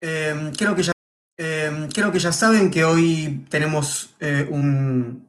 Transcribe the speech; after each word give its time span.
Eh, 0.00 0.52
creo, 0.56 0.74
que 0.74 0.82
ya, 0.82 0.92
eh, 1.36 1.88
creo 1.94 2.10
que 2.10 2.18
ya 2.18 2.32
saben 2.32 2.70
que 2.70 2.84
hoy 2.84 3.46
tenemos 3.50 4.14
eh, 4.20 4.46
un 4.50 5.28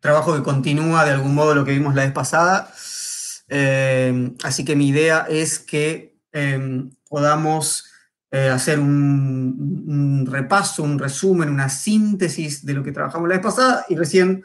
trabajo 0.00 0.36
que 0.36 0.42
continúa 0.42 1.04
de 1.04 1.10
algún 1.10 1.34
modo 1.34 1.54
lo 1.54 1.64
que 1.64 1.72
vimos 1.72 1.94
la 1.94 2.04
vez 2.04 2.12
pasada. 2.12 2.72
Eh, 3.48 4.32
así 4.44 4.64
que 4.64 4.76
mi 4.76 4.88
idea 4.88 5.26
es 5.28 5.58
que 5.58 6.16
podamos 7.08 7.84
hacer 8.30 8.78
un, 8.78 10.28
repaso, 10.30 10.82
un 10.84 10.98
resumen, 10.98 11.48
una 11.48 11.68
síntesis 11.68 12.64
de 12.64 12.74
lo 12.74 12.84
que 12.84 12.92
trabajamos 12.92 13.28
la 13.28 13.36
vez 13.36 13.42
pasada 13.42 13.86
y 13.88 13.96
recién 13.96 14.44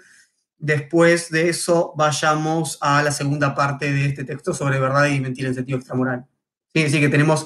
después 0.57 1.29
de 1.29 1.49
eso 1.49 1.93
vayamos 1.95 2.77
a 2.81 3.03
la 3.03 3.11
segunda 3.11 3.53
parte 3.53 3.91
de 3.91 4.05
este 4.05 4.23
texto 4.23 4.53
sobre 4.53 4.79
verdad 4.79 5.07
y 5.07 5.19
mentira 5.19 5.49
en 5.49 5.55
sentido 5.55 5.77
extramoral. 5.77 6.25
Sí, 6.73 6.83
así 6.83 6.99
que 6.99 7.09
tenemos 7.09 7.45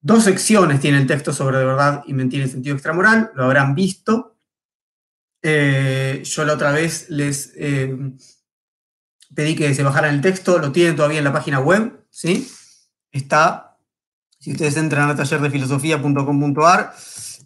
Dos 0.00 0.24
secciones 0.24 0.80
tiene 0.80 0.98
el 0.98 1.06
texto 1.06 1.32
sobre 1.32 1.58
verdad 1.58 2.04
y 2.06 2.14
mentira 2.14 2.44
en 2.44 2.50
sentido 2.50 2.74
extramoral, 2.74 3.32
lo 3.34 3.44
habrán 3.44 3.74
visto. 3.74 4.36
Eh, 5.42 6.22
yo 6.24 6.44
la 6.44 6.54
otra 6.54 6.70
vez 6.72 7.10
les 7.10 7.52
eh, 7.56 7.96
pedí 9.34 9.56
que 9.56 9.74
se 9.74 9.82
bajaran 9.82 10.14
el 10.14 10.20
texto, 10.20 10.58
lo 10.58 10.72
tienen 10.72 10.96
todavía 10.96 11.18
en 11.18 11.24
la 11.24 11.32
página 11.32 11.58
web, 11.60 12.04
¿sí? 12.10 12.48
Está, 13.10 13.76
si 14.38 14.52
ustedes 14.52 14.76
entran 14.76 15.10
a 15.10 15.16
tallerdefilosofía.com.ar 15.16 16.94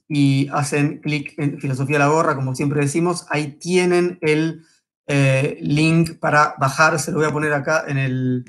y 0.08 0.48
hacen 0.52 0.98
clic 0.98 1.34
en 1.38 1.58
filosofía 1.58 1.98
la 1.98 2.08
gorra, 2.08 2.34
como 2.34 2.54
siempre 2.54 2.80
decimos, 2.80 3.26
ahí 3.30 3.52
tienen 3.52 4.18
el 4.20 4.64
eh, 5.06 5.58
link 5.62 6.18
para 6.18 6.54
bajar, 6.58 6.98
se 6.98 7.12
lo 7.12 7.18
voy 7.18 7.26
a 7.26 7.32
poner 7.32 7.52
acá 7.54 7.84
en 7.88 7.96
el, 7.96 8.44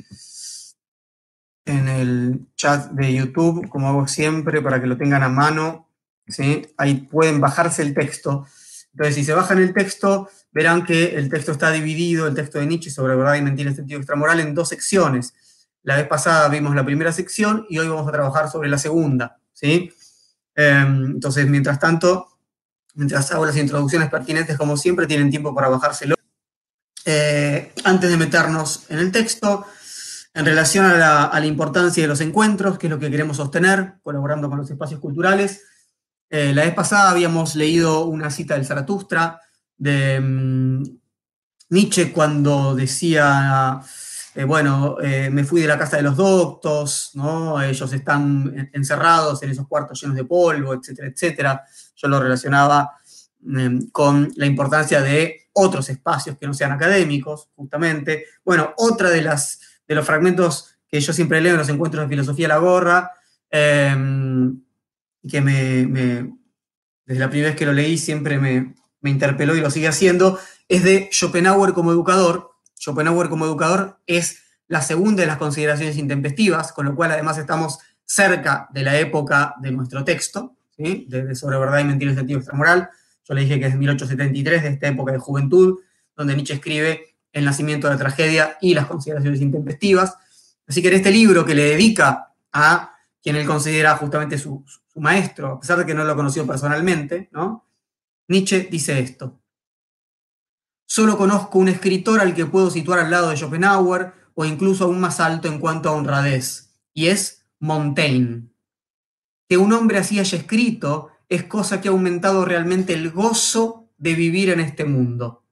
en 1.65 1.87
el 1.87 2.47
chat 2.55 2.91
de 2.91 3.13
YouTube, 3.13 3.69
como 3.69 3.87
hago 3.87 4.07
siempre, 4.07 4.61
para 4.61 4.81
que 4.81 4.87
lo 4.87 4.97
tengan 4.97 5.23
a 5.23 5.29
mano. 5.29 5.89
¿sí? 6.27 6.67
Ahí 6.77 6.95
pueden 6.95 7.39
bajarse 7.39 7.81
el 7.81 7.93
texto. 7.93 8.45
Entonces, 8.91 9.15
si 9.15 9.23
se 9.23 9.33
bajan 9.33 9.59
el 9.59 9.73
texto, 9.73 10.29
verán 10.51 10.85
que 10.85 11.15
el 11.15 11.29
texto 11.29 11.51
está 11.51 11.71
dividido, 11.71 12.27
el 12.27 12.35
texto 12.35 12.59
de 12.59 12.67
Nietzsche 12.67 12.91
sobre 12.91 13.15
verdad 13.15 13.35
y 13.35 13.41
mentira 13.41 13.69
en 13.69 13.75
sentido 13.75 13.99
extramoral, 13.99 14.39
en 14.39 14.53
dos 14.53 14.69
secciones. 14.69 15.33
La 15.83 15.97
vez 15.97 16.07
pasada 16.07 16.47
vimos 16.49 16.75
la 16.75 16.85
primera 16.85 17.11
sección 17.11 17.65
y 17.69 17.79
hoy 17.79 17.87
vamos 17.87 18.07
a 18.07 18.11
trabajar 18.11 18.49
sobre 18.49 18.69
la 18.69 18.77
segunda. 18.77 19.39
¿sí? 19.53 19.91
Em, 20.55 21.05
entonces, 21.05 21.47
mientras 21.47 21.79
tanto, 21.79 22.27
mientras 22.93 23.31
hago 23.31 23.45
las 23.45 23.57
introducciones 23.57 24.09
pertinentes, 24.09 24.57
como 24.57 24.77
siempre, 24.77 25.07
tienen 25.07 25.29
tiempo 25.29 25.55
para 25.55 25.69
bajárselo. 25.69 26.15
Eh, 27.05 27.73
antes 27.83 28.09
de 28.09 28.17
meternos 28.17 28.85
en 28.89 28.99
el 28.99 29.11
texto, 29.11 29.65
en 30.33 30.45
relación 30.45 30.85
a 30.85 31.29
la, 31.39 31.45
importancia 31.45 32.03
de 32.03 32.07
los 32.07 32.21
encuentros, 32.21 32.77
que 32.79 32.87
es 32.87 32.91
lo 32.91 32.97
que 32.97 33.11
queremos 33.11 33.37
sostener, 33.37 33.95
colaborando 34.01 34.49
con 34.49 34.57
los 34.57 34.69
espacios 34.69 34.99
culturales. 34.99 35.61
Eh, 36.29 36.53
la 36.53 36.63
vez 36.63 36.73
pasada 36.73 37.11
habíamos 37.11 37.55
leído 37.55 38.05
una 38.05 38.31
cita 38.31 38.55
del 38.55 38.65
Zaratustra 38.65 39.39
de 39.77 40.19
mm, 40.19 40.83
Nietzsche 41.69 42.11
cuando 42.11 42.73
decía, 42.73 43.79
eh, 44.33 44.43
bueno, 44.43 44.97
eh, 44.99 45.29
me 45.29 45.43
fui 45.43 45.61
de 45.61 45.67
la 45.67 45.77
casa 45.77 45.97
de 45.97 46.03
los 46.03 46.17
doctos, 46.17 47.11
¿no? 47.13 47.61
ellos 47.61 47.93
están 47.93 48.71
encerrados 48.73 49.43
en 49.43 49.51
esos 49.51 49.67
cuartos 49.67 50.01
llenos 50.01 50.15
de 50.15 50.25
polvo, 50.25 50.73
etcétera, 50.73 51.09
etcétera. 51.09 51.63
Yo 51.95 52.07
lo 52.07 52.19
relacionaba 52.19 52.97
mm, 53.41 53.89
con 53.91 54.31
la 54.35 54.47
importancia 54.47 54.99
de 54.99 55.49
otros 55.53 55.87
espacios 55.89 56.39
que 56.39 56.47
no 56.47 56.55
sean 56.55 56.71
académicos, 56.71 57.49
justamente. 57.55 58.25
Bueno, 58.43 58.73
otra 58.77 59.11
de 59.11 59.21
las 59.21 59.59
de 59.87 59.95
los 59.95 60.05
fragmentos 60.05 60.75
que 60.87 60.99
yo 60.99 61.11
siempre 61.11 61.41
leo 61.41 61.53
en 61.53 61.57
los 61.57 61.69
encuentros 61.69 62.03
de 62.03 62.09
filosofía 62.09 62.47
la 62.47 62.57
gorra, 62.57 63.11
em, 63.49 64.61
que 65.27 65.41
me, 65.41 66.33
desde 67.05 67.19
la 67.19 67.29
primera 67.29 67.49
vez 67.49 67.57
que 67.57 67.65
lo 67.65 67.73
leí 67.73 67.97
siempre 67.97 68.37
me, 68.37 68.75
interpeló 69.05 69.55
y 69.55 69.59
lo 69.59 69.69
sigue 69.69 69.87
haciendo, 69.87 70.39
es 70.69 70.83
de 70.83 71.09
Schopenhauer 71.11 71.73
como 71.73 71.91
educador. 71.91 72.51
Schopenhauer 72.79 73.27
como 73.27 73.45
educador 73.45 73.99
es 74.07 74.43
la 74.67 74.81
segunda 74.81 75.21
de 75.21 75.27
las 75.27 75.37
consideraciones 75.37 75.97
intempestivas, 75.97 76.71
con 76.71 76.85
lo 76.85 76.95
cual 76.95 77.11
además 77.11 77.37
estamos 77.37 77.79
cerca 78.05 78.69
de 78.71 78.83
la 78.83 78.97
época 78.97 79.55
de 79.59 79.71
nuestro 79.71 80.05
texto, 80.05 80.55
¿sí? 80.77 81.05
de, 81.09 81.35
sobre 81.35 81.57
verdad 81.57 81.79
y 81.79 81.83
mentira 81.83 82.11
en 82.11 82.17
sentido 82.17 82.39
extramoral. 82.39 82.89
Yo 83.25 83.33
le 83.33 83.41
dije 83.41 83.59
que 83.59 83.65
es 83.65 83.75
1873, 83.75 84.63
de 84.63 84.69
esta 84.69 84.87
época 84.87 85.11
de 85.11 85.17
juventud, 85.17 85.79
donde 86.15 86.35
Nietzsche 86.35 86.53
escribe 86.53 87.12
el 87.33 87.43
nacimiento 87.43 87.87
de 87.87 87.95
la 87.95 87.99
tragedia 87.99 88.57
y 88.61 88.73
las 88.73 88.85
consideraciones 88.85 89.41
intempestivas. 89.41 90.15
Así 90.65 90.81
que 90.81 90.87
en 90.87 90.93
este 90.93 91.11
libro 91.11 91.45
que 91.45 91.55
le 91.55 91.63
dedica 91.63 92.33
a 92.53 92.93
quien 93.21 93.35
él 93.35 93.45
considera 93.45 93.97
justamente 93.97 94.37
su, 94.37 94.63
maestro, 94.95 95.53
a 95.53 95.59
pesar 95.59 95.79
de 95.79 95.85
que 95.85 95.95
no 95.95 96.05
lo 96.05 96.15
conoció 96.15 96.45
personalmente, 96.45 97.29
¿no? 97.31 97.67
Nietzsche 98.27 98.67
dice 98.69 98.99
esto. 98.99 99.39
Solo 100.85 101.17
conozco 101.17 101.57
un 101.57 101.69
escritor 101.69 102.19
al 102.19 102.35
que 102.35 102.45
puedo 102.45 102.69
situar 102.69 102.99
al 102.99 103.09
lado 103.09 103.29
de 103.29 103.37
Schopenhauer 103.37 104.13
o 104.35 104.45
incluso 104.45 104.85
aún 104.85 104.99
más 104.99 105.19
alto 105.19 105.47
en 105.47 105.59
cuanto 105.59 105.89
a 105.89 105.93
honradez, 105.93 106.75
y 106.93 107.07
es 107.07 107.45
Montaigne. 107.59 108.49
Que 109.49 109.57
un 109.57 109.73
hombre 109.73 109.97
así 109.97 110.19
haya 110.19 110.37
escrito 110.37 111.09
es 111.29 111.43
cosa 111.43 111.81
que 111.81 111.87
ha 111.87 111.91
aumentado 111.91 112.45
realmente 112.45 112.93
el 112.93 113.09
gozo 113.09 113.89
de 113.97 114.13
vivir 114.13 114.49
en 114.49 114.59
este 114.59 114.85
mundo. 114.85 115.42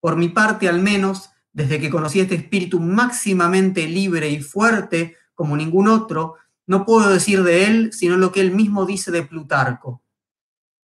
Por 0.00 0.16
mi 0.16 0.28
parte, 0.28 0.68
al 0.68 0.80
menos, 0.80 1.30
desde 1.52 1.80
que 1.80 1.90
conocí 1.90 2.20
este 2.20 2.34
espíritu 2.34 2.80
máximamente 2.80 3.86
libre 3.86 4.28
y 4.28 4.40
fuerte 4.40 5.16
como 5.34 5.56
ningún 5.56 5.88
otro, 5.88 6.36
no 6.66 6.84
puedo 6.84 7.10
decir 7.10 7.42
de 7.42 7.66
él 7.66 7.92
sino 7.92 8.16
lo 8.16 8.32
que 8.32 8.40
él 8.40 8.52
mismo 8.52 8.86
dice 8.86 9.10
de 9.10 9.22
Plutarco. 9.22 10.02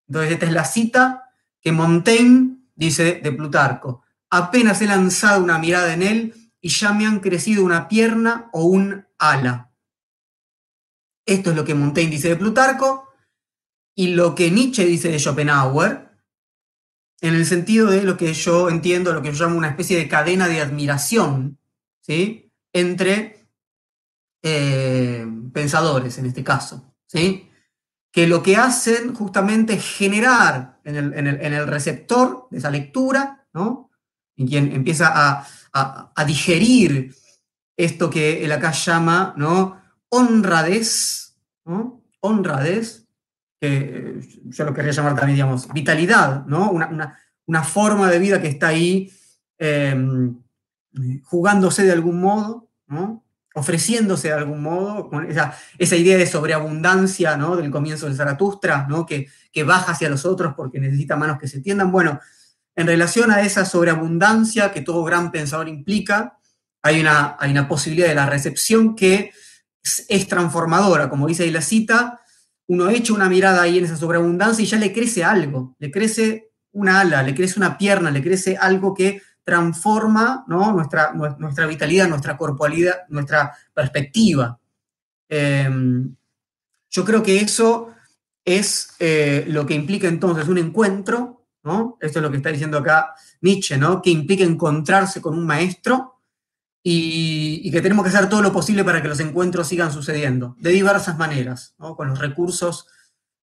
Entonces, 0.08 0.32
esta 0.32 0.46
es 0.46 0.52
la 0.52 0.64
cita 0.64 1.30
que 1.60 1.72
Montaigne 1.72 2.58
dice 2.74 3.20
de 3.22 3.32
Plutarco. 3.32 4.02
Apenas 4.30 4.82
he 4.82 4.86
lanzado 4.86 5.42
una 5.42 5.58
mirada 5.58 5.94
en 5.94 6.02
él 6.02 6.34
y 6.60 6.68
ya 6.68 6.92
me 6.92 7.06
han 7.06 7.20
crecido 7.20 7.64
una 7.64 7.88
pierna 7.88 8.50
o 8.52 8.64
un 8.64 9.06
ala. 9.18 9.72
Esto 11.24 11.50
es 11.50 11.56
lo 11.56 11.64
que 11.64 11.74
Montaigne 11.74 12.12
dice 12.12 12.28
de 12.28 12.36
Plutarco 12.36 13.08
y 13.94 14.08
lo 14.08 14.34
que 14.34 14.50
Nietzsche 14.50 14.84
dice 14.84 15.08
de 15.08 15.18
Schopenhauer, 15.18 16.05
en 17.20 17.34
el 17.34 17.46
sentido 17.46 17.90
de 17.90 18.02
lo 18.02 18.16
que 18.16 18.32
yo 18.34 18.68
entiendo, 18.68 19.12
lo 19.12 19.22
que 19.22 19.32
yo 19.32 19.44
llamo 19.44 19.56
una 19.56 19.68
especie 19.68 19.96
de 19.96 20.08
cadena 20.08 20.48
de 20.48 20.60
admiración, 20.60 21.58
¿sí? 22.00 22.52
Entre 22.72 23.46
eh, 24.42 25.26
pensadores, 25.52 26.18
en 26.18 26.26
este 26.26 26.44
caso, 26.44 26.94
¿sí? 27.06 27.50
Que 28.12 28.26
lo 28.26 28.42
que 28.42 28.56
hacen 28.56 29.14
justamente 29.14 29.74
es 29.74 29.84
generar 29.84 30.80
en 30.84 30.96
el, 30.96 31.66
receptor 31.66 32.46
de 32.50 32.58
esa 32.58 32.70
lectura, 32.70 33.46
¿no? 33.52 33.90
En 34.36 34.46
quien 34.46 34.72
empieza 34.72 35.12
a, 35.72 36.24
digerir 36.26 37.14
esto 37.76 38.08
que 38.08 38.44
él 38.44 38.52
acá 38.52 38.72
llama, 38.72 39.34
¿no? 39.36 39.82
Honradez, 40.08 41.36
¿no? 41.64 42.02
Honradez, 42.20 43.05
que 43.60 44.20
yo 44.44 44.64
lo 44.64 44.74
querría 44.74 44.92
llamar 44.92 45.14
también, 45.14 45.36
digamos, 45.36 45.68
vitalidad, 45.72 46.44
¿no? 46.46 46.70
Una, 46.70 47.62
forma 47.62 48.10
de 48.10 48.18
vida 48.18 48.40
que 48.40 48.48
está 48.48 48.68
ahí 48.68 49.12
em, 49.58 50.36
jugándose 51.24 51.84
de 51.84 51.92
algún 51.92 52.20
modo, 52.20 52.68
¿no? 52.86 53.26
ofreciéndose 53.56 54.28
de 54.28 54.34
algún 54.34 54.62
modo, 54.62 55.08
con 55.08 55.30
esa, 55.30 55.56
esa, 55.78 55.96
idea 55.96 56.18
de 56.18 56.26
sobreabundancia 56.26 57.38
¿no? 57.38 57.56
del 57.56 57.70
comienzo 57.70 58.06
de 58.06 58.14
Zaratustra, 58.14 58.86
¿no? 58.86 59.06
que, 59.06 59.28
que 59.50 59.64
baja 59.64 59.92
hacia 59.92 60.10
los 60.10 60.26
otros 60.26 60.52
porque 60.54 60.78
necesita 60.78 61.16
manos 61.16 61.38
que 61.38 61.48
se 61.48 61.62
tiendan. 61.62 61.90
Bueno, 61.90 62.20
en 62.74 62.86
relación 62.86 63.30
a 63.30 63.40
esa 63.40 63.64
sobreabundancia 63.64 64.72
que 64.72 64.82
todo 64.82 65.02
gran 65.04 65.32
pensador 65.32 65.68
implica, 65.68 66.38
hay 66.82 67.00
una, 67.00 67.36
hay 67.40 67.50
una 67.50 67.66
posibilidad 67.66 68.08
de 68.08 68.14
la 68.14 68.26
recepción 68.26 68.94
que 68.94 69.32
es, 69.82 70.04
es 70.10 70.28
transformadora, 70.28 71.08
como 71.08 71.26
dice 71.26 71.44
ahí 71.44 71.50
la 71.50 71.62
cita, 71.62 72.20
uno 72.68 72.88
echa 72.90 73.12
una 73.12 73.28
mirada 73.28 73.62
ahí 73.62 73.78
en 73.78 73.84
esa 73.84 73.96
sobreabundancia 73.96 74.62
y 74.62 74.66
ya 74.66 74.78
le 74.78 74.92
crece 74.92 75.24
algo, 75.24 75.76
le 75.78 75.90
crece 75.90 76.50
una 76.72 77.00
ala, 77.00 77.22
le 77.22 77.34
crece 77.34 77.58
una 77.58 77.78
pierna, 77.78 78.10
le 78.10 78.22
crece 78.22 78.56
algo 78.56 78.92
que 78.94 79.22
transforma 79.44 80.44
nuestra, 80.48 81.12
vitalidad, 81.68 82.08
nuestra 82.08 82.36
corporalidad, 82.36 83.06
nuestra 83.08 83.52
perspectiva. 83.72 84.58
Em, 85.28 86.14
yo 86.90 87.04
creo 87.04 87.22
que 87.22 87.40
eso 87.40 87.94
es 88.44 88.94
eh, 88.98 89.44
lo 89.48 89.64
que 89.64 89.74
implica 89.74 90.08
entonces 90.08 90.48
un 90.48 90.58
encuentro, 90.58 91.46
¿no? 91.62 91.96
Esto 92.00 92.18
es 92.18 92.22
lo 92.22 92.30
que 92.30 92.38
está 92.38 92.50
diciendo 92.50 92.78
acá 92.78 93.14
Nietzsche, 93.40 93.76
¿no? 93.76 94.02
Que 94.02 94.10
implica 94.10 94.44
encontrarse 94.44 95.20
con 95.20 95.38
un 95.38 95.46
maestro 95.46 96.15
y, 96.88 97.68
que 97.72 97.82
tenemos 97.82 98.04
que 98.04 98.10
hacer 98.10 98.28
todo 98.28 98.42
lo 98.42 98.52
posible 98.52 98.84
para 98.84 99.02
que 99.02 99.08
los 99.08 99.18
encuentros 99.18 99.66
sigan 99.66 99.90
sucediendo, 99.90 100.54
de 100.60 100.70
diversas 100.70 101.18
maneras, 101.18 101.74
con 101.78 102.06
los 102.06 102.20
recursos 102.20 102.86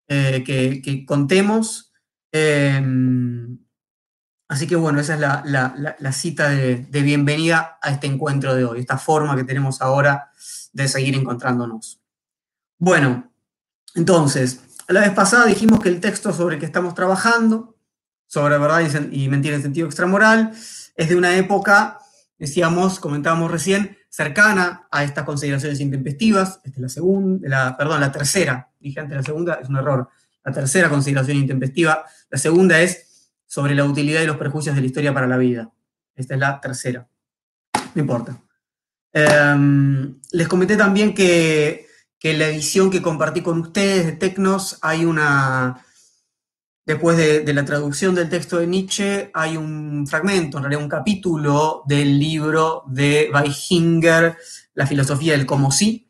eh, 0.08 0.46
que, 0.46 1.06
contemos. 1.06 1.92
Em, 2.32 3.60
así 4.48 4.66
que 4.66 4.78
bueno, 4.78 5.02
esa 5.02 5.16
es 5.16 5.20
la, 5.20 6.12
cita 6.14 6.52
de, 6.52 6.88
bienvenida 6.90 7.80
a 7.82 7.92
este 7.92 8.08
encuentro 8.08 8.56
de 8.56 8.64
hoy, 8.64 8.80
esta 8.80 8.98
forma 8.98 9.36
que 9.36 9.44
tenemos 9.44 9.82
ahora 9.82 10.32
de 10.72 10.88
seguir 10.88 11.14
encontrándonos. 11.14 12.00
Bueno, 12.78 13.30
entonces, 13.94 14.62
la 14.88 15.02
vez 15.02 15.12
pasada 15.12 15.48
dijimos 15.48 15.82
que 15.82 15.90
el 15.90 16.00
texto 16.00 16.32
sobre 16.32 16.56
el 16.56 16.60
que 16.62 16.66
estamos 16.66 16.94
trabajando, 16.94 17.76
sobre 18.26 18.58
verdad 18.58 18.90
y 19.12 19.28
mentira 19.28 19.58
en 19.58 19.64
sentido 19.64 19.86
extramoral, 19.86 20.54
es 20.96 21.10
de 21.10 21.18
una 21.18 21.36
época, 21.36 22.00
decíamos, 22.38 23.00
comentábamos 23.00 23.52
recién, 23.52 23.98
cercana 24.10 24.88
a 24.92 25.04
estas 25.04 25.24
consideraciones 25.24 25.80
intempestivas. 25.80 26.60
Esta 26.64 26.78
es 26.78 26.82
la 26.82 26.90
segunda, 26.90 27.50
la, 27.50 27.78
perdón, 27.78 28.02
la 28.02 28.12
tercera, 28.12 28.70
dije 28.80 29.00
antes 29.00 29.18
la 29.18 29.24
segunda, 29.24 29.54
es 29.56 29.70
un 29.70 29.78
error. 29.78 30.10
La 30.44 30.52
tercera 30.52 30.90
consideración 30.90 31.38
intempestiva. 31.38 32.06
La 32.30 32.38
segunda 32.38 32.82
es 32.82 33.32
sobre 33.46 33.76
la 33.76 33.86
utilidad 33.86 34.22
y 34.22 34.26
los 34.26 34.38
perjuicios 34.38 34.76
de 34.76 34.82
la 34.82 34.88
historia 34.88 35.14
para 35.14 35.28
la 35.28 35.38
vida. 35.38 35.72
Esta 36.16 36.34
es 36.34 36.40
la 36.40 36.60
tercera. 36.60 37.08
No 37.96 38.02
importa. 38.02 38.38
Em, 39.14 40.20
les 40.32 40.48
comenté 40.48 40.76
también 40.76 41.14
que, 41.14 41.88
que, 42.20 42.32
en 42.32 42.40
la 42.40 42.48
edición 42.48 42.90
que 42.90 43.02
compartí 43.02 43.42
con 43.42 43.60
ustedes 43.60 44.06
de 44.06 44.12
Tecnos 44.14 44.80
hay 44.82 45.06
una, 45.06 45.86
después 46.86 47.18
de, 47.18 47.54
la 47.54 47.66
traducción 47.66 48.16
del 48.16 48.30
texto 48.30 48.60
de 48.60 48.68
Nietzsche, 48.68 49.32
hay 49.34 49.58
un 49.58 50.06
fragmento, 50.08 50.58
en 50.58 50.64
realidad 50.64 50.84
un 50.84 50.90
capítulo 50.90 51.84
del 51.86 52.20
libro 52.20 52.84
de 52.88 53.30
Weichinger, 53.34 54.38
La 54.74 54.88
filosofía 54.88 55.34
del 55.34 55.46
como 55.46 55.72
sí, 55.72 56.10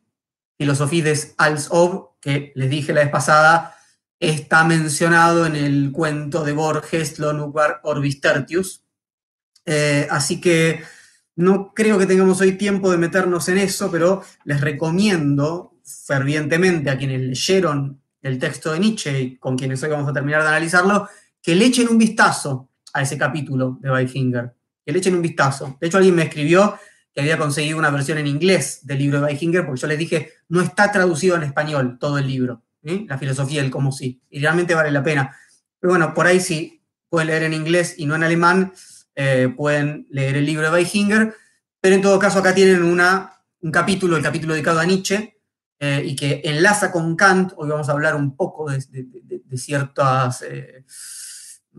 filosofía 0.57 1.03
des 1.03 1.35
als 1.37 1.67
ob, 1.71 2.19
que 2.21 2.51
les 2.55 2.69
dije 2.69 2.93
la 2.93 3.01
vez 3.01 3.09
pasada, 3.09 3.75
está 4.19 4.63
mencionado 4.63 5.45
en 5.45 5.55
el 5.55 5.91
cuento 5.91 6.43
de 6.43 6.53
Borges, 6.53 7.19
Lonubar 7.19 7.81
Orbis 7.83 8.21
Tertius. 8.21 8.83
Eh, 9.65 10.07
así 10.09 10.39
que 10.39 10.83
no 11.35 11.73
creo 11.73 11.97
que 11.97 12.05
tengamos 12.05 12.39
hoy 12.41 12.53
tiempo 12.53 12.91
de 12.91 12.97
meternos 12.97 13.49
en 13.49 13.57
eso, 13.57 13.91
pero 13.91 14.23
les 14.45 14.61
recomiendo 14.61 15.73
fervientemente 15.83 16.89
a 16.89 16.97
quienes 16.97 17.21
leyeron 17.21 18.02
el 18.23 18.39
texto 18.39 18.71
de 18.71 18.79
Nietzsche 18.79 19.37
con 19.39 19.57
quienes 19.57 19.83
hoy 19.83 19.89
vamos 19.89 20.09
a 20.09 20.13
terminar 20.13 20.41
de 20.41 20.47
analizarlo, 20.47 21.07
que 21.41 21.55
le 21.55 21.65
echen 21.65 21.89
un 21.89 21.97
vistazo 21.97 22.69
a 22.93 23.01
ese 23.01 23.17
capítulo 23.17 23.77
de 23.81 23.91
Weichinger, 23.91 24.53
que 24.85 24.91
le 24.91 24.99
echen 24.99 25.15
un 25.15 25.21
vistazo. 25.21 25.77
De 25.79 25.87
hecho, 25.87 25.97
alguien 25.97 26.15
me 26.15 26.23
escribió 26.23 26.77
que 27.13 27.21
había 27.21 27.37
conseguido 27.37 27.77
una 27.77 27.89
versión 27.89 28.17
en 28.17 28.27
inglés 28.27 28.79
del 28.83 28.99
libro 28.99 29.19
de 29.19 29.25
Weichinger, 29.25 29.65
porque 29.65 29.81
yo 29.81 29.87
les 29.87 29.99
dije, 29.99 30.31
no 30.47 30.61
está 30.61 30.91
traducido 30.91 31.35
en 31.35 31.43
español 31.43 31.97
todo 31.99 32.17
el 32.17 32.27
libro, 32.27 32.63
la 32.81 33.17
filosofía 33.17 33.61
del 33.61 33.69
cómo 33.69 33.91
sí, 33.91 34.21
y 34.29 34.39
realmente 34.39 34.73
vale 34.73 34.89
la 34.89 35.03
pena. 35.03 35.35
Pero 35.79 35.91
bueno, 35.91 36.13
por 36.13 36.25
ahí 36.25 36.39
sí 36.39 36.81
pueden 37.09 37.27
leer 37.27 37.43
en 37.43 37.53
inglés 37.53 37.95
y 37.97 38.05
no 38.05 38.15
en 38.15 38.23
alemán, 38.23 38.73
eh, 39.15 39.53
pueden 39.55 40.07
leer 40.09 40.37
el 40.37 40.45
libro 40.45 40.65
de 40.65 40.71
Weichinger, 40.71 41.35
pero 41.79 41.95
en 41.95 42.01
todo 42.01 42.17
caso 42.17 42.39
acá 42.39 42.55
tienen 42.55 42.83
una, 42.83 43.41
un 43.61 43.71
capítulo, 43.71 44.15
el 44.15 44.23
capítulo 44.23 44.53
dedicado 44.53 44.79
a 44.79 44.85
Nietzsche, 44.85 45.32
eh, 45.85 46.01
y 46.01 46.15
que 46.15 46.39
enlaza 46.45 46.93
con 46.93 47.13
Kant. 47.17 47.51
Hoy 47.57 47.67
vamos 47.67 47.89
a 47.89 47.91
hablar 47.91 48.15
un 48.15 48.37
poco 48.37 48.71
de, 48.71 48.79
ciertas 49.57 50.41
eh, 50.43 50.85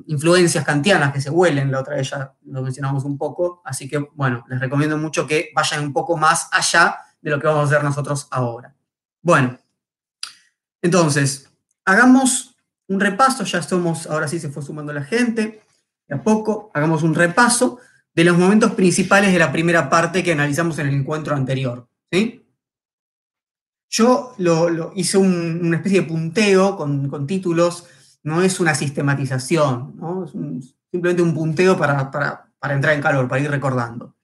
influencias 0.09 0.62
kantianas 0.62 1.11
que 1.11 1.23
se 1.23 1.31
huelen, 1.31 1.73
la 1.73 1.81
otra 1.81 1.97
vez 1.97 2.11
ya 2.11 2.35
lo 2.45 2.61
mencionamos 2.61 3.05
un 3.05 3.17
poco, 3.17 3.62
así 3.65 3.89
que 3.89 4.06
bueno, 4.12 4.45
les 4.47 4.61
recomiendo 4.61 4.99
mucho 4.99 5.27
que 5.27 5.49
vayan 5.55 5.85
un 5.85 5.95
poco 5.95 6.19
más 6.19 6.49
allá 6.53 6.99
de 7.23 7.31
lo 7.31 7.41
que 7.41 7.47
vamos 7.47 7.62
a 7.62 7.65
hacer 7.73 7.83
nosotros 7.83 8.29
ahora. 8.31 8.75
Bueno, 9.23 9.59
entonces, 10.83 11.49
hagamos 11.87 12.59
un 12.89 13.01
repaso, 13.01 13.43
ya 13.45 13.61
estamos, 13.61 14.06
ahora 14.06 14.29
sí 14.29 14.39
se 14.39 14.51
fue 14.51 14.62
sumando 14.62 14.93
la 14.93 15.05
gente, 15.05 15.62
de 16.06 16.15
a 16.15 16.23
poco, 16.23 16.71
hagamos 16.75 17.03
un 17.03 17.15
repaso 17.15 17.79
de 18.15 18.25
los 18.25 18.37
momentos 18.37 18.73
principales 18.73 19.33
de 19.33 19.39
la 19.39 19.51
primera 19.51 19.89
parte 19.89 20.23
que 20.23 20.33
analizamos 20.33 20.79
en 20.79 20.89
el 20.89 20.95
encuentro 20.95 21.35
anterior. 21.35 21.89
¿sí? 22.12 22.44
Yo 23.90 24.34
lo, 24.38 24.92
hice 24.94 25.19
una 25.19 25.76
especie 25.76 26.00
de 26.00 26.06
punteo 26.06 26.76
con, 26.76 27.26
títulos, 27.26 27.86
no 28.22 28.42
es 28.42 28.58
una 28.60 28.75
sistematización, 28.75 29.94
¿no? 29.96 30.25
es 30.25 30.32
simplemente 30.90 31.22
un 31.22 31.34
punteo 31.34 31.76
para, 31.76 32.10
para, 32.10 32.75
entrar 32.75 32.94
en 32.94 33.02
calor, 33.02 33.28
para 33.28 33.42
ir 33.42 33.50
recordando. 33.50 34.16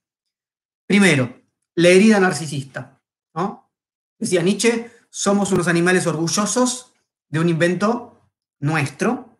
Primero, 0.86 1.40
la 1.76 1.88
herida 1.88 2.18
narcisista. 2.18 3.00
¿no? 3.34 3.70
Decía 4.18 4.42
Nietzsche, 4.42 4.90
somos 5.08 5.52
unos 5.52 5.68
animales 5.68 6.06
orgullosos 6.06 6.92
de 7.28 7.40
un 7.40 7.48
invento 7.48 8.20
nuestro, 8.58 9.30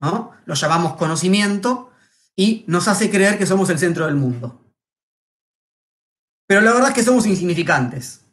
lo 0.00 0.54
llamamos 0.54 0.96
conocimiento 0.96 1.90
y 2.36 2.64
nos 2.68 2.88
hace 2.88 3.10
creer 3.10 3.38
que 3.38 3.46
somos 3.46 3.70
el 3.70 3.78
centro 3.78 4.06
del 4.06 4.14
mundo. 4.14 4.60
Pero 6.46 6.60
la 6.60 6.72
verdad 6.72 6.90
es 6.90 6.94
que 6.94 7.02
somos 7.02 7.26
insignificantes, 7.26 8.24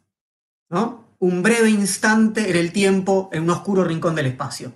Un 1.24 1.42
breve 1.42 1.70
instante 1.70 2.50
en 2.50 2.56
el 2.56 2.70
tiempo, 2.70 3.30
en 3.32 3.44
un 3.44 3.50
oscuro 3.50 3.82
rincón 3.82 4.14
del 4.14 4.26
espacio. 4.26 4.74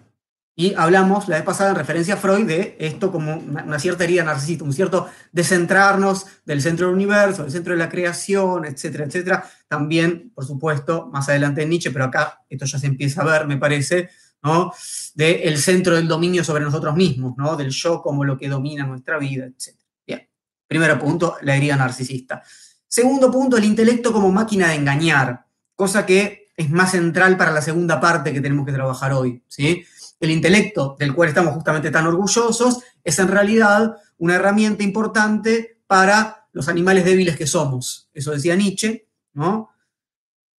Y 0.56 0.72
hablamos 0.72 1.28
la 1.28 1.36
vez 1.36 1.44
pasada 1.44 1.68
en 1.72 1.76
referencia 1.76 2.14
a 2.14 2.16
Freud 2.16 2.46
de 2.46 2.74
esto 2.80 3.12
como 3.12 3.36
una, 3.36 3.78
cierta 3.78 4.04
herida 4.04 4.24
narcisista, 4.24 4.64
un 4.64 4.72
cierto 4.72 5.10
descentrarnos 5.30 6.24
del 6.46 6.62
centro 6.62 6.86
del 6.86 6.94
universo, 6.94 7.42
del 7.42 7.52
centro 7.52 7.74
de 7.74 7.78
la 7.78 7.90
creación, 7.90 8.64
etcétera, 8.64 9.04
etcétera. 9.04 9.44
También, 9.68 10.32
por 10.34 10.46
supuesto, 10.46 11.10
más 11.12 11.28
adelante 11.28 11.64
en 11.64 11.68
Nietzsche, 11.68 11.90
pero 11.90 12.06
acá 12.06 12.40
esto 12.48 12.64
ya 12.64 12.78
se 12.78 12.86
empieza 12.86 13.20
a 13.20 13.26
ver, 13.26 13.46
me 13.46 13.58
parece, 13.58 14.08
¿no? 14.42 14.72
del 15.14 15.58
centro 15.58 15.96
del 15.96 16.08
dominio 16.08 16.42
sobre 16.42 16.64
nosotros 16.64 16.96
mismos, 16.96 17.34
¿no? 17.36 17.56
del 17.56 17.68
yo 17.68 18.00
como 18.00 18.24
lo 18.24 18.38
que 18.38 18.48
domina 18.48 18.86
nuestra 18.86 19.18
vida, 19.18 19.44
etc. 19.44 19.76
Bien, 20.06 20.26
primero 20.66 20.98
punto, 20.98 21.36
la 21.42 21.54
herida 21.54 21.76
narcisista. 21.76 22.42
Segundo 22.86 23.30
punto, 23.30 23.58
el 23.58 23.64
intelecto 23.64 24.14
como 24.14 24.32
máquina 24.32 24.68
de 24.68 24.76
engañar, 24.76 25.44
cosa 25.78 26.04
que 26.04 26.37
es 26.58 26.68
más 26.70 26.90
central 26.90 27.36
para 27.36 27.52
la 27.52 27.62
segunda 27.62 28.00
parte 28.00 28.32
que 28.32 28.40
tenemos 28.40 28.66
que 28.66 28.72
trabajar 28.72 29.12
hoy. 29.12 29.44
¿sí? 29.46 29.84
El 30.18 30.32
intelecto 30.32 30.96
del 30.98 31.14
cual 31.14 31.28
estamos 31.28 31.54
justamente 31.54 31.92
tan 31.92 32.04
orgullosos 32.08 32.80
es 33.04 33.18
en 33.20 33.28
realidad 33.28 33.96
una 34.18 34.34
herramienta 34.34 34.82
importante 34.82 35.78
para 35.86 36.48
los 36.52 36.66
animales 36.66 37.04
débiles 37.04 37.36
que 37.36 37.46
somos. 37.46 38.10
Eso 38.12 38.32
decía 38.32 38.56
Nietzsche, 38.56 39.06
¿no? 39.34 39.70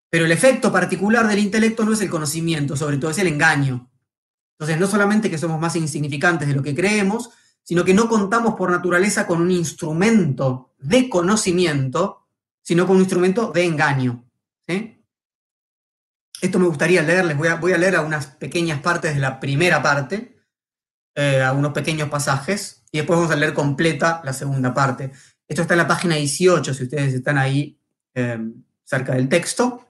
Pero 0.08 0.24
el 0.24 0.30
efecto 0.30 0.70
particular 0.70 1.26
del 1.26 1.40
intelecto 1.40 1.84
no 1.84 1.92
es 1.92 2.00
el 2.00 2.08
conocimiento, 2.08 2.76
sobre 2.76 2.98
todo 2.98 3.10
es 3.10 3.18
el 3.18 3.26
engaño. 3.26 3.90
Entonces, 4.52 4.78
no 4.78 4.86
solamente 4.86 5.28
que 5.28 5.36
somos 5.36 5.60
más 5.60 5.74
insignificantes 5.74 6.46
de 6.46 6.54
lo 6.54 6.62
que 6.62 6.76
creemos, 6.76 7.30
sino 7.64 7.84
que 7.84 7.92
no 7.92 8.08
contamos 8.08 8.54
por 8.54 8.70
naturaleza 8.70 9.26
con 9.26 9.42
un 9.42 9.50
instrumento 9.50 10.70
de 10.78 11.08
conocimiento, 11.08 12.28
sino 12.62 12.86
con 12.86 12.96
un 12.96 13.02
instrumento 13.02 13.50
de 13.50 13.64
engaño. 13.64 14.24
Esto 16.40 16.58
me 16.58 16.66
gustaría 16.66 17.02
leerles, 17.02 17.36
voy 17.36 17.48
a, 17.48 17.56
voy 17.56 17.72
a 17.72 17.78
leer 17.78 17.96
algunas 17.96 18.26
pequeñas 18.26 18.80
partes 18.80 19.14
de 19.14 19.20
la 19.20 19.40
primera 19.40 19.82
parte, 19.82 20.36
eh, 21.14 21.42
algunos 21.42 21.72
pequeños 21.72 22.08
pasajes, 22.08 22.84
y 22.92 22.98
después 22.98 23.18
vamos 23.18 23.32
a 23.32 23.36
leer 23.36 23.54
completa 23.54 24.20
la 24.24 24.32
segunda 24.32 24.72
parte. 24.72 25.10
Esto 25.48 25.62
está 25.62 25.74
en 25.74 25.78
la 25.78 25.88
página 25.88 26.14
18, 26.14 26.74
si 26.74 26.84
ustedes 26.84 27.14
están 27.14 27.38
ahí 27.38 27.80
eh, 28.14 28.38
cerca 28.84 29.14
del 29.14 29.28
texto. 29.28 29.88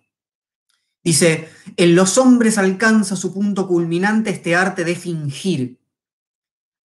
Dice, 1.03 1.49
en 1.77 1.95
los 1.95 2.19
hombres 2.19 2.59
alcanza 2.59 3.17
su 3.17 3.33
punto 3.33 3.67
culminante 3.69 4.31
este 4.31 4.57
arte 4.57 4.85
de 4.85 4.95
fingir. 4.95 5.79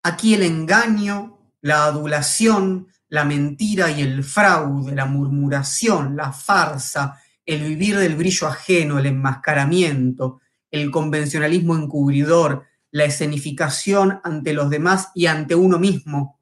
Aquí 0.03 0.35
el 0.35 0.43
engaño, 0.43 1.39
la 1.61 1.87
adulación, 1.87 2.89
la 3.09 3.25
mentira 3.25 3.91
y 3.91 4.03
el 4.03 4.25
fraude, 4.25 4.95
la 4.95 5.07
murmuración, 5.07 6.17
la 6.17 6.33
farsa, 6.33 7.21
el 7.53 7.63
vivir 7.63 7.97
del 7.97 8.17
brillo 8.17 8.47
ajeno, 8.47 8.99
el 8.99 9.07
enmascaramiento, 9.07 10.41
el 10.71 10.91
convencionalismo 10.91 11.77
encubridor, 11.77 12.65
la 12.91 13.05
escenificación 13.05 14.21
ante 14.25 14.53
los 14.53 14.71
demás 14.71 15.11
y 15.15 15.27
ante 15.27 15.55
uno 15.55 15.79
mismo. 15.79 16.41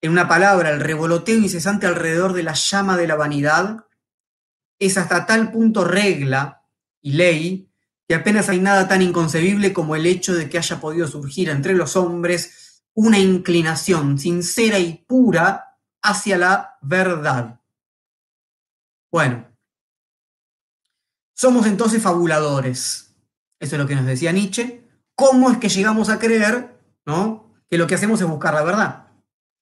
En 0.00 0.10
una 0.10 0.28
palabra, 0.28 0.70
el 0.70 0.80
revoloteo 0.80 1.38
incesante 1.38 1.86
alrededor 1.86 2.34
de 2.34 2.42
la 2.42 2.54
llama 2.54 2.96
de 2.96 3.06
la 3.06 3.16
vanidad, 3.16 3.86
es 4.78 4.98
hasta 4.98 5.26
tal 5.26 5.50
punto 5.50 5.84
regla 5.84 6.62
y 7.00 7.12
ley 7.12 7.70
que 8.06 8.14
apenas 8.14 8.48
hay 8.48 8.60
nada 8.60 8.86
tan 8.86 9.00
inconcebible 9.02 9.72
como 9.72 9.96
el 9.96 10.06
hecho 10.06 10.34
de 10.34 10.48
que 10.48 10.58
haya 10.58 10.80
podido 10.80 11.08
surgir 11.08 11.48
entre 11.48 11.74
los 11.74 11.96
hombres 11.96 12.82
una 12.92 13.18
inclinación 13.18 14.18
sincera 14.18 14.78
y 14.78 15.04
pura 15.06 15.78
hacia 16.02 16.38
la 16.38 16.76
verdad. 16.82 17.60
Bueno, 19.10 19.53
somos 21.34 21.66
entonces 21.66 22.02
fabuladores. 22.02 23.14
Eso 23.60 23.76
es 23.76 23.82
lo 23.82 23.86
que 23.86 23.96
nos 23.96 24.06
decía 24.06 24.32
Nietzsche. 24.32 24.88
¿Cómo 25.14 25.50
es 25.50 25.58
que 25.58 25.68
llegamos 25.68 26.08
a 26.08 26.18
creer 26.18 26.78
¿no? 27.06 27.52
que 27.68 27.78
lo 27.78 27.86
que 27.86 27.94
hacemos 27.94 28.20
es 28.20 28.26
buscar 28.26 28.54
la 28.54 28.62
verdad? 28.62 29.08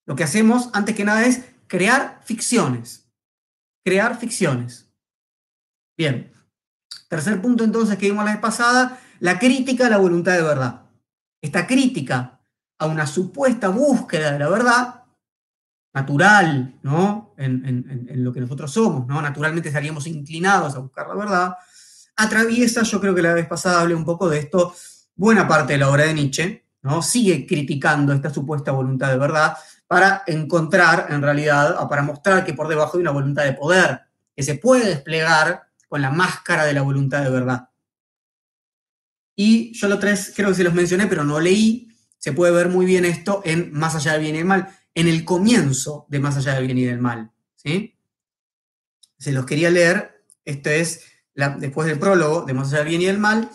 Lo 0.06 0.16
que 0.16 0.24
hacemos, 0.24 0.70
antes 0.72 0.94
que 0.94 1.04
nada, 1.04 1.24
es 1.24 1.42
crear 1.66 2.20
ficciones. 2.24 3.08
Crear 3.84 4.18
ficciones. 4.18 4.90
Bien. 5.96 6.32
Tercer 7.08 7.40
punto 7.40 7.64
entonces 7.64 7.96
que 7.98 8.06
vimos 8.06 8.24
la 8.24 8.32
vez 8.32 8.40
pasada, 8.40 9.00
la 9.20 9.38
crítica 9.38 9.86
a 9.86 9.90
la 9.90 9.98
voluntad 9.98 10.32
de 10.32 10.42
verdad. 10.42 10.82
Esta 11.42 11.66
crítica 11.66 12.40
a 12.78 12.86
una 12.86 13.06
supuesta 13.06 13.68
búsqueda 13.68 14.32
de 14.32 14.38
la 14.38 14.48
verdad, 14.48 15.01
natural, 15.94 16.78
¿no? 16.82 17.34
En, 17.36 18.06
lo 18.24 18.32
que 18.32 18.40
nosotros 18.40 18.72
somos, 18.72 19.06
¿no? 19.06 19.20
Naturalmente 19.20 19.68
estaríamos 19.68 20.06
inclinados 20.06 20.74
a 20.74 20.78
buscar 20.78 21.08
la 21.08 21.14
verdad, 21.14 21.56
atraviesa, 22.16 22.82
yo 22.82 23.00
creo 23.00 23.14
que 23.14 23.22
la 23.22 23.34
vez 23.34 23.46
pasada 23.46 23.80
hablé 23.80 23.94
un 23.94 24.04
poco 24.04 24.28
de 24.28 24.38
esto, 24.38 24.74
buena 25.14 25.46
parte 25.46 25.74
de 25.74 25.78
la 25.78 25.90
obra 25.90 26.04
de 26.04 26.14
Nietzsche, 26.14 26.64
¿no? 26.82 27.02
sigue 27.02 27.46
criticando 27.46 28.12
esta 28.12 28.30
supuesta 28.30 28.72
voluntad 28.72 29.10
de 29.10 29.18
verdad 29.18 29.56
para 29.86 30.22
encontrar, 30.26 31.08
en 31.10 31.20
realidad, 31.20 31.76
para 31.88 32.02
mostrar 32.02 32.44
que 32.44 32.54
por 32.54 32.68
debajo 32.68 32.96
hay 32.96 33.02
una 33.02 33.10
voluntad 33.10 33.44
de 33.44 33.52
poder, 33.52 34.00
que 34.34 34.42
se 34.42 34.54
puede 34.54 34.86
desplegar 34.86 35.64
con 35.88 36.00
la 36.00 36.10
máscara 36.10 36.64
de 36.64 36.72
la 36.72 36.80
voluntad 36.80 37.22
de 37.22 37.28
verdad. 37.28 37.68
Y 39.36 39.72
yo 39.74 39.88
los 39.88 40.00
tres 40.00 40.32
creo 40.34 40.48
que 40.48 40.54
se 40.54 40.64
los 40.64 40.72
mencioné, 40.72 41.06
pero 41.06 41.24
no 41.24 41.40
leí. 41.40 41.88
Se 42.16 42.32
puede 42.32 42.52
ver 42.52 42.68
muy 42.68 42.86
bien 42.86 43.04
esto 43.04 43.42
en 43.44 43.72
Más 43.72 43.94
allá 43.94 44.12
del 44.12 44.22
bien 44.22 44.34
y 44.36 44.38
del 44.38 44.46
mal, 44.46 44.68
en 44.94 45.08
el 45.08 45.24
comienzo 45.24 46.06
de 46.08 46.20
Más 46.20 46.36
allá 46.36 46.54
del 46.54 46.66
bien 46.66 46.78
y 46.78 46.84
del 46.84 46.98
mal. 46.98 47.32
¿sí? 47.56 47.98
Se 49.18 49.32
los 49.32 49.46
quería 49.46 49.70
leer. 49.70 50.24
Esto 50.44 50.70
es 50.70 51.04
después 51.34 51.86
del 51.86 51.98
prólogo 51.98 52.42
de 52.42 52.54
Más 52.54 52.68
allá 52.68 52.78
del 52.78 52.88
bien 52.88 53.02
y 53.02 53.06
del 53.06 53.18
mal, 53.18 53.50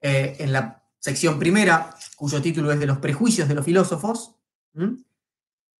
eh, 0.00 0.36
en 0.40 0.52
la 0.52 0.82
sección 0.98 1.38
primera, 1.38 1.94
cuyo 2.16 2.42
título 2.42 2.72
es 2.72 2.80
de 2.80 2.86
los 2.86 2.98
prejuicios 2.98 3.48
de 3.48 3.54
los 3.54 3.64
filósofos. 3.64 4.36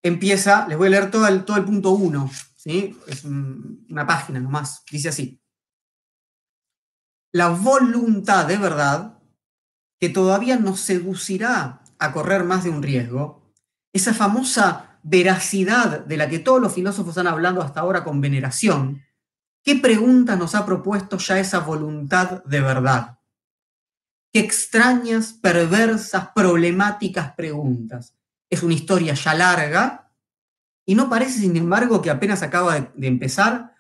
Empieza, 0.03 0.67
les 0.69 0.79
voy 0.79 0.89
a 0.89 0.91
leer 0.91 1.11
todo 1.11 1.27
el, 1.27 1.45
todo 1.45 1.57
el 1.57 1.65
punto 1.65 1.91
1. 1.91 2.31
¿sí? 2.57 2.99
Es 3.07 3.25
una 3.25 4.07
página 4.07 4.41
nomás. 4.41 4.83
Dice 4.91 5.09
así. 5.09 5.41
La 7.33 7.51
voluntad 7.51 8.47
de 8.47 8.57
verdad 8.57 9.19
que 10.01 10.09
todavía 10.09 10.57
nos 10.57 10.81
seducirá 10.81 11.83
a 11.99 12.13
correr 12.13 12.45
más 12.45 12.65
de 12.65 12.71
un 12.71 12.83
riesgo, 12.83 13.53
esa 13.93 14.15
famosa 14.15 14.90
veracidad 15.03 16.05
de 16.05 16.17
la 16.17 16.29
que 16.29 16.39
todos 16.39 16.61
los 16.61 16.75
filósofos 16.75 17.17
han 17.19 17.27
hablado 17.27 17.63
hasta 17.63 17.81
ahora 17.81 18.05
con 18.05 18.21
veneración, 18.21 19.03
¿qué 19.63 19.77
pregunta 19.77 20.37
nos 20.37 20.55
ha 20.55 20.67
propuesto 20.67 21.19
ya 21.19 21.39
esa 21.39 21.61
voluntad 21.61 22.43
de 22.45 22.61
verdad? 22.61 23.19
Qué 24.33 24.41
extrañas, 24.41 25.33
perversas, 25.33 26.29
problemáticas 26.35 27.33
preguntas. 27.35 28.15
Es 28.49 28.63
una 28.63 28.75
historia 28.75 29.15
ya 29.15 29.35
larga 29.35 30.13
y 30.87 30.95
no 30.95 31.09
parece, 31.09 31.41
sin 31.41 31.57
embargo, 31.57 32.03
que 32.03 32.11
apenas 32.11 32.43
acaba 32.43 32.75
de, 32.75 32.91
de 32.95 33.07
empezar. 33.07 33.75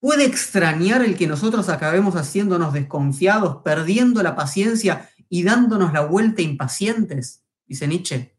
¿Puede 0.00 0.24
extrañar 0.24 1.02
el 1.02 1.16
que 1.16 1.26
nosotros 1.26 1.68
acabemos 1.68 2.14
haciéndonos 2.14 2.72
desconfiados, 2.72 3.62
perdiendo 3.64 4.22
la 4.22 4.36
paciencia 4.36 5.10
y 5.28 5.42
dándonos 5.42 5.92
la 5.92 6.00
vuelta 6.00 6.42
impacientes, 6.42 7.44
dice 7.66 7.86
Nietzsche, 7.86 8.37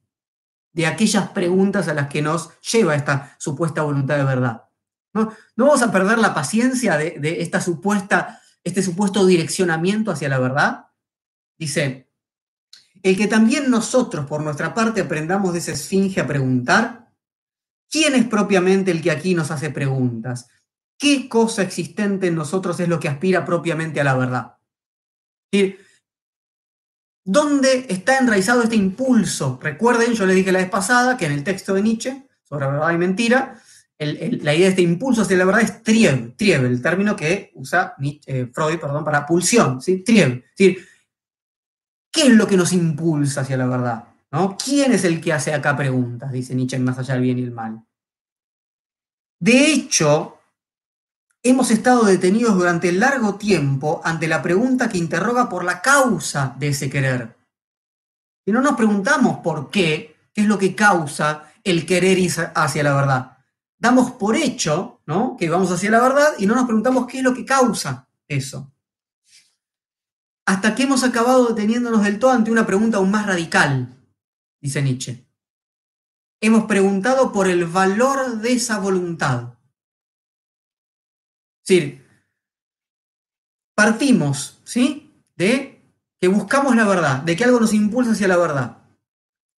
de 0.74 0.86
aquellas 0.86 1.30
preguntas 1.30 1.88
a 1.88 1.94
las 1.94 2.08
que 2.08 2.22
nos 2.22 2.60
lleva 2.62 2.96
esta 2.96 3.36
supuesta 3.40 3.82
voluntad 3.82 4.18
de 4.18 4.24
verdad. 4.24 4.64
No, 5.14 5.34
no 5.56 5.66
vamos 5.66 5.82
a 5.82 5.92
perder 5.92 6.20
la 6.20 6.34
paciencia 6.34 6.98
de, 6.98 7.42
esta 7.42 7.62
supuesta, 7.62 8.42
este 8.64 8.84
supuesto 8.84 9.26
direccionamiento 9.26 10.12
hacia 10.12 10.30
la 10.30 10.40
verdad. 10.40 10.86
Dice, 11.58 12.12
el 13.02 13.18
que 13.18 13.28
también 13.28 13.72
nosotros 13.72 14.26
por 14.26 14.42
nuestra 14.42 14.74
parte 14.74 15.02
aprendamos 15.02 15.54
de 15.54 15.60
esa 15.60 15.72
esfinge 15.72 16.22
a 16.22 16.28
preguntar, 16.28 17.12
¿quién 17.90 18.14
es 18.16 18.26
propiamente 18.26 18.92
el 18.92 19.02
que 19.02 19.12
aquí 19.12 19.34
nos 19.34 19.52
hace 19.52 19.72
preguntas? 19.72 20.48
¿Qué 20.98 21.28
cosa 21.30 21.64
existente 21.64 22.28
en 22.28 22.36
nosotros 22.36 22.80
es 22.80 22.90
lo 22.90 23.00
que 23.00 23.08
aspira 23.08 23.46
propiamente 23.46 24.02
a 24.02 24.04
la 24.04 24.16
verdad? 24.16 24.58
¿Dónde 27.32 27.86
está 27.90 28.18
enraizado 28.18 28.64
este 28.64 28.76
impulso? 28.76 29.60
Recuerden, 29.62 30.14
yo 30.14 30.26
les 30.26 30.36
dije 30.36 30.52
la 30.52 30.58
vez 30.58 30.70
pasada 30.70 31.16
que 31.16 31.28
en 31.28 31.34
el 31.34 31.44
texto 31.44 31.76
de 31.76 31.84
Nietzsche, 31.84 32.28
sobre 32.44 32.66
verdad 32.66 32.90
y 32.90 32.98
mentira, 32.98 33.62
la 34.00 34.56
idea 34.56 34.66
de 34.66 34.68
este 34.70 34.82
impulso 34.82 35.22
hacia 35.22 35.38
la 35.38 35.46
verdad 35.46 35.62
es 35.62 35.84
trieb, 35.84 36.36
trieb, 36.36 36.66
el 36.66 36.82
término 36.82 37.16
que 37.16 37.52
usa 37.54 37.94
eh, 38.26 38.50
Freud 38.52 38.80
perdón, 38.80 39.04
para 39.06 39.28
pulsión, 39.28 39.80
¿sí? 39.80 40.04
Es 40.08 40.16
decir, 40.58 40.88
¿qué 42.12 42.22
es 42.24 42.30
lo 42.30 42.48
que 42.48 42.58
nos 42.58 42.74
impulsa 42.74 43.42
hacia 43.42 43.58
la 43.58 43.68
verdad? 43.68 44.06
¿no? 44.32 44.58
¿Quién 44.58 44.92
es 44.94 45.04
el 45.04 45.22
que 45.22 45.32
hace 45.32 45.54
acá 45.54 45.78
preguntas? 45.78 46.32
Dice 46.32 46.56
Nietzsche 46.56 46.78
en 46.78 46.84
Más 46.84 46.98
allá 46.98 47.14
del 47.14 47.22
bien 47.22 47.38
y 47.38 47.44
el 47.44 47.52
mal. 47.52 47.86
De 49.40 49.72
hecho, 49.72 50.39
hemos 51.44 51.72
estado 51.72 52.04
detenidos 52.04 52.56
durante 52.56 52.92
largo 52.92 53.36
tiempo 53.36 54.02
ante 54.04 54.28
la 54.28 54.42
pregunta 54.42 54.90
que 54.90 54.98
interroga 54.98 55.50
por 55.50 55.64
la 55.64 55.82
causa 55.82 56.56
de 56.58 56.70
ese 56.70 56.90
querer. 56.90 57.36
Y 58.46 58.52
no 58.52 58.62
nos 58.62 58.76
preguntamos 58.76 59.40
por 59.40 59.70
qué, 59.70 60.16
qué 60.34 60.42
es 60.42 60.48
lo 60.48 60.58
que 60.58 60.76
causa 60.76 61.52
el 61.64 61.86
querer 61.86 62.18
ir 62.18 62.32
hacia 62.56 62.84
la 62.84 62.96
verdad. 62.96 63.38
Damos 63.78 64.12
por 64.12 64.36
hecho 64.36 65.02
¿no? 65.06 65.38
que 65.38 65.50
vamos 65.50 65.72
hacia 65.72 65.92
la 65.92 66.02
verdad 66.02 66.34
y 66.38 66.46
no 66.46 66.56
nos 66.56 66.66
preguntamos 66.66 67.08
qué 67.08 67.20
es 67.20 67.24
lo 67.24 67.34
que 67.34 67.46
causa 67.46 68.08
eso. 68.28 68.72
Hasta 70.46 70.74
que 70.74 70.84
hemos 70.84 71.04
acabado 71.04 71.48
deteniéndonos 71.48 72.04
del 72.04 72.20
todo 72.20 72.32
ante 72.32 72.52
una 72.52 72.66
pregunta 72.66 72.98
aún 72.98 73.12
más 73.12 73.26
radical, 73.26 73.96
dice 74.60 74.82
Nietzsche. 74.82 75.26
Hemos 76.42 76.66
preguntado 76.66 77.32
por 77.32 77.48
el 77.48 77.66
valor 77.66 78.38
de 78.38 78.54
esa 78.54 78.80
voluntad 78.80 79.59
decir, 81.70 82.08
partimos, 83.76 84.60
¿sí? 84.64 85.14
De 85.36 85.82
que 86.20 86.28
buscamos 86.28 86.76
la 86.76 86.86
verdad, 86.86 87.22
de 87.22 87.36
que 87.36 87.44
algo 87.44 87.60
nos 87.60 87.74
impulsa 87.74 88.12
hacia 88.12 88.28
la 88.28 88.38
verdad. 88.38 88.78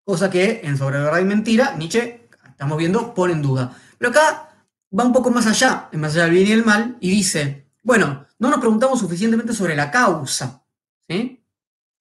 Cosa 0.04 0.30
que 0.30 0.60
en 0.64 0.76
Sobre 0.76 0.98
Verdad 0.98 1.20
y 1.20 1.24
Mentira, 1.24 1.76
Nietzsche, 1.76 2.28
estamos 2.48 2.76
viendo, 2.78 3.14
pone 3.14 3.32
en 3.32 3.42
duda. 3.42 3.74
Pero 3.96 4.10
acá 4.10 4.50
va 4.98 5.04
un 5.04 5.12
poco 5.12 5.30
más 5.30 5.46
allá, 5.46 5.88
más 5.92 6.14
allá 6.14 6.24
del 6.24 6.32
bien 6.32 6.48
y 6.48 6.52
el 6.52 6.64
mal, 6.64 6.96
y 7.00 7.10
dice, 7.10 7.70
bueno, 7.82 8.26
no 8.38 8.50
nos 8.50 8.58
preguntamos 8.58 8.98
suficientemente 8.98 9.54
sobre 9.54 9.76
la 9.76 9.90
causa, 9.90 10.64
¿sí? 11.08 11.44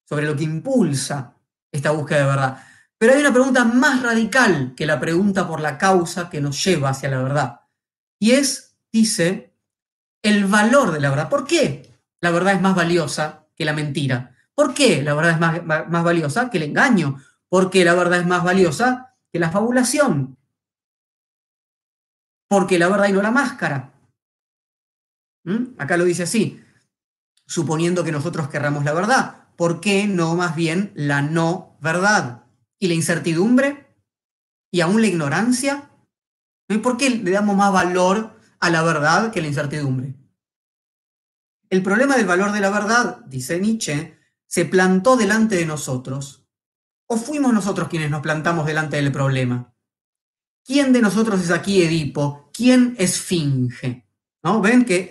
Sobre 0.04 0.26
lo 0.26 0.36
que 0.36 0.44
impulsa 0.44 1.36
esta 1.70 1.92
búsqueda 1.92 2.20
de 2.20 2.26
verdad. 2.26 2.64
Pero 2.98 3.14
hay 3.14 3.20
una 3.20 3.32
pregunta 3.32 3.64
más 3.64 4.02
radical 4.02 4.74
que 4.76 4.84
la 4.84 4.98
pregunta 4.98 5.46
por 5.46 5.60
la 5.60 5.78
causa 5.78 6.28
que 6.28 6.40
nos 6.40 6.62
lleva 6.62 6.90
hacia 6.90 7.08
la 7.08 7.22
verdad. 7.22 7.60
Y 8.18 8.32
es, 8.32 8.76
dice, 8.92 9.49
el 10.22 10.44
valor 10.46 10.92
de 10.92 11.00
la 11.00 11.10
verdad. 11.10 11.28
¿Por 11.28 11.46
qué 11.46 11.98
la 12.20 12.30
verdad 12.30 12.54
es 12.54 12.60
más 12.60 12.74
valiosa 12.74 13.46
que 13.54 13.64
la 13.64 13.72
mentira? 13.72 14.36
¿Por 14.54 14.74
qué 14.74 15.02
la 15.02 15.14
verdad 15.14 15.32
es 15.32 15.40
más, 15.40 15.64
más, 15.88 16.04
valiosa 16.04 16.50
que 16.50 16.58
el 16.58 16.64
engaño? 16.64 17.16
¿Por 17.48 17.70
qué 17.70 17.84
la 17.84 17.94
verdad 17.94 18.20
es 18.20 18.26
más 18.26 18.44
valiosa 18.44 19.16
que 19.32 19.38
la 19.38 19.50
fabulación? 19.50 20.36
Porque 22.48 22.78
la 22.78 22.88
verdad 22.88 23.08
y 23.08 23.12
no 23.12 23.22
la 23.22 23.30
máscara. 23.30 23.92
¿Mm? 25.44 25.74
Acá 25.78 25.96
lo 25.96 26.04
dice 26.04 26.24
así, 26.24 26.62
suponiendo 27.46 28.04
que 28.04 28.12
nosotros 28.12 28.48
querramos 28.48 28.84
la 28.84 28.92
verdad. 28.92 29.48
¿Por 29.56 29.80
qué 29.80 30.06
no 30.06 30.34
más 30.36 30.56
bien 30.56 30.92
la 30.94 31.22
no 31.22 31.76
verdad? 31.80 32.44
¿Y 32.78 32.88
la 32.88 32.94
incertidumbre? 32.94 33.94
¿Y 34.70 34.80
aún 34.80 35.00
la 35.00 35.06
ignorancia? 35.06 35.90
¿Por 36.82 36.96
qué 36.96 37.10
le 37.10 37.30
damos 37.30 37.56
más 37.56 37.72
valor 37.72 38.39
a 38.60 38.70
la 38.70 38.82
verdad 38.82 39.32
que 39.32 39.40
la 39.40 39.48
incertidumbre. 39.48 40.14
El 41.70 41.82
problema 41.82 42.16
del 42.16 42.26
valor 42.26 42.52
de 42.52 42.60
la 42.60 42.70
verdad, 42.70 43.20
dice 43.26 43.58
Nietzsche, 43.58 44.18
se 44.46 44.64
plantó 44.64 45.16
delante 45.16 45.56
de 45.56 45.66
nosotros. 45.66 46.46
¿O 47.06 47.16
fuimos 47.16 47.52
nosotros 47.52 47.88
quienes 47.88 48.10
nos 48.10 48.20
plantamos 48.20 48.66
delante 48.66 48.96
del 48.96 49.12
problema? 49.12 49.74
¿Quién 50.64 50.92
de 50.92 51.00
nosotros 51.00 51.40
es 51.40 51.50
aquí 51.50 51.82
Edipo? 51.82 52.50
¿Quién 52.52 52.94
esfinge? 52.98 54.06
¿No? 54.42 54.60
Ven 54.60 54.84
que 54.84 55.10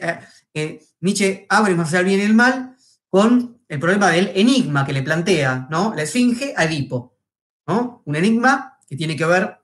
eh, 0.54 0.86
Nietzsche 1.02 1.46
abre 1.50 1.76
más 1.76 1.90
allá 1.90 2.00
el 2.00 2.06
bien 2.06 2.20
y 2.20 2.24
el 2.24 2.34
mal 2.34 2.76
con 3.10 3.62
el 3.68 3.80
problema 3.80 4.10
del 4.10 4.32
enigma 4.36 4.86
que 4.86 4.94
le 4.94 5.04
plantea, 5.04 5.68
¿no? 5.70 5.94
La 5.96 6.04
esfinge 6.04 6.54
a 6.56 6.66
Edipo, 6.66 7.18
¿no? 7.68 8.02
Un 8.06 8.16
enigma 8.16 8.80
que 8.88 8.96
tiene 8.96 9.16
que 9.16 9.26
ver 9.26 9.60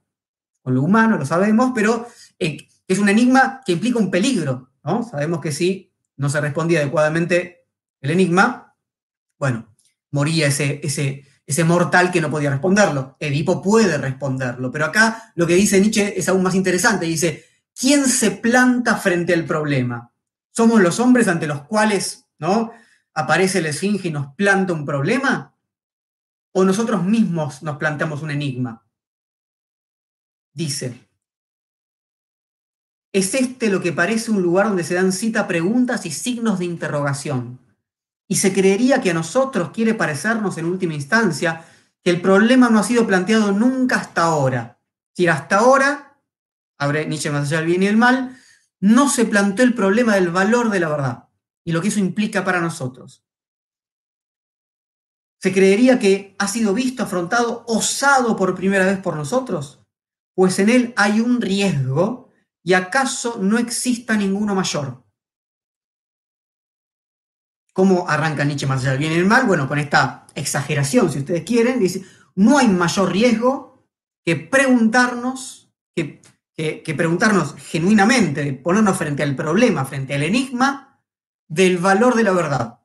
con 0.61 0.73
lo 0.73 0.81
humano, 0.83 1.17
lo 1.17 1.25
sabemos, 1.25 1.71
pero 1.75 2.07
eh, 2.39 2.57
es 2.87 2.99
un 2.99 3.09
enigma 3.09 3.61
que 3.65 3.73
implica 3.73 3.99
un 3.99 4.11
peligro, 4.11 4.71
¿no? 4.83 5.03
Sabemos 5.03 5.41
que 5.41 5.51
si 5.51 5.91
no 6.17 6.29
se 6.29 6.41
respondía 6.41 6.79
adecuadamente 6.79 7.67
el 8.01 8.11
enigma, 8.11 8.75
bueno, 9.37 9.75
moría 10.11 10.47
ese, 10.47 10.79
ese, 10.83 11.25
ese 11.45 11.63
mortal 11.63 12.11
que 12.11 12.21
no 12.21 12.29
podía 12.29 12.51
responderlo. 12.51 13.17
Edipo 13.19 13.61
puede 13.61 13.97
responderlo, 13.97 14.71
pero 14.71 14.85
acá 14.85 15.33
lo 15.35 15.47
que 15.47 15.55
dice 15.55 15.79
Nietzsche 15.79 16.17
es 16.17 16.29
aún 16.29 16.43
más 16.43 16.55
interesante. 16.55 17.05
Dice, 17.05 17.45
¿quién 17.77 18.05
se 18.05 18.31
planta 18.31 18.95
frente 18.95 19.33
al 19.33 19.45
problema? 19.45 20.11
¿Somos 20.51 20.81
los 20.81 20.99
hombres 20.99 21.27
ante 21.27 21.47
los 21.47 21.63
cuales 21.63 22.25
¿no? 22.39 22.71
aparece 23.13 23.61
la 23.61 23.69
esfinge 23.69 24.07
y 24.07 24.11
nos 24.11 24.33
planta 24.35 24.73
un 24.73 24.85
problema? 24.85 25.53
¿O 26.51 26.63
nosotros 26.63 27.03
mismos 27.03 27.61
nos 27.63 27.77
plantamos 27.77 28.21
un 28.21 28.31
enigma? 28.31 28.85
Dice, 30.53 31.04
es 33.15 33.33
este 33.33 33.69
lo 33.69 33.81
que 33.81 33.93
parece 33.93 34.29
un 34.29 34.41
lugar 34.41 34.67
donde 34.67 34.83
se 34.83 34.93
dan 34.93 35.13
cita 35.13 35.47
preguntas 35.47 36.05
y 36.05 36.11
signos 36.11 36.59
de 36.59 36.65
interrogación. 36.65 37.59
Y 38.27 38.35
se 38.35 38.51
creería 38.51 38.99
que 38.99 39.11
a 39.11 39.13
nosotros 39.13 39.69
quiere 39.71 39.93
parecernos 39.93 40.57
en 40.57 40.65
última 40.65 40.95
instancia 40.95 41.65
que 42.03 42.09
el 42.09 42.19
problema 42.19 42.69
no 42.69 42.77
ha 42.77 42.83
sido 42.83 43.07
planteado 43.07 43.53
nunca 43.53 43.95
hasta 43.95 44.23
ahora. 44.23 44.81
Si 45.15 45.27
hasta 45.27 45.59
ahora, 45.59 46.19
abre 46.77 47.05
Nietzsche 47.05 47.29
más 47.29 47.47
allá 47.47 47.59
del 47.59 47.67
bien 47.67 47.83
y 47.83 47.87
el 47.87 47.95
mal, 47.95 48.37
no 48.81 49.09
se 49.09 49.23
planteó 49.23 49.63
el 49.63 49.75
problema 49.75 50.15
del 50.15 50.29
valor 50.29 50.69
de 50.69 50.81
la 50.81 50.89
verdad 50.89 51.29
y 51.63 51.71
lo 51.71 51.81
que 51.81 51.87
eso 51.87 52.01
implica 52.01 52.43
para 52.43 52.59
nosotros. 52.59 53.23
¿Se 55.39 55.53
creería 55.53 55.99
que 55.99 56.35
ha 56.37 56.49
sido 56.49 56.73
visto, 56.73 57.03
afrontado, 57.03 57.63
osado 57.65 58.35
por 58.35 58.55
primera 58.55 58.85
vez 58.85 58.99
por 58.99 59.15
nosotros? 59.15 59.79
Pues 60.35 60.59
en 60.59 60.67
él 60.67 60.93
hay 60.97 61.21
un 61.21 61.39
riesgo 61.39 62.24
y 62.65 62.73
acaso 62.73 63.37
no 63.39 63.59
exista 63.59 64.17
ninguno 64.17 64.55
mayor. 64.55 65.05
¿Cómo 67.71 68.09
arranca 68.09 68.43
Nietzsche 68.43 68.65
más 68.65 68.81
allá 68.81 68.91
del 68.91 68.99
bien 68.99 69.11
y 69.11 69.17
el 69.17 69.25
mal? 69.25 69.45
Bueno, 69.45 69.67
con 69.67 69.77
esta 69.77 70.25
exageración, 70.33 71.11
si 71.11 71.19
ustedes 71.19 71.43
quieren, 71.43 71.79
dice, 71.79 72.03
no 72.33 72.57
hay 72.57 72.67
mayor 72.67 73.11
riesgo 73.11 73.87
que 74.25 74.35
preguntarnos, 74.35 75.71
que, 75.93 76.21
preguntarnos 76.97 77.53
genuinamente, 77.55 78.53
ponernos 78.53 78.97
frente 78.97 79.21
al 79.21 79.35
problema, 79.35 79.85
frente 79.85 80.15
al 80.15 80.23
enigma 80.23 81.03
del 81.47 81.77
valor 81.77 82.15
de 82.15 82.23
la 82.23 82.31
verdad, 82.31 82.79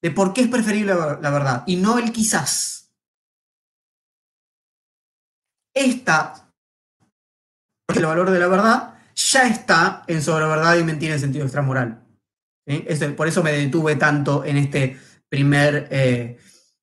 de 0.00 0.12
por 0.12 0.32
qué 0.32 0.42
es 0.42 0.48
preferible 0.48 0.94
la, 0.94 1.30
verdad 1.30 1.64
y 1.66 1.76
no 1.76 1.98
el 1.98 2.12
quizás. 2.12 2.94
Esta, 5.74 6.43
el 7.96 8.06
valor 8.06 8.30
de 8.30 8.38
la 8.38 8.48
verdad, 8.48 8.94
ya 9.14 9.46
está 9.46 10.04
en 10.06 10.22
sobre 10.22 10.46
verdad 10.46 10.76
y 10.76 10.84
mentira 10.84 11.14
en 11.14 11.20
sentido 11.20 11.44
extramoral 11.44 12.04
por 13.16 13.28
eso 13.28 13.42
me 13.42 13.52
detuve 13.52 13.96
tanto 13.96 14.44
en, 14.44 14.56
este 14.56 14.96
primer, 15.28 15.88
eh, 15.90 16.38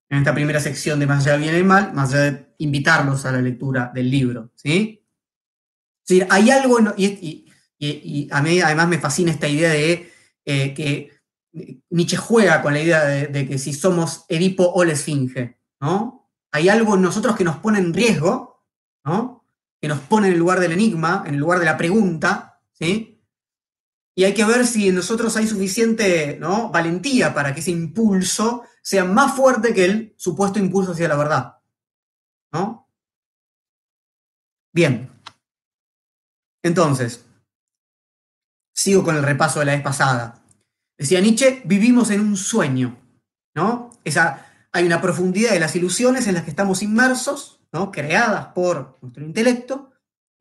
en 0.10 0.18
esta 0.18 0.34
primera 0.34 0.60
sección 0.60 1.00
de 1.00 1.08
Más 1.08 1.26
allá 1.26 1.34
del 1.34 1.42
bien 1.42 1.56
y 1.56 1.58
el 1.58 1.66
mal, 1.66 1.94
más 1.94 2.14
allá 2.14 2.32
de 2.32 2.56
invitarlos 2.60 3.26
a 3.26 3.32
la 3.32 3.42
lectura 3.42 3.92
del 3.94 4.10
libro. 4.10 4.52
¿sí? 4.56 5.00
hay 6.30 6.50
algo, 6.52 6.78
y, 6.98 7.48
a 8.32 8.42
mí 8.42 8.62
además 8.62 8.88
me 8.90 9.00
fascina 9.00 9.32
esta 9.32 9.48
idea 9.48 9.70
de 9.70 10.12
eh, 10.46 10.74
que 10.74 11.12
Nietzsche 11.90 12.18
juega 12.18 12.62
con 12.62 12.74
la 12.74 12.82
idea 12.82 13.06
de, 13.06 13.48
que 13.48 13.58
si 13.58 13.74
somos 13.74 14.26
Edipo 14.28 14.72
o 14.72 14.84
la 14.84 14.94
Esfinge, 14.94 15.58
¿no? 15.80 16.30
Hay 16.52 16.70
algo 16.70 16.96
en 16.96 17.02
nosotros 17.02 17.36
que 17.36 17.46
nos 17.46 17.58
pone 17.58 17.80
en 17.80 17.94
riesgo, 17.94 18.66
¿no? 19.06 19.41
Que 19.82 19.88
nos 19.88 20.00
pone 20.02 20.28
en 20.28 20.34
el 20.34 20.40
lugar 20.40 20.60
del 20.60 20.72
enigma, 20.72 21.24
en 21.26 21.34
el 21.34 21.40
lugar 21.40 21.60
de 21.60 21.66
la 21.66 21.78
pregunta, 21.78 22.62
¿sí? 22.72 23.12
Y 24.16 24.24
hay 24.24 24.34
que 24.34 24.46
ver 24.46 24.68
si 24.68 24.90
en 24.90 24.96
nosotros 24.96 25.36
hay 25.38 25.48
suficiente 25.48 26.38
¿no? 26.40 26.70
valentía 26.70 27.34
para 27.34 27.54
que 27.54 27.62
ese 27.62 27.72
impulso 27.72 28.64
sea 28.82 29.06
más 29.06 29.36
fuerte 29.36 29.74
que 29.74 29.86
el 29.86 30.16
supuesto 30.18 30.60
impulso 30.60 30.92
hacia 30.92 31.08
la 31.08 31.16
verdad. 31.16 31.58
¿No? 32.52 32.90
Bien. 34.74 35.10
Entonces, 36.64 37.26
sigo 38.74 39.04
con 39.04 39.16
el 39.16 39.24
repaso 39.24 39.60
de 39.60 39.66
la 39.66 39.74
vez 39.74 39.82
pasada. 39.82 40.44
Decía 40.98 41.22
Nietzsche, 41.22 41.62
vivimos 41.66 42.12
en 42.12 42.22
un 42.22 42.38
sueño, 42.38 43.00
¿no? 43.56 43.90
Esa, 44.04 44.46
hay 44.72 44.86
una 44.86 45.02
profundidad 45.02 45.52
de 45.52 45.60
las 45.60 45.76
ilusiones 45.76 46.28
en 46.28 46.36
las 46.36 46.44
que 46.44 46.52
estamos 46.52 46.84
inmersos, 46.84 47.61
¿no? 47.72 47.92
Creadas 47.92 48.48
por 48.48 48.98
nuestro 49.02 49.24
intelecto, 49.24 49.92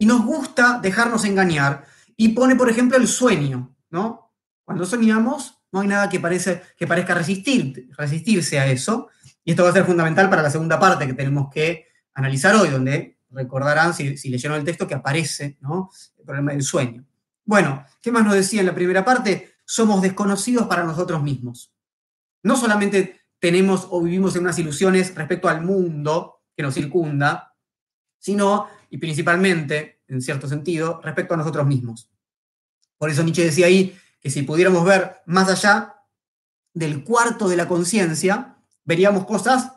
y 0.00 0.06
nos 0.06 0.24
gusta 0.24 0.80
dejarnos 0.82 1.26
engañar 1.26 1.84
y 2.16 2.30
pone, 2.30 2.56
por 2.56 2.70
ejemplo, 2.70 2.96
el 2.96 3.06
sueño, 3.06 3.76
¿no? 3.90 4.32
Cuando 4.64 4.86
soñamos, 4.86 5.62
no 5.72 5.80
hay 5.80 5.88
nada 5.88 6.08
que, 6.08 6.18
parece, 6.18 6.62
que 6.76 6.86
parezca 6.86 7.14
resistir, 7.14 7.90
resistirse 7.98 8.58
a 8.58 8.66
eso. 8.66 9.08
Y 9.44 9.50
esto 9.50 9.62
va 9.62 9.68
a 9.68 9.74
ser 9.74 9.84
fundamental 9.84 10.30
para 10.30 10.40
la 10.40 10.50
segunda 10.50 10.80
parte 10.80 11.06
que 11.06 11.12
tenemos 11.12 11.50
que 11.52 11.86
analizar 12.14 12.56
hoy, 12.56 12.70
donde 12.70 13.18
recordarán, 13.30 13.92
si, 13.92 14.16
leyeron 14.30 14.58
el 14.58 14.64
texto, 14.64 14.88
que 14.88 14.94
aparece 14.94 15.58
¿no? 15.60 15.90
el 16.18 16.24
problema 16.24 16.52
del 16.52 16.62
sueño. 16.62 17.04
Bueno, 17.44 17.84
¿qué 18.00 18.10
más 18.10 18.24
nos 18.24 18.34
decía 18.34 18.60
en 18.60 18.66
la 18.66 18.74
primera 18.74 19.04
parte? 19.04 19.56
Somos 19.66 20.00
desconocidos 20.00 20.66
para 20.66 20.82
nosotros 20.82 21.22
mismos. 21.22 21.74
No 22.42 22.56
solamente 22.56 23.20
tenemos 23.38 23.86
o 23.90 24.02
vivimos 24.02 24.34
en 24.34 24.42
unas 24.42 24.58
ilusiones 24.58 25.14
respecto 25.14 25.46
al 25.46 25.62
mundo 25.62 26.39
que 26.60 26.66
nos 26.66 26.74
circunda, 26.74 27.56
sino, 28.18 28.68
y 28.90 28.98
principalmente, 28.98 30.02
en 30.08 30.20
cierto 30.20 30.46
sentido, 30.46 31.00
respecto 31.02 31.32
a 31.32 31.38
nosotros 31.38 31.66
mismos. 31.66 32.10
Por 32.98 33.08
eso 33.08 33.22
Nietzsche 33.22 33.46
decía 33.46 33.64
ahí 33.64 33.98
que 34.20 34.28
si 34.28 34.42
pudiéramos 34.42 34.84
ver 34.84 35.22
más 35.24 35.48
allá 35.48 35.94
del 36.74 37.02
cuarto 37.02 37.48
de 37.48 37.56
la 37.56 37.66
conciencia, 37.66 38.58
veríamos 38.84 39.24
cosas 39.24 39.72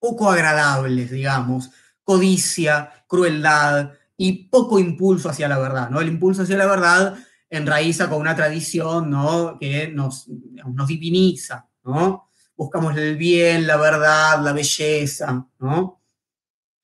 poco 0.00 0.28
agradables, 0.28 1.12
digamos, 1.12 1.70
codicia, 2.02 3.04
crueldad 3.06 3.92
y 4.16 4.48
poco 4.48 4.80
impulso 4.80 5.28
hacia 5.28 5.46
la 5.46 5.60
verdad, 5.60 5.88
¿no? 5.88 6.00
El 6.00 6.08
impulso 6.08 6.42
hacia 6.42 6.56
la 6.56 6.66
verdad 6.66 7.16
enraiza 7.48 8.10
con 8.10 8.20
una 8.20 8.34
tradición, 8.34 9.08
¿no? 9.08 9.56
Que 9.56 9.86
nos, 9.86 10.26
nos 10.26 10.88
diviniza, 10.88 11.68
¿no? 11.84 12.29
Buscamos 12.60 12.94
el 12.98 13.16
bien, 13.16 13.66
la 13.66 13.78
verdad, 13.78 14.44
la 14.44 14.52
belleza, 14.52 15.48
¿no? 15.60 16.02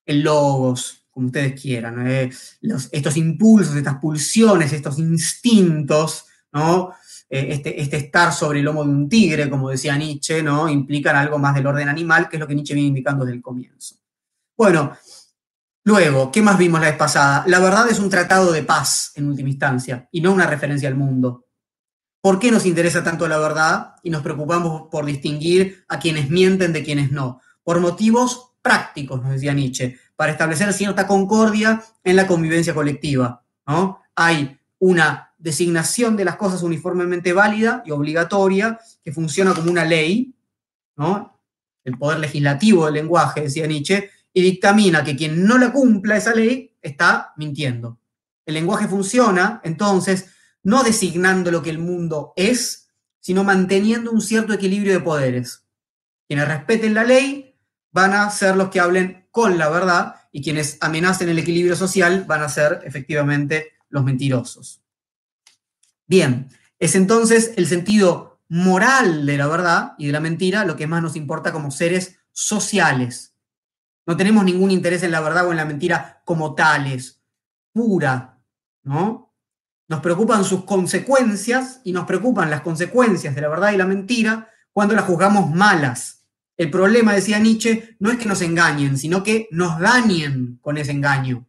El 0.06 0.22
logos, 0.22 1.06
como 1.10 1.26
ustedes 1.26 1.60
quieran, 1.60 2.06
eh, 2.08 2.30
estos 2.92 3.16
impulsos, 3.18 3.76
estas 3.76 3.96
pulsiones, 3.96 4.72
estos 4.72 4.98
instintos, 4.98 6.24
¿no? 6.50 6.94
Eh, 7.28 7.48
este, 7.50 7.78
este, 7.78 7.98
estar 7.98 8.32
sobre 8.32 8.60
el 8.60 8.64
lomo 8.64 8.84
de 8.84 8.90
un 8.90 9.06
tigre, 9.06 9.50
como 9.50 9.68
decía 9.68 9.98
Nietzsche, 9.98 10.42
¿no? 10.42 10.66
implican 10.66 11.14
algo 11.14 11.38
más 11.38 11.54
del 11.54 11.66
orden 11.66 11.90
animal, 11.90 12.30
que 12.30 12.36
es 12.36 12.40
lo 12.40 12.46
que 12.46 12.54
Nietzsche 12.54 12.72
viene 12.72 12.88
indicando 12.88 13.26
desde 13.26 13.36
el 13.36 13.42
comienzo. 13.42 13.96
Bueno, 14.56 14.96
luego, 15.84 16.32
¿qué 16.32 16.40
más 16.40 16.56
vimos 16.56 16.80
la 16.80 16.86
vez 16.86 16.96
pasada? 16.96 17.44
La 17.48 17.58
verdad 17.58 17.86
es 17.90 17.98
un 17.98 18.08
tratado 18.08 18.50
de 18.50 18.62
paz, 18.62 19.12
en 19.14 19.28
última 19.28 19.50
instancia, 19.50 20.08
y 20.10 20.22
no 20.22 20.32
una 20.32 20.46
referencia 20.46 20.88
al 20.88 20.94
mundo. 20.94 21.45
¿Por 22.26 22.40
qué 22.40 22.50
nos 22.50 22.66
interesa 22.66 23.04
tanto 23.04 23.28
la 23.28 23.38
verdad 23.38 23.94
y 24.02 24.10
nos 24.10 24.20
preocupamos 24.20 24.88
por 24.90 25.06
distinguir 25.06 25.84
a 25.86 26.00
quienes 26.00 26.28
mienten 26.28 26.72
de 26.72 26.82
quienes 26.82 27.12
no? 27.12 27.40
Por 27.62 27.78
motivos 27.78 28.50
prácticos, 28.62 29.22
nos 29.22 29.30
decía 29.30 29.54
Nietzsche 29.54 29.96
para 30.16 30.32
establecer 30.32 30.72
cierta 30.72 31.06
concordia 31.06 31.80
en 32.02 32.16
la 32.16 32.26
convivencia 32.26 32.74
colectiva. 32.74 33.44
¿no? 33.68 34.00
Hay 34.16 34.58
una 34.80 35.34
designación 35.38 36.16
de 36.16 36.24
las 36.24 36.34
cosas 36.34 36.64
uniformemente 36.64 37.32
válida 37.32 37.84
y 37.86 37.92
obligatoria 37.92 38.80
que 39.04 39.12
funciona 39.12 39.54
como 39.54 39.70
una 39.70 39.84
ley, 39.84 40.34
¿no? 40.96 41.38
el 41.84 41.96
poder 41.96 42.18
legislativo 42.18 42.86
del 42.86 42.94
lenguaje, 42.94 43.42
decía 43.42 43.68
Nietzsche, 43.68 44.10
y 44.32 44.42
dictamina 44.42 45.04
que 45.04 45.14
quien 45.14 45.46
no 45.46 45.58
la 45.58 45.70
cumpla 45.70 46.16
esa 46.16 46.34
ley 46.34 46.74
está 46.82 47.34
mintiendo. 47.36 48.00
El 48.44 48.54
lenguaje 48.54 48.88
funciona, 48.88 49.60
entonces, 49.62 50.35
no 50.66 50.82
designando 50.82 51.52
lo 51.52 51.62
que 51.62 51.70
el 51.70 51.78
mundo 51.78 52.32
es, 52.34 52.88
sino 53.20 53.44
manteniendo 53.44 54.10
un 54.10 54.20
cierto 54.20 54.52
equilibrio 54.52 54.94
de 54.94 55.00
poderes. 55.00 55.64
Quienes 56.26 56.48
respeten 56.48 56.92
la 56.92 57.04
ley 57.04 57.54
van 57.92 58.14
a 58.14 58.28
ser 58.30 58.56
los 58.56 58.68
que 58.70 58.80
hablen 58.80 59.28
con 59.30 59.58
la 59.58 59.68
verdad 59.68 60.16
y 60.32 60.42
quienes 60.42 60.76
amenacen 60.80 61.28
el 61.28 61.38
equilibrio 61.38 61.76
social 61.76 62.24
van 62.26 62.42
a 62.42 62.48
ser 62.48 62.80
efectivamente 62.84 63.74
los 63.90 64.02
mentirosos. 64.02 64.82
Bien, 66.08 66.48
es 66.80 66.96
entonces 66.96 67.52
el 67.56 67.68
sentido 67.68 68.40
moral 68.48 69.24
de 69.24 69.38
la 69.38 69.46
verdad 69.46 69.92
y 69.98 70.06
de 70.06 70.12
la 70.12 70.20
mentira 70.20 70.64
lo 70.64 70.74
que 70.74 70.88
más 70.88 71.00
nos 71.00 71.14
importa 71.14 71.52
como 71.52 71.70
seres 71.70 72.18
sociales. 72.32 73.36
No 74.04 74.16
tenemos 74.16 74.44
ningún 74.44 74.72
interés 74.72 75.04
en 75.04 75.12
la 75.12 75.20
verdad 75.20 75.46
o 75.46 75.52
en 75.52 75.58
la 75.58 75.64
mentira 75.64 76.22
como 76.24 76.56
tales, 76.56 77.22
pura, 77.72 78.40
¿no? 78.82 79.25
Nos 79.88 80.00
preocupan 80.00 80.44
sus 80.44 80.64
consecuencias 80.64 81.80
y 81.84 81.92
nos 81.92 82.06
preocupan 82.06 82.50
las 82.50 82.62
consecuencias 82.62 83.34
de 83.34 83.40
la 83.40 83.48
verdad 83.48 83.72
y 83.72 83.76
la 83.76 83.86
mentira 83.86 84.50
cuando 84.72 84.94
las 84.94 85.04
juzgamos 85.04 85.50
malas 85.54 86.16
el 86.56 86.70
problema, 86.70 87.12
decía 87.12 87.38
Nietzsche, 87.38 87.96
no 87.98 88.10
es 88.10 88.18
que 88.18 88.24
nos 88.24 88.40
engañen, 88.40 88.96
sino 88.96 89.22
que 89.22 89.46
nos 89.50 89.78
dañen 89.78 90.58
con 90.62 90.78
ese 90.78 90.92
engaño. 90.92 91.46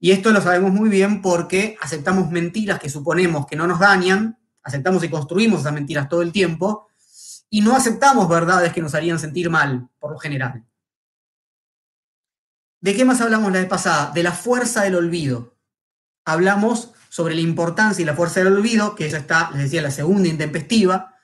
Y 0.00 0.10
esto 0.10 0.32
lo 0.32 0.40
sabemos 0.40 0.72
muy 0.72 0.88
bien 0.88 1.22
porque 1.22 1.76
aceptamos 1.80 2.30
mentiras 2.30 2.80
que 2.80 2.88
suponemos 2.88 3.46
que 3.46 3.54
no 3.54 3.66
nos 3.66 3.78
dañan, 3.78 4.38
aceptamos 4.62 5.04
y 5.04 5.08
construimos 5.08 5.60
esas 5.60 5.72
mentiras 5.72 6.08
todo 6.08 6.22
el 6.22 6.32
tiempo, 6.32 6.88
y 7.50 7.60
no 7.60 7.76
aceptamos 7.76 8.28
verdades 8.28 8.72
que 8.72 8.82
nos 8.82 8.94
harían 8.94 9.18
sentir 9.18 9.48
mal, 9.50 9.88
por 9.98 10.12
lo 10.12 10.18
general. 10.18 10.64
¿De 12.80 12.96
qué 12.96 13.04
más 13.04 13.20
hablamos 13.20 13.52
la 13.52 13.58
vez 13.58 13.68
pasada? 13.68 14.10
De 14.12 14.22
la 14.22 14.32
fuerza 14.32 14.82
del 14.82 14.96
olvido. 14.96 15.54
Hablamos 16.24 16.94
sobre 17.10 17.34
la 17.34 17.42
importancia 17.42 18.02
y 18.02 18.06
la 18.06 18.14
fuerza 18.14 18.40
del 18.40 18.54
olvido, 18.54 18.94
que 18.94 19.04
esa 19.04 19.18
está, 19.18 19.50
les 19.50 19.64
decía, 19.64 19.82
la 19.82 19.90
segunda 19.90 20.28
intempestiva, 20.28 21.14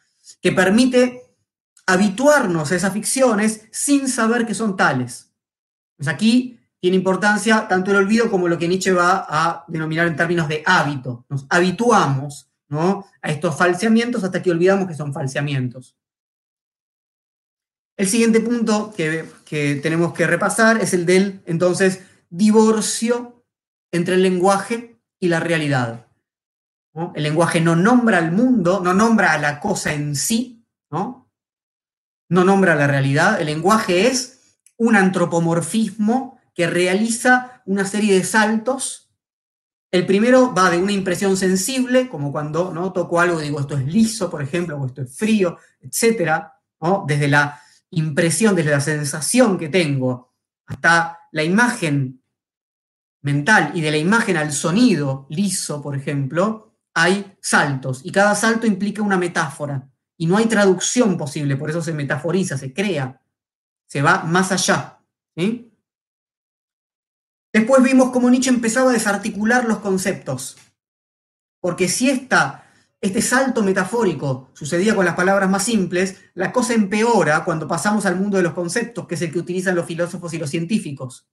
que 0.43 0.53
permite 0.53 1.23
habituarnos 1.87 2.71
a 2.71 2.77
esas 2.77 2.93
ficciones 2.93 3.69
sin 3.71 4.09
saber 4.09 4.45
que 4.45 4.55
son 4.55 4.77
tales. 4.77 5.31
Pues 5.97 6.09
aquí 6.09 6.59
tiene 6.81 6.97
importancia 6.97 7.69
tanto 7.69 7.93
el 7.93 7.99
olvido 7.99 8.31
como 8.31 8.49
lo 8.49 8.59
que 8.59 8.69
Nietzsche 8.69 8.93
va 8.93 9.27
a 9.29 9.65
denominar 9.69 10.09
en 10.09 10.17
términos 10.17 10.49
de 10.49 10.63
hábito. 10.67 11.25
Nos 11.29 11.47
habituamos 11.49 12.51
¿no? 12.69 13.07
a 13.23 13.31
estos 13.31 13.57
falseamientos 13.57 14.25
hasta 14.25 14.43
que 14.43 14.51
olvidamos 14.51 14.89
que 14.89 14.95
son 14.95 15.13
falseamientos. 15.13 15.97
El 17.97 18.09
siguiente 18.09 18.41
punto 18.41 18.93
que, 18.95 19.81
tenemos 19.83 20.13
que 20.13 20.27
repasar 20.27 20.83
es 20.83 20.93
el 20.93 21.07
del, 21.07 21.43
entonces, 21.47 22.03
divorcio 22.29 23.45
entre 23.93 24.17
el 24.17 24.23
lenguaje 24.23 24.96
y 25.21 25.29
la 25.29 25.41
realidad. 25.41 26.07
El 27.15 27.25
lenguaje 27.25 27.61
no 27.61 27.77
nombra 27.77 28.19
al 28.19 28.33
mundo, 28.33 28.81
no 28.83 28.95
nombra 28.95 29.33
a 29.33 29.39
la 29.39 29.61
cosa 29.61 29.93
en 29.93 30.17
sí, 30.17 30.67
¿no? 30.91 31.27
no 32.29 32.45
nombra 32.45 32.75
la 32.75 32.87
realidad. 32.87 33.41
El 33.41 33.47
lenguaje 33.47 34.07
es 34.09 34.59
un 34.77 34.97
antropomorfismo 34.97 36.41
que 36.55 36.67
realiza 36.67 37.63
una 37.67 37.85
serie 37.85 38.15
de 38.15 38.25
saltos. 38.25 39.11
El 39.91 40.07
primero 40.07 40.55
va 40.55 40.71
de 40.71 40.79
una 40.79 40.93
impresión 40.93 41.37
sensible, 41.37 42.09
como 42.09 42.33
cuando 42.33 42.73
¿no? 42.73 42.93
toco 42.93 43.21
algo 43.21 43.41
y 43.41 43.45
digo 43.45 43.61
esto 43.61 43.77
es 43.77 43.87
liso, 43.87 44.31
por 44.31 44.43
ejemplo, 44.43 44.77
o 44.77 44.87
esto 44.87 45.03
es 45.03 45.17
frío, 45.17 45.59
etc. 45.81 46.45
Desde 47.07 47.29
la 47.29 47.61
impresión, 47.91 48.55
desde 48.55 48.71
la 48.71 48.81
sensación 48.81 49.59
que 49.59 49.69
tengo, 49.69 50.33
hasta 50.67 51.19
la 51.33 51.45
imagen 51.45 52.23
mental 53.27 53.73
y 53.75 53.81
de 53.81 53.91
la 53.91 53.97
imagen 53.97 54.37
al 54.37 54.53
sonido 54.53 55.27
liso, 55.31 55.83
por 55.83 55.97
ejemplo, 55.97 56.77
hay 56.95 57.37
saltos 57.43 58.03
y 58.05 58.13
cada 58.13 58.37
salto 58.37 58.69
implica 58.69 59.03
una 59.03 59.17
metáfora 59.17 59.91
y 60.17 60.27
no 60.27 60.37
hay 60.37 60.47
traducción 60.47 61.19
posible, 61.19 61.57
por 61.57 61.69
eso 61.69 61.83
se 61.83 61.93
metaforiza, 61.93 62.57
se 62.57 62.73
crea, 62.73 63.21
se 63.85 64.01
va 64.01 64.23
más 64.23 64.53
allá. 64.53 65.01
Después 67.53 67.83
vimos 67.83 68.11
cómo 68.13 68.31
Nietzsche 68.31 68.51
empezaba 68.51 68.91
a 68.91 68.95
desarticular 68.95 69.65
los 69.65 69.79
conceptos, 69.79 70.57
porque 71.61 71.89
si 71.89 72.09
este 72.09 73.23
salto 73.23 73.65
metafórico 73.65 74.51
sucedía 74.53 74.95
con 74.95 75.05
las 75.05 75.17
palabras 75.17 75.51
más 75.51 75.65
simples, 75.65 76.17
la 76.35 76.53
cosa 76.53 76.75
empeora 76.75 77.45
cuando 77.45 77.67
pasamos 77.67 78.07
al 78.07 78.15
mundo 78.15 78.37
de 78.37 78.45
los 78.45 78.55
conceptos, 78.55 79.09
que 79.09 79.17
es 79.17 79.23
el 79.23 79.33
que 79.33 79.41
utilizan 79.41 79.75
los 79.75 79.87
filósofos 79.87 80.33
y 80.33 80.39
los 80.39 80.51
científicos. 80.51 81.27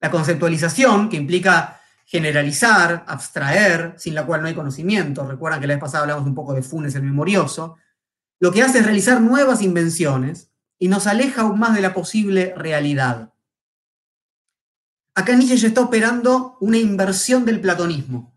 La 0.00 0.10
conceptualización, 0.10 1.08
que 1.08 1.16
implica 1.16 1.80
generalizar, 2.06 3.04
abstraer, 3.06 3.94
sin 3.96 4.14
la 4.14 4.26
cual 4.26 4.42
no 4.42 4.48
hay 4.48 4.54
conocimiento. 4.54 5.26
Recuerdan 5.28 5.60
que 5.60 5.66
la 5.68 5.74
vez 5.74 5.80
pasada 5.80 6.02
hablamos 6.02 6.26
un 6.26 6.34
poco 6.34 6.54
de 6.54 6.62
Funes 6.62 6.94
el 6.96 7.02
memorioso. 7.02 7.76
Lo 8.40 8.50
que 8.50 8.62
hace 8.62 8.78
es 8.78 8.84
realizar 8.84 9.20
nuevas 9.20 9.62
invenciones 9.62 10.50
y 10.78 10.88
nos 10.88 11.06
aleja 11.06 11.42
aún 11.42 11.60
más 11.60 11.74
de 11.74 11.82
la 11.82 11.94
posible 11.94 12.54
realidad. 12.56 13.32
Acá 15.14 15.34
Nietzsche 15.36 15.58
ya 15.58 15.68
está 15.68 15.82
operando 15.82 16.56
una 16.60 16.78
inversión 16.78 17.44
del 17.44 17.60
platonismo, 17.60 18.34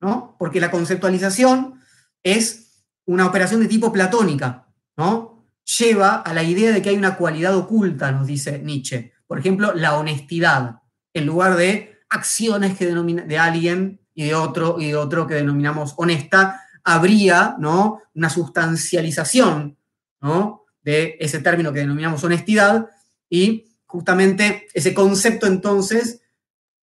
¿no? 0.00 0.36
Porque 0.38 0.60
la 0.60 0.70
conceptualización 0.70 1.80
es 2.22 2.84
una 3.06 3.26
operación 3.26 3.62
de 3.62 3.68
tipo 3.68 3.92
platónica, 3.92 4.68
¿no? 4.96 5.46
Lleva 5.78 6.16
a 6.16 6.34
la 6.34 6.42
idea 6.42 6.70
de 6.70 6.82
que 6.82 6.90
hay 6.90 6.96
una 6.96 7.16
cualidad 7.16 7.56
oculta, 7.56 8.12
nos 8.12 8.26
dice 8.26 8.58
Nietzsche. 8.58 9.12
Por 9.26 9.38
ejemplo, 9.38 9.72
la 9.74 9.96
honestidad, 9.96 10.81
en 11.14 11.26
lugar 11.26 11.56
de 11.56 11.98
acciones 12.08 12.76
que 12.76 12.86
denomina, 12.86 13.22
de 13.22 13.38
alguien 13.38 14.00
y 14.14 14.26
de 14.26 14.34
otro 14.34 14.76
y 14.78 14.88
de 14.88 14.96
otro 14.96 15.26
que 15.26 15.34
denominamos 15.34 15.94
honesta, 15.96 16.60
habría 16.84 17.56
¿no? 17.58 18.02
una 18.14 18.28
sustancialización 18.28 19.76
¿no? 20.20 20.64
de 20.82 21.16
ese 21.20 21.40
término 21.40 21.72
que 21.72 21.80
denominamos 21.80 22.22
honestidad 22.24 22.88
y 23.28 23.72
justamente 23.86 24.66
ese 24.74 24.92
concepto 24.94 25.46
entonces 25.46 26.22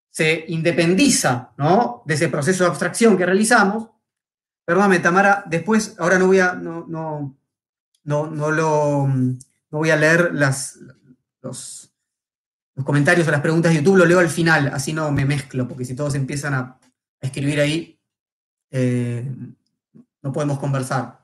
se 0.10 0.46
independiza 0.48 1.52
¿no? 1.58 2.04
de 2.06 2.15
ese 2.15 2.30
proceso 2.30 2.63
de 2.63 2.70
abstracción 2.70 3.18
que 3.18 3.26
realizamos. 3.26 3.89
Perdóname, 4.65 5.00
Tamara, 5.00 5.44
después, 5.48 5.96
ahora 5.98 6.20
no 6.20 6.28
voy 6.28 6.39
a, 6.39 6.54
no, 6.54 6.86
no, 6.88 7.38
no, 8.04 8.28
no 8.28 8.52
lo, 8.52 9.08
no 9.08 9.78
voy 9.78 9.89
a 9.89 9.96
leer 9.96 10.34
las, 10.34 10.80
los, 11.42 11.88
los 12.80 12.86
comentarios 12.86 13.28
o 13.28 13.32
las 13.32 13.42
preguntas 13.42 13.74
de 13.74 13.80
YouTube 13.80 13.98
lo 13.98 14.06
leo 14.06 14.20
al 14.20 14.30
final, 14.30 14.70
así 14.74 14.94
no 14.94 15.12
me 15.12 15.26
mezclo, 15.26 15.68
porque 15.68 15.84
si 15.84 15.96
todos 15.96 16.15
empiezan 16.15 16.54
a, 16.54 16.80
escribir 17.20 17.60
ahí, 17.60 18.00
eh, 18.72 19.30
no 20.22 20.32
podemos 20.32 20.58
conversar. 20.60 21.20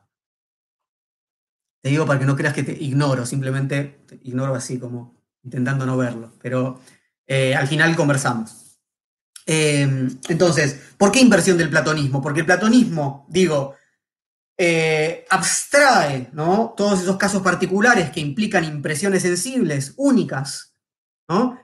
Te 1.81 1.87
digo 1.91 2.05
para 2.05 2.19
que 2.19 2.25
no 2.25 2.35
creas 2.35 2.53
que 2.53 2.63
te 2.63 2.73
ignoro, 2.73 3.25
simplemente 3.25 4.01
te 4.05 4.19
ignoro 4.23 4.53
así, 4.53 4.77
como 4.77 5.15
intentando 5.43 5.85
no 5.85 5.95
verlo, 5.95 6.33
pero 6.41 6.81
eh, 7.25 7.55
al 7.55 7.69
final 7.69 7.95
conversamos. 7.95 8.77
Eh, 9.45 10.09
entonces, 10.27 10.77
¿por 10.97 11.09
qué 11.09 11.21
inversión 11.21 11.57
del 11.57 11.69
platonismo? 11.69 12.21
Porque 12.21 12.41
el 12.41 12.45
platonismo, 12.45 13.25
digo, 13.29 13.75
abstrae 15.29 16.31
¿no? 16.33 16.73
todos 16.75 17.01
esos 17.01 17.15
casos 17.15 17.41
particulares 17.41 18.09
que 18.09 18.19
implican 18.19 18.65
impresiones 18.65 19.21
sensibles, 19.21 19.93
únicas, 19.95 20.74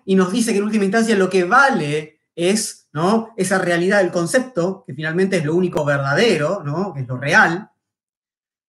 y 0.05 0.15
nos 0.15 0.31
dice 0.31 0.51
que 0.51 0.57
en 0.57 0.63
última 0.63 0.85
instancia 0.85 1.15
lo 1.15 1.29
que 1.29 1.43
vale 1.43 2.21
es 2.35 2.89
esa 3.37 3.57
realidad 3.59 3.99
del 3.99 4.11
concepto, 4.11 4.83
que 4.85 4.93
finalmente 4.93 5.37
es 5.37 5.45
lo 5.45 5.55
único 5.55 5.85
verdadero, 5.85 6.63
que 6.93 7.01
es 7.01 7.07
lo 7.07 7.17
real. 7.17 7.71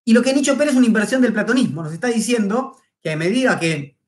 Y 0.05 0.13
lo 0.13 0.23
que 0.23 0.33
Nietzsche 0.33 0.53
opera 0.53 0.71
es 0.71 0.77
una 0.77 0.87
inversión 0.87 1.23
del 1.23 1.33
platonismo. 1.33 1.83
Nos 1.83 1.93
está 1.93 2.09
diciendo 2.09 2.77
que 3.01 3.13
a 3.13 3.17
medida 3.17 3.59
que 3.59 3.99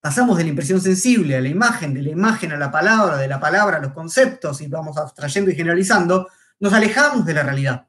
pasamos 0.00 0.36
de 0.36 0.44
la 0.44 0.50
impresión 0.50 0.80
sensible 0.80 1.36
a 1.36 1.40
la 1.40 1.48
imagen, 1.48 1.94
de 1.94 2.02
la 2.02 2.10
imagen 2.10 2.52
a 2.52 2.56
la 2.56 2.70
palabra, 2.70 3.16
de 3.16 3.28
la 3.28 3.40
palabra 3.40 3.78
a 3.78 3.80
los 3.80 3.92
conceptos, 3.92 4.60
y 4.60 4.68
vamos 4.68 4.96
abstrayendo 4.96 5.50
y 5.50 5.56
generalizando, 5.56 6.28
nos 6.60 6.72
alejamos 6.72 7.24
de 7.24 7.34
la 7.34 7.42
realidad. 7.42 7.88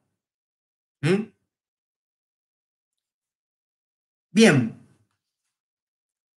¿Mm? 1.02 1.32
Bien, 4.32 4.80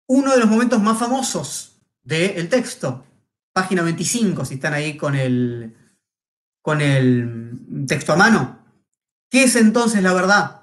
uno 0.07 0.33
de 0.33 0.39
los 0.39 0.49
momentos 0.49 0.81
más 0.81 0.99
famosos 0.99 1.70
del 2.11 2.49
texto. 2.49 3.07
Página 3.53 3.83
25, 3.83 4.45
si 4.45 4.55
están 4.55 4.75
ahí 4.75 4.97
con 4.97 5.15
el, 5.15 5.75
con 6.61 6.81
el 6.81 7.87
texto 7.87 8.13
a 8.13 8.17
mano. 8.17 8.59
¿Qué 9.31 9.45
es 9.45 9.57
entonces 9.57 10.03
la 10.03 10.13
verdad? 10.13 10.63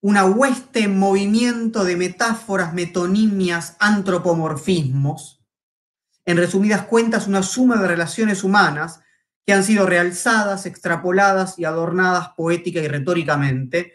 Una 0.00 0.24
hueste 0.24 0.84
en 0.84 0.98
movimiento 0.98 1.84
de 1.84 1.96
metáforas, 1.96 2.74
metonimias, 2.74 3.76
antropomorfismos. 3.80 5.44
En 6.24 6.36
resumidas 6.36 6.82
cuentas, 6.86 7.26
una 7.26 7.42
suma 7.42 7.76
de 7.76 7.88
relaciones 7.88 8.44
humanas 8.44 9.00
que 9.46 9.52
han 9.52 9.64
sido 9.64 9.86
realzadas, 9.86 10.64
extrapoladas 10.64 11.58
y 11.58 11.64
adornadas 11.64 12.30
poética 12.36 12.80
y 12.80 12.88
retóricamente, 12.88 13.94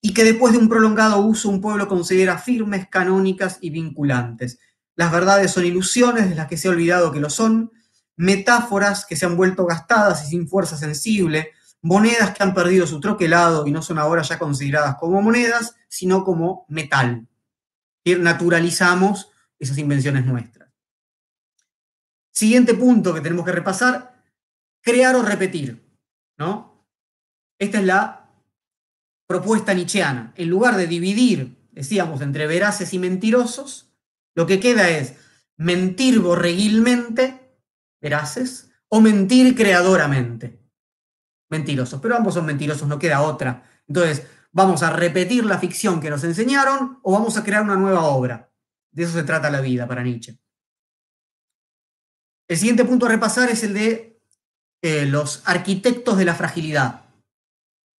y 0.00 0.14
que 0.14 0.24
después 0.24 0.52
de 0.52 0.58
un 0.58 0.68
prolongado 0.68 1.20
uso 1.20 1.48
un 1.48 1.60
pueblo 1.60 1.88
considera 1.88 2.38
firmes, 2.38 2.88
canónicas 2.88 3.58
y 3.60 3.70
vinculantes. 3.70 4.58
Las 4.98 5.12
verdades 5.12 5.52
son 5.52 5.64
ilusiones 5.64 6.28
de 6.28 6.34
las 6.34 6.48
que 6.48 6.56
se 6.56 6.66
ha 6.66 6.72
olvidado 6.72 7.12
que 7.12 7.20
lo 7.20 7.30
son, 7.30 7.70
metáforas 8.16 9.06
que 9.06 9.14
se 9.14 9.26
han 9.26 9.36
vuelto 9.36 9.64
gastadas 9.64 10.26
y 10.26 10.30
sin 10.30 10.48
fuerza 10.48 10.76
sensible, 10.76 11.52
monedas 11.82 12.36
que 12.36 12.42
han 12.42 12.52
perdido 12.52 12.84
su 12.84 12.98
troquelado 12.98 13.64
y 13.64 13.70
no 13.70 13.80
son 13.80 14.00
ahora 14.00 14.22
ya 14.22 14.40
consideradas 14.40 14.96
como 14.96 15.22
monedas, 15.22 15.76
sino 15.86 16.24
como 16.24 16.66
metal. 16.66 17.28
Naturalizamos 18.04 19.30
esas 19.56 19.78
invenciones 19.78 20.26
nuestras. 20.26 20.68
Siguiente 22.32 22.74
punto 22.74 23.14
que 23.14 23.20
tenemos 23.20 23.44
que 23.44 23.52
repasar, 23.52 24.20
crear 24.80 25.14
o 25.14 25.22
repetir. 25.22 25.80
¿no? 26.38 26.88
Esta 27.56 27.78
es 27.78 27.84
la 27.84 28.32
propuesta 29.28 29.74
nietzscheana. 29.74 30.32
En 30.34 30.48
lugar 30.48 30.76
de 30.76 30.88
dividir, 30.88 31.56
decíamos, 31.70 32.20
entre 32.20 32.48
veraces 32.48 32.92
y 32.94 32.98
mentirosos, 32.98 33.87
lo 34.38 34.46
que 34.46 34.60
queda 34.60 34.88
es 34.88 35.14
mentir 35.56 36.20
borreguilmente, 36.20 37.58
veraces, 38.00 38.70
o 38.86 39.00
mentir 39.00 39.56
creadoramente. 39.56 40.62
Mentirosos, 41.50 42.00
pero 42.00 42.14
ambos 42.14 42.34
son 42.34 42.46
mentirosos, 42.46 42.86
no 42.86 43.00
queda 43.00 43.22
otra. 43.22 43.64
Entonces, 43.88 44.28
vamos 44.52 44.84
a 44.84 44.90
repetir 44.90 45.44
la 45.44 45.58
ficción 45.58 46.00
que 46.00 46.08
nos 46.08 46.22
enseñaron 46.22 47.00
o 47.02 47.10
vamos 47.14 47.36
a 47.36 47.42
crear 47.42 47.64
una 47.64 47.74
nueva 47.74 48.04
obra. 48.04 48.52
De 48.92 49.02
eso 49.02 49.12
se 49.14 49.24
trata 49.24 49.50
la 49.50 49.60
vida 49.60 49.88
para 49.88 50.04
Nietzsche. 50.04 50.38
El 52.46 52.56
siguiente 52.56 52.84
punto 52.84 53.06
a 53.06 53.08
repasar 53.08 53.50
es 53.50 53.64
el 53.64 53.74
de 53.74 54.22
eh, 54.82 55.04
los 55.04 55.42
arquitectos 55.46 56.16
de 56.16 56.24
la 56.24 56.36
fragilidad. 56.36 57.06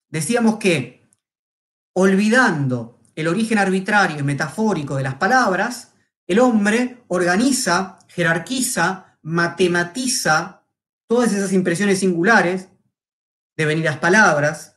Decíamos 0.08 0.58
que, 0.58 1.04
olvidando 1.94 3.00
el 3.16 3.26
origen 3.26 3.58
arbitrario 3.58 4.20
y 4.20 4.22
metafórico 4.22 4.94
de 4.94 5.02
las 5.02 5.16
palabras, 5.16 5.87
el 6.28 6.38
hombre 6.38 7.02
organiza, 7.08 7.98
jerarquiza, 8.08 9.18
matematiza 9.22 10.62
todas 11.08 11.32
esas 11.32 11.52
impresiones 11.52 11.98
singulares 12.00 12.68
de 13.56 13.64
venidas 13.64 13.98
palabras, 13.98 14.76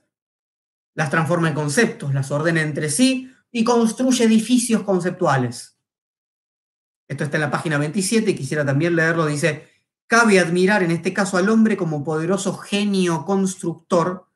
las 0.95 1.09
transforma 1.09 1.49
en 1.49 1.53
conceptos, 1.53 2.13
las 2.13 2.31
ordena 2.31 2.61
entre 2.61 2.89
sí 2.89 3.31
y 3.51 3.63
construye 3.63 4.23
edificios 4.23 4.83
conceptuales. 4.83 5.77
Esto 7.07 7.25
está 7.25 7.35
en 7.35 7.41
la 7.41 7.51
página 7.51 7.77
27 7.77 8.31
y 8.31 8.35
quisiera 8.35 8.65
también 8.65 8.95
leerlo. 8.95 9.25
Dice, 9.25 9.69
cabe 10.07 10.39
admirar 10.39 10.83
en 10.83 10.91
este 10.91 11.13
caso 11.13 11.37
al 11.37 11.49
hombre 11.49 11.75
como 11.75 12.05
poderoso 12.05 12.57
genio 12.57 13.25
constructor 13.25 14.29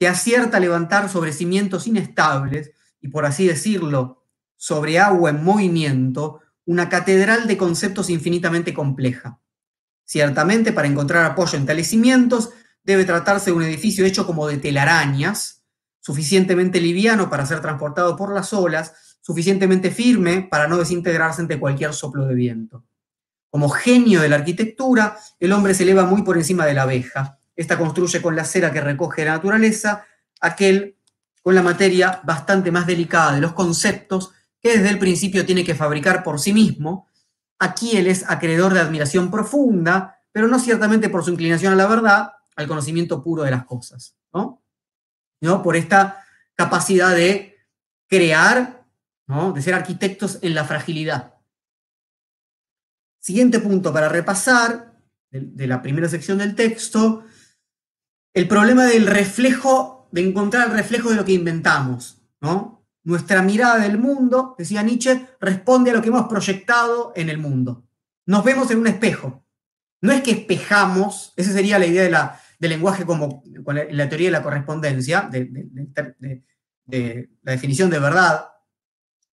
que 0.00 0.08
acierta 0.08 0.56
a 0.56 0.60
levantar 0.60 1.10
sobre 1.10 1.34
cimientos 1.34 1.86
inestables 1.86 2.72
y, 3.00 3.08
por 3.08 3.26
así 3.26 3.46
decirlo, 3.46 4.21
sobre 4.62 5.00
agua 5.00 5.30
en 5.30 5.42
movimiento, 5.42 6.38
una 6.66 6.88
catedral 6.88 7.48
de 7.48 7.56
conceptos 7.56 8.08
infinitamente 8.10 8.72
compleja. 8.72 9.40
Ciertamente, 10.04 10.72
para 10.72 10.86
encontrar 10.86 11.24
apoyo 11.24 11.58
en 11.58 11.66
tales 11.66 11.88
cimientos, 11.88 12.50
debe 12.84 13.04
tratarse 13.04 13.50
de 13.50 13.56
un 13.56 13.64
edificio 13.64 14.06
hecho 14.06 14.24
como 14.24 14.46
de 14.46 14.58
telarañas, 14.58 15.64
suficientemente 15.98 16.80
liviano 16.80 17.28
para 17.28 17.44
ser 17.44 17.60
transportado 17.60 18.14
por 18.14 18.32
las 18.32 18.52
olas 18.52 18.94
suficientemente 19.20 19.90
firme 19.90 20.46
para 20.48 20.68
no 20.68 20.78
desintegrarse 20.78 21.42
ante 21.42 21.58
cualquier 21.58 21.92
soplo 21.92 22.28
de 22.28 22.36
viento. 22.36 22.84
Como 23.50 23.68
genio 23.68 24.20
de 24.20 24.28
la 24.28 24.36
arquitectura, 24.36 25.18
el 25.40 25.52
hombre 25.52 25.74
se 25.74 25.82
eleva 25.82 26.06
muy 26.06 26.22
por 26.22 26.36
encima 26.36 26.66
de 26.66 26.74
la 26.74 26.82
abeja. 26.82 27.40
Esta 27.56 27.76
construye 27.76 28.22
con 28.22 28.36
la 28.36 28.44
cera 28.44 28.72
que 28.72 28.80
recoge 28.80 29.24
la 29.24 29.32
naturaleza, 29.32 30.06
aquel 30.40 30.98
con 31.42 31.56
la 31.56 31.62
materia 31.62 32.20
bastante 32.22 32.70
más 32.70 32.86
delicada 32.86 33.34
de 33.34 33.40
los 33.40 33.54
conceptos 33.54 34.30
que 34.62 34.78
desde 34.78 34.90
el 34.90 34.98
principio 34.98 35.44
tiene 35.44 35.64
que 35.64 35.74
fabricar 35.74 36.22
por 36.22 36.38
sí 36.38 36.52
mismo. 36.52 37.08
Aquí 37.58 37.96
él 37.96 38.06
es 38.06 38.28
acreedor 38.30 38.72
de 38.72 38.80
admiración 38.80 39.30
profunda, 39.30 40.20
pero 40.30 40.46
no 40.46 40.58
ciertamente 40.58 41.08
por 41.08 41.24
su 41.24 41.30
inclinación 41.30 41.72
a 41.72 41.76
la 41.76 41.86
verdad, 41.86 42.32
al 42.56 42.68
conocimiento 42.68 43.22
puro 43.22 43.42
de 43.42 43.50
las 43.50 43.64
cosas, 43.64 44.16
¿no? 44.32 44.62
¿No? 45.40 45.62
Por 45.62 45.76
esta 45.76 46.24
capacidad 46.54 47.14
de 47.14 47.56
crear, 48.08 48.86
¿no? 49.26 49.52
de 49.52 49.62
ser 49.62 49.74
arquitectos 49.74 50.38
en 50.42 50.54
la 50.54 50.64
fragilidad. 50.64 51.34
Siguiente 53.20 53.58
punto 53.58 53.92
para 53.92 54.08
repasar, 54.08 54.98
de, 55.30 55.40
de 55.40 55.66
la 55.66 55.82
primera 55.82 56.08
sección 56.08 56.38
del 56.38 56.54
texto, 56.54 57.24
el 58.34 58.46
problema 58.46 58.84
del 58.84 59.06
reflejo, 59.06 60.08
de 60.12 60.28
encontrar 60.28 60.68
el 60.68 60.76
reflejo 60.76 61.10
de 61.10 61.16
lo 61.16 61.24
que 61.24 61.32
inventamos, 61.32 62.22
¿no? 62.40 62.81
Nuestra 63.04 63.42
mirada 63.42 63.78
del 63.78 63.98
mundo, 63.98 64.54
decía 64.58 64.82
Nietzsche, 64.82 65.26
responde 65.40 65.90
a 65.90 65.94
lo 65.94 66.02
que 66.02 66.08
hemos 66.08 66.28
proyectado 66.28 67.12
en 67.16 67.28
el 67.28 67.38
mundo. 67.38 67.84
Nos 68.26 68.44
vemos 68.44 68.70
en 68.70 68.78
un 68.78 68.86
espejo. 68.86 69.44
No 70.00 70.12
es 70.12 70.22
que 70.22 70.32
espejamos, 70.32 71.32
esa 71.36 71.52
sería 71.52 71.78
la 71.78 71.86
idea 71.86 72.02
de 72.02 72.10
la, 72.10 72.40
del 72.58 72.70
lenguaje 72.70 73.04
como 73.04 73.42
la 73.64 74.08
teoría 74.08 74.28
de 74.28 74.32
la 74.32 74.42
correspondencia, 74.42 75.28
de, 75.30 75.48
de, 76.86 77.30
la 77.42 77.52
definición 77.52 77.90
de 77.90 77.98
verdad 77.98 78.48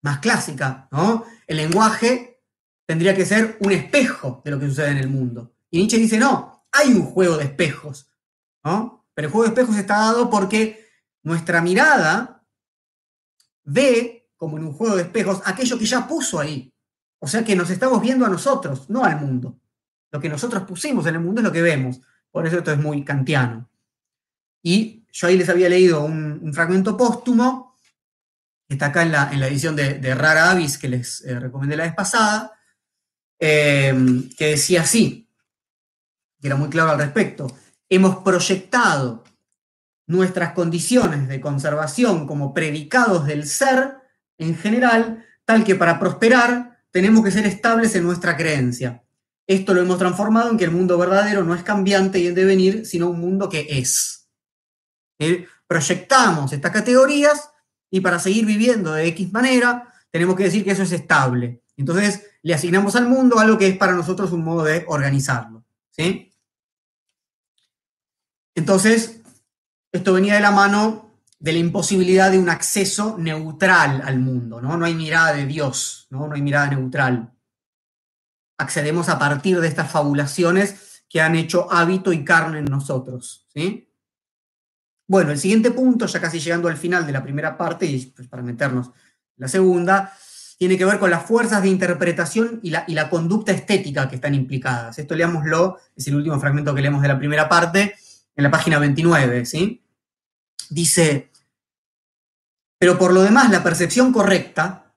más 0.01 0.19
clásica, 0.19 0.87
¿no? 0.91 1.25
El 1.45 1.57
lenguaje 1.57 2.41
tendría 2.85 3.15
que 3.15 3.25
ser 3.25 3.57
un 3.59 3.71
espejo 3.71 4.41
de 4.45 4.51
lo 4.51 4.59
que 4.59 4.67
sucede 4.67 4.91
en 4.91 4.97
el 4.97 5.09
mundo. 5.09 5.53
Y 5.69 5.79
Nietzsche 5.79 5.97
dice, 5.97 6.17
no, 6.17 6.65
hay 6.71 6.93
un 6.93 7.03
juego 7.03 7.37
de 7.37 7.45
espejos 7.45 8.09
pero 8.61 9.27
el 9.27 9.31
juego 9.31 9.43
de 9.43 9.49
espejos 9.49 9.77
está 9.77 9.97
dado 9.97 10.29
porque 10.29 10.85
nuestra 11.23 11.61
mirada 11.61 12.38
ve, 13.69 14.29
como 14.35 14.57
en 14.57 14.65
un 14.65 14.73
juego 14.73 14.95
de 14.95 15.03
espejos, 15.03 15.41
aquello 15.45 15.77
que 15.77 15.85
ya 15.85 16.07
puso 16.07 16.39
ahí. 16.39 16.73
O 17.19 17.27
sea 17.27 17.43
que 17.43 17.55
nos 17.55 17.69
estamos 17.69 18.01
viendo 18.01 18.25
a 18.25 18.29
nosotros, 18.29 18.89
no 18.89 19.03
al 19.03 19.19
mundo. 19.19 19.59
Lo 20.11 20.19
que 20.19 20.29
nosotros 20.29 20.63
pusimos 20.63 21.05
en 21.05 21.15
el 21.15 21.21
mundo 21.21 21.41
es 21.41 21.45
lo 21.45 21.51
que 21.51 21.61
vemos. 21.61 22.01
Por 22.31 22.47
eso 22.47 22.57
esto 22.57 22.71
es 22.71 22.77
muy 22.77 23.03
kantiano. 23.03 23.69
Y 24.61 25.05
yo 25.11 25.27
ahí 25.27 25.37
les 25.37 25.49
había 25.49 25.69
leído 25.69 26.03
un, 26.03 26.51
fragmento 26.53 26.95
póstumo, 26.95 27.75
que 28.67 28.75
está 28.75 28.87
acá 28.87 29.03
en 29.03 29.11
la, 29.11 29.31
en 29.31 29.39
la 29.39 29.47
edición 29.47 29.75
de, 29.75 30.15
Rara 30.15 30.51
Avis, 30.51 30.77
que 30.77 30.89
les 30.89 31.21
eh, 31.25 31.39
recomendé 31.39 31.75
la 31.75 31.83
vez 31.83 31.95
pasada, 31.95 32.53
eh, 33.39 33.93
que 34.37 34.47
decía 34.47 34.81
así, 34.81 35.29
que 36.39 36.47
era 36.47 36.55
muy 36.55 36.69
claro 36.69 36.91
al 36.91 36.99
respecto 36.99 37.47
hemos 37.89 38.17
proyectado 38.17 39.23
nuestras 40.09 40.53
condiciones 40.53 41.27
de 41.27 41.39
conservación 41.39 42.25
como 42.25 42.51
predicados 42.51 43.27
del 43.27 43.45
ser 43.45 43.97
en 44.39 44.57
general, 44.57 45.23
tal 45.45 45.63
que 45.63 45.75
para 45.75 45.99
prosperar 45.99 46.79
tenemos 46.89 47.23
que 47.23 47.29
ser 47.29 47.45
estables 47.45 47.95
en 47.95 48.05
nuestra 48.05 48.35
creencia. 48.35 49.03
Esto 49.45 49.75
lo 49.75 49.81
hemos 49.81 49.99
transformado 49.99 50.49
en 50.49 50.57
que 50.57 50.63
el 50.63 50.71
mundo 50.71 50.97
verdadero 50.97 51.43
no 51.43 51.53
es 51.53 51.61
cambiante 51.61 52.17
y 52.17 52.25
en 52.25 52.33
devenir, 52.33 52.87
sino 52.87 53.07
un 53.07 53.19
mundo 53.19 53.49
que 53.49 53.67
es. 53.69 54.27
¿Eh? 55.19 55.45
Proyectamos 55.67 56.53
estas 56.53 56.71
categorías 56.71 57.51
y 57.91 57.99
para 57.99 58.17
seguir 58.17 58.47
viviendo 58.47 58.93
de 58.93 59.05
X 59.09 59.31
manera, 59.31 59.93
tenemos 60.09 60.35
que 60.35 60.45
decir 60.45 60.63
que 60.63 60.71
eso 60.71 60.83
es 60.83 60.91
estable. 60.91 61.61
Entonces, 61.77 62.25
le 62.41 62.55
asignamos 62.55 62.95
al 62.95 63.07
mundo 63.07 63.37
algo 63.37 63.59
que 63.59 63.67
es 63.67 63.77
para 63.77 63.93
nosotros 63.93 64.31
un 64.31 64.43
modo 64.43 64.63
de 64.63 64.85
organizarlo. 64.87 65.63
¿sí? 65.91 66.31
Entonces, 68.55 69.18
esto 69.91 70.13
venía 70.13 70.35
de 70.35 70.41
la 70.41 70.51
mano 70.51 71.09
de 71.39 71.53
la 71.53 71.59
imposibilidad 71.59 72.31
de 72.31 72.37
un 72.37 72.49
acceso 72.49 73.17
neutral 73.17 74.01
al 74.05 74.19
mundo, 74.19 74.61
¿no? 74.61 74.77
No 74.77 74.85
hay 74.85 74.93
mirada 74.93 75.33
de 75.33 75.45
Dios, 75.45 76.07
¿no? 76.09 76.27
No 76.27 76.35
hay 76.35 76.41
mirada 76.41 76.67
neutral. 76.67 77.31
Accedemos 78.57 79.07
a 79.07 79.17
partir 79.17 79.59
de 79.61 79.67
estas 79.67 79.89
fabulaciones 79.89 81.03
que 81.07 81.21
han 81.21 81.35
hecho 81.35 81.71
hábito 81.71 82.11
y 82.11 82.25
carne 82.25 82.59
en 82.59 82.65
nosotros, 82.65 83.47
¿sí? 83.53 83.89
Bueno, 85.07 85.31
el 85.31 85.39
siguiente 85.39 85.71
punto, 85.71 86.05
ya 86.05 86.19
casi 86.19 86.39
llegando 86.39 86.67
al 86.67 86.77
final 86.77 87.07
de 87.07 87.13
la 87.13 87.23
primera 87.23 87.57
parte, 87.57 87.85
y 87.85 88.05
pues 88.07 88.27
para 88.27 88.43
meternos 88.43 88.87
en 88.87 88.93
la 89.37 89.47
segunda, 89.47 90.13
tiene 90.57 90.77
que 90.77 90.85
ver 90.85 90.99
con 90.99 91.09
las 91.09 91.23
fuerzas 91.23 91.63
de 91.63 91.69
interpretación 91.69 92.59
y 92.61 92.69
la, 92.69 92.83
y 92.85 92.93
la 92.93 93.09
conducta 93.09 93.53
estética 93.53 94.09
que 94.09 94.15
están 94.15 94.35
implicadas. 94.35 94.99
Esto 94.99 95.15
leámoslo, 95.15 95.79
es 95.95 96.05
el 96.09 96.15
último 96.15 96.37
fragmento 96.37 96.75
que 96.75 96.81
leemos 96.81 97.01
de 97.01 97.07
la 97.07 97.17
primera 97.17 97.47
parte, 97.47 97.95
en 98.39 98.43
la 98.43 98.51
página 98.51 98.79
29, 98.79 99.45
¿sí? 99.45 99.83
Dice, 100.69 101.29
pero 102.79 102.97
por 102.97 103.13
lo 103.13 103.21
demás 103.21 103.51
la 103.51 103.61
percepción 103.61 104.13
correcta, 104.13 104.95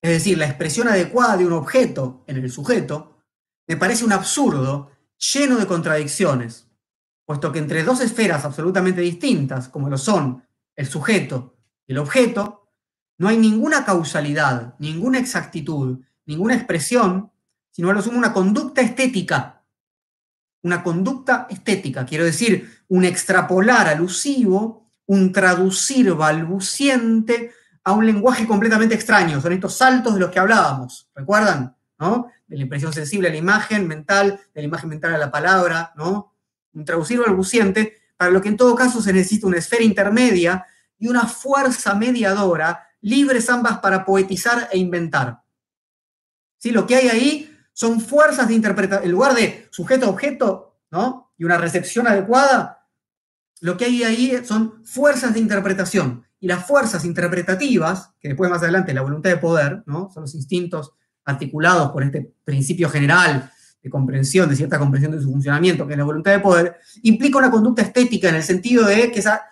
es 0.00 0.10
decir, 0.10 0.38
la 0.38 0.46
expresión 0.46 0.86
adecuada 0.86 1.36
de 1.36 1.44
un 1.44 1.54
objeto 1.54 2.22
en 2.28 2.36
el 2.36 2.52
sujeto, 2.52 3.18
me 3.66 3.76
parece 3.76 4.04
un 4.04 4.12
absurdo 4.12 4.92
lleno 5.18 5.56
de 5.56 5.66
contradicciones, 5.66 6.68
puesto 7.24 7.50
que 7.50 7.58
entre 7.58 7.82
dos 7.82 8.00
esferas 8.00 8.44
absolutamente 8.44 9.00
distintas, 9.00 9.68
como 9.68 9.90
lo 9.90 9.98
son 9.98 10.44
el 10.76 10.86
sujeto 10.86 11.56
y 11.88 11.94
el 11.94 11.98
objeto, 11.98 12.70
no 13.18 13.26
hay 13.26 13.38
ninguna 13.38 13.84
causalidad, 13.84 14.76
ninguna 14.78 15.18
exactitud, 15.18 15.98
ninguna 16.26 16.54
expresión, 16.54 17.32
sino 17.72 17.90
a 17.90 17.92
lo 17.92 18.02
sumo 18.02 18.18
una 18.18 18.32
conducta 18.32 18.82
estética 18.82 19.64
una 20.64 20.82
conducta 20.82 21.46
estética, 21.50 22.04
quiero 22.06 22.24
decir, 22.24 22.83
un 22.94 23.04
extrapolar 23.04 23.88
alusivo, 23.88 24.86
un 25.06 25.32
traducir 25.32 26.14
balbuciente 26.14 27.50
a 27.82 27.90
un 27.90 28.06
lenguaje 28.06 28.46
completamente 28.46 28.94
extraño. 28.94 29.40
Son 29.40 29.52
estos 29.52 29.76
saltos 29.76 30.14
de 30.14 30.20
los 30.20 30.30
que 30.30 30.38
hablábamos, 30.38 31.10
¿recuerdan? 31.12 31.74
¿No? 31.98 32.30
De 32.46 32.56
la 32.56 32.62
impresión 32.62 32.92
sensible 32.92 33.26
a 33.26 33.32
la 33.32 33.36
imagen 33.36 33.88
mental, 33.88 34.40
de 34.54 34.60
la 34.60 34.66
imagen 34.68 34.90
mental 34.90 35.12
a 35.12 35.18
la 35.18 35.32
palabra, 35.32 35.92
¿no? 35.96 36.36
Un 36.72 36.84
traducir 36.84 37.18
balbuciente, 37.18 38.00
para 38.16 38.30
lo 38.30 38.40
que 38.40 38.48
en 38.48 38.56
todo 38.56 38.76
caso 38.76 39.02
se 39.02 39.12
necesita 39.12 39.48
una 39.48 39.58
esfera 39.58 39.82
intermedia 39.82 40.64
y 40.96 41.08
una 41.08 41.26
fuerza 41.26 41.96
mediadora, 41.96 42.86
libres 43.00 43.50
ambas 43.50 43.80
para 43.80 44.04
poetizar 44.04 44.68
e 44.70 44.78
inventar. 44.78 45.42
¿Sí? 46.58 46.70
Lo 46.70 46.86
que 46.86 46.94
hay 46.94 47.08
ahí 47.08 47.58
son 47.72 48.00
fuerzas 48.00 48.46
de 48.46 48.54
interpretación. 48.54 49.04
En 49.04 49.10
lugar 49.10 49.34
de 49.34 49.66
sujeto-objeto, 49.72 50.78
¿no? 50.92 51.32
Y 51.36 51.42
una 51.42 51.58
recepción 51.58 52.06
adecuada, 52.06 52.82
lo 53.60 53.76
que 53.76 53.86
hay 53.86 54.02
ahí 54.04 54.40
son 54.44 54.84
fuerzas 54.84 55.34
de 55.34 55.40
interpretación. 55.40 56.24
Y 56.40 56.48
las 56.48 56.66
fuerzas 56.66 57.04
interpretativas, 57.04 58.10
que 58.20 58.28
después 58.28 58.50
más 58.50 58.62
adelante 58.62 58.92
la 58.92 59.02
voluntad 59.02 59.30
de 59.30 59.38
poder, 59.38 59.82
¿no? 59.86 60.10
Son 60.12 60.22
los 60.22 60.34
instintos 60.34 60.92
articulados 61.24 61.90
por 61.90 62.02
este 62.02 62.34
principio 62.44 62.88
general 62.90 63.50
de 63.82 63.90
comprensión, 63.90 64.48
de 64.48 64.56
cierta 64.56 64.78
comprensión 64.78 65.12
de 65.12 65.20
su 65.20 65.30
funcionamiento, 65.30 65.86
que 65.86 65.92
es 65.92 65.98
la 65.98 66.04
voluntad 66.04 66.32
de 66.32 66.40
poder, 66.40 66.76
implica 67.02 67.38
una 67.38 67.50
conducta 67.50 67.82
estética 67.82 68.30
en 68.30 68.36
el 68.36 68.42
sentido 68.42 68.86
de 68.86 69.10
que 69.10 69.20
esa, 69.20 69.42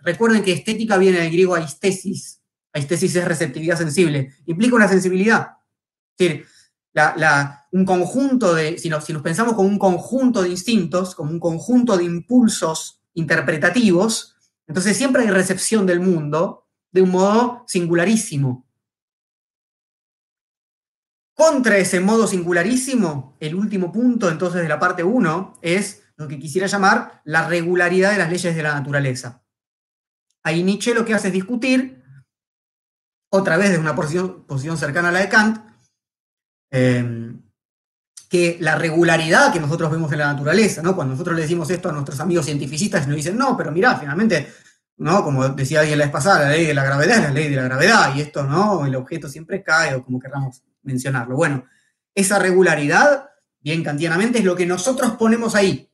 recuerden 0.00 0.42
que 0.42 0.52
estética 0.52 0.96
viene 0.96 1.20
del 1.20 1.30
griego 1.30 1.54
aistesis, 1.54 2.40
aistesis 2.72 3.14
es 3.16 3.24
receptividad 3.24 3.76
sensible, 3.76 4.32
implica 4.46 4.74
una 4.74 4.88
sensibilidad. 4.88 5.48
Es 6.16 6.28
decir, 6.28 6.46
un 7.72 7.84
conjunto 7.84 8.54
de, 8.54 8.78
si 8.78 8.90
si 9.04 9.12
nos 9.12 9.22
pensamos 9.22 9.54
como 9.54 9.68
un 9.68 9.78
conjunto 9.78 10.42
de 10.42 10.48
instintos, 10.48 11.14
como 11.14 11.30
un 11.30 11.40
conjunto 11.40 11.96
de 11.96 12.04
impulsos 12.04 13.02
interpretativos, 13.14 14.36
entonces 14.66 14.96
siempre 14.96 15.22
hay 15.22 15.30
recepción 15.30 15.86
del 15.86 16.00
mundo 16.00 16.68
de 16.90 17.02
un 17.02 17.10
modo 17.10 17.64
singularísimo. 17.66 18.66
Contra 21.34 21.78
ese 21.78 21.98
modo 22.00 22.26
singularísimo, 22.26 23.36
el 23.40 23.54
último 23.54 23.90
punto 23.90 24.28
entonces 24.28 24.62
de 24.62 24.68
la 24.68 24.78
parte 24.78 25.02
1 25.02 25.58
es 25.62 26.04
lo 26.16 26.28
que 26.28 26.38
quisiera 26.38 26.68
llamar 26.68 27.22
la 27.24 27.48
regularidad 27.48 28.12
de 28.12 28.18
las 28.18 28.30
leyes 28.30 28.54
de 28.54 28.62
la 28.62 28.74
naturaleza. 28.74 29.42
Ahí 30.44 30.62
Nietzsche 30.62 30.94
lo 30.94 31.04
que 31.04 31.14
hace 31.14 31.28
es 31.28 31.34
discutir, 31.34 32.04
otra 33.30 33.56
vez 33.56 33.70
desde 33.70 33.80
una 33.80 33.96
posición, 33.96 34.44
posición 34.44 34.78
cercana 34.78 35.08
a 35.08 35.12
la 35.12 35.20
de 35.20 35.28
Kant, 35.28 35.74
Em, 36.76 37.40
que 38.34 38.56
la 38.58 38.74
regularidad 38.74 39.52
que 39.52 39.60
nosotros 39.60 39.92
vemos 39.92 40.10
en 40.10 40.18
la 40.18 40.32
naturaleza, 40.32 40.82
¿no? 40.82 40.96
Cuando 40.96 41.12
nosotros 41.12 41.36
le 41.36 41.42
decimos 41.42 41.70
esto 41.70 41.88
a 41.88 41.92
nuestros 41.92 42.18
amigos 42.18 42.46
cientificistas, 42.46 43.06
nos 43.06 43.14
dicen, 43.14 43.38
no, 43.38 43.56
pero 43.56 43.70
mirá, 43.70 43.96
finalmente, 43.96 44.48
¿no? 44.96 45.22
Como 45.22 45.50
decía 45.50 45.78
alguien 45.78 46.00
la 46.00 46.06
vez 46.06 46.12
pasada, 46.12 46.46
la 46.46 46.50
ley 46.50 46.66
de 46.66 46.74
la 46.74 46.82
gravedad 46.82 47.18
es 47.18 47.22
la 47.22 47.30
ley 47.30 47.48
de 47.48 47.54
la 47.54 47.62
gravedad, 47.62 48.12
y 48.12 48.22
esto, 48.22 48.42
¿no? 48.42 48.86
El 48.86 48.96
objeto 48.96 49.28
siempre 49.28 49.62
cae, 49.62 49.94
o 49.94 50.04
como 50.04 50.18
querramos 50.18 50.64
mencionarlo. 50.82 51.36
Bueno, 51.36 51.64
esa 52.12 52.40
regularidad, 52.40 53.30
bien 53.60 53.84
kantianamente, 53.84 54.40
es 54.40 54.44
lo 54.44 54.56
que 54.56 54.66
nosotros 54.66 55.12
ponemos 55.12 55.54
ahí. 55.54 55.88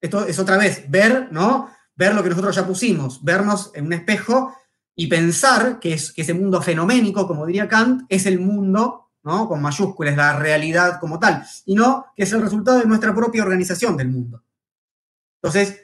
Esto 0.00 0.24
es 0.24 0.38
otra 0.38 0.56
vez, 0.56 0.86
ver, 0.88 1.28
¿no? 1.32 1.70
Ver 1.96 2.14
lo 2.14 2.22
que 2.22 2.30
nosotros 2.30 2.56
ya 2.56 2.66
pusimos, 2.66 3.22
vernos 3.22 3.72
en 3.74 3.84
un 3.84 3.92
espejo 3.92 4.56
y 4.96 5.06
pensar 5.08 5.80
que, 5.80 5.92
es, 5.92 6.12
que 6.12 6.22
ese 6.22 6.32
mundo 6.32 6.62
fenoménico, 6.62 7.26
como 7.26 7.44
diría 7.44 7.68
Kant, 7.68 8.06
es 8.08 8.24
el 8.24 8.40
mundo, 8.40 9.03
¿no? 9.24 9.48
Con 9.48 9.60
mayúsculas, 9.60 10.16
la 10.16 10.38
realidad 10.38 11.00
como 11.00 11.18
tal, 11.18 11.44
y 11.66 11.74
no 11.74 12.06
que 12.14 12.22
es 12.22 12.32
el 12.32 12.42
resultado 12.42 12.78
de 12.78 12.86
nuestra 12.86 13.14
propia 13.14 13.42
organización 13.42 13.96
del 13.96 14.10
mundo. 14.10 14.42
Entonces, 15.42 15.80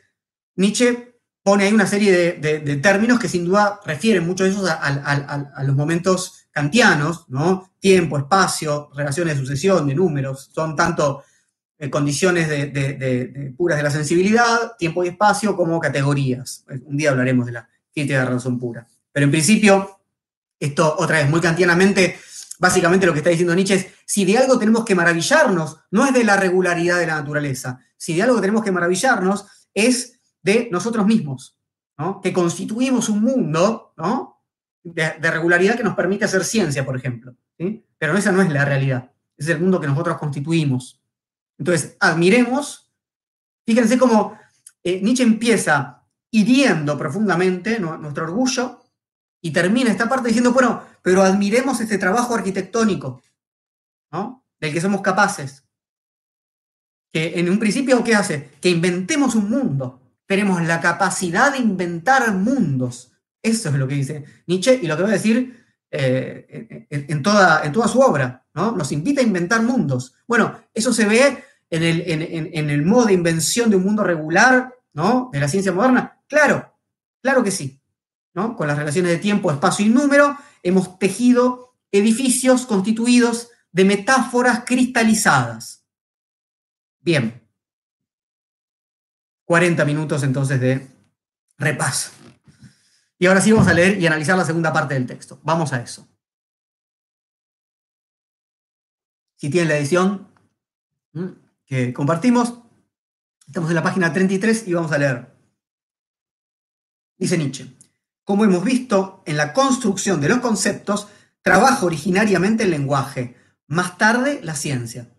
Nietzsche 0.57 1.11
pone 1.43 1.65
ahí 1.65 1.73
una 1.73 1.87
serie 1.87 2.33
de, 2.35 2.77
términos 2.77 3.19
que 3.19 3.29
sin 3.29 3.45
duda 3.45 3.81
refieren 3.85 4.27
mucho 4.27 4.45
de 4.45 4.51
esos 4.51 4.69
a, 4.69 5.63
los 5.65 5.75
momentos 5.75 6.47
kantianos, 6.51 7.25
¿no? 7.29 7.73
Tiempo, 7.79 8.19
espacio, 8.19 8.91
relaciones 8.95 9.35
de 9.35 9.41
sucesión, 9.41 9.87
de 9.87 9.95
números, 9.95 10.51
son 10.53 10.77
tanto 10.77 11.25
eh, 11.79 11.89
condiciones 11.89 12.49
puras 13.57 13.79
de 13.79 13.83
la 13.83 13.91
sensibilidad, 13.91 14.77
tiempo 14.79 15.03
y 15.03 15.09
espacio, 15.09 15.57
como 15.57 15.81
categorías. 15.81 16.65
Un 16.85 16.97
día 16.97 17.11
hablaremos 17.11 17.47
de 17.47 17.53
la 17.53 17.69
crítica 17.93 18.19
de 18.19 18.25
la 18.25 18.31
razón 18.33 18.59
pura. 18.59 18.87
Pero 19.13 19.25
en 19.25 19.31
principio, 19.31 20.01
esto 20.59 20.95
otra 20.99 21.19
vez, 21.19 21.31
muy 21.31 21.41
kantianamente, 21.41 22.19
básicamente 22.61 23.07
lo 23.07 23.13
que 23.13 23.19
está 23.19 23.31
diciendo 23.31 23.55
Nietzsche 23.55 23.75
es, 23.75 23.87
si 24.05 24.25
de 24.27 24.37
algo 24.37 24.59
tenemos 24.59 24.85
que 24.85 24.95
maravillarnos, 24.95 25.79
no 25.91 26.07
es 26.07 26.13
de 26.13 26.25
la 26.25 26.37
regularidad 26.37 26.99
de 26.99 27.07
la 27.07 27.17
naturaleza, 27.17 27.81
si 27.97 28.15
de 28.15 28.23
algo 28.23 28.41
tenemos 28.41 28.63
que 28.63 28.71
maravillarnos 28.71 29.47
es 29.73 30.21
de 30.43 30.69
nosotros 30.71 31.07
mismos, 31.07 31.59
¿no? 31.99 32.21
que 32.21 32.33
constituimos 32.33 33.09
un 33.09 33.23
mundo 33.23 33.95
¿no? 33.97 34.43
de, 34.83 35.13
regularidad 35.19 35.77
que 35.77 35.83
nos 35.83 35.97
permite 35.97 36.27
hacer 36.27 36.45
ciencia, 36.45 36.85
por 36.85 36.97
ejemplo. 36.97 37.35
Pero 37.99 38.17
esa 38.17 38.31
no 38.31 38.43
es 38.43 38.51
la 38.51 38.65
realidad, 38.65 39.11
es 39.37 39.49
el 39.49 39.61
mundo 39.61 39.81
que 39.81 39.87
nosotros 39.87 40.19
constituimos. 40.19 41.03
Entonces, 41.59 41.97
admiremos, 41.99 42.93
fíjense 43.67 43.99
cómo 43.99 44.39
eh, 44.83 45.01
Nietzsche 45.01 45.23
empieza 45.23 46.05
hiriendo 46.31 46.97
profundamente 46.97 47.81
nuestro 47.81 48.25
orgullo 48.25 48.80
y 49.41 49.53
termina 49.53 49.91
esta 49.91 50.09
parte 50.09 50.29
diciendo, 50.29 50.53
bueno, 50.53 50.83
pero 51.03 51.23
admiremos 51.23 51.81
este 51.81 51.99
trabajo 51.99 52.35
arquitectónico, 52.35 53.23
¿no? 54.13 54.45
Del 54.61 54.73
que 54.73 54.81
somos 54.81 55.01
capaces. 55.01 55.65
Que 57.13 57.41
en 57.41 57.49
un 57.49 57.59
principio, 57.59 58.05
¿qué 58.05 58.15
hace? 58.15 58.51
Que 58.61 58.71
inventemos 58.71 59.35
un 59.35 59.51
mundo. 59.51 60.01
Tenemos 60.27 60.63
la 60.63 60.81
capacidad 60.81 61.53
de 61.53 61.59
inventar 61.59 62.33
mundos. 62.35 63.13
Eso 63.43 63.71
es 63.71 63.75
lo 63.75 63.89
que 63.89 63.95
dice 63.95 64.25
Nietzsche 64.47 64.79
y 64.81 64.87
lo 64.87 64.97
que 64.97 65.03
va 65.03 65.09
a 65.09 65.13
decir 65.13 65.65
eh, 65.91 66.87
en, 66.91 67.23
toda, 67.23 67.65
en 67.65 67.73
toda 67.73 67.89
su 67.89 68.01
obra, 68.01 68.45
¿no? 68.55 68.73
Nos 68.73 68.93
invita 68.93 69.23
a 69.23 69.25
inventar 69.25 69.63
mundos. 69.63 70.15
Bueno, 70.27 70.61
eso 70.75 70.93
se 70.93 71.07
ve 71.07 71.43
en 71.71 71.83
el, 71.83 72.03
en 72.07 72.71
el 72.71 72.83
modo 72.85 73.07
de 73.07 73.15
invención 73.15 73.71
de 73.71 73.77
un 73.77 73.85
mundo 73.85 74.05
regular, 74.05 74.75
¿no? 74.93 75.31
De 75.33 75.41
la 75.41 75.49
ciencia 75.49 75.73
moderna. 75.73 76.21
Claro, 76.29 76.77
claro 77.23 77.43
que 77.43 77.51
sí. 77.51 77.80
¿No? 78.35 78.57
Con 78.57 78.69
las 78.69 78.79
relaciones 78.79 79.11
de 79.11 79.19
tiempo, 79.19 79.51
espacio 79.51 79.85
y 79.85 79.89
número, 79.89 80.37
hemos 80.63 80.99
tejido 80.99 81.75
edificios 81.93 82.67
constituidos 82.67 83.51
de 83.73 83.85
metáforas 83.85 84.65
cristalizadas. 84.65 85.85
Bien. 87.01 87.41
40 89.45 89.85
minutos 89.85 90.23
entonces 90.23 90.61
de 90.61 90.89
repaso. 91.59 92.13
Y 93.19 93.27
ahora 93.27 93.41
sí 93.41 93.53
vamos 93.53 93.69
a 93.69 93.75
leer 93.75 94.01
y 94.01 94.07
analizar 94.07 94.37
la 94.37 94.45
segunda 94.45 94.73
parte 94.73 94.95
del 94.95 95.07
texto. 95.07 95.41
Vamos 95.43 95.73
a 95.73 95.83
eso. 95.83 96.09
Si 99.37 99.51
tienen 99.51 99.69
la 99.69 99.77
edición 99.77 100.29
que 101.67 101.93
compartimos, 101.93 102.61
estamos 103.47 103.71
en 103.71 103.77
la 103.77 103.83
página 103.83 104.13
33 104.13 104.69
y 104.69 104.75
vamos 104.75 104.93
a 104.93 104.99
leer. 104.99 105.35
Dice 107.19 107.37
Nietzsche. 107.37 107.80
Como 108.31 108.45
hemos 108.45 108.63
visto, 108.63 109.25
en 109.27 109.37
la 109.37 109.53
construcción 109.53 110.21
de 110.21 110.29
los 110.29 110.39
conceptos 110.39 111.09
trabaja 111.43 111.85
originariamente 111.85 112.63
el 112.63 112.71
lenguaje, 112.71 113.35
más 113.67 113.99
tarde 113.99 114.39
la 114.45 114.55
ciencia. 114.55 115.11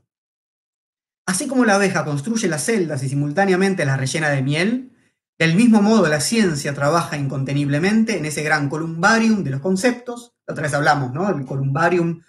Así 1.26 1.46
como 1.46 1.66
la 1.66 1.76
abeja 1.76 2.06
construye 2.06 2.48
las 2.48 2.64
celdas 2.64 3.04
y 3.04 3.10
simultáneamente 3.10 3.84
las 3.84 4.00
rellena 4.00 4.30
de 4.30 4.42
miel, 4.42 4.94
del 5.38 5.56
mismo 5.56 5.82
modo 5.82 6.08
la 6.08 6.22
ciencia 6.22 6.74
trabaja 6.74 7.18
inconteniblemente 7.18 8.18
en 8.18 8.24
ese 8.24 8.44
gran 8.44 8.70
columbarium 8.70 9.44
de 9.44 9.50
los 9.50 9.60
conceptos. 9.60 10.34
otra 10.48 10.64
vez 10.64 10.74
hablamos, 10.74 11.12
¿no? 11.12 11.30
El 11.30 11.46
columbarium 11.46 12.22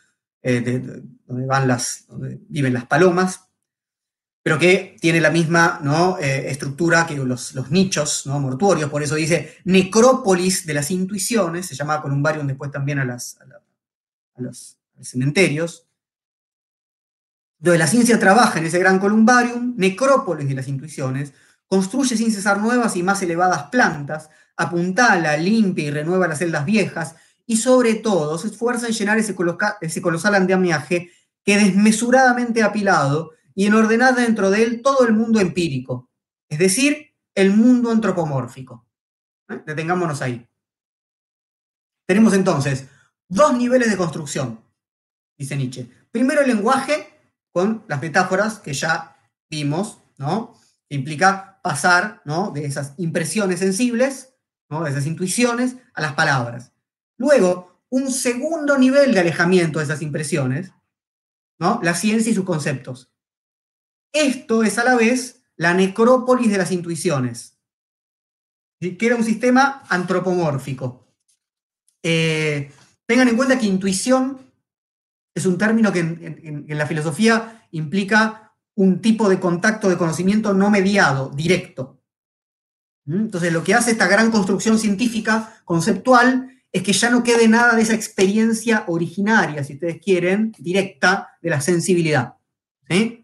eh, 0.43 0.83
donde, 1.25 1.47
van 1.47 1.69
las, 1.69 2.09
donde 2.09 2.41
viven 2.49 2.75
las 2.75 2.87
palomas, 2.87 3.52
pero 4.43 4.59
que 4.59 4.97
tiene 5.01 5.21
la 5.21 5.31
misma. 5.31 5.81
Eh, 6.21 6.47
estructura 6.49 7.07
que 7.07 7.17
los, 7.17 7.55
nichos 7.71 8.27
¿no? 8.27 8.41
mortuorios, 8.41 8.91
por 8.91 9.03
eso 9.03 9.15
dice 9.15 9.59
necrópolis 9.65 10.67
de 10.67 10.75
las 10.75 10.91
intuiciones, 10.91 11.67
se 11.67 11.75
llama 11.75 12.03
columbarium 12.03 12.47
después 12.47 12.71
también 12.71 12.99
a, 12.99 13.05
las, 13.05 13.39
los, 14.37 14.77
cementerios, 15.01 15.87
donde 17.59 17.79
la 17.79 17.87
ciencia 17.87 18.19
trabaja 18.19 18.59
en 18.59 18.67
ese 18.67 18.79
gran 18.79 18.99
columbarium, 18.99 19.75
necrópolis 19.77 20.49
de 20.49 20.55
las 20.55 20.69
intuiciones, 20.69 21.33
construye 21.67 22.17
sin 22.17 22.33
cesar 22.33 22.61
nuevas 22.61 22.97
y 22.97 23.03
más 23.03 23.23
elevadas 23.23 23.65
plantas, 23.65 24.31
apuntala, 24.57 25.37
limpia 25.37 25.87
y 25.87 25.91
renueva 25.91 26.29
las 26.29 26.39
celdas 26.39 26.65
viejas, 26.65 27.15
y 27.47 27.57
sobre 27.57 27.95
todo 27.95 28.39
se 28.39 28.49
esfuerza 28.49 28.87
en 28.87 28.93
llenar 28.93 29.19
ese, 29.19 29.35
ese 29.81 30.03
colosal 30.03 30.35
andamiaje 30.35 31.11
que 31.45 31.59
desmesuradamente 31.59 32.63
apilado 32.63 33.33
y 33.55 33.67
en 33.67 33.75
ordenar 33.75 34.15
dentro 34.15 34.51
de 34.51 34.63
él 34.63 34.83
todo 34.83 35.07
el 35.07 35.13
mundo 35.13 35.41
empírico, 35.41 36.11
es 36.49 36.59
decir, 36.59 37.15
el 37.35 37.55
mundo 37.55 37.91
antropomórfico. 37.91 38.87
¿Eh? 39.49 39.63
Detengámonos 39.67 40.23
ahí. 40.23 40.49
Tenemos 42.07 42.35
entonces 42.35 42.89
dos 43.29 43.57
niveles 43.57 43.91
de 43.91 43.97
construcción, 43.97 44.61
dice 45.39 45.57
Nietzsche. 45.57 45.91
Primero 46.11 46.43
el 46.43 46.49
lenguaje, 46.49 47.09
con 47.53 47.85
las 47.89 48.01
metáforas 48.01 48.59
que 48.59 48.73
ya 48.73 49.17
vimos, 49.49 49.99
¿no? 50.19 50.55
Que 50.89 50.97
implica 50.97 51.61
pasar 51.63 52.21
¿no? 52.25 52.51
de 52.51 52.65
esas 52.65 52.95
impresiones 52.99 53.61
sensibles, 53.61 54.35
¿no? 54.69 54.83
de 54.85 54.91
esas 54.91 55.07
intuiciones, 55.07 55.77
a 55.95 56.01
las 56.01 56.15
palabras. 56.15 56.73
Luego, 57.17 57.85
un 57.89 58.11
segundo 58.11 58.79
nivel 58.79 59.13
de 59.15 59.21
alejamiento 59.21 59.79
de 59.79 59.85
esas 59.85 60.03
impresiones, 60.03 60.73
¿no? 61.59 61.81
la 61.83 61.95
ciencia 61.95 62.33
y 62.33 62.35
sus 62.35 62.45
conceptos. 62.45 63.12
Esto 64.13 64.63
es 64.63 64.79
a 64.79 64.85
la 64.85 64.95
vez 64.95 65.43
la 65.57 65.75
necrópolis 65.75 66.51
de 66.51 66.59
las 66.59 66.71
intuiciones, 66.71 67.59
que 68.81 69.07
era 69.07 69.17
un 69.17 69.25
sistema 69.25 69.83
antropomórfico. 69.89 71.07
Eh, 72.03 72.71
tengan 73.07 73.29
en 73.29 73.37
cuenta 73.37 73.59
que 73.59 73.67
intuición 73.67 74.39
es 75.35 75.47
un 75.47 75.57
término 75.57 75.93
que 75.93 76.01
en, 76.01 76.67
la 76.69 76.87
filosofía 76.87 77.67
implica 77.71 78.55
un 78.75 79.01
tipo 79.01 79.29
de 79.29 79.41
contacto 79.41 79.89
de 79.89 79.97
conocimiento 79.97 80.53
no 80.53 80.71
mediado, 80.71 81.31
directo. 81.31 82.03
¿Mm? 83.05 83.21
Entonces, 83.21 83.53
lo 83.53 83.65
que 83.65 83.75
hace 83.75 83.93
esta 83.93 84.09
gran 84.09 84.31
construcción 84.31 84.79
científica, 84.79 85.61
conceptual, 85.65 86.51
es 86.71 86.83
que 86.83 86.93
ya 86.93 87.11
no 87.11 87.23
quede 87.23 87.49
nada 87.49 87.77
de 87.77 87.83
esa 87.83 87.95
experiencia 87.95 88.85
originaria, 88.89 89.63
si 89.63 89.75
ustedes 89.75 90.01
quieren, 90.01 90.53
directa 90.59 91.29
de 91.41 91.51
la 91.51 91.61
sensibilidad. 91.61 92.35
¿sí? 92.89 93.22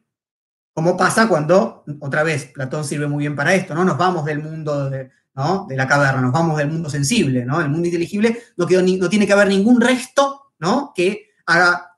Como 0.78 0.96
pasa 0.96 1.26
cuando, 1.26 1.82
otra 1.98 2.22
vez, 2.22 2.52
Platón 2.54 2.84
sirve 2.84 3.08
muy 3.08 3.24
bien 3.24 3.34
para 3.34 3.52
esto, 3.52 3.74
¿no? 3.74 3.84
Nos 3.84 3.98
vamos 3.98 4.24
del 4.24 4.38
mundo 4.38 4.88
de, 4.88 5.10
la 5.34 5.88
caverna, 5.88 6.20
nos 6.20 6.30
vamos 6.30 6.56
del 6.56 6.70
mundo 6.70 6.88
sensible, 6.88 7.44
¿no? 7.44 7.60
El 7.60 7.68
mundo 7.68 7.88
inteligible 7.88 8.40
no, 8.56 8.64
tiene 8.64 9.26
que 9.26 9.32
haber 9.32 9.48
ningún 9.48 9.80
resto, 9.80 10.52
¿no? 10.60 10.92
Que 10.94 11.30
haga, 11.46 11.96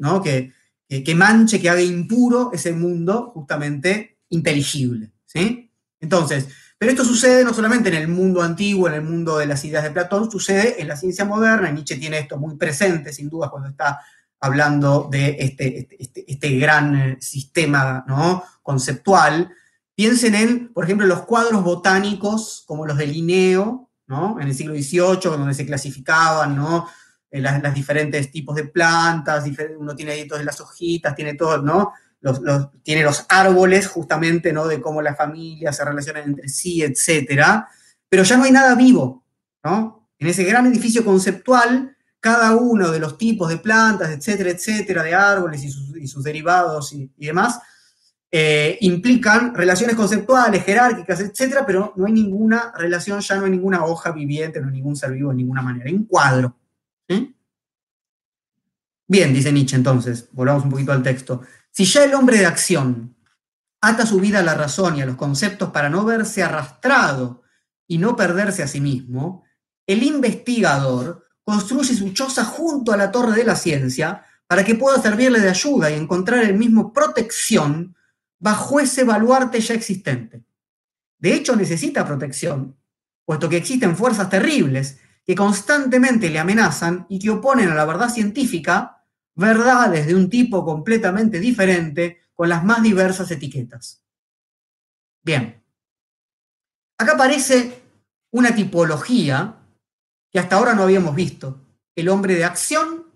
¿no? 0.00 0.20
Que, 0.20 0.52
que, 0.88 1.14
manche, 1.14 1.60
que 1.60 1.70
haga 1.70 1.80
impuro 1.80 2.50
ese 2.52 2.72
mundo 2.72 3.30
justamente 3.32 4.18
inteligible, 4.30 5.12
¿sí? 5.24 5.70
Entonces, 6.00 6.48
pero 6.76 6.90
esto 6.90 7.04
sucede 7.04 7.44
no 7.44 7.54
solamente 7.54 7.88
en 7.88 7.94
el 7.94 8.08
mundo 8.08 8.42
antiguo, 8.42 8.88
en 8.88 8.94
el 8.94 9.02
mundo 9.02 9.38
de 9.38 9.46
las 9.46 9.64
ideas 9.64 9.84
de 9.84 9.92
Platón, 9.92 10.28
sucede 10.28 10.82
en 10.82 10.88
la 10.88 10.96
ciencia 10.96 11.24
moderna, 11.24 11.70
y 11.70 11.74
Nietzsche 11.74 11.94
tiene 11.94 12.18
esto 12.18 12.36
muy 12.36 12.56
presente, 12.56 13.12
sin 13.12 13.28
duda, 13.28 13.48
cuando 13.48 13.68
está 13.68 14.00
hablando 14.40 15.08
de 15.10 15.36
este, 15.38 15.80
este, 15.80 16.02
este, 16.02 16.32
este 16.32 16.58
gran 16.58 16.96
eh, 16.96 17.16
sistema 17.20 18.04
¿no? 18.06 18.44
conceptual. 18.62 19.50
Piensen 19.94 20.34
en, 20.34 20.72
por 20.72 20.84
ejemplo, 20.84 21.06
los 21.06 21.22
cuadros 21.22 21.64
botánicos 21.64 22.64
como 22.66 22.86
los 22.86 22.96
de 22.96 23.06
Linneo, 23.06 23.90
¿no? 24.06 24.40
en 24.40 24.48
el 24.48 24.54
siglo 24.54 24.74
XVIII, 24.74 25.36
donde 25.36 25.54
se 25.54 25.66
clasificaban 25.66 26.56
¿no? 26.56 26.88
Eh, 27.30 27.40
las, 27.40 27.74
diferentes 27.74 28.30
tipos 28.30 28.56
de 28.56 28.64
plantas, 28.64 29.44
uno 29.78 29.94
tiene 29.94 30.12
ahí 30.12 30.26
todas 30.26 30.44
las 30.44 30.60
hojitas, 30.60 31.14
tiene 31.14 31.34
todo, 31.34 31.58
¿no? 31.58 31.92
Los, 32.20 32.40
tiene 32.82 33.04
los 33.04 33.26
árboles 33.28 33.86
justamente, 33.86 34.52
¿no? 34.52 34.66
De 34.66 34.80
cómo 34.80 35.02
las 35.02 35.16
familias 35.16 35.76
se 35.76 35.84
relacionan 35.84 36.24
entre 36.24 36.48
sí, 36.48 36.82
etcétera. 36.82 37.68
Pero 38.08 38.22
ya 38.22 38.36
no 38.36 38.44
hay 38.44 38.50
nada 38.50 38.74
vivo, 38.74 39.24
¿no? 39.62 40.08
En 40.18 40.26
ese 40.26 40.42
gran 40.44 40.66
edificio 40.66 41.04
conceptual 41.04 41.96
cada 42.20 42.54
uno 42.56 42.90
de 42.90 42.98
los 42.98 43.16
tipos 43.16 43.48
de 43.48 43.58
plantas, 43.58 44.10
etcétera, 44.10 44.50
etcétera, 44.50 45.02
de 45.02 45.14
árboles 45.14 45.62
y 45.64 46.06
sus, 46.08 46.22
derivados 46.22 46.92
y, 46.92 47.10
demás, 47.16 47.60
eh, 48.30 48.76
implican 48.80 49.54
relaciones 49.54 49.96
conceptuales, 49.96 50.64
jerárquicas, 50.64 51.20
etcétera, 51.20 51.64
pero 51.64 51.92
no 51.96 52.06
hay 52.06 52.12
ninguna 52.12 52.72
relación, 52.76 53.20
ya 53.20 53.36
no 53.36 53.44
hay 53.44 53.50
ninguna 53.50 53.84
hoja 53.84 54.10
viviente, 54.10 54.60
no 54.60 54.66
hay 54.66 54.74
ningún 54.74 54.96
ser 54.96 55.12
vivo 55.12 55.30
de 55.30 55.36
ninguna 55.36 55.62
manera, 55.62 55.86
hay 55.86 55.94
un 55.94 56.04
cuadro. 56.04 56.56
Bien, 59.10 59.32
dice 59.32 59.50
Nietzsche 59.50 59.74
entonces, 59.74 60.28
volvamos 60.32 60.64
un 60.64 60.70
poquito 60.70 60.92
al 60.92 61.02
texto. 61.02 61.40
Si 61.70 61.86
ya 61.86 62.04
el 62.04 62.12
hombre 62.12 62.36
de 62.38 62.46
acción 62.46 63.16
ata 63.80 64.04
su 64.04 64.20
vida 64.20 64.40
a 64.40 64.42
la 64.42 64.54
razón 64.54 64.96
y 64.96 65.00
a 65.00 65.06
los 65.06 65.16
conceptos 65.16 65.70
para 65.70 65.88
no 65.88 66.04
verse 66.04 66.42
arrastrado 66.42 67.42
y 67.86 67.96
no 67.96 68.16
perderse 68.16 68.62
a 68.62 68.68
sí 68.68 68.82
mismo, 68.82 69.44
el 69.86 70.02
investigador 70.02 71.27
construye 71.48 71.94
su 71.94 72.12
choza 72.12 72.44
junto 72.44 72.92
a 72.92 72.96
la 72.98 73.10
torre 73.10 73.34
de 73.34 73.42
la 73.42 73.56
ciencia 73.56 74.22
para 74.46 74.62
que 74.62 74.74
pueda 74.74 75.00
servirle 75.00 75.40
de 75.40 75.48
ayuda 75.48 75.90
y 75.90 75.94
encontrar 75.94 76.44
el 76.44 76.52
mismo 76.52 76.92
protección 76.92 77.96
bajo 78.38 78.78
ese 78.80 79.02
baluarte 79.02 79.58
ya 79.58 79.72
existente. 79.72 80.44
De 81.18 81.32
hecho, 81.32 81.56
necesita 81.56 82.06
protección, 82.06 82.76
puesto 83.24 83.48
que 83.48 83.56
existen 83.56 83.96
fuerzas 83.96 84.28
terribles 84.28 84.98
que 85.24 85.34
constantemente 85.34 86.28
le 86.28 86.38
amenazan 86.38 87.06
y 87.08 87.18
que 87.18 87.30
oponen 87.30 87.70
a 87.70 87.74
la 87.74 87.86
verdad 87.86 88.10
científica 88.10 89.06
verdades 89.34 90.06
de 90.06 90.14
un 90.14 90.28
tipo 90.28 90.66
completamente 90.66 91.40
diferente 91.40 92.18
con 92.34 92.50
las 92.50 92.62
más 92.62 92.82
diversas 92.82 93.30
etiquetas. 93.30 94.02
Bien, 95.24 95.64
acá 96.98 97.12
aparece 97.12 97.84
una 98.32 98.54
tipología 98.54 99.57
que 100.30 100.38
hasta 100.38 100.56
ahora 100.56 100.74
no 100.74 100.82
habíamos 100.82 101.14
visto, 101.14 101.64
el 101.94 102.08
hombre 102.08 102.34
de 102.34 102.44
acción 102.44 103.06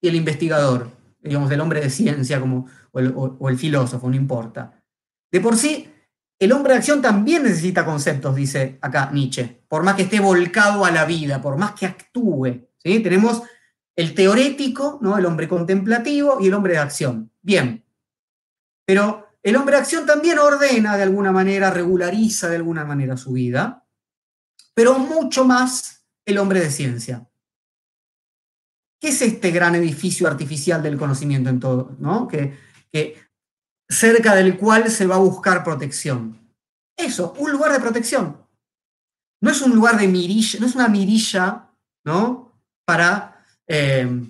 y 0.00 0.08
el 0.08 0.14
investigador, 0.16 0.90
digamos, 1.20 1.50
el 1.50 1.60
hombre 1.60 1.80
de 1.80 1.90
ciencia 1.90 2.40
como, 2.40 2.66
o, 2.92 3.48
el, 3.48 3.58
filósofo, 3.58 4.08
no 4.08 4.16
importa. 4.16 4.82
De 5.30 5.40
por 5.40 5.56
sí, 5.56 5.90
el 6.38 6.52
hombre 6.52 6.72
de 6.72 6.78
acción 6.78 7.02
también 7.02 7.42
necesita 7.42 7.84
conceptos, 7.84 8.34
dice 8.34 8.78
acá 8.80 9.10
Nietzsche, 9.12 9.62
por 9.68 9.82
más 9.82 9.94
que 9.94 10.02
esté 10.02 10.20
volcado 10.20 10.84
a 10.84 10.90
la 10.90 11.04
vida, 11.04 11.40
por 11.40 11.56
más 11.56 11.72
que 11.72 11.86
actúe. 11.86 12.68
¿sí? 12.78 13.00
Tenemos 13.00 13.42
el 13.96 14.14
teorético, 14.14 14.98
¿no? 15.02 15.18
el 15.18 15.26
hombre 15.26 15.48
contemplativo 15.48 16.38
y 16.40 16.46
el 16.46 16.54
hombre 16.54 16.74
de 16.74 16.78
acción. 16.78 17.32
Bien, 17.42 17.84
pero 18.84 19.28
el 19.42 19.56
hombre 19.56 19.76
de 19.76 19.82
acción 19.82 20.06
también 20.06 20.38
ordena 20.38 20.96
de 20.96 21.02
alguna 21.02 21.32
manera, 21.32 21.70
regulariza 21.70 22.48
de 22.48 22.56
alguna 22.56 22.84
manera 22.84 23.16
su 23.16 23.32
vida, 23.32 23.84
pero 24.74 24.98
mucho 24.98 25.44
más 25.44 25.97
el 26.28 26.38
hombre 26.38 26.60
de 26.60 26.70
ciencia. 26.70 27.26
¿Qué 29.00 29.08
es 29.08 29.22
este 29.22 29.50
gran 29.50 29.74
edificio 29.74 30.26
artificial 30.26 30.82
del 30.82 30.98
conocimiento 30.98 31.48
en 31.48 31.60
todo? 31.60 31.96
¿no? 31.98 32.28
Que, 32.28 32.56
cerca 33.88 34.34
del 34.34 34.58
cual 34.58 34.90
se 34.90 35.06
va 35.06 35.14
a 35.14 35.20
buscar 35.20 35.64
protección. 35.64 36.38
Eso, 36.96 37.32
un 37.38 37.52
lugar 37.52 37.72
de 37.72 37.80
protección. 37.80 38.44
No 39.40 39.50
es 39.50 39.62
un 39.62 39.74
lugar 39.74 39.98
de 39.98 40.08
mirilla, 40.08 40.60
no 40.60 40.66
es 40.66 40.74
una 40.74 40.88
mirilla, 40.88 41.70
¿no? 42.04 42.60
Para 42.84 43.42
eh, 43.66 44.26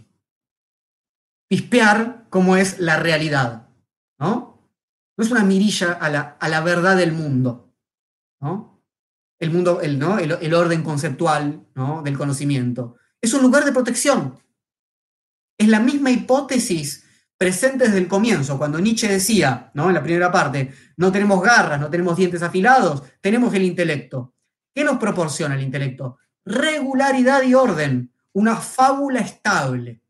pispear 1.49 2.27
cómo 2.31 2.57
es 2.57 2.79
la 2.79 2.99
realidad, 2.99 3.69
¿no? 4.21 4.63
No 5.17 5.25
es 5.25 5.31
una 5.31 5.43
mirilla 5.43 5.95
a 5.95 6.09
la, 6.11 6.37
a 6.39 6.49
la 6.49 6.61
verdad 6.61 6.97
del 6.97 7.13
mundo, 7.13 7.75
¿no? 8.41 8.78
El 9.39 9.51
mundo, 9.51 9.81
el, 9.81 9.99
¿no? 9.99 10.19
el 10.19 10.55
orden 10.55 10.83
conceptual, 10.83 11.67
¿no? 11.75 12.03
Del 12.03 12.19
conocimiento. 12.19 12.97
Es 13.21 13.35
un 13.35 13.43
lugar 13.43 13.65
de 13.65 13.73
protección. 13.73 14.39
Es 15.57 15.69
la 15.69 15.81
misma 15.81 16.11
hipótesis 16.11 17.05
presente 17.39 17.85
desde 17.85 17.99
el 17.99 18.09
comienzo, 18.09 18.59
cuando 18.59 18.81
Nietzsche 18.81 19.09
decía, 19.09 19.71
¿no? 19.75 19.89
en 19.89 19.95
la 19.95 20.03
primera 20.03 20.31
parte, 20.31 20.75
no 20.97 21.13
tenemos 21.13 21.41
garras, 21.41 21.81
no 21.81 21.89
tenemos 21.89 22.17
dientes 22.17 22.43
afilados, 22.43 23.05
tenemos 23.21 23.55
el 23.55 23.63
intelecto. 23.63 24.35
¿Qué 24.75 24.83
nos 24.83 24.99
proporciona 24.99 25.55
el 25.55 25.63
intelecto? 25.63 26.19
Regularidad 26.45 27.43
y 27.45 27.55
orden, 27.55 28.13
una 28.33 28.57
fábula 28.57 29.21
estable. 29.21 30.03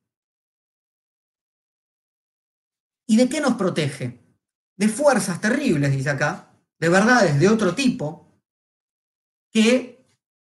¿Y 3.06 3.16
de 3.16 3.28
qué 3.28 3.40
nos 3.40 3.54
protege? 3.54 4.20
De 4.76 4.88
fuerzas 4.88 5.40
terribles, 5.40 5.92
dice 5.92 6.10
acá, 6.10 6.54
de 6.78 6.88
verdades 6.88 7.38
de 7.38 7.48
otro 7.48 7.74
tipo, 7.74 8.27
que 9.50 9.98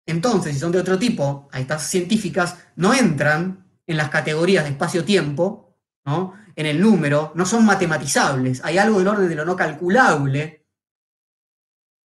entonces, 0.05 0.53
si 0.53 0.59
son 0.59 0.71
de 0.71 0.79
otro 0.79 0.99
tipo, 0.99 1.47
a 1.51 1.59
estas 1.59 1.87
científicas 1.87 2.57
no 2.75 2.93
entran 2.93 3.65
en 3.87 3.97
las 3.97 4.09
categorías 4.09 4.63
de 4.65 4.71
espacio-tiempo, 4.71 5.77
¿no? 6.05 6.33
en 6.55 6.65
el 6.65 6.81
número, 6.81 7.31
no 7.35 7.45
son 7.45 7.65
matematizables. 7.65 8.63
Hay 8.63 8.77
algo 8.77 8.99
del 8.99 9.07
orden 9.07 9.29
de 9.29 9.35
lo 9.35 9.45
no 9.45 9.55
calculable, 9.55 10.67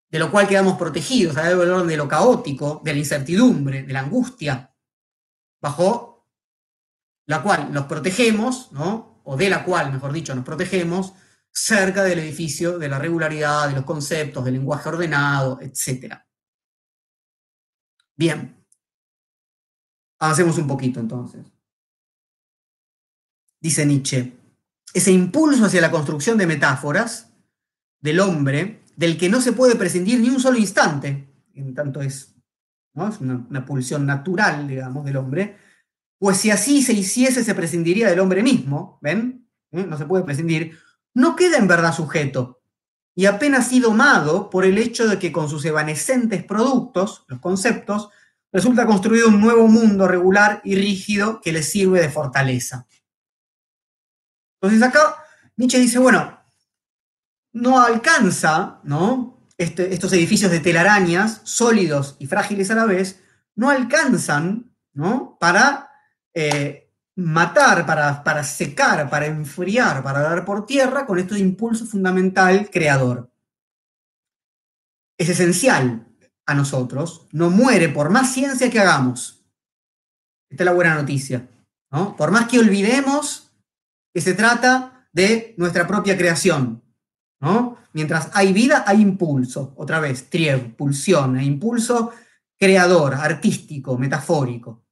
de 0.09 0.19
lo 0.19 0.31
cual 0.31 0.47
quedamos 0.47 0.77
protegidos, 0.77 1.37
hay 1.37 1.49
algo 1.49 1.61
del 1.61 1.71
orden 1.71 1.87
de 1.87 1.97
lo 1.97 2.07
caótico, 2.07 2.81
de 2.83 2.93
la 2.93 2.99
incertidumbre, 2.99 3.83
de 3.83 3.93
la 3.93 3.99
angustia, 3.99 4.73
bajo 5.61 6.27
la 7.27 7.43
cual 7.43 7.71
nos 7.71 7.85
protegemos, 7.85 8.71
¿no? 8.71 9.21
o 9.23 9.37
de 9.37 9.49
la 9.49 9.63
cual, 9.63 9.91
mejor 9.91 10.11
dicho, 10.11 10.33
nos 10.33 10.45
protegemos, 10.45 11.13
cerca 11.51 12.03
del 12.03 12.19
edificio 12.19 12.79
de 12.79 12.89
la 12.89 12.97
regularidad, 12.97 13.67
de 13.67 13.75
los 13.75 13.83
conceptos, 13.83 14.43
del 14.43 14.55
lenguaje 14.55 14.89
ordenado, 14.89 15.59
etc. 15.61 16.15
Bien, 18.19 18.53
avancemos 20.19 20.57
un 20.57 20.67
poquito 20.67 20.99
entonces. 20.99 21.45
Dice 23.61 23.85
Nietzsche, 23.85 24.37
ese 24.93 25.13
impulso 25.13 25.63
hacia 25.63 25.79
la 25.79 25.89
construcción 25.89 26.37
de 26.37 26.45
metáforas 26.45 27.31
del 28.01 28.19
hombre, 28.19 28.83
del 28.97 29.17
que 29.17 29.29
no 29.29 29.39
se 29.39 29.53
puede 29.53 29.77
prescindir 29.77 30.19
ni 30.19 30.27
un 30.27 30.41
solo 30.41 30.57
instante, 30.57 31.33
en 31.53 31.73
tanto 31.73 32.01
es, 32.01 32.35
es 32.93 33.21
una, 33.21 33.65
pulsión 33.65 34.05
natural, 34.05 34.67
digamos, 34.67 35.05
del 35.05 35.15
hombre, 35.15 35.55
pues 36.17 36.39
si 36.39 36.51
así 36.51 36.83
se 36.83 36.91
hiciese, 36.91 37.41
se 37.41 37.55
prescindiría 37.55 38.09
del 38.09 38.19
hombre 38.19 38.43
mismo, 38.43 38.99
¿ven? 39.01 39.49
¿Eh? 39.71 39.85
No 39.85 39.97
se 39.97 40.05
puede 40.05 40.25
prescindir, 40.25 40.77
no 41.13 41.37
queda 41.37 41.57
en 41.57 41.69
verdad 41.69 41.95
sujeto, 41.95 42.58
y 43.19 43.25
apenas 43.25 43.67
sido 43.67 43.89
domado 43.89 44.49
por 44.49 44.63
el 44.63 44.77
hecho 44.77 45.05
de 45.05 45.19
que 45.19 45.33
con 45.33 45.49
sus 45.49 45.65
evanescentes 45.65 46.41
productos, 46.45 47.25
los 47.27 47.41
conceptos, 47.41 48.11
resulta 48.49 48.85
construido 48.85 49.27
un 49.27 49.41
nuevo 49.41 49.67
mundo 49.67 50.07
regular 50.07 50.61
y 50.63 50.75
rígido 50.75 51.41
que 51.41 51.51
le 51.51 51.61
sirve 51.61 51.99
de 51.99 52.07
fortaleza. 52.07 52.87
Entonces 54.61 54.81
acá 54.87 55.21
Nietzsche 55.57 55.79
dice, 55.79 55.99
bueno, 55.99 56.39
no 57.51 57.81
alcanza, 57.81 58.79
¿no? 58.85 59.45
Este, 59.57 59.93
estos 59.93 60.13
edificios 60.13 60.49
de 60.49 60.61
telarañas, 60.61 61.41
sólidos 61.43 62.15
y 62.19 62.27
frágiles 62.27 62.71
a 62.71 62.75
la 62.75 62.85
vez, 62.85 63.21
no 63.53 63.69
alcanzan, 63.69 64.73
¿no? 64.93 65.35
Para 65.41 65.91
eh, 66.33 66.88
matar, 67.19 67.85
para, 67.85 68.43
secar, 68.43 69.09
para 69.09 69.25
enfriar, 69.25 70.01
para 70.01 70.21
dar 70.21 70.45
por 70.45 70.65
tierra 70.65 71.05
con 71.05 71.19
este 71.19 71.37
impulso 71.37 71.85
fundamental 71.85 72.69
creador. 72.71 73.29
Es 75.17 75.29
esencial 75.29 76.07
a 76.45 76.53
nosotros, 76.53 77.27
no 77.31 77.49
muere 77.49 77.89
por 77.89 78.09
más 78.09 78.33
ciencia 78.33 78.69
que 78.69 78.79
hagamos. 78.79 79.45
Esta 80.49 80.63
es 80.63 80.65
la 80.65 80.73
buena 80.73 80.95
noticia. 80.95 81.47
¿no? 81.91 82.15
Por 82.15 82.31
más 82.31 82.47
que 82.47 82.59
olvidemos 82.59 83.51
que 84.13 84.21
se 84.21 84.33
trata 84.33 85.07
de 85.11 85.53
nuestra 85.57 85.85
propia 85.85 86.17
creación. 86.17 86.81
¿no? 87.41 87.77
Mientras 87.91 88.29
hay 88.33 88.53
vida, 88.53 88.85
hay 88.87 89.01
impulso. 89.01 89.73
Otra 89.75 89.99
vez, 89.99 90.29
Triev, 90.29 90.75
pulsión, 90.75 91.37
e 91.37 91.43
impulso 91.43 92.13
creador, 92.57 93.13
artístico, 93.15 93.97
metafórico. 93.97 94.85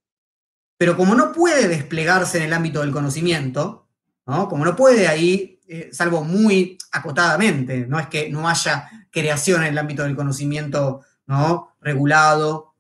Pero 0.78 0.96
como 0.96 1.16
no 1.16 1.32
puede 1.32 1.68
desplegarse 1.68 2.38
en 2.38 2.44
el 2.44 2.54
ámbito 2.54 2.82
del 2.82 2.92
conocimiento, 2.92 3.88
¿no? 4.26 4.48
como 4.48 4.64
no 4.64 4.76
puede 4.76 5.08
ahí, 5.08 5.60
eh, 5.68 5.90
salvo 5.92 6.24
muy 6.24 6.78
acotadamente, 6.92 7.86
no 7.88 8.00
es 8.00 8.08
que 8.08 8.30
no 8.30 8.48
haya 8.48 8.90
creación 9.12 9.64
en 9.64 9.70
el 9.70 9.78
ámbito 9.78 10.04
del 10.04 10.16
conocimiento 10.16 11.02
¿no? 11.26 11.76
regulado, 11.82 12.76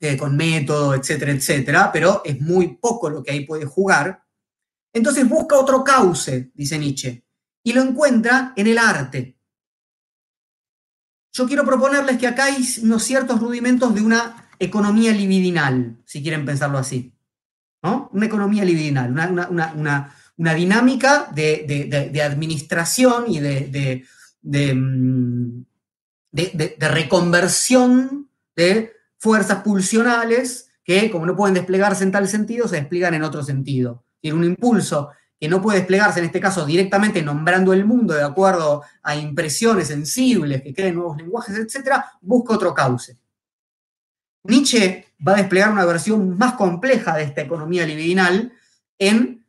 eh, 0.00 0.16
con 0.16 0.36
método, 0.36 0.94
etcétera, 0.94 1.32
etcétera, 1.32 1.90
pero 1.92 2.22
es 2.24 2.40
muy 2.40 2.76
poco 2.76 3.10
lo 3.10 3.22
que 3.22 3.32
ahí 3.32 3.44
puede 3.44 3.64
jugar, 3.64 4.22
entonces 4.92 5.28
busca 5.28 5.56
otro 5.56 5.84
cauce, 5.84 6.50
dice 6.54 6.78
Nietzsche, 6.78 7.24
y 7.62 7.72
lo 7.72 7.82
encuentra 7.82 8.52
en 8.56 8.66
el 8.66 8.78
arte. 8.78 9.38
Yo 11.32 11.46
quiero 11.46 11.64
proponerles 11.64 12.18
que 12.18 12.26
acá 12.26 12.44
hay 12.44 12.66
unos 12.82 13.02
ciertos 13.02 13.40
rudimentos 13.40 13.94
de 13.94 14.02
una 14.02 14.48
economía 14.58 15.12
libidinal, 15.12 16.00
si 16.04 16.22
quieren 16.22 16.44
pensarlo 16.44 16.78
así. 16.78 17.12
¿No? 17.82 18.10
Una 18.12 18.26
economía 18.26 18.64
libidinal, 18.64 19.10
una, 19.10 20.54
dinámica 20.54 21.28
de, 21.34 22.22
administración 22.24 23.24
y 23.28 23.40
de, 23.40 24.04
mm, 24.42 25.60
de, 26.32 26.76
reconversión 26.80 28.28
de 28.56 28.92
fuerzas 29.18 29.62
pulsionales 29.62 30.70
que, 30.84 31.10
como 31.10 31.26
no 31.26 31.36
pueden 31.36 31.54
desplegarse 31.54 32.04
en 32.04 32.12
tal 32.12 32.28
sentido, 32.28 32.66
se 32.66 32.76
despliegan 32.76 33.14
en 33.14 33.22
otro 33.22 33.42
sentido. 33.42 34.04
Tiene 34.20 34.38
un 34.38 34.44
impulso 34.44 35.10
que 35.38 35.48
no 35.48 35.62
puede 35.62 35.78
desplegarse 35.78 36.18
en 36.18 36.26
este 36.26 36.40
caso 36.40 36.66
directamente 36.66 37.22
nombrando 37.22 37.72
el 37.72 37.84
mundo 37.84 38.14
de 38.14 38.24
acuerdo 38.24 38.82
a 39.02 39.14
impresiones 39.14 39.88
sensibles 39.88 40.62
que 40.62 40.74
creen 40.74 40.96
nuevos 40.96 41.16
lenguajes, 41.16 41.56
etc., 41.56 42.02
busca 42.20 42.54
otro 42.54 42.74
cauce. 42.74 43.18
Nietzsche 44.48 45.06
va 45.26 45.32
a 45.32 45.36
desplegar 45.36 45.70
una 45.70 45.84
versión 45.84 46.36
más 46.36 46.54
compleja 46.54 47.16
de 47.16 47.24
esta 47.24 47.42
economía 47.42 47.86
libidinal 47.86 48.52
en 48.98 49.44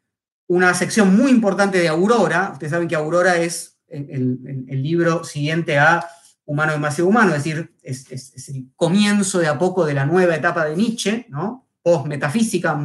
una 0.48 0.74
sección 0.74 1.16
muy 1.16 1.32
importante 1.32 1.78
de 1.78 1.88
Aurora. 1.88 2.50
Ustedes 2.54 2.72
saben 2.72 2.88
que 2.88 2.96
Aurora 2.96 3.38
es 3.38 3.80
el, 3.88 4.68
libro 4.82 5.24
siguiente 5.24 5.78
a 5.78 6.06
Humano 6.46 6.72
demasiado 6.72 7.08
humano, 7.08 7.36
es 7.36 7.44
decir, 7.44 7.76
es, 7.84 8.50
el 8.50 8.70
comienzo 8.76 9.38
de 9.38 9.48
a 9.48 9.60
poco 9.60 9.86
de 9.86 9.94
la 9.94 10.08
nueva 10.08 10.36
etapa 10.36 10.66
de 10.66 10.76
Nietzsche, 10.76 11.28
¿no? 11.30 11.68
post-metafísica, 11.84 12.80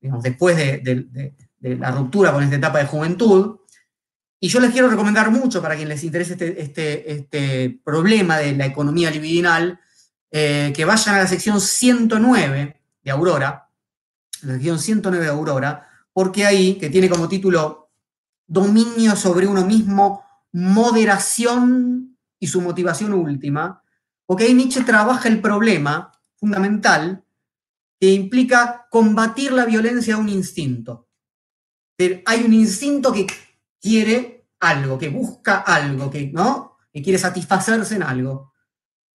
después 0.00 0.56
de, 0.56 1.34
la 1.60 1.92
ruptura 1.92 2.32
con 2.32 2.42
esta 2.42 2.56
etapa 2.56 2.80
de 2.80 2.86
juventud. 2.86 3.58
Y 4.40 4.48
yo 4.48 4.58
les 4.58 4.72
quiero 4.72 4.88
recomendar 4.88 5.30
mucho 5.30 5.62
para 5.62 5.76
quien 5.76 5.88
les 5.88 6.02
interese 6.02 6.32
este, 6.32 6.60
este, 6.60 7.12
este 7.12 7.80
problema 7.84 8.38
de 8.38 8.56
la 8.56 8.66
economía 8.66 9.10
libidinal, 9.10 9.78
eh, 10.30 10.72
que 10.74 10.84
vayan 10.84 11.16
a 11.16 11.18
la 11.18 11.26
sección 11.26 11.60
109 11.60 12.80
de 13.02 13.10
Aurora, 13.10 13.68
la 14.42 14.52
sección 14.54 14.78
109 14.78 15.24
de 15.24 15.30
Aurora, 15.30 15.88
porque 16.12 16.46
ahí, 16.46 16.74
que 16.74 16.90
tiene 16.90 17.08
como 17.08 17.28
título 17.28 17.90
Dominio 18.46 19.16
sobre 19.16 19.46
uno 19.46 19.64
mismo, 19.64 20.24
moderación 20.52 22.16
y 22.38 22.46
su 22.46 22.60
motivación 22.60 23.12
última, 23.12 23.82
porque 24.26 24.44
ahí 24.44 24.54
Nietzsche 24.54 24.82
trabaja 24.82 25.28
el 25.28 25.40
problema 25.40 26.12
fundamental 26.36 27.24
que 28.00 28.12
implica 28.12 28.86
combatir 28.90 29.52
la 29.52 29.66
violencia 29.66 30.14
a 30.14 30.18
un 30.18 30.28
instinto. 30.28 31.08
Hay 32.24 32.44
un 32.44 32.54
instinto 32.54 33.12
que 33.12 33.26
quiere 33.80 34.48
algo, 34.58 34.98
que 34.98 35.10
busca 35.10 35.58
algo, 35.58 36.10
que, 36.10 36.30
¿no? 36.32 36.78
que 36.92 37.02
quiere 37.02 37.18
satisfacerse 37.18 37.96
en 37.96 38.02
algo 38.02 38.49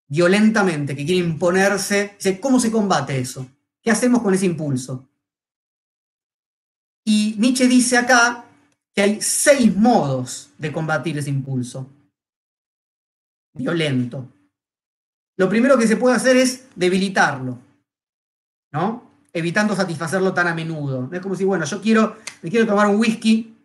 violentamente, 0.07 0.95
que 0.95 1.05
quiere 1.05 1.25
imponerse. 1.25 2.17
¿Cómo 2.39 2.59
se 2.59 2.71
combate 2.71 3.19
eso? 3.19 3.47
¿Qué 3.81 3.91
hacemos 3.91 4.21
con 4.21 4.33
ese 4.33 4.45
impulso? 4.45 5.07
Y 7.03 7.35
Nietzsche 7.37 7.67
dice 7.67 7.97
acá 7.97 8.45
que 8.93 9.01
hay 9.01 9.21
seis 9.21 9.75
modos 9.75 10.49
de 10.57 10.71
combatir 10.71 11.17
ese 11.17 11.29
impulso 11.29 11.89
violento. 13.53 14.27
Lo 15.37 15.49
primero 15.49 15.77
que 15.77 15.87
se 15.87 15.97
puede 15.97 16.15
hacer 16.15 16.37
es 16.37 16.67
debilitarlo, 16.75 17.59
¿no? 18.71 19.11
Evitando 19.33 19.75
satisfacerlo 19.75 20.33
tan 20.33 20.47
a 20.47 20.55
menudo. 20.55 21.09
Es 21.11 21.19
como 21.19 21.35
si, 21.35 21.43
bueno, 21.43 21.65
yo 21.65 21.81
quiero, 21.81 22.17
me 22.41 22.49
quiero 22.49 22.65
tomar 22.65 22.87
un 22.87 22.97
whisky, 22.97 23.55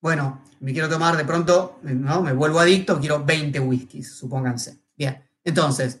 bueno, 0.00 0.42
me 0.60 0.72
quiero 0.72 0.88
tomar 0.88 1.16
de 1.16 1.24
pronto, 1.24 1.80
¿no? 1.82 2.22
Me 2.22 2.32
vuelvo 2.32 2.60
adicto, 2.60 3.00
quiero 3.00 3.24
20 3.24 3.60
whiskies, 3.60 4.12
supónganse. 4.12 4.78
Bien. 4.96 5.22
Entonces, 5.44 6.00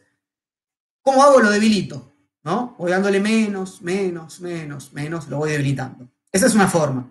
¿cómo 1.02 1.22
hago? 1.22 1.40
Lo 1.40 1.50
debilito, 1.50 2.12
¿no? 2.44 2.74
Voy 2.78 2.90
dándole 2.90 3.20
menos, 3.20 3.82
menos, 3.82 4.40
menos, 4.40 4.92
menos, 4.92 5.28
lo 5.28 5.38
voy 5.38 5.50
debilitando. 5.50 6.08
Esa 6.30 6.46
es 6.46 6.54
una 6.54 6.68
forma. 6.68 7.10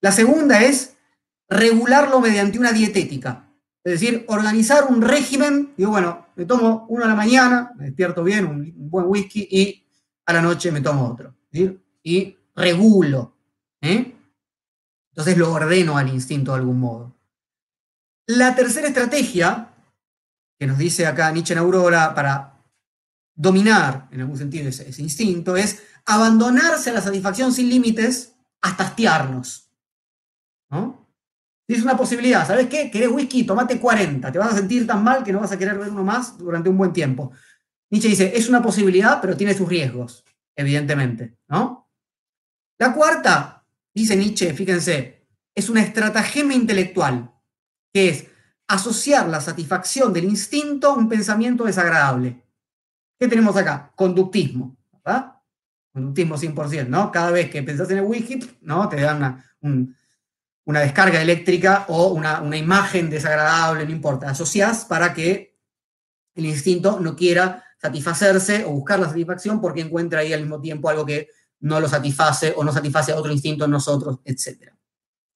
La 0.00 0.12
segunda 0.12 0.62
es 0.62 0.96
regularlo 1.48 2.20
mediante 2.20 2.58
una 2.58 2.72
dietética. 2.72 3.48
Es 3.82 4.00
decir, 4.00 4.24
organizar 4.28 4.84
un 4.88 5.00
régimen, 5.00 5.72
digo, 5.76 5.92
bueno, 5.92 6.26
me 6.36 6.44
tomo 6.44 6.86
uno 6.88 7.04
a 7.04 7.08
la 7.08 7.14
mañana, 7.14 7.72
me 7.76 7.86
despierto 7.86 8.22
bien, 8.22 8.44
un, 8.46 8.72
buen 8.90 9.06
whisky, 9.06 9.48
y 9.50 9.84
a 10.26 10.32
la 10.32 10.42
noche 10.42 10.70
me 10.70 10.80
tomo 10.80 11.08
otro. 11.08 11.34
Y 12.02 12.36
regulo. 12.54 13.34
¿eh? 13.80 14.14
Entonces 15.10 15.38
lo 15.38 15.52
ordeno 15.52 15.96
al 15.96 16.08
instinto 16.08 16.52
de 16.52 16.58
algún 16.58 16.80
modo. 16.80 17.14
La 18.26 18.54
tercera 18.54 18.88
estrategia 18.88 19.67
que 20.58 20.66
nos 20.66 20.78
dice 20.78 21.06
acá 21.06 21.30
Nietzsche 21.30 21.52
en 21.52 21.60
Aurora 21.60 22.14
para 22.14 22.58
dominar, 23.34 24.08
en 24.10 24.20
algún 24.22 24.36
sentido, 24.36 24.68
ese, 24.68 25.00
instinto, 25.00 25.56
es 25.56 25.82
abandonarse 26.04 26.90
a 26.90 26.94
la 26.94 27.00
satisfacción 27.00 27.52
sin 27.52 27.68
límites 27.68 28.34
hasta 28.60 28.84
hastiarnos. 28.84 29.70
¿no? 30.70 31.08
Es 31.68 31.82
una 31.82 31.96
posibilidad, 31.96 32.46
¿sabes 32.46 32.66
qué? 32.66 32.90
¿Querés 32.90 33.10
whisky? 33.10 33.44
Tomate 33.44 33.78
40, 33.78 34.32
te 34.32 34.38
vas 34.38 34.52
a 34.52 34.56
sentir 34.56 34.86
tan 34.86 35.04
mal 35.04 35.22
que 35.22 35.32
no 35.32 35.40
vas 35.40 35.52
a 35.52 35.58
querer 35.58 35.78
ver 35.78 35.90
uno 35.90 36.02
más 36.02 36.36
durante 36.36 36.68
un 36.68 36.76
buen 36.76 36.92
tiempo. 36.92 37.30
Nietzsche 37.90 38.08
dice, 38.08 38.32
es 38.34 38.48
una 38.48 38.60
posibilidad, 38.60 39.20
pero 39.20 39.36
tiene 39.36 39.54
sus 39.54 39.68
riesgos, 39.68 40.24
evidentemente, 40.56 41.38
¿no? 41.48 41.88
La 42.78 42.92
cuarta, 42.92 43.66
dice 43.94 44.16
Nietzsche, 44.16 44.52
fíjense, 44.52 45.26
es 45.54 45.68
una 45.68 45.82
estratagema 45.82 46.54
intelectual, 46.54 47.32
que 47.92 48.08
es 48.08 48.26
asociar 48.68 49.28
la 49.28 49.40
satisfacción 49.40 50.12
del 50.12 50.24
instinto 50.24 50.90
a 50.90 50.94
un 50.94 51.08
pensamiento 51.08 51.64
desagradable. 51.64 52.44
¿Qué 53.18 53.26
tenemos 53.26 53.56
acá? 53.56 53.90
Conductismo. 53.96 54.76
Conductismo 55.92 56.36
100%, 56.36 56.86
¿no? 56.86 57.10
Cada 57.10 57.30
vez 57.30 57.50
que 57.50 57.62
pensás 57.62 57.90
en 57.90 57.98
el 57.98 58.04
whisky, 58.04 58.38
¿no? 58.60 58.88
Te 58.88 59.00
dan 59.00 59.42
una, 59.60 60.80
descarga 60.80 61.20
eléctrica 61.20 61.86
o 61.88 62.08
una, 62.08 62.56
imagen 62.56 63.08
desagradable, 63.08 63.86
no 63.86 63.90
importa. 63.90 64.30
Asociás 64.30 64.84
para 64.84 65.14
que 65.14 65.56
el 66.34 66.46
instinto 66.46 67.00
no 67.00 67.16
quiera 67.16 67.64
satisfacerse 67.80 68.64
o 68.64 68.70
buscar 68.72 69.00
la 69.00 69.08
satisfacción 69.08 69.60
porque 69.60 69.80
encuentra 69.80 70.20
ahí 70.20 70.32
al 70.32 70.42
mismo 70.42 70.60
tiempo 70.60 70.88
algo 70.90 71.06
que 71.06 71.28
no 71.60 71.80
lo 71.80 71.88
satisface 71.88 72.52
o 72.54 72.62
no 72.62 72.72
satisface 72.72 73.12
a 73.12 73.16
otro 73.16 73.32
instinto 73.32 73.64
en 73.64 73.70
nosotros, 73.70 74.18
etc. 74.24 74.72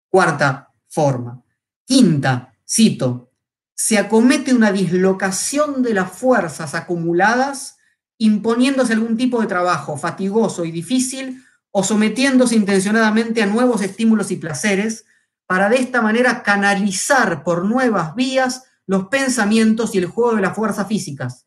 Cuarta 0.09 0.70
forma. 0.87 1.43
Quinta, 1.85 2.52
cito, 2.73 3.31
se 3.75 3.99
acomete 3.99 4.55
una 4.55 4.73
dislocación 4.73 5.83
de 5.83 5.95
las 5.95 6.12
fuerzas 6.12 6.75
acumuladas 6.75 7.77
imponiéndose 8.18 8.93
algún 8.93 9.16
tipo 9.16 9.41
de 9.41 9.47
trabajo 9.47 9.97
fatigoso 9.99 10.64
y 10.64 10.70
difícil 10.70 11.43
o 11.70 11.83
sometiéndose 11.83 12.55
intencionadamente 12.55 13.43
a 13.43 13.47
nuevos 13.47 13.83
estímulos 13.83 14.31
y 14.31 14.37
placeres 14.37 15.05
para 15.47 15.68
de 15.68 15.77
esta 15.77 16.01
manera 16.01 16.43
canalizar 16.43 17.43
por 17.43 17.64
nuevas 17.64 18.14
vías 18.14 18.64
los 18.87 19.09
pensamientos 19.09 19.95
y 19.95 19.99
el 19.99 20.07
juego 20.07 20.37
de 20.37 20.43
las 20.43 20.55
fuerzas 20.55 20.87
físicas, 20.87 21.47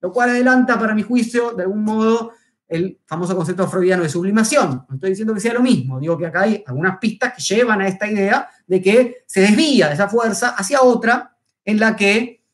lo 0.00 0.12
cual 0.12 0.30
adelanta 0.30 0.78
para 0.78 0.94
mi 0.94 1.02
juicio 1.02 1.52
de 1.52 1.62
algún 1.62 1.84
modo 1.84 2.32
el 2.68 3.00
famoso 3.06 3.34
concepto 3.34 3.66
freudiano 3.66 4.02
de 4.02 4.08
sublimación. 4.08 4.84
No 4.88 4.94
estoy 4.94 5.10
diciendo 5.10 5.34
que 5.34 5.40
sea 5.40 5.54
lo 5.54 5.62
mismo, 5.62 5.98
digo 5.98 6.18
que 6.18 6.26
acá 6.26 6.42
hay 6.42 6.62
algunas 6.66 6.98
pistas 6.98 7.32
que 7.34 7.42
llevan 7.42 7.80
a 7.80 7.88
esta 7.88 8.06
idea 8.10 8.48
de 8.66 8.82
que 8.82 9.24
se 9.26 9.40
desvía 9.40 9.88
de 9.88 9.94
esa 9.94 10.08
fuerza 10.08 10.50
hacia 10.50 10.82
otra 10.82 11.36
en 11.64 11.80
la 11.80 11.96
que 11.96 12.44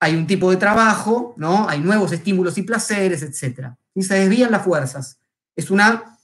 hay 0.00 0.14
un 0.14 0.26
tipo 0.26 0.50
de 0.50 0.56
trabajo, 0.56 1.34
¿no? 1.36 1.68
Hay 1.68 1.80
nuevos 1.80 2.12
estímulos 2.12 2.56
y 2.58 2.62
placeres, 2.62 3.22
etc. 3.22 3.70
Y 3.94 4.02
se 4.02 4.14
desvían 4.14 4.50
las 4.50 4.62
fuerzas. 4.62 5.20
Es 5.56 5.70
una, 5.70 6.18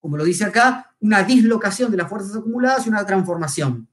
como 0.00 0.16
lo 0.16 0.24
dice 0.24 0.44
acá, 0.44 0.94
una 1.00 1.22
dislocación 1.22 1.90
de 1.90 1.98
las 1.98 2.08
fuerzas 2.08 2.36
acumuladas 2.36 2.86
y 2.86 2.88
una 2.88 3.04
transformación. 3.04 3.88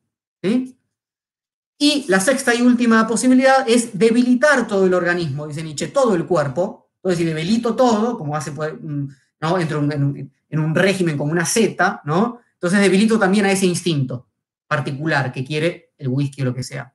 Y 1.78 2.06
la 2.08 2.20
sexta 2.20 2.54
y 2.54 2.62
última 2.62 3.08
posibilidad 3.08 3.68
es 3.68 3.98
debilitar 3.98 4.68
todo 4.68 4.86
el 4.86 4.94
organismo, 4.94 5.48
dice 5.48 5.64
Nietzsche, 5.64 5.88
todo 5.88 6.16
el 6.16 6.26
cuerpo, 6.26 6.89
entonces, 7.00 7.20
si 7.20 7.26
debilito 7.26 7.76
todo, 7.76 8.18
como 8.18 8.36
hace, 8.36 8.52
¿no? 8.52 9.60
Entro 9.60 9.80
en, 9.90 10.32
un 10.52 10.76
régimen 10.76 11.18
como 11.18 11.32
una 11.32 11.46
Z, 11.46 12.02
¿no? 12.04 12.42
Entonces 12.56 12.82
debilito 12.82 13.18
también 13.18 13.46
a 13.46 13.52
ese 13.52 13.66
instinto 13.66 14.28
particular 14.68 15.32
que 15.32 15.46
quiere 15.46 15.94
el 15.98 16.10
whisky 16.10 16.42
o 16.42 16.46
lo 16.46 16.54
que 16.54 16.64
sea. 16.64 16.94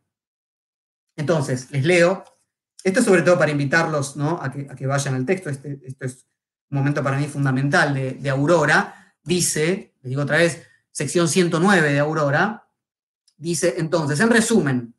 Entonces, 1.16 1.70
les 1.70 1.84
leo. 1.84 2.22
Esto 2.82 3.00
es 3.00 3.06
sobre 3.06 3.22
todo 3.22 3.38
para 3.38 3.50
invitarlos 3.50 4.14
¿no? 4.16 4.38
a, 4.42 4.52
que, 4.52 4.86
vayan 4.86 5.14
al 5.14 5.24
texto. 5.24 5.48
Este, 5.48 5.80
es 6.00 6.26
un 6.68 6.78
momento 6.78 7.02
para 7.02 7.16
mí 7.16 7.26
fundamental 7.26 7.94
de, 7.94 8.30
Aurora. 8.30 9.14
Dice, 9.22 9.94
les 10.02 10.10
digo 10.10 10.22
otra 10.22 10.36
vez, 10.36 10.62
sección 10.90 11.28
109 11.28 11.92
de 11.92 11.98
Aurora. 11.98 12.68
Dice 13.38 13.76
entonces, 13.78 14.20
en 14.20 14.28
resumen, 14.28 14.94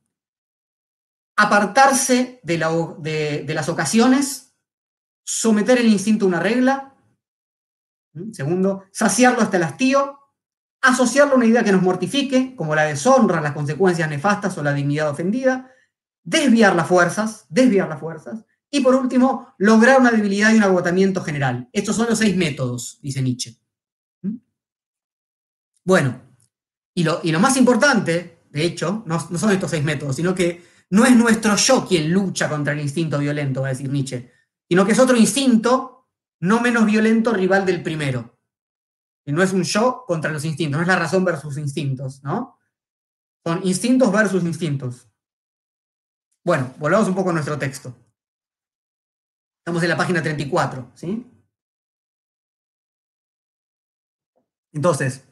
apartarse 1.35 2.39
de, 2.41 3.43
de 3.45 3.53
las 3.53 3.69
ocasiones 3.69 4.44
someter 5.25 5.79
el 5.79 5.87
instinto 5.87 6.25
a 6.25 6.27
una 6.29 6.39
regla. 6.39 6.95
¿Mm? 8.13 8.31
Segundo, 8.31 8.85
saciarlo 8.91 9.41
hasta 9.41 9.57
el 9.57 9.63
hastío. 9.63 10.19
Asociarlo 10.81 11.33
a 11.33 11.37
una 11.37 11.47
idea 11.47 11.63
que 11.63 11.71
nos 11.71 11.81
mortifique, 11.81 12.55
como 12.55 12.75
la 12.75 12.83
deshonra, 12.83 13.41
las 13.41 13.53
consecuencias 13.53 14.07
nefastas 14.07 14.57
o 14.57 14.63
la 14.63 14.71
dignidad 14.71 15.09
ofendida. 15.09 15.71
Desviar 16.23 16.75
las 16.75 16.87
fuerzas, 16.87 17.45
desviar 17.49 17.89
las 17.89 17.99
fuerzas. 17.99 18.45
Y 18.69 18.81
por 18.81 18.95
último, 18.95 19.55
lograr 19.57 19.99
una 19.99 20.11
debilidad 20.11 20.53
y 20.53 20.57
un 20.57 20.63
agotamiento 20.63 21.21
general. 21.21 21.69
Estos 21.73 21.95
son 21.95 22.07
los 22.07 22.19
seis 22.19 22.35
métodos, 22.37 22.99
dice 23.01 23.21
Nietzsche. 23.21 23.57
¿Mm? 24.21 24.37
Bueno, 25.83 26.21
y 26.93 27.03
lo, 27.03 27.19
y 27.23 27.31
lo, 27.31 27.39
más 27.39 27.57
importante, 27.57 28.43
de 28.51 28.63
hecho, 28.63 29.03
no, 29.07 29.27
no 29.29 29.39
son 29.39 29.51
estos 29.51 29.71
seis 29.71 29.83
métodos, 29.83 30.15
sino 30.15 30.35
que 30.35 30.63
no 30.91 31.05
es 31.05 31.15
nuestro 31.15 31.55
yo 31.55 31.85
quien 31.87 32.11
lucha 32.11 32.47
contra 32.47 32.73
el 32.73 32.79
instinto 32.79 33.17
violento, 33.17 33.61
va 33.61 33.67
a 33.67 33.71
decir 33.71 33.89
Nietzsche, 33.91 34.31
sino 34.67 34.85
que 34.85 34.91
es 34.93 34.99
otro 34.99 35.15
instinto 35.15 36.07
no 36.39 36.61
menos 36.61 36.85
violento 36.85 37.33
rival 37.33 37.65
del 37.65 37.81
primero. 37.81 38.37
Y 39.25 39.31
no 39.31 39.41
es 39.41 39.53
un 39.53 39.63
yo 39.63 40.03
contra 40.05 40.31
los 40.31 40.45
instintos, 40.45 40.77
no 40.77 40.81
es 40.81 40.87
la 40.87 40.99
razón 40.99 41.25
versus 41.25 41.57
instintos, 41.57 42.23
¿no? 42.23 42.59
Son 43.43 43.65
instintos 43.65 44.11
versus 44.11 44.43
instintos. 44.43 45.09
Bueno, 46.43 46.73
volvamos 46.77 47.07
un 47.07 47.15
poco 47.15 47.31
a 47.31 47.33
nuestro 47.33 47.57
texto. 47.57 47.95
Estamos 49.59 49.81
en 49.81 49.89
la 49.89 49.97
página 49.97 50.21
34, 50.21 50.91
¿sí? 50.93 51.25
Entonces, 54.73 55.23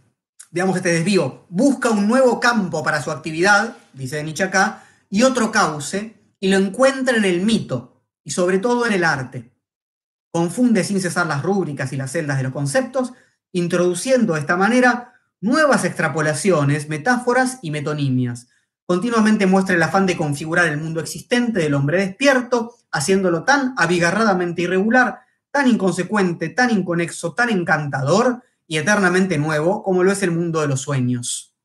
veamos 0.50 0.78
este 0.78 0.94
desvío. 0.94 1.46
Busca 1.50 1.92
un 1.92 2.08
nuevo 2.08 2.40
campo 2.40 2.84
para 2.84 3.02
su 3.02 3.12
actividad, 3.12 3.78
dice 3.94 4.24
Nietzsche 4.24 4.46
acá, 4.46 4.84
y 5.10 5.22
otro 5.22 5.52
cauce, 5.52 6.16
y 6.40 6.50
lo 6.50 6.58
encuentra 6.58 7.16
en 7.16 7.26
el 7.26 7.42
mito, 7.42 7.93
y 8.24 8.32
sobre 8.32 8.60
todo 8.60 8.86
en 8.86 8.94
el 8.94 9.04
arte. 9.04 9.52
Confunde 10.32 10.84
sin 10.84 11.00
cesar 11.00 11.28
las 11.28 11.44
rúbricas 11.44 11.94
y 11.94 11.98
las 11.98 12.12
celdas 12.12 12.38
de 12.38 12.44
los 12.44 12.54
conceptos, 12.54 13.14
introduciendo 13.52 14.34
de 14.34 14.40
esta 14.40 14.58
manera 14.58 15.14
nuevas 15.42 15.86
extrapolaciones, 15.86 16.90
metáforas 16.90 17.60
y 17.62 17.72
metonimias, 17.72 18.48
Continuamente 18.86 19.46
muestra 19.46 19.76
el 19.76 19.84
afán 19.84 20.06
de 20.06 20.18
configurar 20.18 20.68
el 20.68 20.78
mundo 20.78 21.00
existente 21.00 21.62
del 21.62 21.74
hombre 21.74 22.00
despierto, 22.00 22.76
haciéndolo 22.92 23.44
tan 23.44 23.74
abigarradamente 23.78 24.64
irregular, 24.64 25.22
tan 25.52 25.68
inconsecuente, 25.70 26.50
tan 26.50 26.70
inconexo, 26.70 27.34
tan 27.34 27.50
encantador 27.50 28.44
y 28.68 28.78
eternamente 28.78 29.38
nuevo 29.38 29.84
como 29.84 30.04
lo 30.04 30.12
es 30.12 30.22
el 30.22 30.32
mundo 30.32 30.60
de 30.60 30.68
los 30.68 30.82
sueños. 30.82 31.56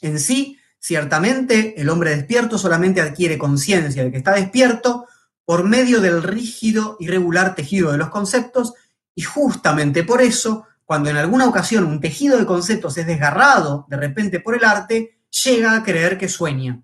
En 0.00 0.18
sí, 0.18 0.58
ciertamente, 0.78 1.80
el 1.80 1.90
hombre 1.90 2.16
despierto 2.16 2.56
solamente 2.56 3.02
adquiere 3.02 3.36
conciencia 3.36 4.02
de 4.02 4.10
que 4.10 4.18
está 4.18 4.32
despierto 4.32 5.06
por 5.44 5.64
medio 5.64 6.00
del 6.00 6.22
rígido, 6.22 6.96
irregular 7.00 7.54
tejido 7.54 7.92
de 7.92 7.98
los 7.98 8.10
conceptos 8.10 8.74
y 9.14 9.22
justamente 9.22 10.02
por 10.04 10.22
eso, 10.22 10.66
cuando 10.84 11.10
en 11.10 11.16
alguna 11.16 11.46
ocasión 11.46 11.84
un 11.84 12.00
tejido 12.00 12.38
de 12.38 12.46
conceptos 12.46 12.96
es 12.98 13.06
desgarrado 13.06 13.86
de 13.88 13.96
repente 13.96 14.40
por 14.40 14.54
el 14.54 14.64
arte, 14.64 15.18
llega 15.44 15.76
a 15.76 15.82
creer 15.82 16.18
que 16.18 16.28
sueña. 16.28 16.82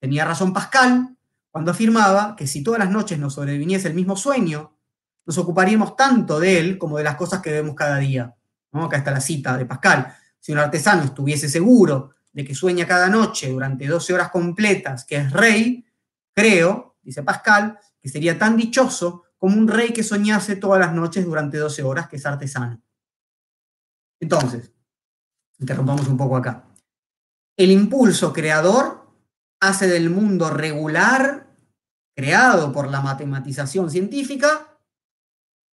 Tenía 0.00 0.24
razón 0.24 0.52
Pascal 0.52 1.16
cuando 1.50 1.70
afirmaba 1.70 2.34
que 2.36 2.46
si 2.46 2.62
todas 2.62 2.80
las 2.80 2.90
noches 2.90 3.18
nos 3.18 3.34
sobreviniese 3.34 3.88
el 3.88 3.94
mismo 3.94 4.16
sueño, 4.16 4.76
nos 5.24 5.38
ocuparíamos 5.38 5.96
tanto 5.96 6.40
de 6.40 6.58
él 6.58 6.78
como 6.78 6.98
de 6.98 7.04
las 7.04 7.16
cosas 7.16 7.40
que 7.40 7.52
vemos 7.52 7.74
cada 7.74 7.98
día. 7.98 8.34
Acá 8.72 8.96
está 8.96 9.10
la 9.10 9.20
cita 9.20 9.56
de 9.56 9.66
Pascal. 9.66 10.14
Si 10.40 10.52
un 10.52 10.58
artesano 10.58 11.02
estuviese 11.02 11.48
seguro 11.48 12.14
de 12.32 12.44
que 12.44 12.54
sueña 12.54 12.86
cada 12.86 13.08
noche 13.08 13.50
durante 13.50 13.86
12 13.86 14.14
horas 14.14 14.30
completas, 14.30 15.04
que 15.04 15.16
es 15.16 15.30
rey, 15.30 15.84
creo, 16.34 16.91
dice 17.02 17.22
Pascal, 17.22 17.78
que 18.00 18.08
sería 18.08 18.38
tan 18.38 18.56
dichoso 18.56 19.24
como 19.36 19.58
un 19.58 19.68
rey 19.68 19.92
que 19.92 20.02
soñase 20.02 20.56
todas 20.56 20.80
las 20.80 20.94
noches 20.94 21.24
durante 21.24 21.58
12 21.58 21.82
horas, 21.82 22.08
que 22.08 22.16
es 22.16 22.26
artesano. 22.26 22.80
Entonces, 24.20 24.72
interrumpamos 25.58 26.06
un 26.06 26.16
poco 26.16 26.36
acá. 26.36 26.64
El 27.56 27.70
impulso 27.70 28.32
creador 28.32 29.10
hace 29.60 29.88
del 29.88 30.10
mundo 30.10 30.50
regular, 30.50 31.56
creado 32.14 32.72
por 32.72 32.88
la 32.88 33.00
matematización 33.00 33.90
científica, 33.90 34.78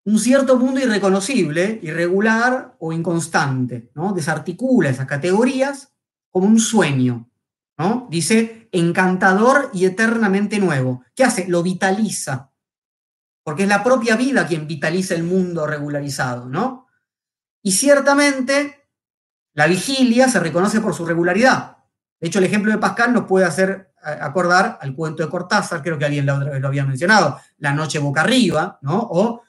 un 0.05 0.20
cierto 0.20 0.57
mundo 0.57 0.81
irreconocible, 0.81 1.81
irregular 1.83 2.77
o 2.79 2.93
inconstante, 2.93 3.91
¿no? 3.95 4.12
Desarticula 4.12 4.91
esas 4.91 5.07
categorías 5.07 5.93
como 6.31 6.47
un 6.47 6.61
sueño, 6.61 7.29
¿no? 7.77 8.07
Dice 8.09 8.66
encantador 8.79 9.70
y 9.72 9.85
eternamente 9.85 10.59
nuevo. 10.59 11.05
¿Qué 11.14 11.24
hace? 11.24 11.47
Lo 11.49 11.62
vitaliza. 11.62 12.53
Porque 13.43 13.62
es 13.62 13.68
la 13.68 13.85
propia 13.85 14.16
vida 14.16 14.47
quien 14.47 14.66
vitaliza 14.66 15.14
el 15.14 15.22
mundo 15.22 15.66
regularizado, 15.66 16.47
¿no? 16.47 16.87
Y 17.62 17.72
ciertamente 17.72 18.89
la 19.55 19.66
vigilia 19.66 20.29
se 20.29 20.41
reconoce 20.41 20.81
por 20.81 20.95
su 20.95 21.07
regularidad. 21.07 21.79
De 22.20 22.29
hecho, 22.29 22.39
el 22.39 22.45
ejemplo 22.45 22.72
de 22.72 22.79
Pascal 22.79 23.12
nos 23.12 23.24
puede 23.24 23.47
hacer 23.47 23.93
eh, 24.07 24.18
acordar 24.20 24.79
al 24.81 24.95
cuento 24.95 25.22
de 25.22 25.29
Cortázar, 25.29 25.83
creo 25.83 25.99
que 25.99 26.05
alguien 26.05 26.27
la 26.27 26.37
otra 26.37 26.51
vez 26.51 26.61
lo 26.61 26.68
había 26.68 26.85
mencionado, 26.85 27.41
La 27.59 27.72
noche 27.72 27.99
boca 27.99 28.20
arriba, 28.20 28.79
¿no? 28.83 28.99
O, 29.11 29.43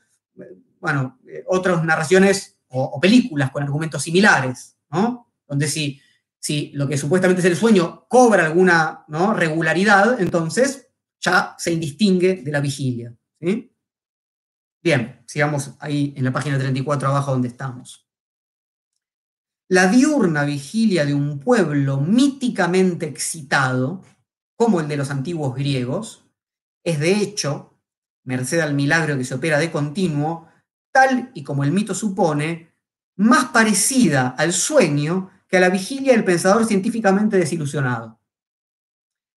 bueno, 0.79 1.19
eh, 1.27 1.43
otras 1.47 1.83
narraciones 1.83 2.57
o, 2.69 2.99
películas 2.99 3.51
con 3.51 3.63
argumentos 3.63 4.01
similares, 4.01 4.77
¿no? 4.89 5.31
Donde 5.47 5.67
si, 5.67 6.01
si 6.47 6.71
lo 6.71 6.87
que 6.87 6.97
supuestamente 6.97 7.41
es 7.41 7.45
el 7.45 7.57
sueño 7.57 8.05
cobra 8.07 8.45
alguna 8.45 9.03
¿no? 9.09 9.33
regularidad, 9.33 10.21
entonces 10.21 10.87
ya 11.19 11.55
se 11.57 11.73
indistingue 11.73 12.35
de 12.35 12.51
la 12.53 12.61
vigilia. 12.61 13.13
Bien, 14.81 15.23
sigamos 15.25 15.73
ahí 15.81 16.13
en 16.15 16.23
la 16.23 16.31
página 16.31 16.57
34 16.57 17.09
abajo 17.09 17.31
donde 17.31 17.49
estamos. 17.49 18.07
La 19.67 19.87
diurna 19.87 20.45
vigilia 20.45 21.03
de 21.03 21.13
un 21.13 21.41
pueblo 21.41 21.99
míticamente 21.99 23.07
excitado, 23.07 24.05
como 24.55 24.79
el 24.79 24.87
de 24.87 24.95
los 24.95 25.11
antiguos 25.11 25.53
griegos, 25.53 26.29
es 26.85 27.01
de 27.01 27.11
hecho, 27.11 27.77
merced 28.23 28.61
al 28.61 28.73
milagro 28.73 29.17
que 29.17 29.25
se 29.25 29.35
opera 29.35 29.59
de 29.59 29.69
continuo, 29.69 30.47
tal 30.93 31.29
y 31.33 31.43
como 31.43 31.65
el 31.65 31.73
mito 31.73 31.93
supone, 31.93 32.71
más 33.17 33.49
parecida 33.49 34.29
al 34.29 34.53
sueño 34.53 35.31
que 35.47 35.57
a 35.57 35.61
la 35.61 35.69
vigilia 35.69 36.13
del 36.13 36.23
pensador 36.23 36.65
científicamente 36.65 37.37
desilusionado. 37.37 38.19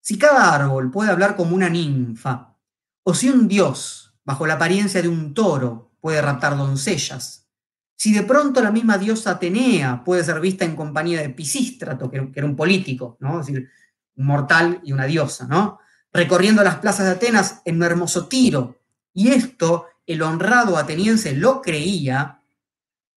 Si 0.00 0.18
cada 0.18 0.54
árbol 0.54 0.90
puede 0.90 1.10
hablar 1.10 1.36
como 1.36 1.54
una 1.54 1.68
ninfa, 1.68 2.56
o 3.02 3.14
si 3.14 3.28
un 3.28 3.48
dios, 3.48 4.14
bajo 4.24 4.46
la 4.46 4.54
apariencia 4.54 5.02
de 5.02 5.08
un 5.08 5.34
toro, 5.34 5.92
puede 6.00 6.22
raptar 6.22 6.56
doncellas, 6.56 7.40
si 7.96 8.14
de 8.14 8.22
pronto 8.22 8.62
la 8.62 8.70
misma 8.70 8.96
diosa 8.96 9.32
Atenea 9.32 10.02
puede 10.02 10.24
ser 10.24 10.40
vista 10.40 10.64
en 10.64 10.74
compañía 10.74 11.20
de 11.20 11.28
Pisístrato, 11.28 12.10
que 12.10 12.30
era 12.34 12.46
un 12.46 12.56
político, 12.56 13.18
¿no? 13.20 13.40
es 13.40 13.46
decir, 13.46 13.68
un 14.16 14.24
mortal 14.26 14.80
y 14.82 14.92
una 14.92 15.04
diosa, 15.04 15.46
¿no? 15.46 15.80
recorriendo 16.10 16.64
las 16.64 16.76
plazas 16.76 17.06
de 17.06 17.12
Atenas 17.12 17.60
en 17.66 17.76
un 17.76 17.82
hermoso 17.82 18.26
tiro, 18.26 18.80
y 19.12 19.28
esto 19.28 19.86
el 20.06 20.22
honrado 20.22 20.76
ateniense 20.78 21.34
lo 21.34 21.60
creía, 21.60 22.39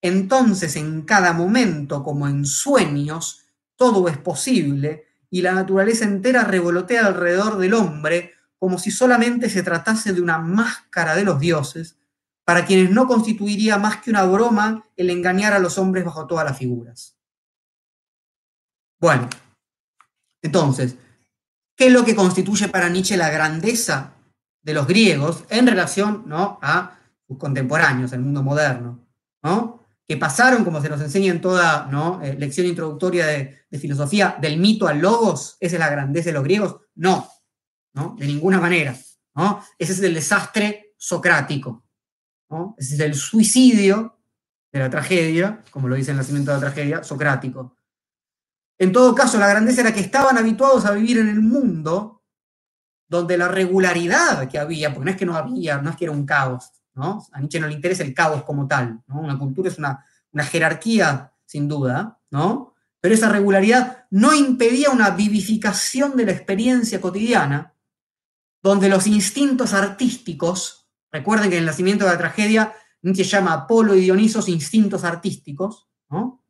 entonces 0.03 0.77
en 0.77 1.03
cada 1.03 1.33
momento, 1.33 2.03
como 2.03 2.29
en 2.29 2.45
sueños, 2.45 3.45
todo 3.77 4.09
es 4.09 4.19
posible 4.19 5.07
y 5.31 5.43
la 5.43 5.53
naturaleza 5.53 6.05
entera 6.05 6.45
revolotea 6.45 7.07
alrededor 7.07 7.59
del 7.59 7.75
hombre 7.75 8.35
como 8.59 8.79
si 8.79 8.91
solamente 8.91 9.49
se 9.49 9.63
tratase 9.63 10.13
de 10.13 10.21
una 10.21 10.39
máscara 10.39 11.15
de 11.15 11.25
los 11.25 11.41
dioses 11.41 11.97
para 12.45 12.67
quienes 12.67 12.91
no 12.91 13.07
constituiría 13.07 13.79
más 13.79 13.99
que 13.99 14.11
una 14.11 14.25
broma 14.25 14.85
el 14.97 15.09
engañar 15.09 15.53
a 15.53 15.59
los 15.59 15.79
hombres 15.79 16.05
bajo 16.05 16.27
todas 16.27 16.45
las 16.45 16.59
figuras. 16.59 17.17
Bueno, 18.99 19.31
entonces, 20.43 20.97
¿qué 21.75 21.87
es 21.87 21.93
lo 21.93 22.05
que 22.05 22.15
constituye 22.15 22.69
para 22.69 22.89
Nietzsche 22.89 23.17
la 23.17 23.31
grandeza 23.31 24.13
de 24.63 24.75
los 24.75 24.87
griegos 24.87 25.45
en 25.49 25.67
relación 25.67 26.25
¿no? 26.27 26.59
a 26.61 26.99
sus 27.27 27.39
contemporáneos, 27.39 28.13
el 28.13 28.21
mundo 28.21 28.43
moderno? 28.43 29.07
¿no? 29.43 29.80
Que 30.11 30.17
pasaron, 30.17 30.65
como 30.65 30.83
se 30.83 30.89
nos 30.89 31.01
enseña 31.01 31.31
en 31.31 31.41
toda 31.41 31.87
¿no? 31.87 32.21
Eh, 32.21 32.35
lección 32.37 32.67
introductoria 32.67 33.27
de, 33.27 33.61
de, 33.71 33.79
filosofía, 33.79 34.37
del 34.41 34.59
mito 34.59 34.89
al 34.89 34.99
logos, 34.99 35.57
¿esa 35.61 35.77
es 35.77 35.79
la 35.79 35.89
grandeza 35.89 36.31
de 36.31 36.33
los 36.33 36.43
griegos? 36.43 36.81
No, 36.97 37.31
¿no? 37.95 38.17
de 38.19 38.27
ninguna 38.27 38.59
manera. 38.59 38.97
¿no? 39.37 39.65
Ese 39.79 39.93
es 39.93 40.01
el 40.01 40.13
desastre 40.13 40.95
socrático. 40.97 41.85
Ese 42.77 42.95
es 42.95 43.01
el 43.03 43.15
suicidio 43.15 44.19
de 44.73 44.81
la 44.81 44.91
tragedia, 44.91 45.63
como 45.71 45.87
lo 45.87 45.95
dice 45.95 46.11
el 46.11 46.17
nacimiento 46.17 46.51
de 46.51 46.57
la 46.57 46.61
tragedia, 46.61 47.05
socrático. 47.05 47.77
En 48.81 48.91
todo 48.91 49.15
caso, 49.15 49.39
la 49.39 49.47
grandeza 49.47 49.83
era 49.83 49.95
que 49.95 50.01
estaban 50.01 50.37
habituados 50.39 50.87
a 50.87 50.91
vivir 50.91 51.19
en 51.19 51.29
el 51.29 51.41
mundo 51.41 52.25
donde 53.09 53.39
la 53.39 53.47
regularidad 53.47 54.49
que 54.49 54.59
había, 54.59 54.93
porque 54.93 55.05
no 55.05 55.11
es 55.13 55.17
que 55.17 55.27
no 55.27 55.37
había, 55.37 55.79
no 55.79 55.91
es 55.91 55.95
que 55.95 56.07
era 56.07 56.13
un 56.13 56.27
caos, 56.27 56.73
¿no? 56.95 57.27
A 57.33 57.41
Nietzsche 57.41 57.61
no 57.61 57.69
le 57.69 57.75
interesa 57.75 58.03
el 58.03 58.15
caos 58.15 58.43
como 58.45 58.67
tal. 58.67 59.03
Una 59.09 59.39
cultura 59.39 59.69
es 59.69 59.79
una, 59.79 60.05
una 60.33 60.45
jerarquía, 60.45 61.33
sin 61.45 61.69
duda, 61.69 62.19
¿no? 62.31 62.75
Pero 63.01 63.15
esa 63.15 63.29
regularidad 63.29 64.07
no 64.11 64.35
impedía 64.35 64.91
una 64.91 65.11
vivificación 65.11 66.17
de 66.17 66.27
la 66.27 66.33
experiencia 66.33 67.01
cotidiana, 67.01 67.75
donde 68.63 68.89
los 68.89 69.07
instintos 69.07 69.73
artísticos 69.73 70.81
Recuerden 71.13 71.51
que 71.51 71.57
en 71.57 71.63
el 71.63 71.67
nacimiento 71.67 72.05
de 72.05 72.13
la 72.13 72.19
tragedia 72.19 72.73
Nietzsche 73.03 73.25
llama 73.25 73.53
a 73.53 73.55
Apolo 73.55 73.95
y 73.95 74.01
Dionisos 74.01 74.49
instintos 74.49 75.05
artísticos. 75.05 75.89
¿no? 76.09 76.45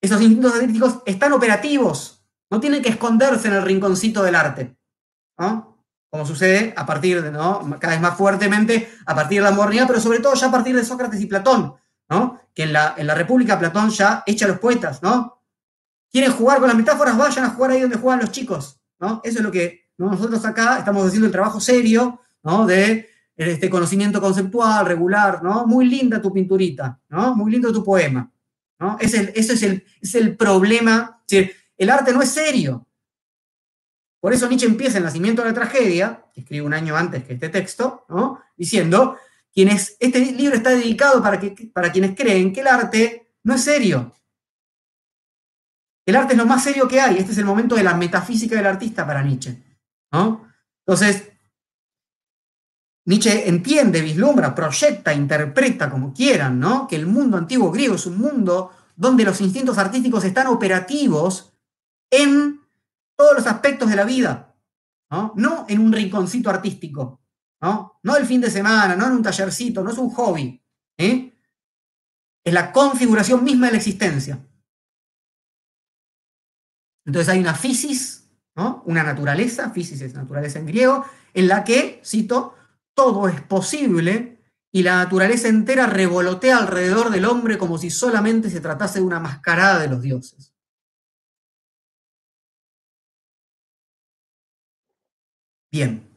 Esos 0.00 0.20
instintos 0.20 0.54
artísticos 0.54 1.02
están 1.06 1.32
operativos, 1.32 2.26
no 2.50 2.60
tienen 2.60 2.82
que 2.82 2.90
esconderse 2.90 3.48
en 3.48 3.54
el 3.54 3.62
rinconcito 3.62 4.22
del 4.22 4.34
arte. 4.34 4.76
¿no? 5.38 5.75
Como 6.16 6.24
sucede 6.24 6.72
a 6.74 6.86
partir 6.86 7.20
de, 7.20 7.30
¿no? 7.30 7.76
cada 7.78 7.92
vez 7.92 8.00
más 8.00 8.16
fuertemente, 8.16 8.90
a 9.04 9.14
partir 9.14 9.42
de 9.42 9.50
la 9.50 9.54
modernidad, 9.54 9.86
pero 9.86 10.00
sobre 10.00 10.20
todo 10.20 10.32
ya 10.32 10.46
a 10.46 10.50
partir 10.50 10.74
de 10.74 10.82
Sócrates 10.82 11.20
y 11.20 11.26
Platón, 11.26 11.74
¿no? 12.08 12.40
que 12.54 12.62
en 12.62 12.72
la, 12.72 12.94
en 12.96 13.06
la 13.06 13.14
República 13.14 13.58
Platón 13.58 13.90
ya 13.90 14.22
echa 14.24 14.46
a 14.46 14.48
los 14.48 14.58
poetas, 14.58 15.02
¿no? 15.02 15.42
¿Quieren 16.10 16.32
jugar 16.32 16.58
con 16.58 16.68
las 16.68 16.76
metáforas? 16.76 17.18
Vayan 17.18 17.44
a 17.44 17.50
jugar 17.50 17.72
ahí 17.72 17.82
donde 17.82 17.98
juegan 17.98 18.20
los 18.20 18.30
chicos, 18.30 18.80
¿no? 18.98 19.20
Eso 19.22 19.40
es 19.40 19.44
lo 19.44 19.52
que 19.52 19.90
nosotros 19.98 20.42
acá 20.46 20.78
estamos 20.78 21.06
haciendo 21.06 21.26
el 21.26 21.32
trabajo 21.32 21.60
serio, 21.60 22.22
¿no? 22.42 22.64
De 22.64 23.10
este 23.36 23.68
conocimiento 23.68 24.18
conceptual, 24.18 24.86
regular, 24.86 25.42
¿no? 25.42 25.66
Muy 25.66 25.84
linda 25.84 26.22
tu 26.22 26.32
pinturita, 26.32 26.98
¿no? 27.10 27.36
Muy 27.36 27.52
lindo 27.52 27.70
tu 27.74 27.84
poema, 27.84 28.32
¿no? 28.78 28.96
Ese, 28.98 29.34
es 29.36 29.62
el, 29.62 29.84
es 30.00 30.14
el 30.14 30.34
problema. 30.34 31.22
el 31.76 31.90
arte 31.90 32.14
no 32.14 32.22
es 32.22 32.30
serio. 32.30 32.85
Por 34.26 34.32
eso 34.32 34.48
Nietzsche 34.48 34.66
empieza 34.66 34.98
el 34.98 35.04
nacimiento 35.04 35.42
de 35.42 35.50
la 35.50 35.54
tragedia, 35.54 36.24
que 36.34 36.40
escribe 36.40 36.66
un 36.66 36.74
año 36.74 36.96
antes 36.96 37.22
que 37.22 37.34
este 37.34 37.48
texto, 37.48 38.06
¿no? 38.08 38.40
Diciendo, 38.56 39.16
quienes, 39.54 39.96
este 40.00 40.18
libro 40.18 40.56
está 40.56 40.70
dedicado 40.70 41.22
para, 41.22 41.38
que, 41.38 41.70
para 41.72 41.92
quienes 41.92 42.16
creen 42.16 42.52
que 42.52 42.62
el 42.62 42.66
arte 42.66 43.36
no 43.44 43.54
es 43.54 43.62
serio. 43.62 44.12
El 46.04 46.16
arte 46.16 46.32
es 46.32 46.38
lo 46.38 46.44
más 46.44 46.64
serio 46.64 46.88
que 46.88 47.00
hay. 47.00 47.18
Este 47.18 47.30
es 47.30 47.38
el 47.38 47.44
momento 47.44 47.76
de 47.76 47.84
la 47.84 47.94
metafísica 47.94 48.56
del 48.56 48.66
artista 48.66 49.06
para 49.06 49.22
Nietzsche. 49.22 49.62
Entonces, 50.10 51.30
Nietzsche 53.04 53.48
entiende, 53.48 54.00
vislumbra, 54.00 54.56
proyecta, 54.56 55.14
interpreta 55.14 55.88
como 55.88 56.12
quieran, 56.12 56.58
¿no? 56.58 56.88
Que 56.88 56.96
el 56.96 57.06
mundo 57.06 57.36
antiguo 57.36 57.70
griego 57.70 57.94
es 57.94 58.06
un 58.06 58.18
mundo 58.18 58.72
donde 58.96 59.22
los 59.22 59.40
instintos 59.40 59.78
artísticos 59.78 60.24
están 60.24 60.48
operativos 60.48 61.52
en 62.10 62.55
todos 63.16 63.34
los 63.34 63.46
aspectos 63.46 63.88
de 63.88 63.96
la 63.96 64.04
vida, 64.04 64.54
¿no? 65.10 65.32
No 65.36 65.64
en 65.68 65.80
un 65.80 65.92
rinconcito 65.92 66.50
artístico, 66.50 67.22
¿no? 67.60 67.98
No 68.02 68.16
el 68.16 68.26
fin 68.26 68.40
de 68.40 68.50
semana, 68.50 68.94
no 68.94 69.06
en 69.06 69.12
un 69.12 69.22
tallercito, 69.22 69.82
no 69.82 69.90
es 69.90 69.98
un 69.98 70.10
hobby, 70.10 70.62
¿eh? 70.98 71.32
Es 72.44 72.52
la 72.52 72.70
configuración 72.70 73.42
misma 73.42 73.66
de 73.66 73.72
la 73.72 73.78
existencia. 73.78 74.38
Entonces 77.04 77.32
hay 77.32 77.40
una 77.40 77.54
fisis, 77.54 78.28
¿no? 78.54 78.82
Una 78.86 79.02
naturaleza, 79.02 79.70
fisis 79.70 80.00
es 80.00 80.14
naturaleza 80.14 80.58
en 80.58 80.66
griego, 80.66 81.04
en 81.34 81.48
la 81.48 81.64
que, 81.64 82.00
cito, 82.04 82.54
todo 82.94 83.28
es 83.28 83.40
posible 83.42 84.36
y 84.72 84.82
la 84.82 84.96
naturaleza 84.96 85.48
entera 85.48 85.86
revolotea 85.86 86.58
alrededor 86.58 87.10
del 87.10 87.24
hombre 87.24 87.58
como 87.58 87.78
si 87.78 87.90
solamente 87.90 88.50
se 88.50 88.60
tratase 88.60 88.98
de 88.98 89.06
una 89.06 89.20
mascarada 89.20 89.78
de 89.78 89.88
los 89.88 90.02
dioses. 90.02 90.55
Bien. 95.76 96.08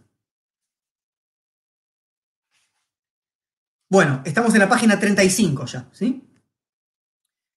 Bueno, 3.89 4.22
estamos 4.24 4.53
en 4.53 4.60
la 4.62 4.70
página 4.70 4.97
35 4.97 5.66
ya, 5.66 5.89
¿sí? 5.91 6.32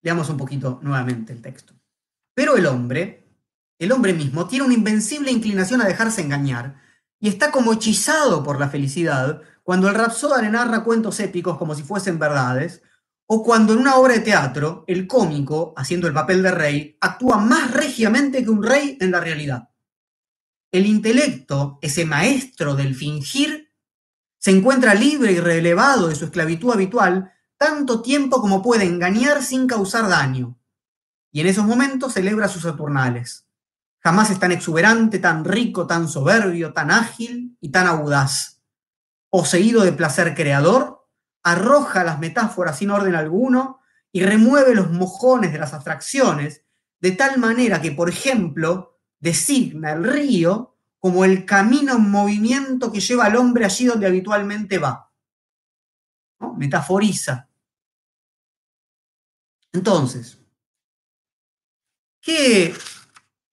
Leamos 0.03 0.28
un 0.28 0.36
poquito 0.36 0.80
nuevamente 0.82 1.32
el 1.32 1.40
texto. 1.40 1.74
Pero 2.34 2.57
el 2.57 2.66
hombre, 2.66 3.36
el 3.78 3.92
hombre 3.92 4.14
mismo, 4.14 4.48
tiene 4.48 4.64
una 4.64 4.74
invencible 4.74 5.30
inclinación 5.30 5.80
a 5.80 5.86
dejarse 5.86 6.22
engañar 6.22 6.82
y 7.20 7.28
está 7.28 7.53
como 7.53 7.72
hechizado 7.72 8.42
por 8.42 8.59
la 8.59 8.68
felicidad 8.68 9.40
cuando 9.62 9.88
el 9.88 9.94
rapsoda 9.94 10.42
le 10.42 10.50
narra 10.50 10.82
cuentos 10.82 11.20
épicos 11.20 11.57
como 11.57 11.76
si 11.76 11.84
fuesen 11.84 12.18
verdades, 12.18 12.82
o 13.26 13.44
cuando 13.44 13.74
en 13.74 13.78
una 13.78 13.94
obra 13.94 14.14
de 14.14 14.20
teatro 14.20 14.82
el 14.88 15.07
cómico, 15.07 15.72
haciendo 15.76 16.09
el 16.09 16.14
papel 16.14 16.42
de 16.42 16.50
rey, 16.50 16.98
actúa 17.00 17.36
más 17.36 17.70
regiamente 17.70 18.42
que 18.42 18.50
un 18.50 18.64
rey 18.64 18.98
en 19.00 19.12
la 19.12 19.20
realidad. 19.20 19.72
El 20.73 20.87
intelecto, 20.87 21.79
ese 21.83 22.07
maestro 22.07 22.75
del 22.75 22.95
fingir, 22.95 23.70
se 24.39 24.51
encuentra 24.51 24.95
libre 24.95 25.33
y 25.33 25.39
relevado 25.39 26.09
de 26.09 26.14
su 26.14 26.25
esclavitud 26.25 26.73
habitual 26.73 27.31
tanto 27.59 28.01
tiempo 28.01 28.41
como 28.41 28.62
puede 28.62 28.85
engañar 28.85 29.43
sin 29.43 29.66
causar 29.66 30.09
daño, 30.09 30.59
y 31.31 31.43
en 31.43 31.47
esos 31.47 31.66
momentos 31.66 32.14
celebra 32.14 32.49
sus 32.49 32.62
Saturnales. 32.62 33.47
Jamás 34.01 34.31
es 34.31 34.41
tan 34.41 34.51
exuberante, 34.51 35.18
tan 35.18 35.45
rico, 35.45 35.87
tan 35.87 36.09
soberbio, 36.09 36.73
tan 36.73 36.91
ágil 36.91 37.57
y 37.61 37.70
tan 37.70 37.87
audaz. 37.87 38.62
Poseído 39.31 39.83
de 39.83 39.93
placer 39.93 40.35
creador, 40.35 41.07
arroja 41.43 42.03
las 42.03 42.18
metáforas 42.18 42.79
sin 42.79 42.91
orden 42.91 43.14
alguno 43.14 43.81
y 44.11 44.25
remueve 44.25 44.75
los 44.75 44.91
mojones 44.91 45.53
de 45.53 45.59
las 45.59 45.75
abstracciones, 45.75 46.64
de 47.01 47.12
tal 47.12 47.39
manera 47.39 47.81
que, 47.81 47.93
por 47.93 48.09
ejemplo, 48.09 48.91
designa 49.23 49.93
el 49.93 50.05
río 50.05 50.77
como 50.99 51.25
el 51.25 51.47
camino 51.47 51.95
en 51.95 52.11
movimiento 52.11 52.93
que 52.93 53.01
lleva 53.01 53.25
al 53.25 53.37
hombre 53.37 53.64
allí 53.64 53.87
donde 53.87 54.07
habitualmente 54.07 54.79
va. 54.79 55.11
Metaforiza. 56.59 57.49
Entonces, 59.73 60.39
¿qué, 62.20 62.75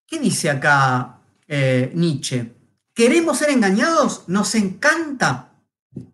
¿Qué 0.05 0.19
dice 0.19 0.49
acá 0.49 1.21
eh, 1.47 1.91
Nietzsche? 1.93 2.55
¿Queremos 2.93 3.37
ser 3.37 3.51
engañados? 3.51 4.23
Nos 4.27 4.55
encanta. 4.55 5.53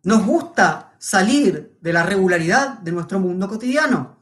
Nos 0.03 0.25
gusta 0.25 0.95
salir 0.99 1.77
de 1.79 1.93
la 1.93 2.03
regularidad 2.03 2.79
de 2.79 2.91
nuestro 2.91 3.19
mundo 3.19 3.47
cotidiano. 3.47 4.21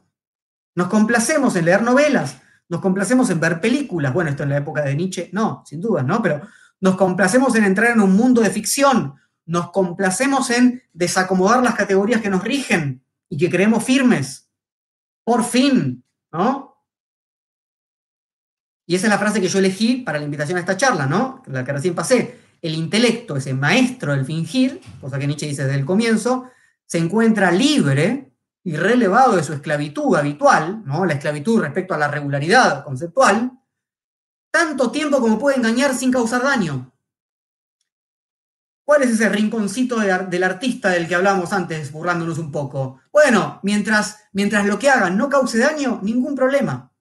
Nos 0.76 0.88
complacemos 0.88 1.56
en 1.56 1.64
leer 1.64 1.82
novelas, 1.82 2.40
nos 2.68 2.80
complacemos 2.80 3.30
en 3.30 3.40
ver 3.40 3.60
películas. 3.60 4.12
Bueno, 4.12 4.30
esto 4.30 4.42
en 4.42 4.50
la 4.50 4.58
época 4.58 4.82
de 4.82 4.94
Nietzsche, 4.94 5.30
no, 5.32 5.62
sin 5.66 5.80
duda, 5.80 6.02
¿no? 6.02 6.22
Pero 6.22 6.42
nos 6.80 6.96
complacemos 6.96 7.54
en 7.56 7.64
entrar 7.64 7.92
en 7.92 8.00
un 8.00 8.14
mundo 8.14 8.40
de 8.40 8.50
ficción, 8.50 9.14
nos 9.46 9.70
complacemos 9.70 10.50
en 10.50 10.82
desacomodar 10.92 11.62
las 11.62 11.74
categorías 11.74 12.20
que 12.20 12.30
nos 12.30 12.42
rigen 12.42 13.04
y 13.28 13.36
que 13.36 13.50
creemos 13.50 13.84
firmes. 13.84 14.48
Por 15.24 15.44
fin, 15.44 16.04
¿no? 16.32 16.74
Y 18.86 18.94
esa 18.94 19.06
es 19.06 19.10
la 19.10 19.18
frase 19.18 19.40
que 19.40 19.48
yo 19.48 19.58
elegí 19.58 20.02
para 20.02 20.18
la 20.18 20.24
invitación 20.24 20.58
a 20.58 20.60
esta 20.60 20.76
charla, 20.76 21.06
¿no? 21.06 21.42
La 21.46 21.64
que 21.64 21.72
recién 21.72 21.94
pasé. 21.94 22.38
El 22.60 22.74
intelecto, 22.74 23.36
ese 23.36 23.54
maestro 23.54 24.12
del 24.12 24.24
fingir, 24.24 24.80
cosa 25.00 25.18
que 25.18 25.26
Nietzsche 25.26 25.46
dice 25.46 25.64
desde 25.64 25.78
el 25.78 25.86
comienzo, 25.86 26.50
se 26.86 26.98
encuentra 26.98 27.50
libre 27.50 28.33
y 28.64 28.76
relevado 28.76 29.36
de 29.36 29.44
su 29.44 29.52
esclavitud 29.52 30.16
habitual, 30.16 30.82
¿no? 30.86 31.04
La 31.04 31.12
esclavitud 31.12 31.60
respecto 31.60 31.92
a 31.92 31.98
la 31.98 32.08
regularidad 32.08 32.82
conceptual, 32.82 33.52
tanto 34.50 34.90
tiempo 34.90 35.20
como 35.20 35.38
puede 35.38 35.58
engañar 35.58 35.94
sin 35.94 36.10
causar 36.10 36.42
daño. 36.42 36.90
¿Cuál 38.86 39.02
es 39.02 39.10
ese 39.10 39.28
rinconcito 39.28 39.98
del 39.98 40.44
artista 40.44 40.90
del 40.90 41.06
que 41.06 41.14
hablamos 41.14 41.52
antes, 41.52 41.92
burlándonos 41.92 42.38
un 42.38 42.50
poco? 42.50 43.00
Bueno, 43.12 43.60
mientras, 43.62 44.28
mientras 44.32 44.66
lo 44.66 44.78
que 44.78 44.90
hagan 44.90 45.16
no 45.16 45.28
cause 45.28 45.58
daño, 45.58 46.00
ningún 46.02 46.34
problema. 46.34 46.92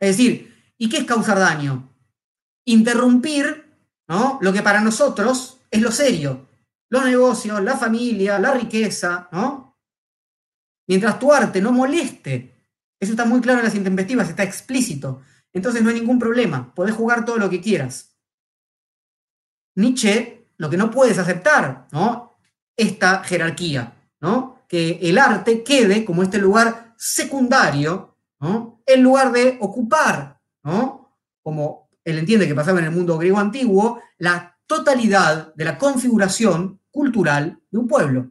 Es 0.00 0.16
decir, 0.16 0.72
¿y 0.76 0.88
qué 0.88 0.98
es 0.98 1.04
causar 1.04 1.38
daño? 1.38 1.92
Interrumpir 2.64 3.76
¿no? 4.08 4.38
lo 4.40 4.52
que 4.52 4.62
para 4.62 4.80
nosotros 4.80 5.60
es 5.70 5.82
lo 5.82 5.90
serio. 5.90 6.48
Los 6.88 7.04
negocios, 7.04 7.62
la 7.62 7.76
familia, 7.76 8.38
la 8.38 8.54
riqueza, 8.54 9.28
¿no? 9.32 9.73
Mientras 10.86 11.18
tu 11.18 11.32
arte 11.32 11.60
no 11.60 11.72
moleste, 11.72 12.54
eso 13.00 13.12
está 13.12 13.24
muy 13.24 13.40
claro 13.40 13.60
en 13.60 13.64
las 13.64 13.74
intempestivas, 13.74 14.28
está 14.28 14.42
explícito. 14.42 15.22
Entonces 15.52 15.82
no 15.82 15.90
hay 15.90 16.00
ningún 16.00 16.18
problema, 16.18 16.74
podés 16.74 16.94
jugar 16.94 17.24
todo 17.24 17.38
lo 17.38 17.48
que 17.48 17.60
quieras. 17.60 18.16
Nietzsche, 19.76 20.48
lo 20.56 20.70
que 20.70 20.76
no 20.76 20.90
puedes 20.90 21.18
aceptar, 21.18 21.88
¿no? 21.92 22.36
Esta 22.76 23.24
jerarquía, 23.24 23.94
¿no? 24.20 24.64
Que 24.68 24.98
el 25.02 25.18
arte 25.18 25.62
quede 25.62 26.04
como 26.04 26.22
este 26.22 26.38
lugar 26.38 26.94
secundario, 26.96 28.16
¿no? 28.40 28.82
en 28.86 29.02
lugar 29.02 29.32
de 29.32 29.58
ocupar, 29.60 30.40
¿no? 30.62 31.18
como 31.42 31.90
él 32.04 32.18
entiende 32.18 32.46
que 32.46 32.54
pasaba 32.54 32.78
en 32.80 32.86
el 32.86 32.90
mundo 32.90 33.18
griego 33.18 33.38
antiguo, 33.38 34.00
la 34.18 34.58
totalidad 34.66 35.54
de 35.54 35.64
la 35.64 35.78
configuración 35.78 36.80
cultural 36.90 37.60
de 37.70 37.78
un 37.78 37.88
pueblo. 37.88 38.30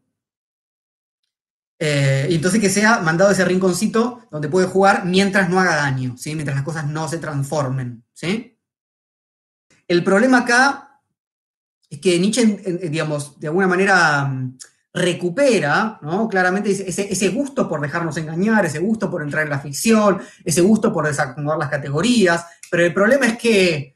Eh, 1.80 2.28
y 2.30 2.36
entonces 2.36 2.62
que 2.62 2.70
sea 2.70 3.00
mandado 3.00 3.32
ese 3.32 3.46
rinconcito 3.46 4.28
donde 4.32 4.48
puede 4.48 4.68
jugar 4.68 5.06
mientras 5.06 5.50
no 5.50 5.60
haga 5.60 5.76
daño, 5.76 6.16
¿sí? 6.18 6.36
mientras 6.36 6.56
las 6.56 6.66
cosas 6.66 6.88
no 6.88 7.08
se 7.08 7.18
transformen. 7.18 8.04
¿sí? 8.14 8.58
El 9.88 10.04
problema 10.04 10.40
acá 10.40 11.02
es 11.90 12.00
que 12.00 12.20
Nietzsche, 12.20 12.46
digamos, 12.90 13.40
de 13.40 13.48
alguna 13.48 13.68
manera 13.68 14.26
mm, 14.26 14.58
recupera, 14.94 16.00
¿no? 16.02 16.28
Claramente 16.28 16.72
ese, 16.72 17.30
gusto 17.30 17.68
por 17.68 17.82
dejarnos 17.82 18.16
engañar, 18.18 18.66
ese 18.66 18.80
gusto 18.80 19.10
por 19.10 19.24
entrar 19.24 19.44
en 19.44 19.50
la 19.50 19.60
ficción, 19.60 20.22
ese 20.44 20.62
gusto 20.62 20.94
por 20.94 21.08
desacomodar 21.08 21.58
las 21.58 21.70
categorías, 21.70 22.46
pero 22.70 22.86
el 22.86 22.94
problema 22.94 23.26
es 23.26 23.38
que 23.38 23.96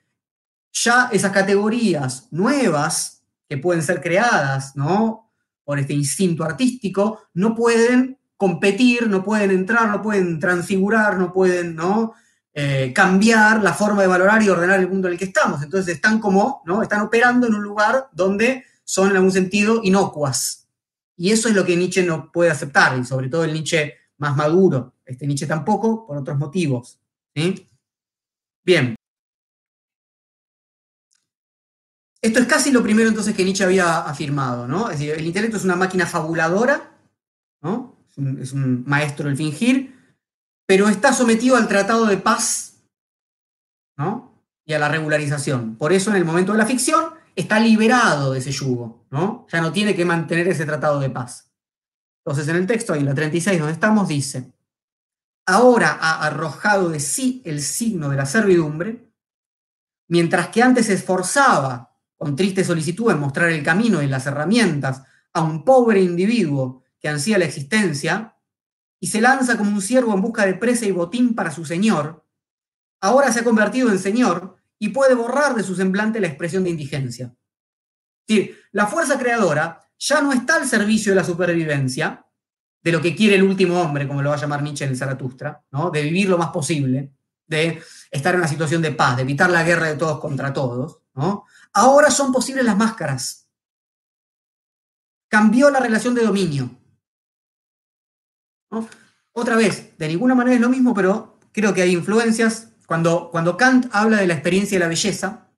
ya 0.73 1.09
esas 1.11 1.31
categorías 1.31 2.27
nuevas 2.31 3.23
que 3.47 3.57
pueden 3.57 3.83
ser 3.83 4.01
creadas, 4.01 4.75
¿no? 4.75 5.26
Por 5.67 5.79
este 5.79 5.93
instinto 5.93 6.45
artístico, 6.45 7.23
no 7.33 7.53
pueden 7.53 8.17
competir, 8.37 9.09
no 9.09 9.21
pueden 9.21 9.51
entrar, 9.51 9.89
no 9.89 10.01
pueden 10.01 10.39
transfigurar, 10.39 11.17
no 11.17 11.33
pueden, 11.33 11.75
¿no? 11.75 12.13
Eh, 12.53 12.93
cambiar 12.95 13.61
la 13.61 13.73
forma 13.73 14.01
de 14.01 14.07
valorar 14.07 14.41
y 14.41 14.47
ordenar 14.47 14.79
el 14.79 14.87
mundo 14.87 15.09
en 15.09 15.15
el 15.15 15.19
que 15.19 15.25
estamos. 15.25 15.61
Entonces 15.61 15.95
están 15.95 16.19
como, 16.19 16.61
¿no? 16.65 16.81
Están 16.81 17.01
operando 17.01 17.47
en 17.47 17.55
un 17.55 17.63
lugar 17.63 18.07
donde 18.13 18.63
son 18.85 19.09
en 19.09 19.17
algún 19.17 19.33
sentido 19.33 19.81
inocuas, 19.83 20.69
y 21.17 21.31
eso 21.31 21.49
es 21.49 21.55
lo 21.55 21.65
que 21.65 21.75
Nietzsche 21.75 22.03
no 22.03 22.31
puede 22.31 22.49
aceptar, 22.51 22.97
y 22.97 23.03
sobre 23.03 23.27
todo 23.27 23.43
el 23.43 23.51
Nietzsche 23.51 23.95
más 24.19 24.37
maduro. 24.37 24.93
Este 25.05 25.27
Nietzsche 25.27 25.47
tampoco, 25.47 26.07
por 26.07 26.15
otros 26.17 26.37
motivos. 26.37 26.97
Bien. 28.63 28.96
Esto 32.21 32.39
es 32.39 32.47
casi 32.47 32.71
lo 32.71 32.83
primero 32.83 33.09
entonces 33.09 33.35
que 33.35 33.43
Nietzsche 33.43 33.63
había 33.63 33.99
afirmado, 33.99 34.67
¿no? 34.67 34.89
El 34.89 35.25
intelecto 35.25 35.57
es 35.57 35.63
una 35.63 35.75
máquina 35.75 36.05
fabuladora, 36.05 36.97
¿no? 37.61 38.05
Es 38.09 38.17
un, 38.17 38.41
es 38.41 38.53
un 38.53 38.83
maestro 38.85 39.27
del 39.27 39.37
fingir, 39.37 39.95
pero 40.65 40.89
está 40.89 41.13
sometido 41.13 41.55
al 41.55 41.67
tratado 41.67 42.05
de 42.05 42.17
paz, 42.17 42.83
¿no? 43.97 44.43
Y 44.65 44.73
a 44.73 44.79
la 44.79 44.89
regularización. 44.89 45.75
Por 45.75 45.93
eso 45.93 46.09
en 46.09 46.17
el 46.17 46.25
momento 46.25 46.51
de 46.51 46.57
la 46.57 46.65
ficción 46.65 47.13
está 47.35 47.59
liberado 47.59 48.33
de 48.33 48.39
ese 48.39 48.51
yugo, 48.51 49.05
¿no? 49.11 49.45
Ya 49.51 49.61
no 49.61 49.71
tiene 49.71 49.95
que 49.95 50.05
mantener 50.05 50.47
ese 50.47 50.65
tratado 50.65 50.99
de 50.99 51.09
paz. 51.09 51.51
Entonces 52.25 52.47
en 52.49 52.57
el 52.57 52.67
texto, 52.67 52.93
ahí 52.93 53.01
en 53.01 53.05
la 53.05 53.13
36 53.13 53.59
donde 53.59 53.73
estamos, 53.73 54.07
dice, 54.07 54.51
ahora 55.45 55.97
ha 56.01 56.25
arrojado 56.25 56.89
de 56.89 56.99
sí 56.99 57.41
el 57.45 57.61
signo 57.61 58.09
de 58.09 58.17
la 58.17 58.25
servidumbre, 58.25 59.13
mientras 60.09 60.49
que 60.49 60.63
antes 60.63 60.87
se 60.87 60.93
esforzaba 60.93 61.86
con 62.17 62.35
triste 62.35 62.63
solicitud 62.63 63.11
en 63.11 63.19
mostrar 63.19 63.49
el 63.49 63.63
camino 63.63 64.01
y 64.01 64.07
las 64.07 64.25
herramientas 64.25 65.03
a 65.33 65.43
un 65.43 65.63
pobre 65.63 66.01
individuo 66.01 66.83
que 66.99 67.09
ansía 67.09 67.37
la 67.37 67.45
existencia, 67.45 68.37
y 68.99 69.07
se 69.07 69.21
lanza 69.21 69.57
como 69.57 69.71
un 69.71 69.81
ciervo 69.81 70.13
en 70.13 70.21
busca 70.21 70.45
de 70.45 70.55
presa 70.55 70.85
y 70.85 70.91
botín 70.91 71.35
para 71.35 71.51
su 71.51 71.65
señor, 71.65 72.25
ahora 72.99 73.31
se 73.31 73.41
ha 73.41 73.43
convertido 73.43 73.89
en 73.91 73.99
señor 73.99 74.57
y 74.79 74.89
puede 74.89 75.15
borrar 75.15 75.55
de 75.55 75.63
su 75.63 75.75
semblante 75.75 76.19
la 76.19 76.27
expresión 76.27 76.63
de 76.63 76.71
indigencia. 76.71 77.35
La 78.71 78.87
fuerza 78.87 79.17
creadora 79.17 79.79
ya 79.97 80.21
no 80.21 80.33
está 80.33 80.55
al 80.55 80.67
servicio 80.67 81.11
de 81.11 81.15
la 81.15 81.23
supervivencia, 81.23 82.25
de 82.83 82.91
lo 82.91 83.01
que 83.01 83.15
quiere 83.15 83.35
el 83.35 83.43
último 83.43 83.79
hombre, 83.81 84.07
como 84.07 84.21
lo 84.21 84.29
va 84.29 84.35
a 84.35 84.39
llamar 84.39 84.61
Nietzsche 84.61 84.85
en 84.85 84.91
el 84.91 84.97
Zaratustra, 84.97 85.63
¿no? 85.71 85.89
de 85.89 86.03
vivir 86.03 86.29
lo 86.29 86.37
más 86.37 86.49
posible, 86.49 87.11
de 87.45 87.81
estar 88.11 88.33
en 88.33 88.41
una 88.41 88.47
situación 88.47 88.81
de 88.81 88.91
paz, 88.91 89.15
de 89.15 89.23
evitar 89.23 89.49
la 89.49 89.63
guerra 89.63 89.87
de 89.87 89.95
todos 89.95 90.19
contra 90.19 90.53
todos. 90.53 90.99
¿no? 91.15 91.45
Ahora 91.77 92.09
son 92.09 92.31
posibles 92.31 92.65
las 92.65 92.75
máscaras. 92.75 93.47
Cambió 95.29 95.69
la 95.69 95.79
relación 95.79 96.15
de 96.15 96.23
dominio. 96.23 96.71
Otra 99.31 99.55
vez, 99.55 99.95
de 99.95 100.07
ninguna 100.07 100.33
manera 100.33 100.55
es 100.55 100.61
lo 100.61 100.69
mismo, 100.69 100.95
pero 100.95 101.37
creo 101.51 101.75
que 101.75 101.83
hay 101.83 101.91
influencias. 101.91 102.73
Cuando, 102.87 103.29
cuando 103.29 103.57
Kant 103.57 103.89
habla 103.91 104.17
de 104.17 104.25
la 104.25 104.33
experiencia 104.33 104.79
de 104.79 104.85
la 104.85 104.89
belleza, 104.89 105.51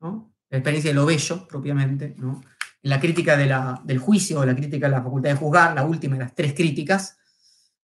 la 0.00 0.58
experiencia 0.58 0.90
de 0.90 0.94
lo 0.94 1.06
bello 1.06 1.48
propiamente, 1.48 2.16
en 2.18 2.42
la 2.82 3.00
crítica 3.00 3.38
del 3.82 3.98
juicio 3.98 4.40
o 4.40 4.44
la 4.44 4.54
crítica 4.54 4.88
de 4.88 4.92
la 4.92 5.02
facultad 5.02 5.30
de 5.30 5.36
juzgar, 5.36 5.74
la 5.74 5.86
última 5.86 6.16
de 6.16 6.24
las 6.24 6.34
tres 6.34 6.52
críticas, 6.52 7.16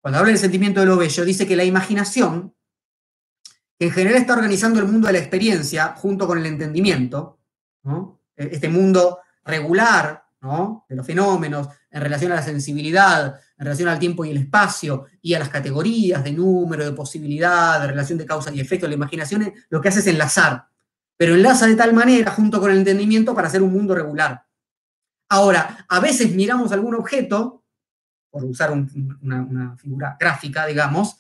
cuando 0.03 0.19
habla 0.19 0.33
del 0.33 0.39
sentimiento 0.39 0.81
de 0.81 0.87
lo 0.87 0.99
bello, 0.99 1.25
dice 1.25 1.47
que 1.47 1.57
la 1.57 1.65
imaginación, 1.65 2.55
que 3.79 3.87
en 3.87 3.93
general 3.93 4.21
está 4.21 4.35
organizando 4.35 4.79
el 4.79 4.85
mundo 4.85 5.07
de 5.07 5.15
la 5.15 5.21
experiencia 5.21 5.95
junto 5.97 6.27
con 6.27 6.37
el 6.37 6.45
entendimiento, 6.45 7.38
este 8.37 8.69
mundo 8.69 9.19
regular 9.45 10.25
de 10.89 10.95
los 10.95 11.07
fenómenos 11.07 11.69
en 11.91 12.01
relación 12.01 12.31
a 12.33 12.37
la 12.37 12.43
sensibilidad, 12.43 13.41
en 13.57 13.65
relación 13.65 13.89
al 13.89 13.99
tiempo 13.99 14.25
y 14.25 14.31
el 14.31 14.37
espacio 14.37 15.07
y 15.21 15.35
a 15.35 15.39
las 15.39 15.49
categorías 15.49 16.23
de 16.23 16.33
número, 16.33 16.85
de 16.85 16.93
posibilidad, 16.93 17.81
de 17.81 17.89
relación 17.89 18.19
de 18.19 18.27
causa 18.27 18.53
y 18.53 18.61
efecto. 18.61 18.87
La 18.87 18.95
imaginación 18.95 19.53
lo 19.69 19.81
que 19.81 19.89
hace 19.89 20.01
es 20.01 20.07
enlazar, 20.07 20.69
pero 21.17 21.35
enlaza 21.35 21.67
de 21.67 21.75
tal 21.75 21.93
manera 21.93 22.31
junto 22.31 22.61
con 22.61 22.71
el 22.71 22.79
entendimiento 22.79 23.35
para 23.35 23.49
hacer 23.49 23.63
un 23.63 23.73
mundo 23.73 23.95
regular. 23.95 24.45
Ahora, 25.29 25.85
a 25.89 26.01
veces 26.01 26.35
miramos 26.35 26.73
algún 26.73 26.95
objeto, 26.95 27.65
por 28.31 28.45
usar 28.45 28.71
una 28.71 29.77
figura 29.77 30.17
gráfica, 30.21 30.67
digamos, 30.67 31.17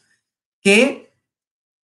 que 0.60 1.12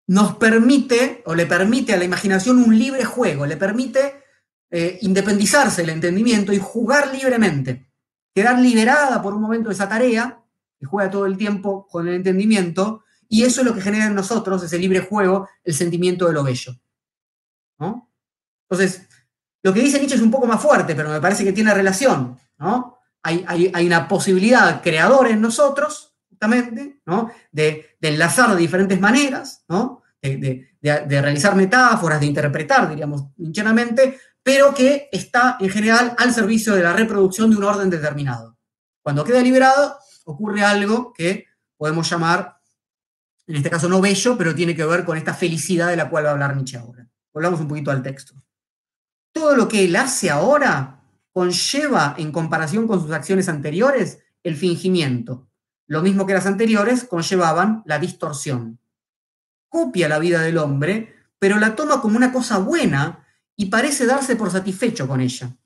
nos 0.07 0.37
permite 0.37 1.23
o 1.27 1.35
le 1.35 1.47
permite 1.47 1.95
a 1.95 1.97
la 1.97 2.05
imaginación 2.05 2.59
un 2.59 2.79
libre 2.79 3.05
juego, 3.05 3.47
le 3.47 3.57
permite 3.57 4.24
eh, 4.71 4.99
independizarse 5.03 5.83
del 5.83 5.91
entendimiento 5.91 6.53
y 6.53 6.59
jugar 6.59 7.13
libremente, 7.15 7.87
quedar 8.35 8.59
liberada 8.59 9.23
por 9.23 9.35
un 9.35 9.43
momento 9.43 9.69
de 9.69 9.75
esa 9.75 9.89
tarea, 9.89 10.41
que 10.79 10.87
juega 10.87 11.11
todo 11.11 11.27
el 11.27 11.37
tiempo 11.37 11.87
con 11.87 12.09
el 12.09 12.15
entendimiento, 12.15 13.05
y 13.29 13.45
eso 13.45 13.61
es 13.61 13.67
lo 13.67 13.75
que 13.75 13.81
genera 13.81 14.07
en 14.07 14.15
nosotros, 14.15 14.63
ese 14.63 14.79
libre 14.79 15.01
juego, 15.01 15.49
el 15.63 15.75
sentimiento 15.75 16.27
de 16.27 16.33
lo 16.33 16.45
bello. 16.45 16.75
Entonces, 18.69 19.09
lo 19.63 19.73
que 19.73 19.81
dice 19.81 19.99
Nietzsche 19.99 20.17
es 20.17 20.23
un 20.23 20.31
poco 20.31 20.47
más 20.47 20.61
fuerte, 20.61 20.95
pero 20.95 21.09
me 21.09 21.21
parece 21.21 21.45
que 21.45 21.53
tiene 21.53 21.73
relación. 21.73 22.39
¿no? 22.59 22.99
Hay, 23.23 23.87
una 23.87 24.07
posibilidad 24.07 24.83
creadora 24.83 25.31
en 25.31 25.41
nosotros, 25.41 26.15
justamente, 26.29 27.01
¿no? 27.07 27.31
de, 27.51 27.97
enlazar 28.01 28.51
de 28.51 28.57
diferentes 28.57 29.01
maneras, 29.01 29.65
¿no? 29.69 30.03
de, 30.21 30.69
de, 30.81 31.23
realizar 31.23 31.55
metáforas, 31.57 32.21
de 32.21 32.27
interpretar, 32.27 32.89
diríamos, 32.89 33.25
hinchamente, 33.39 34.19
pero 34.45 34.75
que 34.75 35.09
está 35.11 35.57
en 35.59 35.71
general 35.71 36.15
al 36.19 36.33
servicio 36.33 36.75
de 36.75 36.83
la 36.83 36.93
reproducción 36.93 37.51
de 37.51 37.57
un 37.57 37.65
orden 37.65 37.89
determinado. 37.89 38.59
Cuando 39.03 39.25
queda 39.25 39.41
liberado, 39.41 39.99
ocurre 40.27 40.63
algo 40.63 41.13
que 41.15 41.47
podemos 41.79 42.09
llamar, 42.09 42.59
en 43.47 43.57
este 43.57 43.71
caso 43.71 43.89
no 43.89 44.03
bello, 44.03 44.37
pero 44.37 44.55
tiene 44.55 44.77
que 44.77 44.85
ver 44.85 45.05
con 45.05 45.17
esta 45.17 45.33
felicidad 45.33 45.89
de 45.89 45.97
la 45.97 46.11
cual 46.11 46.27
va 46.27 46.29
a 46.29 46.33
hablar 46.33 46.55
Nietzsche 46.55 46.77
ahora. 46.77 47.09
Volvamos 47.33 47.59
un 47.61 47.69
poquito 47.69 47.91
al 47.91 48.03
texto. 48.03 48.35
Todo 49.33 49.57
lo 49.57 49.67
que 49.67 49.87
él 49.87 49.97
hace 49.97 50.31
ahora 50.31 51.01
conlleva, 51.33 52.15
en 52.19 52.31
comparación 52.31 52.87
con 52.87 53.01
sus 53.01 53.11
acciones 53.13 53.49
anteriores, 53.49 54.21
el 54.43 54.57
fingimiento. 54.57 55.49
Lo 55.87 56.03
mismo 56.03 56.27
que 56.27 56.35
las 56.35 56.47
anteriores 56.47 57.05
conllevaban 57.05 57.83
la 57.87 57.99
distorsión. 57.99 58.79
Copia 59.69 60.09
la 60.09 60.19
vida 60.19 60.43
del 60.43 60.59
hombre, 60.59 61.15
pero 61.39 61.59
la 61.59 61.75
toma 61.75 62.01
como 62.01 62.17
una 62.17 62.33
cosa 62.33 62.59
buena 62.59 63.24
y 63.57 63.67
parece 63.67 64.07
darse 64.07 64.37
por 64.37 64.51
satisfecho 64.51 65.07
con 65.07 65.21
ella. 65.21 65.57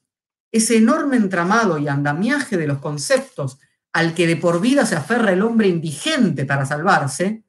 Ese 0.53 0.77
enorme 0.77 1.17
entramado 1.17 1.79
y 1.79 1.89
andamiaje 1.89 2.57
de 2.57 2.67
los 2.67 2.79
conceptos 2.79 3.59
al 3.93 4.15
que 4.15 4.27
de 4.27 4.37
por 4.37 4.61
vida 4.61 4.87
se 4.87 4.97
aferra 4.97 5.33
el 5.33 5.43
hombre 5.43 5.69
indigente 5.69 6.45
para 6.45 6.67
salvarse, 6.67 7.45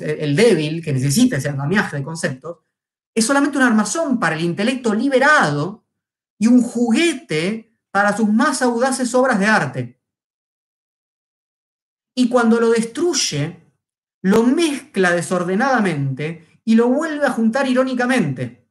el 0.00 0.36
débil 0.36 0.82
que 0.82 0.92
necesita 0.92 1.36
ese 1.36 1.48
andamiaje 1.48 1.96
de 1.96 2.02
conceptos, 2.02 2.58
es 3.14 3.24
solamente 3.24 3.58
un 3.58 3.64
armazón 3.64 4.18
para 4.18 4.34
el 4.34 4.42
intelecto 4.42 4.92
liberado 4.94 5.86
y 6.38 6.48
un 6.48 6.62
juguete 6.62 7.78
para 7.90 8.16
sus 8.16 8.28
más 8.28 8.60
audaces 8.60 9.14
obras 9.14 9.38
de 9.38 9.46
arte. 9.46 10.00
Y 12.16 12.28
cuando 12.28 12.60
lo 12.60 12.70
destruye, 12.70 13.64
lo 14.22 14.42
mezcla 14.42 15.12
desordenadamente 15.12 16.60
y 16.64 16.74
lo 16.74 16.88
vuelve 16.88 17.26
a 17.26 17.30
juntar 17.30 17.68
irónicamente. 17.68 18.63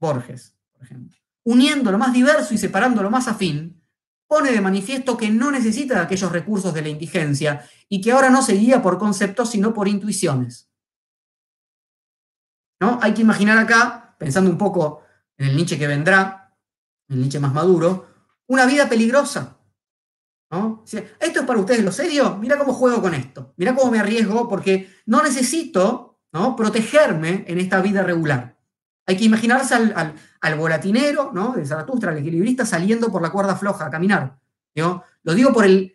Borges, 0.00 0.56
por 0.72 0.82
ejemplo, 0.84 1.16
uniendo 1.44 1.90
lo 1.90 1.98
más 1.98 2.12
diverso 2.12 2.54
y 2.54 2.58
separando 2.58 3.02
lo 3.02 3.10
más 3.10 3.28
afín, 3.28 3.82
pone 4.28 4.52
de 4.52 4.60
manifiesto 4.60 5.16
que 5.16 5.30
no 5.30 5.50
necesita 5.50 5.94
de 5.94 6.00
aquellos 6.00 6.30
recursos 6.30 6.74
de 6.74 6.82
la 6.82 6.90
indigencia 6.90 7.64
y 7.88 8.00
que 8.00 8.12
ahora 8.12 8.28
no 8.28 8.42
se 8.42 8.52
guía 8.52 8.82
por 8.82 8.98
conceptos, 8.98 9.50
sino 9.50 9.72
por 9.72 9.88
intuiciones. 9.88 10.70
¿No? 12.80 12.98
Hay 13.02 13.14
que 13.14 13.22
imaginar 13.22 13.58
acá, 13.58 14.14
pensando 14.18 14.50
un 14.50 14.58
poco 14.58 15.02
en 15.38 15.48
el 15.48 15.56
Nietzsche 15.56 15.78
que 15.78 15.86
vendrá, 15.86 16.54
el 17.08 17.18
Nietzsche 17.18 17.40
más 17.40 17.54
maduro, 17.54 18.06
una 18.46 18.66
vida 18.66 18.88
peligrosa. 18.88 19.58
¿no? 20.50 20.84
Esto 20.84 21.40
es 21.40 21.46
para 21.46 21.60
ustedes 21.60 21.84
lo 21.84 21.92
serio, 21.92 22.36
mira 22.36 22.58
cómo 22.58 22.74
juego 22.74 23.00
con 23.00 23.14
esto, 23.14 23.54
mira 23.56 23.74
cómo 23.74 23.90
me 23.90 23.98
arriesgo 23.98 24.48
porque 24.48 24.90
no 25.06 25.22
necesito 25.22 26.20
¿no? 26.32 26.54
protegerme 26.54 27.44
en 27.48 27.58
esta 27.58 27.80
vida 27.80 28.02
regular. 28.02 28.57
Hay 29.08 29.16
que 29.16 29.24
imaginarse 29.24 29.74
al, 29.74 30.14
al, 30.40 30.54
volatinero, 30.56 31.32
¿no? 31.32 31.54
De 31.54 31.64
Zaratustra, 31.64 32.12
al 32.12 32.18
equilibrista, 32.18 32.66
saliendo 32.66 33.10
por 33.10 33.22
la 33.22 33.30
cuerda 33.30 33.56
floja 33.56 33.86
a 33.86 33.90
caminar. 33.90 34.38
Lo 34.74 35.34
digo 35.34 35.50
por 35.50 35.64
el, 35.64 35.94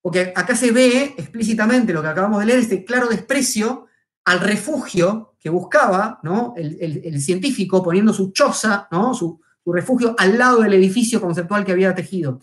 porque 0.00 0.32
acá 0.34 0.54
se 0.54 0.70
ve 0.70 1.14
explícitamente 1.18 1.92
lo 1.92 2.02
que 2.02 2.08
acabamos 2.08 2.38
de 2.38 2.46
leer, 2.46 2.60
este 2.60 2.84
claro 2.84 3.08
desprecio 3.08 3.86
al 4.24 4.38
refugio 4.38 5.34
que 5.40 5.50
buscaba 5.50 6.20
¿no? 6.22 6.54
el, 6.56 7.20
científico 7.20 7.82
poniendo 7.82 8.12
su 8.12 8.30
choza, 8.30 8.86
¿no? 8.92 9.12
su, 9.12 9.40
refugio 9.66 10.14
al 10.16 10.38
lado 10.38 10.62
del 10.62 10.74
edificio 10.74 11.20
conceptual 11.20 11.64
que 11.64 11.72
había 11.72 11.94
tejido. 11.94 12.40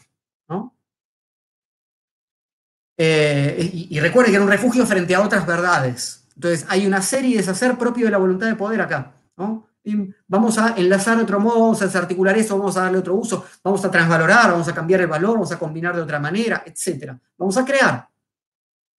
Eh, 3.01 3.71
y, 3.73 3.95
y, 3.95 3.99
recuerde 4.01 4.29
que 4.29 4.35
era 4.35 4.43
un 4.43 4.51
refugio 4.51 4.85
frente 4.85 5.15
a 5.15 5.21
otras 5.21 5.47
verdades. 5.47 6.27
Entonces 6.35 6.65
hay 6.67 6.85
una 6.85 7.01
serie 7.01 7.31
de 7.31 7.37
deshacer 7.37 7.77
propio 7.77 8.03
de 8.03 8.11
la 8.11 8.17
voluntad 8.17 8.47
de 8.47 8.55
poder 8.55 8.81
acá. 8.81 9.13
¿no? 9.37 9.68
Vamos 10.27 10.57
a 10.57 10.75
enlazar 10.77 11.17
de 11.17 11.23
otro 11.23 11.39
modo, 11.39 11.59
vamos 11.61 11.81
a 11.81 11.85
desarticular 11.85 12.37
eso, 12.37 12.57
vamos 12.57 12.77
a 12.77 12.81
darle 12.81 12.99
otro 12.99 13.15
uso, 13.15 13.45
vamos 13.63 13.83
a 13.85 13.91
transvalorar, 13.91 14.51
vamos 14.51 14.67
a 14.67 14.73
cambiar 14.73 15.01
el 15.01 15.07
valor, 15.07 15.33
vamos 15.33 15.51
a 15.51 15.59
combinar 15.59 15.95
de 15.95 16.01
otra 16.01 16.19
manera, 16.19 16.63
etc. 16.65 17.13
Vamos 17.37 17.57
a 17.57 17.65
crear. 17.65 18.07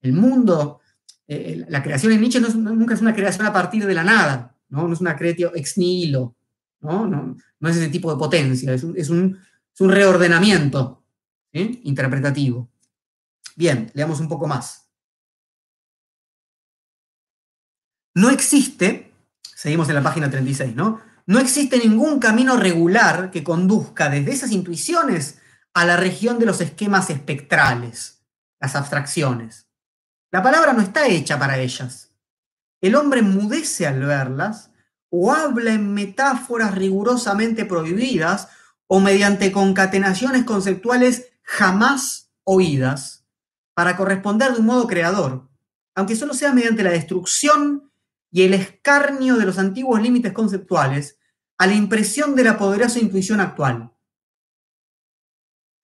El 0.02 0.12
mundo, 0.12 0.80
eh, 1.26 1.64
la 1.68 1.82
creación 1.82 2.12
en 2.12 2.20
Nietzsche 2.20 2.40
nunca 2.40 2.94
es 2.94 3.00
una 3.00 3.14
creación 3.14 3.46
a 3.46 3.52
partir 3.52 3.86
de 3.86 3.94
la 3.94 4.04
nada, 4.04 4.56
no, 4.68 4.92
es 4.92 5.00
una 5.00 5.16
creación 5.16 5.52
ex 5.54 5.76
nihilo. 5.78 6.36
No, 6.80 7.36
es 7.68 7.76
ese 7.76 7.88
tipo 7.88 8.10
de 8.10 8.18
potencia, 8.18 8.72
es 8.72 9.10
un, 9.10 9.38
reordenamiento 9.78 11.04
interpretativo. 11.52 12.70
Bien, 13.56 13.90
leamos 13.94 14.20
un 14.20 14.28
poco 14.28 14.46
más. 14.46 14.88
No 18.14 18.30
existe 18.30 19.09
Seguimos 19.60 19.90
en 19.90 19.94
la 19.94 20.02
página 20.02 20.30
36, 20.30 20.74
¿no? 20.74 21.02
no 21.26 21.38
existe 21.38 21.76
ningún 21.76 22.18
camino 22.18 22.56
regular 22.56 23.30
que 23.30 23.44
conduzca 23.44 24.08
desde 24.08 24.32
esas 24.32 24.52
intuiciones 24.52 25.38
a 25.74 25.84
la 25.84 25.98
región 25.98 26.38
de 26.38 26.46
los 26.46 26.62
esquemas 26.62 27.10
espectrales, 27.10 28.24
las 28.58 28.74
abstracciones. 28.74 29.68
La 30.32 30.42
palabra 30.42 30.72
no 30.72 30.80
está 30.80 31.08
hecha 31.08 31.38
para 31.38 31.58
ellas. 31.58 32.10
El 32.80 32.94
hombre 32.94 33.20
mudece 33.20 33.86
al 33.86 34.00
verlas 34.00 34.70
o 35.10 35.30
habla 35.30 35.74
en 35.74 35.92
metáforas 35.92 36.74
rigurosamente 36.74 37.66
prohibidas 37.66 38.48
o 38.86 38.98
mediante 38.98 39.52
concatenaciones 39.52 40.44
conceptuales 40.44 41.32
jamás 41.42 42.32
oídas 42.44 43.26
para 43.74 43.98
corresponder 43.98 44.54
de 44.54 44.60
un 44.60 44.66
modo 44.66 44.86
creador, 44.86 45.50
aunque 45.94 46.16
solo 46.16 46.32
sea 46.32 46.54
mediante 46.54 46.82
la 46.82 46.92
destrucción 46.92 47.89
y 48.30 48.42
el 48.42 48.54
escarnio 48.54 49.36
de 49.36 49.46
los 49.46 49.58
antiguos 49.58 50.00
límites 50.00 50.32
conceptuales 50.32 51.18
a 51.58 51.66
la 51.66 51.74
impresión 51.74 52.34
de 52.34 52.44
la 52.44 52.56
poderosa 52.56 52.98
intuición 52.98 53.40
actual. 53.40 53.92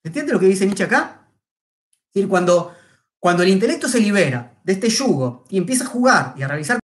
¿Entiende 0.03 0.32
lo 0.32 0.40
que 0.40 0.47
dice 0.47 0.64
Nietzsche 0.64 0.84
acá? 0.84 1.28
Es 2.09 2.14
decir, 2.14 2.28
cuando, 2.28 2.72
cuando 3.18 3.42
el 3.42 3.49
intelecto 3.49 3.88
se 3.88 4.01
libera 4.01 4.59
de 4.62 4.72
este 4.72 4.88
yugo 4.88 5.44
y 5.51 5.59
empieza 5.59 5.84
a 5.84 5.88
jugar 5.88 6.34
y 6.36 6.42
a 6.42 6.49
realizar 6.49 6.78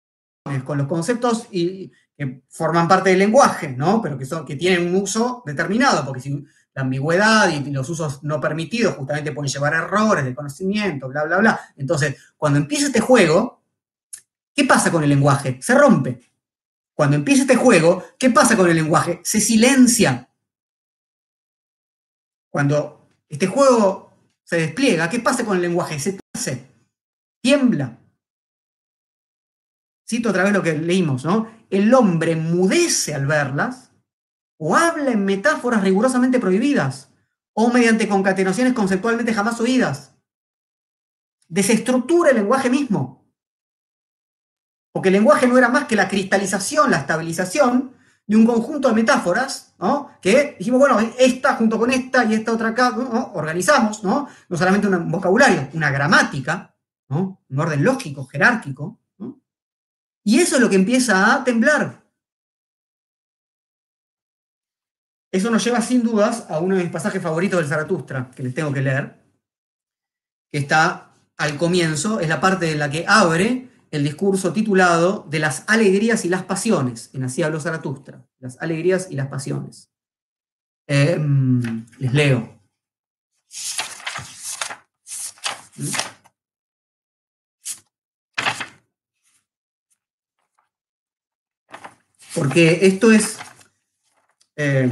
con 0.65 0.79
los 0.79 0.87
conceptos 0.87 1.49
que 1.51 2.43
forman 2.49 2.89
parte 2.89 3.11
del 3.11 3.19
lenguaje, 3.19 3.69
¿no? 3.77 4.01
Pero 4.01 4.17
que, 4.17 4.25
son, 4.25 4.47
que 4.47 4.57
tienen 4.57 4.89
un 4.89 5.03
uso 5.03 5.43
determinado, 5.45 6.07
porque 6.07 6.21
si 6.21 6.45
la 6.75 6.83
ambigüedad 6.83 7.51
y 7.51 7.71
los 7.71 7.89
usos 7.91 8.23
no 8.23 8.41
permitidos 8.41 8.95
justamente 8.95 9.33
pueden 9.33 9.53
llevar 9.53 9.75
a 9.75 9.79
errores 9.79 10.25
de 10.25 10.35
conocimiento, 10.35 11.09
bla, 11.09 11.25
bla, 11.25 11.39
bla. 11.39 11.61
Entonces, 11.77 12.17
cuando 12.37 12.59
empieza 12.59 12.87
este 12.87 13.01
juego, 13.01 13.58
¿qué 14.59 14.65
pasa 14.65 14.91
con 14.91 15.05
el 15.05 15.09
lenguaje? 15.09 15.63
Se 15.63 15.73
rompe. 15.73 16.21
Cuando 16.93 17.15
empieza 17.15 17.43
este 17.43 17.55
juego, 17.55 18.03
¿qué 18.19 18.29
pasa 18.29 18.57
con 18.57 18.69
el 18.69 18.75
lenguaje? 18.75 19.21
Se 19.23 19.41
silencia. 19.41 20.29
Cuando 22.51 23.09
este 23.29 23.47
juego 23.47 24.13
se 24.43 24.57
despliega, 24.57 25.09
¿qué 25.09 25.21
pasa 25.21 25.45
con 25.45 25.55
el 25.55 25.63
lenguaje? 25.63 26.01
Se 26.01 26.19
torce, 26.19 26.67
tiembla. 27.41 28.01
Cito 30.05 30.31
otra 30.31 30.43
vez 30.43 30.53
lo 30.53 30.63
que 30.65 30.77
leímos, 30.77 31.25
¿no? 31.25 31.49
El 31.71 31.95
hombre 31.95 32.35
mudece 32.35 33.15
al 33.15 33.27
verlas 33.27 33.93
o 34.57 34.75
habla 34.75 35.13
en 35.13 35.25
metáforas 35.25 35.85
rigurosamente 35.85 36.41
prohibidas 36.41 37.13
o 37.53 37.71
mediante 37.71 38.09
concatenaciones 38.09 38.73
conceptualmente 38.73 39.33
jamás 39.33 39.61
oídas. 39.61 40.17
Desestructura 41.47 42.31
el 42.31 42.39
lenguaje 42.39 42.69
mismo. 42.69 43.18
Porque 44.99 45.11
el 45.11 45.13
lenguaje 45.13 45.47
no 45.47 45.57
era 45.57 45.69
más 45.69 45.85
que 45.85 45.95
la 45.95 46.09
cristalización, 46.09 46.91
la 46.91 46.97
estabilización 46.97 47.93
de 48.27 48.35
un 48.35 48.45
conjunto 48.45 48.89
de 48.89 48.95
metáforas, 48.95 49.77
¿no? 49.79 50.11
Que 50.21 50.57
dijimos, 50.59 50.81
bueno, 50.81 50.99
esta 51.17 51.55
junto 51.55 51.79
con 51.79 51.93
esta 51.93 52.25
y 52.25 52.35
esta 52.35 52.53
otra 52.53 52.71
acá, 52.71 52.91
¿no? 52.91 53.31
organizamos, 53.35 54.03
¿no? 54.03 54.29
No 54.49 54.57
solamente 54.57 54.89
un 54.89 55.09
vocabulario, 55.09 55.69
una 55.75 55.93
gramática, 55.93 56.75
¿no? 57.11 57.41
Un 57.49 57.61
orden 57.61 57.85
lógico, 57.85 58.27
jerárquico, 58.27 58.99
y 60.25 60.41
eso 60.41 60.57
es 60.57 60.61
lo 60.61 60.69
que 60.69 60.75
empieza 60.75 61.33
a 61.33 61.45
temblar. 61.45 62.03
Eso 65.31 65.49
nos 65.49 65.63
lleva 65.63 65.81
sin 65.81 66.03
dudas 66.03 66.47
a 66.51 66.59
uno 66.59 66.75
de 66.75 66.83
mis 66.83 66.91
pasajes 66.91 67.23
favoritos 67.23 67.61
del 67.61 67.69
Zaratustra, 67.69 68.33
que 68.35 68.43
les 68.43 68.53
tengo 68.53 68.73
que 68.73 68.83
leer, 68.83 69.17
que 70.51 70.59
está 70.59 71.13
al 71.37 71.57
comienzo, 71.57 72.19
es 72.19 72.29
la 72.29 72.41
parte 72.41 72.73
en 72.73 72.81
la 72.81 72.91
que 72.91 73.05
abre 73.07 73.68
el 73.91 74.05
discurso 74.05 74.53
titulado 74.53 75.27
De 75.29 75.39
las 75.39 75.65
alegrías 75.67 76.25
y 76.25 76.29
las 76.29 76.45
pasiones, 76.45 77.11
en 77.13 77.25
así 77.25 77.43
habló 77.43 77.61
Zaratustra, 77.61 78.27
las 78.39 78.61
alegrías 78.61 79.09
y 79.11 79.15
las 79.15 79.29
pasiones. 79.29 79.91
Em, 80.87 81.87
les 81.99 82.13
leo. 82.15 82.59
Porque 92.35 92.87
esto 92.87 93.11
es 93.11 93.39
eh, 94.57 94.91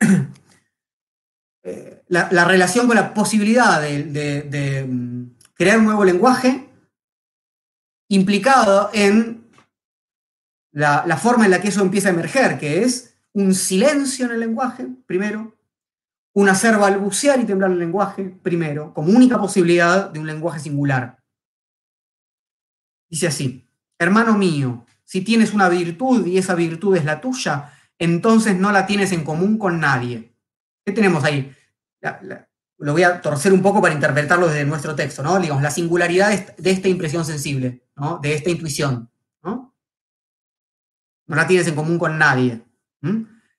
eh, 1.62 2.02
la, 2.08 2.44
relación 2.44 2.86
con 2.86 2.96
la 2.96 3.14
posibilidad 3.14 3.80
de, 3.80 4.86
mm, 4.88 5.36
crear 5.54 5.78
un 5.78 5.86
nuevo 5.86 6.04
lenguaje 6.04 6.65
implicado 8.08 8.90
en 8.92 9.48
la, 10.72 11.04
la, 11.06 11.16
forma 11.16 11.44
en 11.44 11.50
la 11.50 11.60
que 11.60 11.68
eso 11.68 11.82
empieza 11.82 12.08
a 12.08 12.12
emerger, 12.12 12.58
que 12.58 12.82
es 12.82 13.16
un 13.32 13.54
silencio 13.54 14.26
en 14.26 14.32
el 14.32 14.40
lenguaje, 14.40 14.86
primero, 15.06 15.56
un 16.34 16.50
hacer 16.50 16.76
balbucear 16.76 17.40
y 17.40 17.44
temblar 17.44 17.70
el 17.70 17.78
lenguaje, 17.78 18.24
primero, 18.42 18.92
como 18.92 19.10
única 19.10 19.38
posibilidad 19.38 20.10
de 20.10 20.20
un 20.20 20.26
lenguaje 20.26 20.60
singular. 20.60 21.22
Dice 23.08 23.28
así, 23.28 23.66
hermano 23.98 24.36
mío, 24.36 24.84
si 25.02 25.22
tienes 25.22 25.54
una 25.54 25.68
virtud 25.68 26.26
y 26.26 26.36
esa 26.36 26.54
virtud 26.54 26.96
es 26.96 27.04
la 27.04 27.20
tuya, 27.20 27.72
entonces 27.98 28.58
no 28.58 28.70
la 28.72 28.86
tienes 28.86 29.12
en 29.12 29.24
común 29.24 29.56
con 29.56 29.80
nadie. 29.80 30.34
¿Qué 30.84 30.92
tenemos 30.92 31.24
ahí? 31.24 31.54
Lo 32.78 32.92
voy 32.92 33.02
a 33.02 33.20
torcer 33.20 33.52
un 33.52 33.62
poco 33.62 33.80
para 33.80 33.94
interpretarlo 33.94 34.48
desde 34.48 34.64
nuestro 34.64 34.94
texto, 34.94 35.22
¿no? 35.22 35.38
Digamos, 35.38 35.62
la 35.62 35.70
singularidad 35.70 36.54
de 36.56 36.70
esta 36.70 36.88
impresión 36.88 37.24
sensible, 37.24 37.84
¿no? 37.96 38.18
De 38.18 38.34
esta 38.34 38.50
intuición, 38.50 39.10
¿no? 39.42 39.74
No 41.26 41.36
la 41.36 41.46
tienes 41.46 41.66
en 41.66 41.74
común 41.74 41.98
con 41.98 42.18
nadie. 42.18 42.62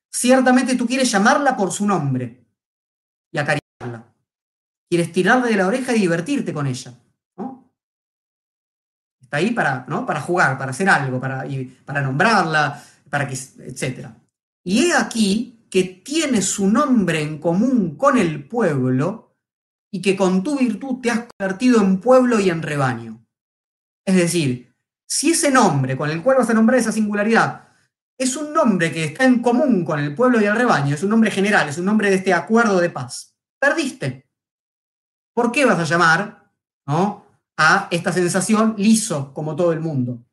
Ciertamente 0.10 0.76
tú 0.76 0.86
quieres 0.86 1.12
llamarla 1.12 1.56
por 1.56 1.72
su 1.72 1.86
nombre 1.86 2.46
y 3.32 3.38
acariciarla. 3.38 4.14
Quieres 4.90 5.12
tirarla 5.12 5.48
de 5.48 5.56
la 5.56 5.68
oreja 5.68 5.96
y 5.96 6.00
divertirte 6.00 6.54
con 6.54 6.68
ella. 6.68 6.94
Está 9.22 9.38
ahí 9.38 9.52
para, 9.52 9.86
¿no? 9.90 10.06
para 10.06 10.22
jugar, 10.22 10.58
para 10.58 10.72
hacer 10.72 10.90
algo, 10.90 11.20
para, 11.20 11.46
para 11.84 12.02
nombrarla, 12.02 12.82
para 13.10 13.28
que, 13.28 13.34
etc. 13.34 14.08
Y 14.64 14.86
he 14.86 14.96
aquí 14.96 15.57
que 15.70 15.84
tiene 15.84 16.42
su 16.42 16.70
nombre 16.70 17.22
en 17.22 17.40
común 17.40 17.98
con 17.98 18.18
el 18.18 18.48
pueblo 18.48 19.36
y 19.92 20.02
que 20.02 20.16
con 20.16 20.44
tu 20.44 20.58
virtud 20.58 21.02
te 21.02 21.12
has 21.12 21.28
convertido 21.38 21.82
en 21.82 22.00
pueblo 22.00 22.40
y 22.40 22.50
en 22.50 22.62
rebaño. 22.62 23.26
Es 24.06 24.16
decir, 24.16 24.76
si 25.08 25.32
ese 25.32 25.52
nombre 25.52 25.98
con 25.98 26.10
el 26.10 26.22
cual 26.22 26.38
vas 26.38 26.50
a 26.50 26.54
nombrar 26.54 26.80
esa 26.80 26.92
singularidad 26.92 27.68
es 28.20 28.36
un 28.36 28.52
nombre 28.54 28.92
que 28.92 29.06
está 29.06 29.26
en 29.26 29.42
común 29.42 29.86
con 29.86 30.00
el 30.00 30.16
pueblo 30.16 30.42
y 30.42 30.46
el 30.46 30.56
rebaño, 30.56 30.96
es 30.96 31.04
un 31.04 31.10
nombre 31.10 31.32
general, 31.32 31.70
es 31.70 31.78
un 31.78 31.86
nombre 31.86 32.10
de 32.10 32.16
este 32.16 32.34
acuerdo 32.34 32.80
de 32.80 32.90
paz, 32.90 33.36
perdiste. 33.60 34.28
¿Por 35.34 35.52
qué 35.52 35.66
vas 35.66 35.80
a 35.80 35.84
llamar 35.84 36.52
¿no? 36.88 37.28
a 37.58 37.88
esta 37.92 38.14
sensación 38.14 38.76
liso 38.78 39.34
como 39.34 39.56
todo 39.56 39.74
el 39.74 39.80
mundo. 39.80 40.24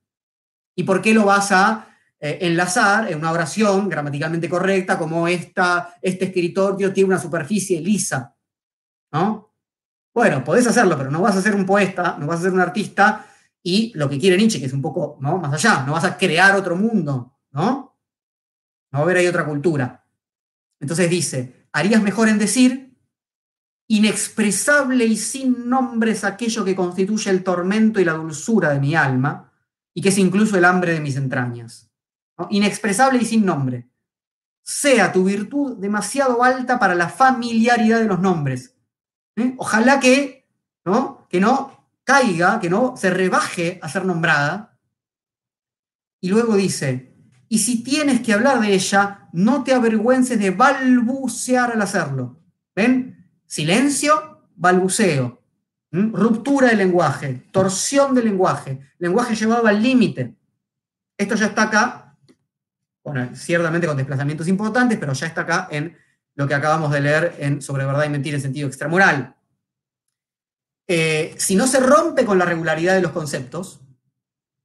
¿Y 0.76 0.84
por 0.84 1.00
qué 1.00 1.14
lo 1.14 1.24
vas 1.24 1.52
a 1.52 1.93
eh, 2.26 2.38
enlazar 2.40 3.12
en 3.12 3.18
una 3.18 3.32
oración 3.32 3.86
gramaticalmente 3.86 4.48
correcta 4.48 4.98
como 4.98 5.28
esta, 5.28 5.94
este 6.00 6.24
escritorio 6.24 6.90
tiene 6.90 7.08
una 7.08 7.18
superficie 7.18 7.82
lisa? 7.82 8.34
¿No? 9.12 9.54
Bueno, 10.14 10.42
podés 10.42 10.66
hacerlo, 10.66 10.96
pero 10.96 11.10
no 11.10 11.20
vas 11.20 11.36
a 11.36 11.42
ser 11.42 11.54
un 11.54 11.66
poeta, 11.66 12.16
no 12.18 12.26
vas 12.26 12.40
a 12.40 12.44
ser 12.44 12.52
un 12.54 12.60
artista 12.60 13.26
y 13.62 13.92
lo 13.94 14.08
que 14.08 14.18
quiere 14.18 14.38
Nietzsche, 14.38 14.58
que 14.58 14.64
es 14.64 14.72
un 14.72 14.80
poco 14.80 15.18
¿no? 15.20 15.36
más 15.36 15.52
allá, 15.52 15.84
no 15.84 15.92
vas 15.92 16.04
a 16.04 16.16
crear 16.16 16.56
otro 16.56 16.76
mundo, 16.76 17.36
¿no? 17.50 17.98
No 18.90 18.98
va 18.98 19.00
a 19.00 19.02
haber 19.02 19.18
ahí 19.18 19.26
otra 19.26 19.44
cultura. 19.44 20.06
Entonces 20.80 21.10
dice, 21.10 21.68
harías 21.72 22.02
mejor 22.02 22.30
en 22.30 22.38
decir 22.38 22.96
inexpresable 23.86 25.04
y 25.04 25.18
sin 25.18 25.68
nombres 25.68 26.24
aquello 26.24 26.64
que 26.64 26.74
constituye 26.74 27.30
el 27.30 27.44
tormento 27.44 28.00
y 28.00 28.06
la 28.06 28.14
dulzura 28.14 28.70
de 28.70 28.80
mi 28.80 28.94
alma, 28.94 29.52
y 29.92 30.00
que 30.00 30.08
es 30.08 30.16
incluso 30.16 30.56
el 30.56 30.64
hambre 30.64 30.94
de 30.94 31.00
mis 31.00 31.16
entrañas. 31.16 31.93
Inexpresable 32.50 33.18
y 33.20 33.24
sin 33.24 33.44
nombre. 33.44 33.88
Sea 34.62 35.12
tu 35.12 35.24
virtud 35.24 35.76
demasiado 35.78 36.42
alta 36.42 36.78
para 36.78 36.94
la 36.94 37.08
familiaridad 37.08 38.00
de 38.00 38.06
los 38.06 38.20
nombres. 38.20 38.76
¿eh? 39.36 39.54
Ojalá 39.58 40.00
que 40.00 40.44
¿no? 40.84 41.26
que 41.28 41.40
no 41.40 41.88
caiga, 42.04 42.60
que 42.60 42.68
no 42.68 42.96
se 42.96 43.10
rebaje 43.10 43.78
a 43.82 43.88
ser 43.88 44.04
nombrada. 44.04 44.78
Y 46.20 46.28
luego 46.28 46.54
dice, 46.56 47.14
y 47.48 47.58
si 47.58 47.82
tienes 47.82 48.20
que 48.20 48.32
hablar 48.32 48.60
de 48.60 48.74
ella, 48.74 49.28
no 49.32 49.64
te 49.64 49.72
avergüences 49.72 50.38
de 50.38 50.50
balbucear 50.50 51.72
al 51.72 51.82
hacerlo. 51.82 52.40
¿Ven? 52.74 53.26
Silencio, 53.46 54.48
balbuceo, 54.56 55.42
ruptura 55.92 56.68
del 56.68 56.78
lenguaje, 56.78 57.46
torsión 57.52 58.14
del 58.14 58.24
lenguaje, 58.24 58.80
lenguaje 58.98 59.34
llevado 59.34 59.66
al 59.66 59.82
límite. 59.82 60.34
Esto 61.16 61.36
ya 61.36 61.46
está 61.46 61.64
acá, 61.64 62.03
bueno, 63.04 63.36
ciertamente 63.36 63.86
con 63.86 63.96
desplazamientos 63.96 64.48
importantes, 64.48 64.98
pero 64.98 65.12
ya 65.12 65.26
está 65.26 65.42
acá 65.42 65.68
en 65.70 65.96
lo 66.34 66.48
que 66.48 66.54
acabamos 66.54 66.90
de 66.90 67.00
leer 67.00 67.36
en 67.38 67.62
Sobre 67.62 67.84
verdad 67.84 68.04
y 68.04 68.08
mentira 68.08 68.36
en 68.36 68.42
sentido 68.42 68.66
extramoral. 68.66 69.36
Eh, 70.88 71.34
si 71.38 71.54
no 71.54 71.66
se 71.66 71.80
rompe 71.80 72.24
con 72.24 72.38
la 72.38 72.46
regularidad 72.46 72.94
de 72.94 73.02
los 73.02 73.12
conceptos, 73.12 73.80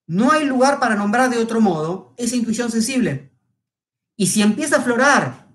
no 0.08 0.32
hay 0.32 0.46
lugar 0.46 0.80
para 0.80 0.96
nombrar 0.96 1.30
de 1.30 1.38
otro 1.38 1.62
modo 1.62 2.14
esa 2.18 2.36
intuición 2.36 2.72
sensible. 2.72 3.32
Y 4.16 4.28
si 4.28 4.42
empieza 4.42 4.78
a 4.78 4.80
aflorar 4.80 5.48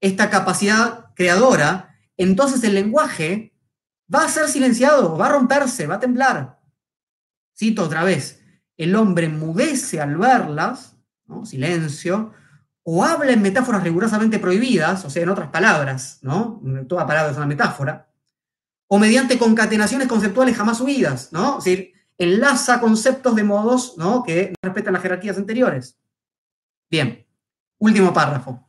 esta 0.00 0.28
capacidad 0.28 1.14
creadora, 1.14 1.96
entonces 2.16 2.62
el 2.64 2.74
lenguaje 2.74 3.56
va 4.12 4.24
a 4.24 4.28
ser 4.28 4.48
silenciado, 4.48 5.16
va 5.16 5.26
a 5.26 5.32
romperse, 5.32 5.86
va 5.86 5.96
a 5.96 6.00
temblar. 6.00 6.60
Cito 7.56 7.84
otra 7.84 8.04
vez, 8.04 8.42
el 8.76 8.94
hombre 8.94 9.28
mudece 9.28 10.00
al 10.00 10.16
verlas, 10.16 10.95
silencio, 11.44 12.32
o 12.82 13.04
habla 13.04 13.32
en 13.32 13.42
metáforas 13.42 13.82
rigurosamente 13.82 14.38
prohibidas, 14.38 15.04
o 15.04 15.10
sea, 15.10 15.22
en 15.22 15.28
otras 15.28 15.50
palabras, 15.50 16.18
¿no? 16.22 16.62
Toda 16.88 17.06
palabra 17.06 17.30
es 17.30 17.36
una 17.36 17.46
metáfora, 17.46 18.08
o 18.88 18.98
mediante 18.98 19.38
concatenaciones 19.38 20.06
conceptuales 20.06 20.56
jamás 20.56 20.78
subidas, 20.78 21.32
¿no? 21.32 21.58
Es 21.58 21.64
decir, 21.64 21.96
enlaza 22.18 22.80
conceptos 22.80 23.34
de 23.36 23.44
modos 23.44 23.94
¿no? 23.96 24.22
que 24.22 24.54
respetan 24.62 24.94
las 24.94 25.02
jerarquías 25.02 25.36
anteriores. 25.36 25.98
Bien, 26.90 27.26
último 27.78 28.12
párrafo 28.12 28.68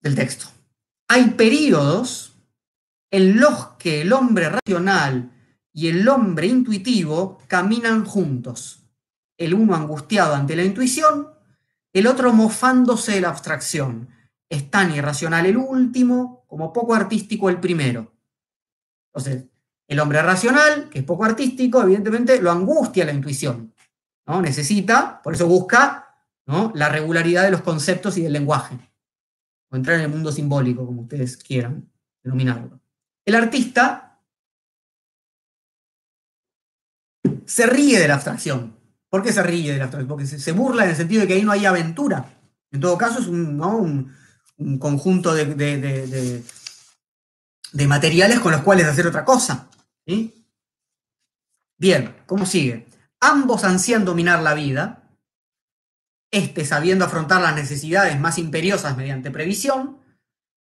del 0.00 0.14
texto. 0.14 0.46
Hay 1.08 1.30
periodos 1.30 2.36
en 3.10 3.40
los 3.40 3.68
que 3.78 4.02
el 4.02 4.12
hombre 4.12 4.50
racional 4.50 5.32
y 5.72 5.88
el 5.88 6.06
hombre 6.08 6.46
intuitivo 6.46 7.38
caminan 7.48 8.04
juntos, 8.04 8.84
el 9.38 9.54
uno 9.54 9.74
angustiado 9.74 10.34
ante 10.34 10.56
la 10.56 10.64
intuición, 10.64 11.28
el 11.92 12.06
otro 12.06 12.32
mofándose 12.32 13.12
de 13.12 13.22
la 13.22 13.30
abstracción. 13.30 14.10
Es 14.50 14.70
tan 14.70 14.94
irracional 14.94 15.46
el 15.46 15.56
último 15.56 16.44
como 16.46 16.72
poco 16.72 16.94
artístico 16.94 17.48
el 17.48 17.60
primero. 17.60 18.12
Entonces, 19.12 19.46
el 19.86 20.00
hombre 20.00 20.20
racional, 20.22 20.88
que 20.90 20.98
es 20.98 21.04
poco 21.04 21.24
artístico, 21.24 21.82
evidentemente 21.82 22.40
lo 22.42 22.50
angustia 22.50 23.06
la 23.06 23.12
intuición. 23.12 23.72
¿no? 24.26 24.42
Necesita, 24.42 25.22
por 25.22 25.34
eso 25.34 25.46
busca 25.46 26.14
¿no? 26.46 26.72
la 26.74 26.88
regularidad 26.88 27.44
de 27.44 27.50
los 27.50 27.62
conceptos 27.62 28.18
y 28.18 28.22
del 28.22 28.32
lenguaje. 28.32 28.76
O 29.70 29.76
entrar 29.76 29.96
en 29.96 30.04
el 30.04 30.10
mundo 30.10 30.32
simbólico, 30.32 30.84
como 30.84 31.02
ustedes 31.02 31.36
quieran 31.36 31.90
denominarlo. 32.22 32.80
El 33.24 33.34
artista 33.34 34.20
se 37.44 37.66
ríe 37.66 37.98
de 37.98 38.08
la 38.08 38.14
abstracción. 38.14 38.77
¿Por 39.10 39.22
qué 39.22 39.32
se 39.32 39.42
ríe 39.42 39.72
de 39.72 39.78
la 39.78 39.84
abstracción? 39.84 40.08
Porque 40.08 40.26
se, 40.26 40.52
burla 40.52 40.84
en 40.84 40.90
el 40.90 40.96
sentido 40.96 41.22
de 41.22 41.28
que 41.28 41.34
ahí 41.34 41.42
no 41.42 41.52
hay 41.52 41.64
aventura. 41.64 42.38
En 42.70 42.80
todo 42.80 42.98
caso, 42.98 43.20
es 43.20 43.26
un, 43.26 44.12
conjunto 44.78 45.34
de, 45.34 46.42
de 47.72 47.86
materiales 47.86 48.40
con 48.40 48.52
los 48.52 48.62
cuales 48.62 48.86
hacer 48.86 49.06
otra 49.06 49.24
cosa. 49.24 49.68
Bien, 51.78 52.16
¿cómo 52.26 52.46
sigue? 52.46 52.86
Ambos 53.20 53.64
ansían 53.64 54.04
dominar 54.04 54.42
la 54.42 54.54
vida, 54.54 55.10
este 56.30 56.64
sabiendo 56.64 57.04
afrontar 57.04 57.40
las 57.40 57.54
necesidades 57.54 58.18
más 58.18 58.38
imperiosas 58.38 58.96
mediante 58.96 59.30
previsión, 59.30 59.98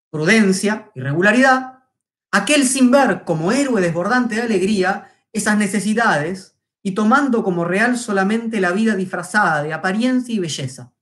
prudencia 0.09 0.91
y 0.95 1.01
regularidad, 1.01 1.83
aquel 2.31 2.67
sin 2.67 2.91
ver 2.91 3.23
como 3.23 3.51
héroe 3.51 3.81
desbordante 3.81 4.35
de 4.35 4.43
alegría 4.43 5.13
esas 5.33 5.57
necesidades 5.57 6.56
y 6.83 6.91
tomando 6.91 7.43
como 7.43 7.65
real 7.65 7.97
solamente 7.97 8.61
la 8.61 8.71
vida 8.71 8.95
disfrazada 8.95 9.63
de 9.63 9.73
apariencia 9.73 10.33
y 10.33 10.39
belleza. 10.39 10.93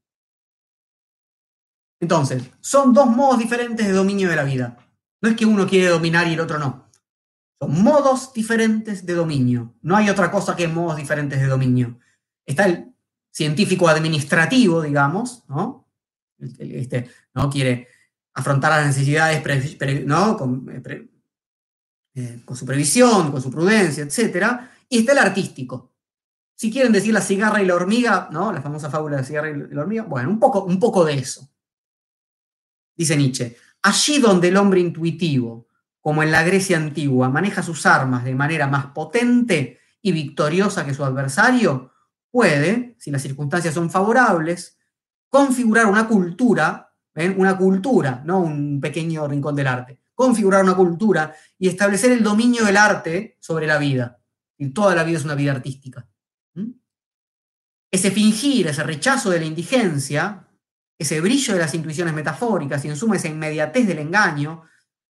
Entonces, 2.00 2.44
son 2.60 2.94
dos 2.94 3.08
modos 3.08 3.40
diferentes 3.40 3.86
de 3.86 3.94
dominio 3.94 4.30
de 4.30 4.36
la 4.36 4.44
vida. 4.44 4.78
No 5.22 5.30
es 5.30 5.36
que 5.36 5.46
uno 5.46 5.68
quiere 5.68 5.88
dominar 5.88 6.28
y 6.28 6.34
el 6.34 6.40
otro 6.40 6.60
no. 6.60 6.90
Son 7.60 7.84
modos 7.84 8.34
diferentes 8.34 9.06
de 9.06 9.14
dominio. 9.14 9.76
No 9.82 9.96
hay 9.96 10.10
otra 10.10 10.30
cosa 10.30 10.56
que 10.56 10.68
modos 10.68 10.98
diferentes 10.98 11.40
de 11.40 11.48
dominio. 11.48 12.00
Está 12.46 12.66
el 12.66 12.94
científico 13.32 13.88
administrativo, 13.88 14.82
digamos, 14.82 15.44
¿no? 15.48 15.88
Este, 16.38 17.10
¿no? 17.34 17.50
Quiere 17.50 17.88
afrontar 18.34 18.72
las 18.72 18.88
necesidades 18.88 19.42
¿no? 20.06 20.38
Eh, 20.70 21.08
eh, 22.16 22.42
con, 22.46 22.56
su 22.56 22.66
previsión, 22.66 23.32
con 23.32 23.42
su 23.42 23.50
prudencia, 23.50 24.04
etc. 24.04 24.60
Y 24.90 25.00
está 25.00 25.14
el 25.14 25.20
artístico. 25.20 25.94
Si 26.56 26.72
quieren 26.72 26.94
decir 26.94 27.14
la 27.14 27.22
cigarra 27.22 27.62
y 27.62 27.66
la 27.66 27.76
hormiga, 27.76 28.30
¿no? 28.32 28.52
La 28.52 28.62
famosa 28.62 28.90
fábula 28.90 29.18
de 29.18 29.22
la 29.22 29.28
cigarra 29.28 29.50
y 29.50 29.74
la 29.74 29.82
hormiga, 29.82 30.04
bueno, 30.04 30.30
un 30.30 30.40
poco, 30.40 30.64
un 30.64 30.80
poco 30.80 31.04
de 31.04 31.16
eso. 31.16 31.50
Dice 32.96 33.18
Nietzsche, 33.18 33.58
allí 33.82 34.20
donde 34.20 34.48
el 34.48 34.58
hombre 34.58 34.80
intuitivo 34.80 35.68
como 36.06 36.22
en 36.22 36.32
la 36.32 36.44
Grecia 36.44 36.78
antigua, 36.78 37.30
maneja 37.30 37.64
sus 37.64 37.88
armas 37.88 38.24
de 38.24 38.36
manera 38.36 38.68
más 38.68 38.86
potente 38.94 39.80
y 40.04 40.12
victoriosa 40.12 40.86
que 40.86 40.94
su 40.94 41.04
adversario, 41.04 41.94
puede, 42.30 42.96
si 43.00 43.10
las 43.10 43.24
circunstancias 43.24 43.74
son 43.74 43.90
favorables, 43.90 44.78
configurar 45.30 45.88
una 45.88 46.08
cultura, 46.08 46.94
una 47.38 47.58
cultura, 47.58 48.22
no 48.24 48.38
un 48.42 48.80
pequeño 48.80 49.28
rincón 49.28 49.56
del 49.56 49.66
arte, 49.66 50.00
configurar 50.14 50.64
una 50.64 50.76
cultura 50.76 51.34
y 51.58 51.70
establecer 51.70 52.12
el 52.12 52.22
dominio 52.22 52.64
del 52.66 52.78
arte 52.78 53.38
sobre 53.40 53.66
la 53.66 53.80
vida. 53.80 54.20
Y 54.58 54.70
toda 54.70 54.96
la 54.96 55.04
vida 55.04 55.18
es 55.18 55.26
una 55.26 55.36
vida 55.36 55.52
artística. 55.52 56.08
Ese 57.92 58.12
fingir, 58.12 58.68
ese 58.68 58.84
rechazo 58.84 59.30
de 59.30 59.40
la 59.40 59.46
indigencia, 59.46 60.48
ese 60.98 61.22
brillo 61.22 61.54
de 61.54 61.60
las 61.60 61.74
intuiciones 61.74 62.14
metafóricas 62.14 62.84
y 62.84 62.90
en 62.90 62.98
suma 62.98 63.16
esa 63.16 63.28
inmediatez 63.28 63.88
del 63.88 64.00
engaño, 64.00 64.64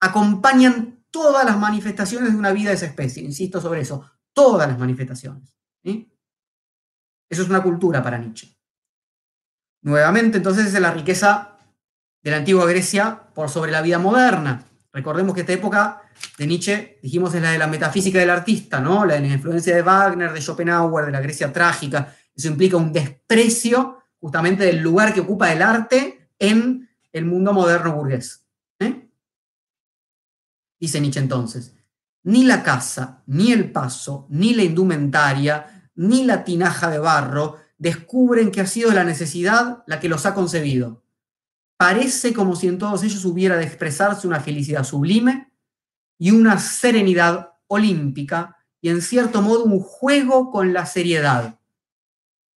acompañan 0.02 1.06
todas 1.10 1.46
las 1.46 1.58
manifestaciones 1.58 2.32
de 2.32 2.38
una 2.38 2.52
vida 2.52 2.70
de 2.70 2.76
esa 2.76 2.88
especie. 2.88 3.24
Insisto 3.24 3.62
sobre 3.62 3.82
eso, 3.82 4.10
todas 4.34 4.68
las 4.68 4.80
manifestaciones. 4.80 5.58
Eso 5.84 7.42
es 7.42 7.50
una 7.50 7.64
cultura 7.64 8.04
para 8.04 8.18
Nietzsche. 8.18 8.58
Nuevamente, 9.82 10.38
entonces, 10.38 10.74
es 10.74 10.80
la 10.80 10.92
riqueza 10.92 11.58
de 12.22 12.32
la 12.32 12.38
antigua 12.38 12.66
Grecia 12.66 13.30
por 13.34 13.50
sobre 13.50 13.72
la 13.72 13.82
vida 13.82 14.00
moderna. 14.00 14.66
Recordemos 14.94 15.34
que 15.34 15.42
esta 15.42 15.54
época 15.54 16.04
de 16.38 16.46
Nietzsche, 16.46 17.00
dijimos, 17.02 17.34
es 17.34 17.42
la 17.42 17.52
de 17.52 17.58
la 17.58 17.68
metafísica 17.68 18.20
del 18.20 18.30
artista, 18.30 18.80
¿no? 18.80 19.06
La 19.06 19.16
de 19.16 19.22
la 19.22 19.34
influencia 19.34 19.76
de 19.76 19.82
Wagner, 19.82 20.32
de 20.32 20.40
Schopenhauer, 20.40 21.08
de 21.08 21.12
la 21.12 21.20
Grecia 21.20 21.52
trágica. 21.52 22.16
Eso 22.36 22.48
implica 22.48 22.78
un 22.78 22.94
desprecio 22.94 24.04
justamente 24.20 24.66
del 24.66 24.80
lugar 24.80 25.14
que 25.14 25.22
ocupa 25.22 25.52
el 25.52 25.64
arte 25.64 26.30
en 26.38 26.88
el 27.12 27.26
mundo 27.26 27.54
moderno 27.54 27.94
burgués. 27.94 28.46
Dice 30.80 31.00
Nietzsche 31.00 31.22
entonces, 31.22 31.76
ni 32.24 32.44
la 32.44 32.62
casa, 32.62 33.24
ni 33.28 33.54
el 33.54 33.72
paso, 33.72 34.28
ni 34.30 34.54
la 34.54 34.64
indumentaria, 34.64 35.90
ni 35.96 36.26
la 36.26 36.44
tinaja 36.44 36.90
de 36.90 37.00
barro 37.00 37.58
descubren 37.78 38.52
que 38.52 38.62
ha 38.62 38.68
sido 38.68 38.92
la 38.92 39.06
necesidad 39.06 39.84
la 39.88 40.00
que 40.00 40.10
los 40.10 40.26
ha 40.26 40.34
concebido. 40.34 41.03
Parece 41.84 42.34
como 42.34 42.56
si 42.56 42.70
en 42.70 42.78
todos 42.78 43.04
ellos 43.04 43.26
hubiera 43.26 43.58
de 43.58 43.66
expresarse 43.66 44.26
una 44.26 44.40
felicidad 44.40 44.86
sublime 44.86 45.52
y 46.18 46.32
una 46.32 46.58
serenidad 46.58 47.56
olímpica 47.68 48.56
y 48.80 48.88
en 48.88 49.02
cierto 49.02 49.42
modo 49.42 49.66
un 49.66 49.82
juego 49.82 50.50
con 50.50 50.72
la 50.72 50.86
seriedad. 50.86 51.60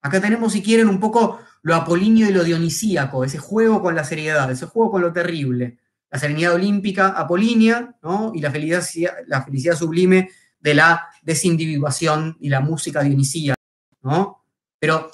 Acá 0.00 0.20
tenemos, 0.20 0.52
si 0.52 0.62
quieren, 0.62 0.88
un 0.88 1.00
poco 1.00 1.40
lo 1.62 1.74
apolíneo 1.74 2.30
y 2.30 2.32
lo 2.32 2.44
dionisíaco, 2.44 3.24
ese 3.24 3.38
juego 3.38 3.82
con 3.82 3.96
la 3.96 4.04
seriedad, 4.04 4.48
ese 4.48 4.66
juego 4.66 4.92
con 4.92 5.02
lo 5.02 5.12
terrible 5.12 5.80
la 6.08 6.20
serenidad 6.20 6.54
olímpica 6.54 7.08
apolínea 7.08 7.96
¿no? 8.04 8.30
y 8.32 8.40
la 8.40 8.52
felicidad, 8.52 9.12
la 9.26 9.42
felicidad 9.42 9.74
sublime 9.74 10.30
de 10.60 10.74
la 10.74 11.08
desindividuación 11.22 12.36
y 12.38 12.48
la 12.48 12.60
música 12.60 13.02
dionisía. 13.02 13.56
¿no? 14.02 14.44
Pero, 14.78 15.10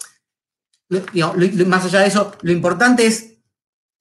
más 1.66 1.86
allá 1.86 2.00
de 2.00 2.08
eso, 2.08 2.36
lo 2.42 2.52
importante 2.52 3.06
es 3.06 3.31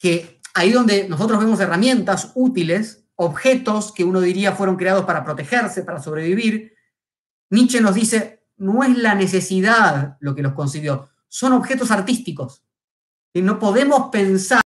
que 0.01 0.41
ahí 0.55 0.71
donde 0.71 1.07
nosotros 1.07 1.39
vemos 1.39 1.59
herramientas 1.59 2.31
útiles, 2.33 3.05
objetos 3.15 3.93
que 3.93 4.03
uno 4.03 4.19
diría 4.19 4.53
fueron 4.53 4.75
creados 4.75 5.05
para 5.05 5.23
protegerse, 5.23 5.83
para 5.83 6.01
sobrevivir, 6.01 6.73
Nietzsche 7.51 7.81
nos 7.81 7.93
dice, 7.93 8.43
no 8.57 8.83
es 8.83 8.97
la 8.97 9.13
necesidad 9.13 10.17
lo 10.19 10.33
que 10.33 10.41
los 10.41 10.53
concibió, 10.53 11.09
son 11.27 11.53
objetos 11.53 11.91
artísticos. 11.91 12.63
Y 13.33 13.41
no 13.41 13.59
podemos 13.59 14.09
pensar 14.09 14.63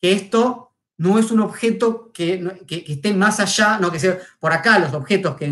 que 0.00 0.12
esto 0.12 0.74
no 0.96 1.18
es 1.18 1.30
un 1.30 1.40
objeto 1.40 2.10
que, 2.12 2.64
esté 2.68 3.14
más 3.14 3.38
allá, 3.38 3.78
no 3.78 3.92
que 3.92 4.00
sea 4.00 4.18
por 4.40 4.52
acá 4.52 4.78
los 4.78 4.92
objetos 4.92 5.36
que, 5.36 5.46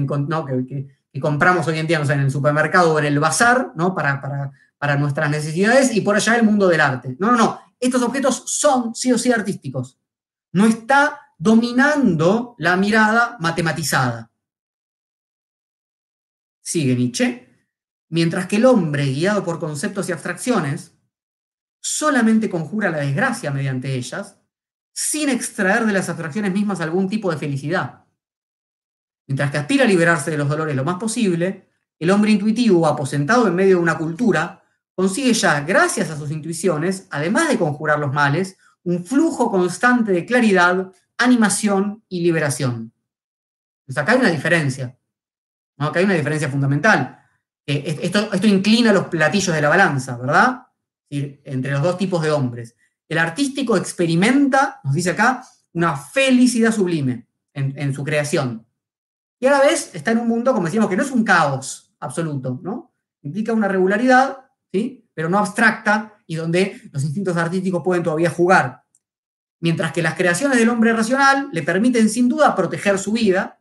que, 1.12 1.20
compramos 1.20 1.66
hoy 1.68 1.78
en 1.78 1.86
día 1.86 2.02
en 2.02 2.20
el 2.20 2.30
supermercado 2.30 2.92
o 2.92 2.98
en 2.98 3.06
el 3.06 3.18
bazar, 3.20 3.72
¿no? 3.76 3.94
Para, 3.94 4.52
para, 4.78 4.96
nuestras 4.96 5.30
necesidades, 5.30 5.94
y 5.94 6.00
por 6.02 6.16
allá 6.16 6.36
el 6.36 6.42
mundo 6.42 6.68
del 6.68 6.80
arte. 6.80 7.16
No, 7.18 7.30
no, 7.30 7.38
no. 7.38 7.65
Estos 7.80 8.02
objetos 8.02 8.44
son 8.46 8.94
sí 8.94 9.12
o 9.12 9.18
sí 9.18 9.32
artísticos. 9.32 9.98
No 10.52 10.66
está 10.66 11.20
dominando 11.38 12.54
la 12.58 12.76
mirada 12.76 13.36
matematizada. 13.40 14.30
Sigue 16.62 16.96
Nietzsche. 16.96 17.42
Mientras 18.08 18.46
que 18.46 18.56
el 18.56 18.66
hombre, 18.66 19.06
guiado 19.06 19.44
por 19.44 19.58
conceptos 19.58 20.08
y 20.08 20.12
abstracciones, 20.12 20.94
solamente 21.80 22.48
conjura 22.48 22.90
la 22.90 22.98
desgracia 22.98 23.50
mediante 23.50 23.94
ellas, 23.94 24.38
sin 24.92 25.28
extraer 25.28 25.84
de 25.84 25.92
las 25.92 26.08
abstracciones 26.08 26.52
mismas 26.52 26.80
algún 26.80 27.08
tipo 27.08 27.30
de 27.30 27.36
felicidad. 27.36 28.04
Mientras 29.26 29.50
que 29.50 29.58
aspira 29.58 29.84
a 29.84 29.88
liberarse 29.88 30.30
de 30.30 30.38
los 30.38 30.48
dolores 30.48 30.74
lo 30.74 30.84
más 30.84 30.96
posible, 30.96 31.68
el 31.98 32.10
hombre 32.10 32.30
intuitivo, 32.30 32.86
aposentado 32.86 33.46
en 33.48 33.54
medio 33.54 33.76
de 33.76 33.82
una 33.82 33.98
cultura, 33.98 34.64
consigue 34.96 35.32
ya, 35.32 35.60
gracias 35.60 36.10
a 36.10 36.16
sus 36.16 36.32
intuiciones, 36.32 37.06
además 37.10 37.48
de 37.48 37.58
conjurar 37.58 38.00
los 38.00 38.12
males, 38.12 38.56
un 38.82 39.04
flujo 39.04 39.50
constante 39.50 40.10
de 40.10 40.26
claridad, 40.26 40.90
animación 41.18 42.02
y 42.08 42.22
liberación. 42.22 42.92
Acá 43.94 44.12
hay 44.12 44.18
una 44.18 44.30
diferencia. 44.30 44.98
Acá 45.78 46.00
hay 46.00 46.06
una 46.06 46.14
diferencia 46.14 46.48
fundamental. 46.48 47.20
esto, 47.64 48.32
esto 48.32 48.46
inclina 48.48 48.92
los 48.92 49.06
platillos 49.06 49.54
de 49.54 49.62
la 49.62 49.68
balanza, 49.68 50.16
¿verdad? 50.16 50.66
entre 51.08 51.70
los 51.70 51.82
dos 51.82 51.98
tipos 51.98 52.22
de 52.22 52.32
hombres. 52.32 52.74
El 53.08 53.18
artístico 53.18 53.76
experimenta, 53.76 54.80
nos 54.82 54.94
dice 54.94 55.10
acá, 55.10 55.44
una 55.72 55.96
felicidad 55.96 56.72
sublime 56.72 57.28
en, 57.52 57.94
su 57.94 58.04
creación. 58.04 58.66
Y 59.38 59.46
a 59.46 59.50
la 59.52 59.60
vez 59.60 59.94
está 59.94 60.10
en 60.10 60.18
un 60.18 60.28
mundo, 60.28 60.52
como 60.52 60.66
decíamos, 60.66 60.90
que 60.90 60.96
no 60.96 61.02
es 61.02 61.10
un 61.10 61.24
caos 61.24 61.94
absoluto, 62.00 62.58
¿no? 62.62 62.94
Implica 63.22 63.52
una 63.52 63.68
regularidad, 63.68 64.45
¿sí? 64.72 65.08
Pero 65.14 65.28
no 65.28 65.38
abstracta 65.38 66.14
y 66.26 66.34
donde 66.36 66.80
los 66.92 67.04
instintos 67.04 67.36
artísticos 67.36 67.82
pueden 67.82 68.02
todavía 68.02 68.30
jugar. 68.30 68.84
Mientras 69.60 69.92
que 69.92 70.02
las 70.02 70.14
creaciones 70.14 70.58
del 70.58 70.68
hombre 70.68 70.92
racional 70.92 71.48
le 71.52 71.62
permiten 71.62 72.08
sin 72.08 72.28
duda 72.28 72.54
proteger 72.54 72.98
su 72.98 73.12
vida, 73.12 73.60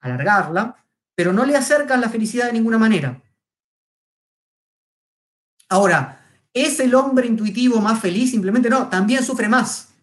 alargarla, 0.00 0.76
pero 1.14 1.32
no 1.32 1.44
le 1.44 1.56
acercan 1.56 2.00
la 2.00 2.08
felicidad 2.08 2.46
de 2.46 2.54
ninguna 2.54 2.78
manera. 2.78 3.22
Ahora, 5.68 6.20
¿Es 6.52 6.80
el 6.80 6.94
hombre 6.94 7.26
intuitivo 7.26 7.80
más 7.80 8.00
feliz? 8.00 8.30
Simplemente 8.30 8.68
no, 8.68 8.88
también 8.88 9.22
sufre 9.24 9.48
más. 9.48 9.94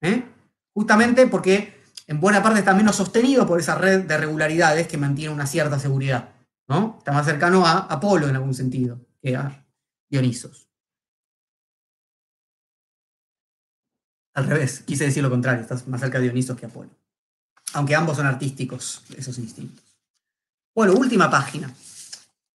¿Eh? 0.00 0.24
Justamente 0.72 1.26
porque 1.26 1.82
en 2.06 2.20
buena 2.20 2.42
parte 2.42 2.60
está 2.60 2.72
menos 2.72 2.96
sostenido 2.96 3.46
por 3.46 3.58
esa 3.58 3.74
red 3.74 4.04
de 4.04 4.16
regularidades 4.16 4.86
que 4.86 4.96
mantiene 4.96 5.34
una 5.34 5.46
cierta 5.46 5.78
seguridad. 5.78 6.30
¿No? 6.68 6.96
Está 6.98 7.12
más 7.12 7.26
cercano 7.26 7.66
a 7.66 7.78
Apolo 7.78 8.28
en 8.28 8.36
algún 8.36 8.54
sentido 8.54 9.00
que 9.20 9.36
a 9.36 9.66
Dionisos. 10.08 10.68
Al 14.34 14.46
revés, 14.46 14.80
quise 14.80 15.04
decir 15.04 15.22
lo 15.22 15.30
contrario, 15.30 15.62
estás 15.62 15.88
más 15.88 16.00
cerca 16.00 16.18
de 16.18 16.24
Dionisos 16.24 16.56
que 16.56 16.66
Apolo. 16.66 16.90
Aunque 17.74 17.94
ambos 17.94 18.16
son 18.16 18.26
artísticos, 18.26 19.02
esos 19.16 19.38
instintos. 19.38 19.84
Bueno, 20.74 20.94
última 20.94 21.28
página. 21.28 21.74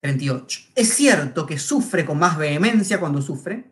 38. 0.02 0.60
Es 0.76 0.94
cierto 0.94 1.46
que 1.46 1.58
sufre 1.58 2.06
con 2.06 2.20
más 2.20 2.38
vehemencia 2.38 3.00
cuando 3.00 3.22
sufre, 3.22 3.72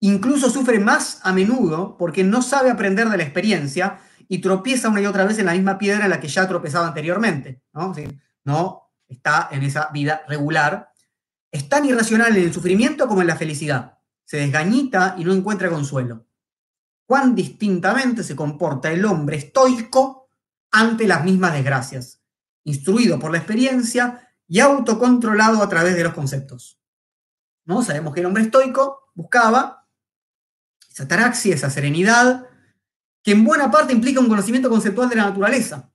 incluso 0.00 0.50
sufre 0.50 0.78
más 0.78 1.20
a 1.22 1.32
menudo 1.32 1.96
porque 1.96 2.24
no 2.24 2.42
sabe 2.42 2.70
aprender 2.70 3.08
de 3.08 3.16
la 3.16 3.22
experiencia 3.22 4.00
y 4.28 4.38
tropieza 4.38 4.90
una 4.90 5.00
y 5.00 5.06
otra 5.06 5.24
vez 5.24 5.38
en 5.38 5.46
la 5.46 5.52
misma 5.52 5.78
piedra 5.78 6.04
en 6.04 6.10
la 6.10 6.20
que 6.20 6.28
ya 6.28 6.42
ha 6.42 6.48
tropezado 6.48 6.84
anteriormente. 6.84 7.62
¿no? 7.72 7.94
no 8.44 8.81
está 9.12 9.48
en 9.50 9.62
esa 9.62 9.90
vida 9.92 10.22
regular. 10.28 10.92
Es 11.50 11.68
tan 11.68 11.84
irracional 11.84 12.36
en 12.36 12.44
el 12.44 12.52
sufrimiento 12.52 13.06
como 13.08 13.20
en 13.20 13.26
la 13.26 13.36
felicidad. 13.36 13.98
Se 14.24 14.38
desgañita 14.38 15.14
y 15.18 15.24
no 15.24 15.32
encuentra 15.32 15.70
consuelo. 15.70 16.26
Cuán 17.06 17.34
distintamente 17.34 18.22
se 18.22 18.36
comporta 18.36 18.90
el 18.90 19.04
hombre 19.04 19.36
estoico 19.36 20.30
ante 20.70 21.06
las 21.06 21.24
mismas 21.24 21.52
desgracias. 21.52 22.22
Instruido 22.64 23.18
por 23.18 23.32
la 23.32 23.38
experiencia, 23.38 24.32
y 24.52 24.60
autocontrolado 24.60 25.62
a 25.62 25.68
través 25.70 25.96
de 25.96 26.04
los 26.04 26.12
conceptos. 26.12 26.78
¿No? 27.64 27.82
Sabemos 27.82 28.12
que 28.12 28.20
el 28.20 28.26
hombre 28.26 28.42
estoico 28.42 29.10
buscaba 29.14 29.88
esa 30.90 31.08
taraxia, 31.08 31.54
esa 31.54 31.70
serenidad, 31.70 32.46
que 33.22 33.32
en 33.32 33.44
buena 33.44 33.70
parte 33.70 33.94
implica 33.94 34.20
un 34.20 34.28
conocimiento 34.28 34.68
conceptual 34.68 35.08
de 35.08 35.16
la 35.16 35.24
naturaleza. 35.24 35.90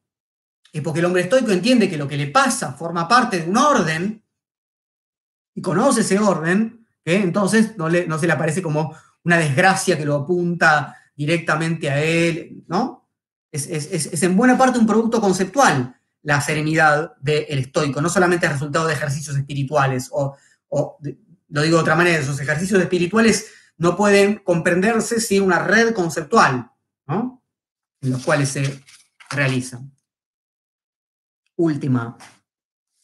Es 0.77 0.83
porque 0.83 0.99
el 0.99 1.05
hombre 1.05 1.23
estoico 1.23 1.51
entiende 1.51 1.89
que 1.89 1.97
lo 1.97 2.07
que 2.07 2.17
le 2.17 2.27
pasa 2.27 2.73
forma 2.73 3.07
parte 3.07 3.39
de 3.39 3.49
un 3.49 3.57
orden 3.57 4.23
y 5.55 5.61
conoce 5.61 6.01
ese 6.01 6.19
orden, 6.19 6.85
que 7.03 7.15
entonces 7.15 7.75
no, 7.77 7.89
se 7.89 8.27
le 8.27 8.33
aparece 8.33 8.61
como 8.61 8.95
una 9.23 9.37
desgracia 9.37 9.97
que 9.97 10.05
lo 10.05 10.15
apunta 10.15 10.95
directamente 11.15 11.89
a 11.89 12.01
él, 12.01 12.63
¿no? 12.67 13.09
Es, 13.51 13.67
es 13.67 14.21
en 14.21 14.37
buena 14.37 14.55
parte 14.57 14.77
un 14.77 14.85
producto 14.85 15.19
conceptual 15.19 15.95
la 16.21 16.41
serenidad 16.41 17.15
del 17.21 17.57
estoico, 17.57 18.01
no 18.01 18.09
solamente 18.09 18.45
el 18.45 18.51
resultado 18.51 18.85
de 18.85 18.93
ejercicios 18.93 19.35
espirituales, 19.35 20.09
o, 20.11 20.37
lo 21.49 21.61
digo 21.61 21.77
de 21.77 21.81
otra 21.81 21.95
manera, 21.95 22.19
esos 22.19 22.39
ejercicios 22.39 22.79
espirituales 22.81 23.47
no 23.77 23.95
pueden 23.95 24.35
comprenderse 24.43 25.19
sin 25.21 25.41
una 25.41 25.59
red 25.59 25.93
conceptual, 25.93 26.69
¿no? 27.07 27.41
en 28.01 28.11
los 28.11 28.23
cuales 28.23 28.49
se 28.49 28.83
realizan. 29.29 29.96
Última, 31.57 32.17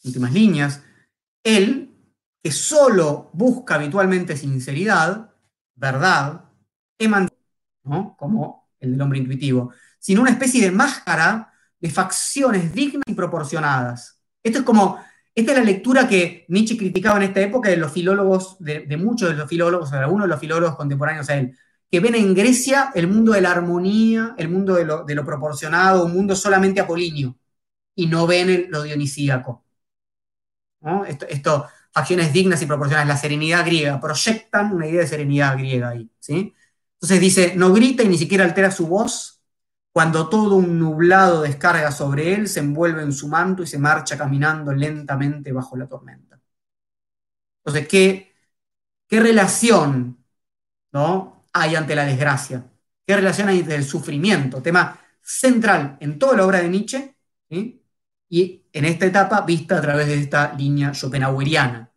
últimas 0.03 0.33
líneas. 0.33 0.81
Él, 1.43 1.93
que 2.41 2.51
solo 2.51 3.29
busca 3.33 3.75
habitualmente 3.75 4.37
sinceridad, 4.37 5.33
verdad, 5.75 6.45
como 8.17 8.69
el 8.79 8.91
del 8.91 9.01
hombre 9.01 9.19
intuitivo, 9.19 9.73
sino 9.99 10.21
una 10.21 10.31
especie 10.31 10.61
de 10.61 10.71
máscara 10.71 11.53
de 11.79 11.89
facciones 11.89 12.73
dignas 12.73 13.03
y 13.05 13.13
proporcionadas. 13.13 14.19
Esto 14.41 14.59
es 14.59 14.65
como, 14.65 14.99
esta 15.35 15.51
es 15.51 15.57
la 15.57 15.63
lectura 15.63 16.07
que 16.07 16.45
Nietzsche 16.49 16.77
criticaba 16.77 17.17
en 17.17 17.23
esta 17.23 17.41
época 17.41 17.69
de 17.69 17.77
los 17.77 17.91
filólogos, 17.91 18.57
de, 18.59 18.85
muchos 18.97 19.29
de 19.29 19.35
los 19.35 19.49
filólogos, 19.49 19.91
o 19.91 19.95
algunos 19.95 20.25
de 20.25 20.29
los 20.29 20.39
filólogos 20.39 20.75
contemporáneos 20.75 21.29
a 21.29 21.37
él, 21.37 21.57
que 21.89 21.99
ven 21.99 22.15
en 22.15 22.33
Grecia 22.33 22.91
el 22.95 23.07
mundo 23.07 23.33
de 23.33 23.41
la 23.41 23.51
armonía, 23.51 24.33
el 24.37 24.49
mundo 24.49 24.75
de 24.75 24.85
lo, 24.85 25.25
proporcionado, 25.25 26.05
un 26.05 26.13
mundo 26.13 26.35
solamente 26.35 26.79
apolíneo, 26.81 27.37
y 27.95 28.07
no 28.07 28.27
ven 28.27 28.67
lo 28.69 28.83
dionisíaco. 28.83 29.63
Esto, 31.07 31.67
facciones 31.91 32.33
dignas 32.33 32.61
y 32.61 32.65
proporcionadas, 32.65 33.07
la 33.07 33.17
serenidad 33.17 33.65
griega, 33.65 33.99
proyectan 33.99 34.73
una 34.73 34.87
idea 34.87 35.01
de 35.01 35.07
serenidad 35.07 35.57
griega 35.57 35.89
ahí. 35.89 36.09
¿sí? 36.19 36.53
Entonces 36.95 37.19
dice, 37.19 37.53
no 37.55 37.73
grita 37.73 38.03
y 38.03 38.09
ni 38.09 38.17
siquiera 38.17 38.43
altera 38.43 38.71
su 38.71 38.87
voz, 38.87 39.41
cuando 39.93 40.27
todo 40.27 40.55
un 40.55 40.79
nublado 40.79 41.43
descarga 41.43 41.91
sobre 41.91 42.33
él, 42.33 42.47
se 42.49 42.61
envuelve 42.61 43.03
en 43.03 43.13
su 43.13 43.27
manto 43.27 43.61
y 43.61 43.67
se 43.67 43.77
marcha 43.77 44.17
caminando 44.17 44.73
lentamente 44.73 45.51
bajo 45.51 45.77
la 45.77 45.87
tormenta. 45.87 46.39
Entonces, 47.63 47.87
¿qué, 47.87 48.33
qué 49.07 49.19
relación 49.19 50.17
¿no? 50.91 51.45
hay 51.53 51.75
ante 51.75 51.95
la 51.95 52.05
desgracia? 52.05 52.65
¿Qué 53.05 53.15
relación 53.15 53.49
hay 53.49 53.59
entre 53.59 53.75
el 53.75 53.85
sufrimiento? 53.85 54.61
Tema 54.61 54.99
central 55.21 55.97
en 55.99 56.17
toda 56.17 56.37
la 56.37 56.45
obra 56.45 56.61
de 56.61 56.69
Nietzsche 56.69 57.15
y 58.33 58.65
en 58.73 58.85
esta 58.85 59.05
etapa 59.05 59.41
vista 59.41 59.77
a 59.77 59.81
través 59.81 60.07
de 60.07 60.15
esta 60.15 60.53
línea 60.53 60.91
schopenhaueriana. 60.91 61.91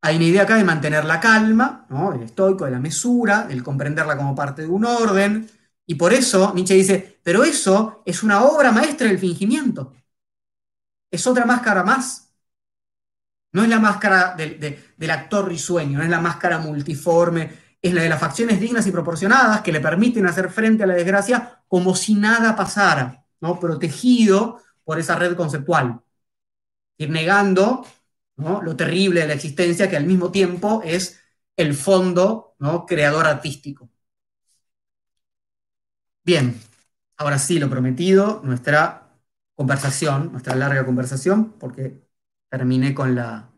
Hay 0.00 0.16
una 0.16 0.24
idea 0.24 0.44
acá 0.44 0.56
de 0.56 0.64
mantener 0.64 1.04
la 1.04 1.20
calma, 1.20 1.84
¿no? 1.90 2.14
el 2.14 2.22
estoico, 2.22 2.64
de 2.64 2.70
la 2.70 2.78
mesura, 2.78 3.48
el 3.50 3.62
comprenderla 3.62 4.16
como 4.16 4.34
parte 4.34 4.62
de 4.62 4.68
un 4.68 4.86
orden, 4.86 5.46
y 5.84 5.96
por 5.96 6.14
eso 6.14 6.54
Nietzsche 6.54 6.72
dice, 6.72 7.20
pero 7.22 7.44
eso 7.44 8.02
es 8.06 8.22
una 8.22 8.44
obra 8.44 8.72
maestra 8.72 9.08
del 9.08 9.18
fingimiento. 9.18 9.92
Es 11.10 11.26
otra 11.26 11.44
máscara 11.44 11.84
más. 11.84 12.32
No 13.52 13.64
es 13.64 13.68
la 13.68 13.78
máscara 13.78 14.34
del, 14.34 15.10
actor 15.10 15.48
risueño, 15.48 15.98
no 15.98 16.04
es 16.04 16.08
la 16.08 16.20
máscara 16.22 16.56
multiforme, 16.56 17.52
es 17.82 17.92
la 17.92 18.00
de 18.00 18.08
las 18.08 18.20
facciones 18.20 18.58
dignas 18.58 18.86
y 18.86 18.90
proporcionadas 18.90 19.60
que 19.60 19.72
le 19.72 19.80
permiten 19.80 20.26
hacer 20.26 20.48
frente 20.48 20.84
a 20.84 20.86
la 20.86 20.94
desgracia 20.94 21.62
como 21.68 21.94
si 21.94 22.14
nada 22.14 22.56
pasara, 22.56 23.21
¿no? 23.42 23.60
protegido 23.60 24.62
por 24.84 24.98
esa 24.98 25.16
red 25.16 25.36
conceptual. 25.36 26.00
Ir 26.96 27.10
negando 27.10 27.86
lo 28.36 28.76
terrible 28.76 29.20
de 29.20 29.28
la 29.28 29.34
existencia 29.34 29.88
que 29.90 29.96
al 29.96 30.06
mismo 30.06 30.30
tiempo 30.32 30.82
es 30.84 31.20
el 31.56 31.74
fondo 31.74 32.54
¿no? 32.58 32.86
creador 32.86 33.26
artístico. 33.26 33.90
Bien, 36.24 36.60
ahora 37.16 37.38
sí, 37.38 37.58
lo 37.58 37.68
prometido, 37.68 38.40
nuestra 38.44 39.10
conversación, 39.54 40.30
nuestra 40.32 40.54
larga 40.54 40.84
conversación, 40.86 41.52
porque 41.58 42.00
terminé 42.48 42.94
con, 42.94 43.14
la, 43.14 43.50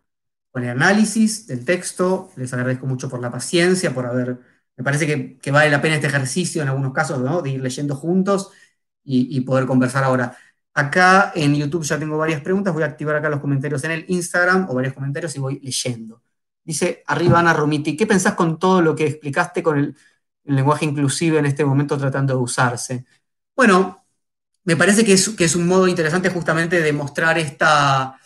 con 0.50 0.64
el 0.64 0.70
análisis 0.70 1.46
del 1.46 1.64
texto. 1.64 2.30
Les 2.36 2.52
agradezco 2.54 2.86
mucho 2.86 3.08
por 3.10 3.20
la 3.20 3.30
paciencia, 3.30 3.94
por 3.94 4.06
haber... 4.06 4.40
Me 4.76 4.84
parece 4.84 5.38
que, 5.40 5.50
vale 5.52 5.70
la 5.70 5.82
pena 5.82 5.96
este 5.96 6.08
ejercicio 6.08 6.62
en 6.62 6.68
algunos 6.68 6.92
casos, 6.92 7.20
¿no? 7.20 7.42
De 7.42 7.50
ir 7.50 7.60
leyendo 7.62 7.94
juntos 7.94 8.50
y, 9.04 9.40
poder 9.42 9.66
conversar 9.66 10.04
ahora. 10.04 10.36
Acá 10.74 11.32
en 11.34 11.54
YouTube 11.54 11.84
ya 11.84 11.98
tengo 11.98 12.18
varias 12.18 12.40
preguntas, 12.40 12.74
voy 12.74 12.82
a 12.82 12.86
activar 12.86 13.16
acá 13.16 13.28
los 13.28 13.40
comentarios 13.40 13.84
en 13.84 13.92
el 13.92 14.04
Instagram 14.08 14.68
o 14.68 14.74
varios 14.74 14.94
comentarios 14.94 15.36
y 15.36 15.40
voy 15.40 15.60
leyendo. 15.62 16.22
Dice 16.64 17.02
arriba 17.06 17.38
Ana 17.40 17.52
Romiti, 17.52 17.96
¿qué 17.96 18.06
pensás 18.06 18.34
con 18.34 18.58
todo 18.58 18.80
lo 18.80 18.96
que 18.96 19.06
explicaste 19.06 19.62
con 19.62 19.78
el 19.78 19.94
lenguaje 20.44 20.84
inclusive 20.84 21.38
en 21.38 21.46
este 21.46 21.64
momento 21.64 21.96
tratando 21.96 22.34
de 22.36 22.42
usarse. 22.42 23.04
Bueno, 23.56 24.04
me 24.64 24.76
parece 24.76 25.04
que 25.04 25.12
es, 25.12 25.56
un 25.56 25.66
modo 25.66 25.88
interesante 25.88 26.30
justamente 26.30 26.80
de 26.80 26.92
mostrar 26.92 27.38
esta, 27.38 28.18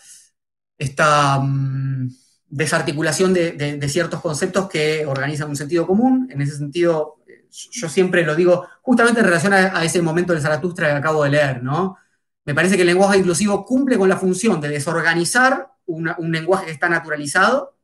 esta 0.77 1.39
mm, 1.39 2.09
desarticulación 2.47 3.33
de, 3.33 3.87
ciertos 3.89 4.21
conceptos 4.21 4.69
que 4.69 5.05
organizan 5.05 5.49
un 5.49 5.55
sentido 5.55 5.85
común. 5.87 6.27
En 6.31 6.41
ese 6.41 6.57
sentido, 6.57 7.18
yo 7.49 7.89
siempre 7.89 8.23
lo 8.23 8.35
digo 8.35 8.67
justamente 8.81 9.19
en 9.19 9.25
relación 9.25 9.53
a, 9.53 9.83
ese 9.83 10.01
momento 10.01 10.33
de 10.33 10.41
Zaratustra 10.41 10.87
que 10.87 10.97
acabo 10.97 11.23
de 11.23 11.31
leer, 11.31 11.63
¿no? 11.63 11.97
Me 12.45 12.55
parece 12.55 12.75
que 12.75 12.81
el 12.81 12.87
lenguaje 12.87 13.17
inclusivo 13.19 13.65
cumple 13.65 13.97
con 13.97 14.09
la 14.09 14.17
función 14.17 14.59
de 14.61 14.69
desorganizar 14.69 15.71
un 15.85 16.31
lenguaje 16.31 16.67
que 16.67 16.71
está 16.71 16.87
naturalizado, 16.87 17.75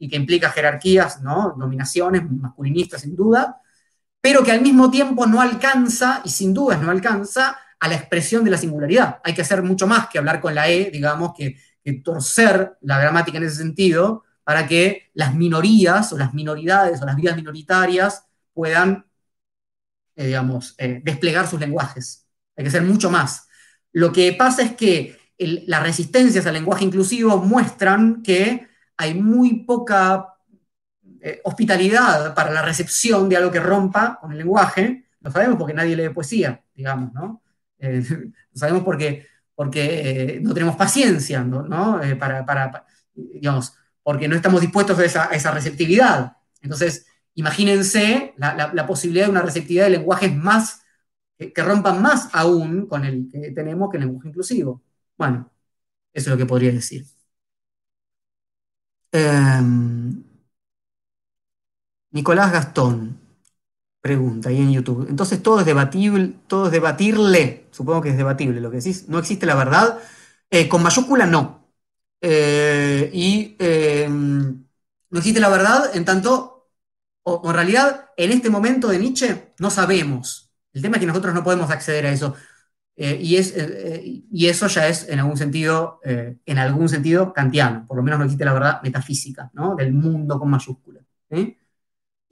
y 0.00 0.08
que 0.08 0.16
implica 0.16 0.50
jerarquías, 0.50 1.20
¿no? 1.22 1.54
dominaciones 1.56 2.28
masculinistas 2.28 3.02
sin 3.02 3.14
duda, 3.14 3.60
pero 4.20 4.42
que 4.42 4.50
al 4.50 4.62
mismo 4.62 4.90
tiempo 4.90 5.26
no 5.26 5.40
alcanza, 5.40 6.22
y 6.24 6.30
sin 6.30 6.52
dudas 6.52 6.80
no 6.80 6.90
alcanza, 6.90 7.58
a 7.78 7.88
la 7.88 7.94
expresión 7.94 8.44
de 8.44 8.50
la 8.50 8.58
singularidad. 8.58 9.20
Hay 9.24 9.34
que 9.34 9.42
hacer 9.42 9.62
mucho 9.62 9.86
más 9.86 10.08
que 10.08 10.18
hablar 10.18 10.40
con 10.40 10.54
la 10.54 10.68
E, 10.68 10.90
digamos, 10.90 11.32
que, 11.36 11.56
torcer 12.04 12.76
la 12.82 13.00
gramática 13.00 13.38
en 13.38 13.44
ese 13.44 13.56
sentido, 13.56 14.22
para 14.44 14.66
que 14.66 15.10
las 15.14 15.34
minorías 15.34 16.12
o 16.12 16.18
las 16.18 16.32
minoridades 16.34 17.02
o 17.02 17.06
las 17.06 17.16
vidas 17.16 17.36
minoritarias 17.36 18.26
puedan, 18.52 19.06
eh, 20.16 20.26
digamos, 20.26 20.74
eh, 20.78 21.00
desplegar 21.02 21.46
sus 21.46 21.60
lenguajes. 21.60 22.26
Hay 22.56 22.64
que 22.64 22.68
hacer 22.68 22.82
mucho 22.82 23.10
más. 23.10 23.48
Lo 23.92 24.12
que 24.12 24.32
pasa 24.32 24.62
es 24.62 24.74
que 24.74 25.18
las 25.38 25.82
resistencias 25.82 26.46
al 26.46 26.54
lenguaje 26.54 26.84
inclusivo 26.84 27.38
muestran 27.38 28.22
que 28.22 28.68
hay 28.96 29.14
muy 29.14 29.64
poca 29.64 30.34
eh, 31.22 31.40
hospitalidad 31.44 32.34
para 32.34 32.50
la 32.50 32.62
recepción 32.62 33.28
de 33.28 33.36
algo 33.36 33.50
que 33.50 33.60
rompa 33.60 34.18
con 34.20 34.32
el 34.32 34.38
lenguaje. 34.38 35.06
Lo 35.20 35.30
sabemos 35.30 35.56
porque 35.56 35.74
nadie 35.74 35.96
lee 35.96 36.10
poesía, 36.10 36.62
digamos, 36.74 37.12
¿no? 37.12 37.42
Lo 37.78 38.02
sabemos 38.54 38.82
porque, 38.84 39.26
porque 39.54 40.38
no 40.42 40.52
tenemos 40.52 40.76
paciencia, 40.76 41.42
¿no? 41.42 42.00
Para, 42.18 42.84
digamos, 43.14 43.74
porque 44.02 44.28
no 44.28 44.36
estamos 44.36 44.60
dispuestos 44.60 44.98
a 44.98 45.26
esa, 45.26 45.50
receptividad. 45.50 46.36
Entonces, 46.62 47.06
imagínense 47.34 48.34
la, 48.36 48.86
posibilidad 48.86 49.26
de 49.26 49.30
una 49.30 49.42
receptividad 49.42 49.84
de 49.84 49.90
lenguajes 49.90 50.34
más, 50.34 50.82
que, 51.38 51.52
que 51.52 51.62
rompan 51.62 52.02
más 52.02 52.28
aún 52.32 52.86
con 52.86 53.04
el 53.04 53.28
que 53.30 53.52
tenemos 53.52 53.90
que 53.90 53.98
el 53.98 54.04
lenguaje 54.04 54.28
inclusivo. 54.28 54.82
Bueno, 55.16 55.50
eso 56.12 56.30
es 56.30 56.32
lo 56.32 56.38
que 56.38 56.46
podría 56.46 56.72
decir. 56.72 57.06
Em, 59.12 60.22
Nicolás 62.12 62.52
Gastón 62.52 63.18
pregunta 64.00 64.48
ahí 64.50 64.58
en 64.58 64.72
YouTube. 64.72 65.06
Entonces 65.08 65.42
todo 65.42 65.60
es 65.60 65.66
debatible, 65.66 66.34
todo 66.48 66.66
es 66.66 66.72
debatirle, 66.72 67.66
supongo 67.70 68.02
que 68.02 68.10
es 68.10 68.16
debatible 68.16 68.60
lo 68.60 68.70
que 68.70 68.78
decís. 68.78 69.08
No 69.08 69.18
existe 69.18 69.46
la 69.46 69.54
verdad. 69.54 69.98
Eh, 70.50 70.68
con 70.68 70.82
mayúscula 70.82 71.26
no. 71.26 71.68
Eh, 72.20 73.10
y 73.14 73.56
em, 73.58 74.64
no 75.10 75.18
existe 75.18 75.40
la 75.40 75.48
verdad 75.48 75.94
en 75.94 76.04
tanto, 76.04 76.59
o, 77.22 77.42
en 77.44 77.54
realidad, 77.54 78.06
en 78.16 78.32
este 78.32 78.50
momento 78.50 78.88
de 78.88 78.98
Nietzsche 78.98 79.52
no 79.58 79.70
sabemos. 79.70 80.50
El 80.72 80.82
tema 80.82 80.96
es 80.96 81.00
que 81.00 81.06
nosotros 81.06 81.34
no 81.34 81.44
podemos 81.44 81.70
acceder 81.70 82.06
a 82.06 82.12
eso. 82.12 82.34
Eh, 82.96 83.18
y, 83.20 83.36
es, 83.36 83.54
y, 84.04 84.46
eso 84.46 84.66
ya 84.66 84.88
es 84.88 85.08
en 85.08 85.20
algún 85.20 85.36
sentido, 85.36 86.00
en 86.04 86.58
algún 86.58 86.88
sentido 86.88 87.32
kantiano, 87.32 87.86
por 87.86 87.96
lo 87.96 88.02
menos 88.02 88.18
no 88.18 88.24
existe 88.26 88.44
la 88.44 88.52
verdad 88.52 88.82
metafísica, 88.82 89.50
¿no? 89.54 89.74
Del 89.74 89.92
mundo 89.92 90.38
con 90.38 90.50
mayúscula. 90.50 91.00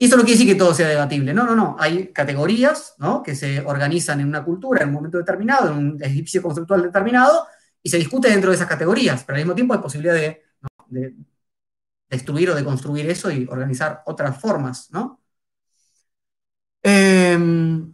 Y 0.01 0.05
esto 0.05 0.15
no 0.15 0.23
quiere 0.23 0.39
decir 0.39 0.53
que 0.53 0.57
todo 0.57 0.73
sea 0.73 0.87
debatible. 0.87 1.33
No, 1.33 1.43
no, 1.43 1.55
no. 1.55 1.75
Hay 1.77 2.13
categorías 2.13 2.95
que 3.23 3.35
se 3.35 3.59
organizan 3.59 4.21
en 4.21 4.27
una 4.27 4.45
cultura 4.45 4.81
en 4.81 4.89
un 4.89 4.95
momento 4.95 5.17
determinado, 5.17 5.71
en 5.71 5.77
un 5.77 6.03
edificio 6.03 6.41
conceptual 6.41 6.83
determinado, 6.83 7.47
y 7.83 7.89
se 7.89 7.97
discute 7.97 8.29
dentro 8.29 8.49
de 8.49 8.55
esas 8.55 8.67
categorías, 8.67 9.23
pero 9.25 9.35
al 9.35 9.43
mismo 9.43 9.55
tiempo 9.55 9.73
hay 9.73 9.79
posibilidad 9.81 10.13
de, 10.13 10.41
destruir 12.09 12.49
o 12.49 12.55
de 12.55 12.63
construir 12.63 13.09
eso 13.09 13.31
y 13.31 13.45
organizar 13.49 14.03
otras 14.05 14.39
formas. 14.39 14.89
¿no? 14.91 15.21
Em, 16.81 17.93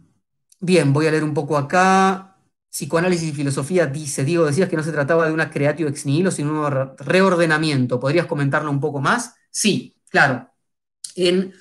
bien, 0.60 0.92
voy 0.92 1.06
a 1.06 1.10
leer 1.10 1.24
un 1.24 1.34
poco 1.34 1.56
acá. 1.56 2.38
Psicoanálisis 2.70 3.30
y 3.30 3.32
filosofía 3.32 3.86
dice, 3.86 4.24
Diego, 4.24 4.44
decías 4.46 4.68
que 4.68 4.76
no 4.76 4.82
se 4.82 4.92
trataba 4.92 5.26
de 5.26 5.32
una 5.32 5.50
creatio 5.50 5.88
ex 5.88 6.04
nihilo, 6.06 6.30
sino 6.30 6.66
un 6.66 6.96
reordenamiento. 6.98 7.98
¿Podrías 8.00 8.26
comentarlo 8.26 8.70
un 8.70 8.80
poco 8.80 9.00
más? 9.00 9.34
Sí, 9.50 9.96
claro. 10.10 10.50
En 11.14 11.54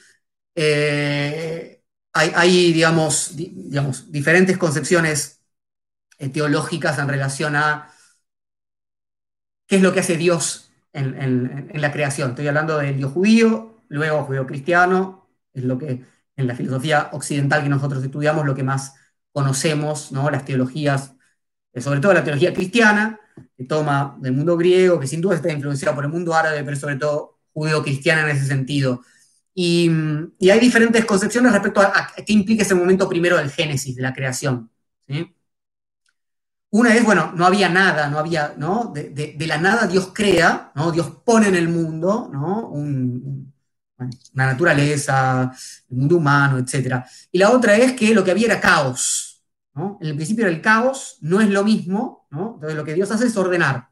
eh, 0.55 1.83
hay, 2.13 2.73
digamos, 2.73 3.35
digamos, 3.35 4.11
diferentes 4.11 4.57
concepciones 4.57 5.41
eh, 6.17 6.29
teológicas 6.29 6.97
en 6.97 7.09
relación 7.09 7.55
a 7.57 7.93
qué 9.67 9.77
es 9.77 9.81
lo 9.81 9.93
que 9.93 9.99
hace 9.99 10.17
Dios 10.17 10.64
en, 10.95 11.81
la 11.81 11.91
creación. 11.91 12.31
Estoy 12.31 12.47
hablando 12.47 12.77
del 12.77 12.97
Dios 12.97 13.11
judío, 13.11 13.83
luego 13.89 14.23
judío-cristiano, 14.23 15.27
es 15.53 15.63
lo 15.63 15.77
que 15.77 16.05
en 16.37 16.47
la 16.47 16.55
filosofía 16.55 17.09
occidental 17.13 17.63
que 17.63 17.69
nosotros 17.69 18.03
estudiamos, 18.03 18.45
lo 18.45 18.55
que 18.55 18.63
más 18.63 18.95
conocemos, 19.31 20.11
¿no? 20.11 20.29
las 20.29 20.45
teologías, 20.45 21.15
eh, 21.73 21.81
sobre 21.81 21.99
todo 21.99 22.13
la 22.13 22.23
teología 22.23 22.53
cristiana, 22.53 23.19
que 23.57 23.65
toma 23.65 24.17
del 24.19 24.33
mundo 24.33 24.57
griego, 24.57 24.99
que 24.99 25.07
sin 25.07 25.21
duda 25.21 25.35
está 25.35 25.51
influenciado 25.51 25.95
por 25.95 26.05
el 26.05 26.11
mundo 26.11 26.33
árabe, 26.33 26.63
pero 26.63 26.77
sobre 26.77 26.95
todo 26.95 27.39
judío-cristiana 27.53 28.21
en 28.29 28.35
ese 28.35 28.45
sentido. 28.45 29.01
Y, 29.53 29.89
hay 30.49 30.59
diferentes 30.59 31.05
concepciones 31.05 31.51
respecto 31.51 31.81
a, 31.81 32.11
qué 32.25 32.33
implica 32.33 32.63
ese 32.63 32.75
momento 32.75 33.07
primero 33.07 33.37
del 33.37 33.49
génesis, 33.49 33.95
de 33.95 34.01
la 34.01 34.13
creación. 34.13 34.69
Una 36.71 36.93
es, 36.93 37.03
bueno, 37.05 37.31
no 37.35 37.45
había 37.45 37.69
nada, 37.69 38.09
no 38.09 38.19
había, 38.19 38.53
¿no? 38.57 38.91
De, 38.93 39.35
la 39.47 39.57
nada 39.57 39.87
Dios 39.87 40.11
crea, 40.13 40.71
¿no? 40.75 40.91
Dios 40.91 41.09
pone 41.25 41.47
en 41.47 41.55
el 41.55 41.69
mundo, 41.69 42.29
¿no? 42.31 42.69
una 42.69 44.45
naturaleza, 44.45 45.53
el 45.89 45.97
mundo 45.97 46.17
humano, 46.17 46.57
etc. 46.57 47.05
Y 47.31 47.39
la 47.39 47.51
otra 47.51 47.75
es 47.77 47.93
que 47.93 48.13
lo 48.13 48.23
que 48.23 48.31
había 48.31 48.47
era 48.47 48.59
caos, 48.59 49.41
¿no? 49.73 49.97
En 50.01 50.07
el 50.07 50.15
principio 50.15 50.45
era 50.45 50.53
el 50.53 50.61
caos, 50.61 51.17
no 51.21 51.39
es 51.41 51.49
lo 51.49 51.63
mismo, 51.63 52.27
¿no? 52.31 52.55
Entonces 52.55 52.75
lo 52.77 52.83
que 52.83 52.93
Dios 52.93 53.09
hace 53.11 53.27
es 53.27 53.37
ordenar, 53.37 53.89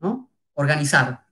¿no? 0.00 0.30
Organizar 0.54 1.22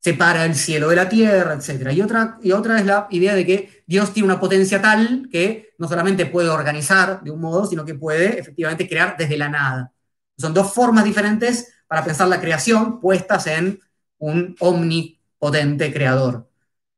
separa 0.00 0.44
el 0.46 0.54
cielo 0.54 0.88
de 0.88 0.96
la 0.96 1.08
tierra, 1.08 1.54
etc. 1.54 1.92
Y 1.92 2.00
otra, 2.02 2.38
y 2.42 2.52
otra 2.52 2.78
es 2.78 2.86
la 2.86 3.06
idea 3.10 3.34
de 3.34 3.46
que 3.46 3.84
Dios 3.86 4.12
tiene 4.12 4.26
una 4.26 4.40
potencia 4.40 4.80
tal 4.80 5.28
que 5.30 5.70
no 5.78 5.88
solamente 5.88 6.26
puede 6.26 6.48
organizar 6.48 7.22
de 7.22 7.30
un 7.30 7.40
modo, 7.40 7.66
sino 7.66 7.84
que 7.84 7.94
puede 7.94 8.38
efectivamente 8.40 8.88
crear 8.88 9.16
desde 9.16 9.36
la 9.36 9.48
nada. 9.48 9.92
Son 10.40 10.54
dos 10.54 10.72
formas 10.72 11.04
diferentes 11.04 11.72
para 11.86 12.04
pensar 12.04 12.28
la 12.28 12.40
creación 12.40 13.00
puestas 13.00 13.46
en 13.46 13.80
un 14.18 14.56
omnipotente 14.60 15.92
creador. 15.92 16.48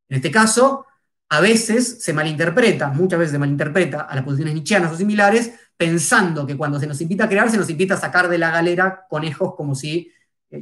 En 0.09 0.17
este 0.17 0.31
caso, 0.31 0.87
a 1.29 1.41
veces 1.41 2.03
se 2.03 2.13
malinterpreta, 2.13 2.89
muchas 2.89 3.19
veces 3.19 3.33
se 3.33 3.39
malinterpreta 3.39 4.03
a 4.03 4.15
las 4.15 4.25
posiciones 4.25 4.55
nietzscheanas 4.55 4.93
o 4.93 4.97
similares, 4.97 5.53
pensando 5.77 6.47
que 6.47 6.57
cuando 6.57 6.79
se 6.79 6.87
nos 6.87 7.01
invita 7.01 7.25
a 7.25 7.29
crear, 7.29 7.51
se 7.51 7.57
nos 7.57 7.71
invita 7.71 7.95
a 7.95 8.01
sacar 8.01 8.29
de 8.29 8.39
la 8.39 8.51
galera 8.51 9.07
conejos 9.09 9.55
como 9.57 9.75
si 9.75 10.13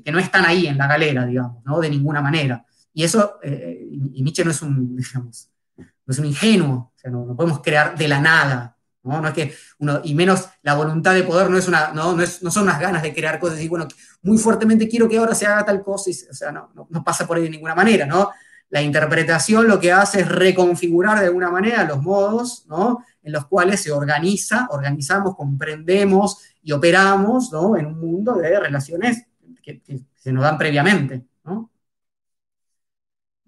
que 0.04 0.12
no 0.12 0.18
están 0.18 0.44
ahí 0.44 0.66
en 0.68 0.78
la 0.78 0.86
galera, 0.86 1.26
digamos, 1.26 1.64
¿no? 1.64 1.80
De 1.80 1.90
ninguna 1.90 2.22
manera. 2.22 2.64
Y 2.92 3.02
eso, 3.02 3.40
eh, 3.42 3.88
y 3.90 4.22
Nietzsche 4.22 4.44
no 4.44 4.52
es 4.52 4.62
un, 4.62 4.96
digamos, 4.96 5.50
no 5.76 6.12
es 6.12 6.18
un 6.18 6.26
ingenuo, 6.26 6.92
o 6.94 6.98
sea, 6.98 7.10
no, 7.10 7.34
podemos 7.36 7.60
crear 7.60 7.96
de 7.96 8.08
la 8.08 8.20
nada, 8.20 8.76
¿no? 9.02 9.20
No 9.20 9.28
es 9.28 9.34
que 9.34 9.54
uno, 9.78 10.00
y 10.04 10.14
menos 10.14 10.48
la 10.62 10.74
voluntad 10.74 11.14
de 11.14 11.22
poder 11.22 11.50
no 11.50 11.58
es 11.58 11.68
una, 11.68 11.92
no, 11.92 12.14
no, 12.14 12.22
es, 12.22 12.42
no 12.42 12.50
son 12.50 12.64
unas 12.64 12.80
ganas 12.80 13.02
de 13.02 13.14
crear 13.14 13.38
cosas 13.38 13.60
y 13.60 13.68
bueno, 13.68 13.88
muy 14.22 14.38
fuertemente 14.38 14.88
quiero 14.88 15.08
que 15.08 15.18
ahora 15.18 15.34
se 15.34 15.46
haga 15.46 15.64
tal 15.64 15.82
cosa, 15.82 16.10
o 16.30 16.34
sea, 16.34 16.52
no, 16.52 16.70
no, 16.74 17.04
pasa 17.04 17.26
por 17.26 17.36
ahí 17.36 17.44
de 17.44 17.50
ninguna 17.50 17.74
manera, 17.74 18.06
¿no? 18.06 18.30
La 18.68 18.82
interpretación 18.82 19.66
lo 19.66 19.80
que 19.80 19.90
hace 19.90 20.20
es 20.20 20.28
reconfigurar 20.28 21.18
de 21.18 21.26
alguna 21.26 21.50
manera 21.50 21.84
los 21.84 22.00
modos, 22.00 22.66
¿no? 22.68 23.04
En 23.22 23.32
los 23.32 23.46
cuales 23.46 23.82
se 23.82 23.90
organiza, 23.90 24.68
organizamos, 24.70 25.34
comprendemos 25.34 26.38
y 26.62 26.72
operamos, 26.72 27.50
¿no? 27.52 27.76
En 27.76 27.86
un 27.86 27.98
mundo 27.98 28.34
de 28.34 28.60
relaciones 28.60 29.24
que, 29.62 29.82
se 30.14 30.32
nos 30.32 30.42
dan 30.42 30.58
previamente. 30.58 31.24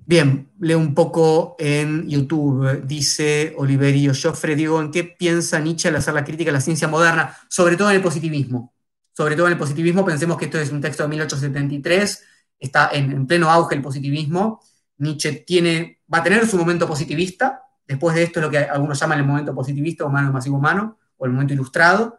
Bien, 0.04 0.50
leo 0.58 0.78
un 0.78 0.94
poco 0.94 1.54
en 1.58 2.08
YouTube. 2.08 2.84
Dice 2.84 3.54
Oliverio 3.56 4.12
Joffre, 4.20 4.56
digo, 4.56 4.80
¿en 4.80 4.90
qué 4.90 5.04
piensa 5.04 5.60
Nietzsche 5.60 5.88
al 5.88 5.96
hacer 5.96 6.14
la 6.14 6.24
crítica 6.24 6.50
a 6.50 6.54
la 6.54 6.60
ciencia 6.60 6.88
moderna? 6.88 7.36
Sobre 7.48 7.76
todo 7.76 7.90
en 7.90 7.96
el 7.96 8.02
positivismo. 8.02 8.74
Sobre 9.16 9.36
todo 9.36 9.46
en 9.46 9.52
el 9.52 9.58
positivismo, 9.58 10.04
pensemos 10.04 10.36
que 10.36 10.46
esto 10.46 10.58
es 10.58 10.72
un 10.72 10.80
texto 10.80 11.04
de 11.04 11.08
1873, 11.10 12.24
está 12.58 12.90
en, 12.92 13.26
pleno 13.26 13.50
auge 13.50 13.76
el 13.76 13.82
positivismo. 13.82 14.60
Nietzsche 14.98 15.44
tiene, 15.46 16.00
va 16.12 16.18
a 16.18 16.22
tener 16.22 16.46
su 16.48 16.56
momento 16.56 16.86
positivista, 16.88 17.62
después 17.86 18.16
de 18.16 18.24
esto 18.24 18.40
es 18.40 18.46
lo 18.46 18.50
que 18.50 18.58
algunos 18.58 18.98
llaman 18.98 19.18
el 19.20 19.26
momento 19.26 19.54
positivista 19.54 20.04
humano 20.04 20.32
masivo 20.32 20.56
humano, 20.56 20.98
o 21.16 21.26
el 21.26 21.32
momento 21.32 21.54
ilustrado, 21.54 22.18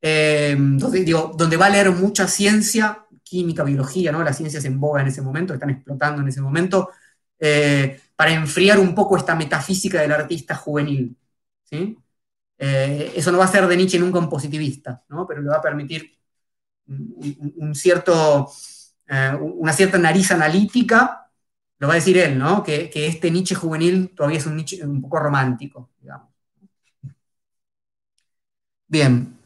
eh, 0.00 0.56
digo, 1.04 1.34
donde 1.36 1.56
va 1.56 1.66
a 1.66 1.70
leer 1.70 1.90
mucha 1.90 2.26
ciencia, 2.26 3.06
química, 3.22 3.64
biología, 3.64 4.12
¿no? 4.12 4.22
Las 4.22 4.36
ciencias 4.36 4.64
en 4.64 4.78
boga 4.78 5.00
en 5.00 5.08
ese 5.08 5.22
momento, 5.22 5.54
están 5.54 5.70
explotando 5.70 6.22
en 6.22 6.28
ese 6.28 6.40
momento, 6.40 6.90
eh, 7.44 8.00
para 8.14 8.30
enfriar 8.32 8.78
un 8.78 8.94
poco 8.94 9.16
esta 9.16 9.34
metafísica 9.34 10.00
del 10.00 10.12
artista 10.12 10.54
juvenil. 10.54 11.16
Eh, 12.56 13.12
eso 13.16 13.32
no 13.32 13.38
va 13.38 13.46
a 13.46 13.48
ser 13.48 13.66
de 13.66 13.76
Nietzsche 13.76 13.98
nunca 13.98 14.20
un 14.20 14.28
positivista, 14.28 15.02
¿no? 15.08 15.26
pero 15.26 15.42
le 15.42 15.48
va 15.48 15.56
a 15.56 15.60
permitir 15.60 16.16
un, 16.86 17.74
cierto, 17.74 18.48
eh, 19.08 19.36
una 19.40 19.72
cierta 19.72 19.98
nariz 19.98 20.30
analítica, 20.30 21.32
lo 21.78 21.88
va 21.88 21.94
a 21.94 21.96
decir 21.96 22.16
él, 22.16 22.38
¿no? 22.38 22.62
que, 22.62 22.92
este 22.94 23.28
Nietzsche 23.28 23.56
juvenil 23.56 24.14
todavía 24.14 24.38
es 24.38 24.46
un 24.46 24.54
Nietzsche 24.54 24.84
un 24.86 25.02
poco 25.02 25.18
romántico. 25.18 25.90
Digamos. 26.00 26.28
Bien, 28.86 29.36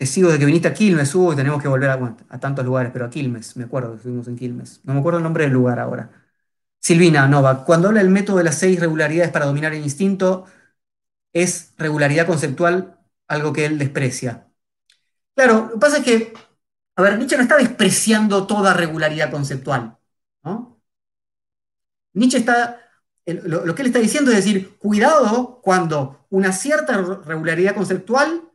te 0.00 0.06
de 0.06 0.38
que 0.38 0.46
viniste 0.46 0.68
a 0.68 0.72
Quilmes, 0.72 1.10
subo 1.10 1.34
y 1.34 1.36
tenemos 1.36 1.60
que 1.60 1.68
volver 1.68 1.90
a, 1.90 2.40
tantos 2.40 2.64
lugares, 2.64 2.90
pero 2.90 3.04
a 3.04 3.10
Quilmes, 3.10 3.54
me 3.58 3.64
acuerdo 3.64 3.90
que 3.90 3.96
estuvimos 3.98 4.28
en 4.28 4.36
Quilmes. 4.36 4.80
No 4.84 4.94
me 4.94 5.00
acuerdo 5.00 5.18
el 5.18 5.24
nombre 5.24 5.44
del 5.44 5.52
lugar 5.52 5.78
ahora. 5.78 6.10
Silvina 6.80 7.28
Nova, 7.28 7.64
cuando 7.66 7.88
habla 7.88 8.00
del 8.00 8.10
método 8.10 8.38
de 8.38 8.44
las 8.44 8.56
seis 8.58 8.80
regularidades 8.80 9.30
para 9.30 9.44
dominar 9.44 9.74
el 9.74 9.82
instinto, 9.82 10.46
es 11.34 11.74
regularidad 11.76 12.26
conceptual 12.26 12.98
algo 13.28 13.52
que 13.52 13.66
él 13.66 13.78
desprecia. 13.78 14.48
Claro, 15.34 15.66
lo 15.66 15.72
que 15.74 15.78
pasa 15.78 15.98
es 15.98 16.04
que, 16.04 16.32
a 16.96 17.02
ver, 17.02 17.18
Nietzsche 17.18 17.36
no 17.36 17.42
está 17.42 17.58
despreciando 17.58 18.46
toda 18.46 18.72
regularidad 18.74 19.30
conceptual. 19.30 19.98
¿no? 20.44 20.80
Nietzsche 22.14 22.38
está, 22.38 22.80
lo 23.26 23.74
que 23.74 23.82
él 23.82 23.88
está 23.88 23.98
diciendo 23.98 24.30
es 24.30 24.38
decir, 24.38 24.78
cuidado 24.78 25.60
cuando 25.62 26.26
una 26.30 26.52
cierta 26.52 26.96
regularidad 27.26 27.74
conceptual 27.74 28.49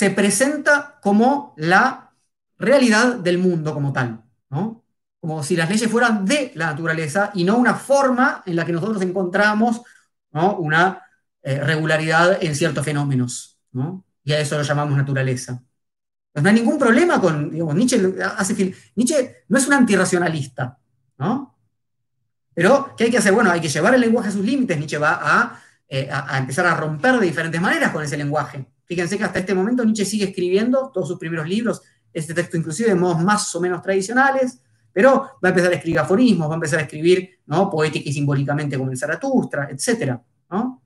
se 0.00 0.10
presenta 0.10 0.98
como 1.02 1.52
la 1.58 2.14
realidad 2.58 3.16
del 3.16 3.36
mundo 3.36 3.74
como 3.74 3.92
tal, 3.92 4.22
¿no? 4.48 4.82
Como 5.20 5.42
si 5.42 5.56
las 5.56 5.68
leyes 5.68 5.90
fueran 5.90 6.24
de 6.24 6.52
la 6.54 6.68
naturaleza 6.68 7.30
y 7.34 7.44
no 7.44 7.58
una 7.58 7.74
forma 7.74 8.42
en 8.46 8.56
la 8.56 8.64
que 8.64 8.72
nosotros 8.72 9.02
encontramos 9.02 9.82
¿no? 10.32 10.56
una 10.56 11.02
eh, 11.42 11.60
regularidad 11.60 12.42
en 12.42 12.54
ciertos 12.54 12.82
fenómenos, 12.82 13.58
¿no? 13.72 14.02
Y 14.24 14.32
a 14.32 14.40
eso 14.40 14.56
lo 14.56 14.62
llamamos 14.62 14.96
naturaleza. 14.96 15.62
Pues 16.32 16.42
no 16.42 16.48
hay 16.48 16.54
ningún 16.54 16.78
problema 16.78 17.20
con, 17.20 17.50
digamos, 17.50 17.74
Nietzsche, 17.74 18.00
hace, 18.38 18.74
Nietzsche 18.94 19.44
no 19.48 19.58
es 19.58 19.66
un 19.66 19.74
antirracionalista, 19.74 20.78
¿no? 21.18 21.58
Pero, 22.54 22.94
¿qué 22.96 23.04
hay 23.04 23.10
que 23.10 23.18
hacer? 23.18 23.34
Bueno, 23.34 23.50
hay 23.50 23.60
que 23.60 23.68
llevar 23.68 23.94
el 23.94 24.00
lenguaje 24.00 24.30
a 24.30 24.32
sus 24.32 24.46
límites. 24.46 24.78
Nietzsche 24.78 24.96
va 24.96 25.60
eh, 25.86 26.08
a, 26.10 26.36
a 26.36 26.38
empezar 26.38 26.66
a 26.66 26.74
romper 26.74 27.20
de 27.20 27.26
diferentes 27.26 27.60
maneras 27.60 27.92
con 27.92 28.02
ese 28.02 28.16
lenguaje. 28.16 28.66
Fíjense 28.90 29.16
que 29.16 29.22
hasta 29.22 29.38
este 29.38 29.54
momento 29.54 29.84
Nietzsche 29.84 30.04
sigue 30.04 30.24
escribiendo 30.24 30.90
todos 30.92 31.06
sus 31.06 31.16
primeros 31.16 31.46
libros, 31.48 31.80
este 32.12 32.34
texto 32.34 32.56
inclusive 32.56 32.88
de 32.88 32.96
modos 32.96 33.22
más 33.22 33.54
o 33.54 33.60
menos 33.60 33.80
tradicionales, 33.82 34.60
pero 34.92 35.30
va 35.34 35.38
a 35.44 35.48
empezar 35.50 35.70
a 35.70 35.76
escribir 35.76 36.00
aforismos, 36.00 36.48
va 36.48 36.54
a 36.54 36.56
empezar 36.56 36.80
a 36.80 36.82
escribir 36.82 37.38
¿no? 37.46 37.70
poética 37.70 38.08
y 38.08 38.12
simbólicamente 38.12 38.76
como 38.76 38.90
el 38.90 38.98
Zaratustra, 38.98 39.68
etc. 39.70 40.18
¿no? 40.50 40.82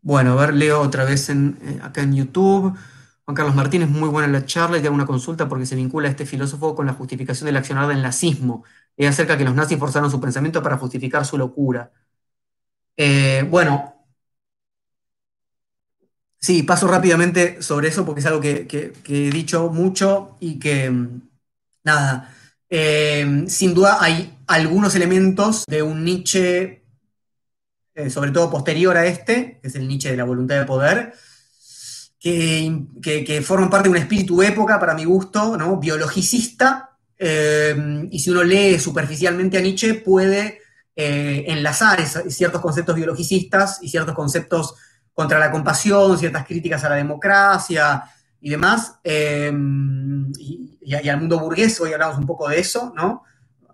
Bueno, 0.00 0.32
a 0.32 0.46
ver, 0.46 0.54
leo 0.54 0.80
otra 0.80 1.04
vez 1.04 1.28
eh, 1.30 1.34
acá 1.84 2.02
en 2.02 2.16
YouTube. 2.16 2.76
Juan 3.24 3.36
Carlos 3.36 3.54
Martínez, 3.54 3.88
muy 3.90 4.08
buena 4.08 4.26
la 4.26 4.44
charla 4.44 4.78
y 4.78 4.80
te 4.80 4.88
hago 4.88 4.96
una 4.96 5.06
consulta 5.06 5.48
porque 5.48 5.66
se 5.66 5.76
vincula 5.76 6.08
a 6.08 6.10
este 6.10 6.26
filósofo 6.26 6.74
con 6.74 6.86
la 6.86 6.94
justificación 6.94 7.46
del 7.46 7.58
accionar 7.58 7.86
del 7.86 8.02
nazismo. 8.02 8.64
Es 8.96 9.08
acerca 9.08 9.38
que 9.38 9.44
los 9.44 9.54
nazis 9.54 9.78
forzaron 9.78 10.10
su 10.10 10.20
pensamiento 10.20 10.60
para 10.64 10.78
justificar 10.78 11.24
su 11.24 11.38
locura. 11.38 11.92
Eh, 12.96 13.46
bueno, 13.48 14.06
sí, 16.40 16.62
paso 16.62 16.86
rápidamente 16.88 17.62
sobre 17.62 17.88
eso 17.88 18.04
porque 18.04 18.20
es 18.20 18.26
algo 18.26 18.40
que, 18.40 18.92
he 19.08 19.30
dicho 19.30 19.70
mucho 19.70 20.36
y 20.40 20.58
que, 20.58 20.90
mm, 20.90 21.22
nada, 21.84 22.34
eh, 22.68 23.44
sin 23.48 23.74
duda 23.74 23.98
hay 24.00 24.38
algunos 24.46 24.94
elementos 24.94 25.64
de 25.66 25.82
un 25.82 26.04
Nietzsche, 26.04 26.84
eh, 27.94 28.10
sobre 28.10 28.30
todo 28.30 28.50
posterior 28.50 28.96
a 28.96 29.06
este, 29.06 29.58
que 29.60 29.68
es 29.68 29.74
el 29.74 29.88
Nietzsche 29.88 30.10
de 30.10 30.16
la 30.16 30.24
voluntad 30.24 30.58
de 30.58 30.64
poder, 30.66 31.14
que, 32.18 33.42
forman 33.44 33.70
parte 33.70 33.88
de 33.88 33.90
un 33.90 33.96
espíritu 33.96 34.42
época, 34.42 34.78
para 34.78 34.94
mi 34.94 35.04
gusto, 35.04 35.56
¿no? 35.56 35.78
biologicista, 35.78 36.90
y 37.18 38.18
si 38.18 38.30
uno 38.30 38.42
lee 38.42 38.78
superficialmente 38.80 39.58
a 39.58 39.60
Nietzsche 39.60 39.94
puede 39.94 40.61
eh, 40.94 41.44
enlazar 41.48 42.04
ciertos 42.06 42.60
conceptos 42.60 42.94
biologicistas 42.94 43.78
y 43.82 43.88
ciertos 43.88 44.14
conceptos 44.14 44.74
contra 45.14 45.38
la 45.38 45.50
compasión, 45.50 46.18
ciertas 46.18 46.46
críticas 46.46 46.84
a 46.84 46.90
la 46.90 46.96
democracia 46.96 48.04
y 48.40 48.50
demás, 48.50 48.98
eh, 49.04 49.52
y, 50.38 51.08
al 51.08 51.18
mundo 51.20 51.38
burgués, 51.38 51.80
hoy 51.80 51.92
hablamos 51.92 52.18
un 52.18 52.26
poco 52.26 52.48
de 52.48 52.58
eso, 52.58 52.92
¿no? 52.94 53.22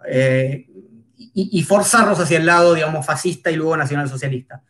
Eh, 0.08 0.66
y, 1.16 1.62
forzarlos 1.64 2.20
hacia 2.20 2.38
el 2.38 2.46
lado, 2.46 2.74
digamos, 2.74 3.04
fascista 3.04 3.50
y 3.50 3.56
luego 3.56 3.76
nacionalsocialista. 3.76 4.62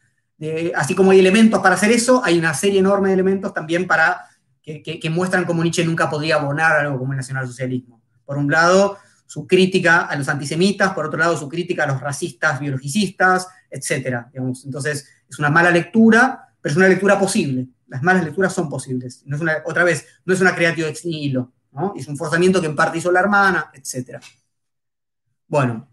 así 0.75 0.95
como 0.95 1.11
hay 1.11 1.19
elementos 1.19 1.61
para 1.61 1.75
hacer 1.75 1.91
eso, 1.91 2.23
hay 2.25 2.39
una 2.39 2.55
serie 2.55 2.81
enorme 2.81 3.09
de 3.09 3.15
elementos 3.15 3.53
también 3.53 3.87
para 3.87 4.29
que, 4.63 5.11
muestran 5.11 5.45
cómo 5.45 5.63
Nietzsche 5.63 5.85
nunca 5.85 6.11
podría 6.11 6.37
abonar 6.37 6.73
algo 6.73 6.99
como 6.99 7.13
el 7.13 7.19
nacionalsocialismo. 7.19 8.01
Por 8.25 8.37
un 8.37 8.51
lado, 8.51 8.99
su 9.29 9.47
crítica 9.47 10.07
a 10.07 10.17
los 10.17 10.27
antisemitas, 10.27 10.95
por 10.95 11.05
otro 11.05 11.19
lado 11.19 11.37
su 11.37 11.51
crítica 11.51 11.85
a 11.85 11.87
los 11.87 12.01
racistas, 12.01 12.59
biologicistas, 12.59 13.47
etc. 13.71 14.25
Entonces, 14.65 15.07
es 15.29 15.39
una 15.39 15.51
mala 15.51 15.71
lectura, 15.71 16.49
pero 16.63 16.73
es 16.73 16.77
una 16.79 16.89
lectura 16.89 17.21
posible. 17.21 17.69
Las 17.89 18.03
malas 18.03 18.25
lecturas 18.25 18.55
son 18.55 18.71
posibles. 18.71 19.23
No 19.27 19.37
es 19.37 19.43
una, 19.43 19.59
otra 19.67 19.85
vez, 19.85 20.07
no 20.25 20.33
es 20.33 20.41
una 20.41 20.55
creativa 20.55 20.89
ex 20.89 21.05
nihilo, 21.05 21.53
¿no? 21.73 21.93
es 21.95 22.09
un 22.09 22.17
forzamiento 22.17 22.59
que 22.63 22.69
en 22.69 22.75
parte 22.75 22.97
hizo 22.97 23.13
la 23.13 23.21
hermana, 23.21 23.71
etc. 23.75 24.19
Bueno, 25.47 25.87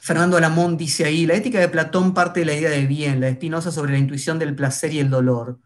Fernando 0.00 0.36
Alamón 0.36 0.76
dice 0.76 1.04
ahí, 1.04 1.26
la 1.26 1.34
ética 1.34 1.60
de 1.60 1.68
Platón 1.68 2.12
parte 2.12 2.40
de 2.40 2.46
la 2.46 2.54
idea 2.54 2.70
de 2.70 2.86
bien, 2.86 3.20
la 3.20 3.28
de 3.28 3.34
Spinoza 3.34 3.70
sobre 3.70 3.92
la 3.92 3.98
intuición 3.98 4.40
del 4.40 4.56
placer 4.56 4.92
y 4.92 4.98
el 4.98 5.10
dolor. 5.10 5.60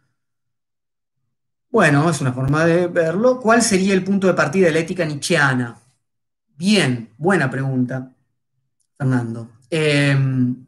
Bueno, 1.70 2.10
es 2.10 2.20
una 2.20 2.34
forma 2.34 2.66
de 2.66 2.86
verlo. 2.86 3.40
¿Cuál 3.40 3.62
sería 3.62 3.94
el 3.94 4.04
punto 4.04 4.26
de 4.26 4.34
partida 4.34 4.66
de 4.66 4.72
la 4.72 4.80
ética 4.80 5.06
nietzscheana? 5.06 5.87
Bien, 6.58 7.14
buena 7.16 7.48
pregunta, 7.48 8.12
Fernando. 8.98 9.48
Em, 9.70 10.66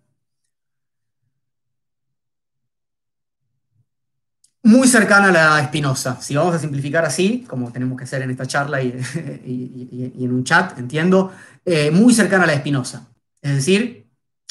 muy 4.63 4.87
cercana 4.87 5.29
a 5.31 5.33
la 5.33 5.61
Espinosa. 5.61 6.21
Si 6.21 6.37
vamos 6.37 6.55
a 6.55 6.59
simplificar 6.61 7.05
así, 7.05 7.45
como 7.49 7.73
tenemos 7.73 7.99
que 7.99 8.05
hacer 8.05 8.23
en 8.23 8.31
esta 8.31 8.47
charla 8.47 8.81
y, 8.83 10.15
en 10.17 10.33
un 10.33 10.45
chat, 10.45 10.79
entiendo, 10.79 11.33
eh, 11.65 11.91
muy 11.91 12.15
cercana 12.15 12.45
a 12.45 12.47
la 12.47 12.55
Espinosa. 12.55 13.09
Es 13.43 13.55
decir, 13.57 14.07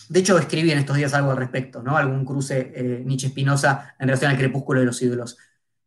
de 0.10 0.20
hecho 0.20 0.38
escribí 0.38 0.72
en 0.72 0.80
estos 0.80 0.98
días 0.98 1.14
algo 1.14 1.32
al 1.32 1.38
respecto, 1.38 1.82
¿no? 1.82 1.96
Algún 1.96 2.26
cruce 2.26 2.74
eh, 2.76 3.04
Nietzsche-Espinosa 3.06 3.96
en 3.98 4.08
relación 4.08 4.32
al 4.32 4.38
crepúsculo 4.38 4.82
de 4.82 4.88
los 4.88 5.02
ídolos. 5.02 5.38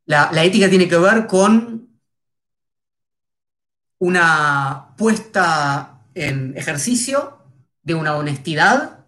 la, 0.07 0.31
ética 0.45 0.71
tiene 0.71 0.89
que 0.89 0.99
ver 0.99 1.27
con 1.27 1.89
una 3.99 4.92
puesta 5.03 6.05
en 6.15 6.57
ejercicio 6.57 7.39
de 7.83 7.97
una 7.97 8.15
honestidad 8.15 9.05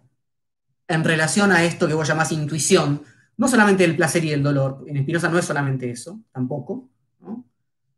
en 0.89 1.05
relación 1.05 1.53
a 1.53 1.63
esto 1.63 1.87
que 1.87 1.93
vos 1.93 2.05
llamás 2.05 2.33
intuición, 2.33 3.01
no 3.37 3.47
solamente 3.47 3.85
el 3.85 3.95
placer 3.95 4.25
y 4.25 4.33
el 4.33 4.43
dolor, 4.43 4.83
en 4.87 4.97
Espinosa 4.97 5.29
no 5.29 5.39
es 5.39 5.45
solamente 5.45 5.89
eso, 5.89 6.19
tampoco, 6.33 6.89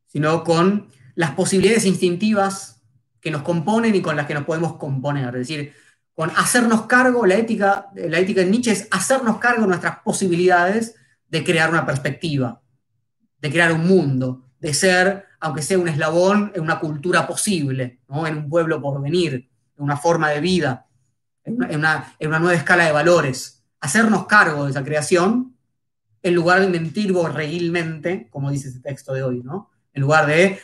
sino 0.05 0.43
con 0.43 0.89
las 1.15 1.31
posibilidades 1.31 1.85
instintivas 1.85 2.83
que 3.19 3.31
nos 3.31 3.41
componen 3.41 3.95
y 3.95 4.01
con 4.03 4.15
las 4.15 4.27
que 4.27 4.35
nos 4.35 4.45
podemos 4.45 4.73
componer, 4.75 5.29
es 5.29 5.47
decir, 5.47 5.73
con 6.13 6.29
hacernos 6.35 6.85
cargo, 6.85 7.25
la 7.25 7.33
ética, 7.33 7.87
la 7.95 8.19
ética 8.19 8.41
de 8.41 8.51
Nietzsche 8.51 8.73
es 8.73 8.87
hacernos 8.91 9.39
cargo 9.39 9.63
de 9.63 9.69
nuestras 9.69 10.01
posibilidades 10.01 10.93
de 11.29 11.43
crear 11.43 11.71
una 11.71 11.83
perspectiva, 11.83 12.61
de 13.41 13.49
crear 13.49 13.71
un 13.71 13.87
mundo, 13.87 14.46
de 14.59 14.73
ser 14.73 15.27
aunque 15.39 15.61
sea 15.61 15.77
un 15.77 15.87
eslabón, 15.87 16.51
en 16.55 16.61
una 16.61 16.79
cultura 16.79 17.27
posible, 17.27 17.99
en 18.09 18.37
un 18.37 18.49
pueblo 18.49 18.81
por 18.81 19.01
venir, 19.01 19.49
en 19.77 19.83
una 19.83 19.97
forma 19.97 20.29
de 20.29 20.41
vida, 20.41 20.87
en 21.43 21.77
una, 21.77 22.15
nueva 22.19 22.55
escala 22.55 22.85
de 22.85 22.91
valores. 22.91 23.63
Hacernos 23.79 24.25
cargo 24.25 24.65
de 24.65 24.71
esa 24.71 24.83
creación 24.83 25.55
en 26.23 26.33
lugar 26.33 26.61
de 26.61 26.67
mentir 26.67 27.13
borreguilmente, 27.13 28.27
como 28.31 28.49
dice 28.49 28.69
ese 28.69 28.79
texto 28.79 29.13
de 29.13 29.23
hoy, 29.23 29.41
¿no? 29.43 29.69
en 29.93 30.01
lugar 30.01 30.25
de 30.25 30.59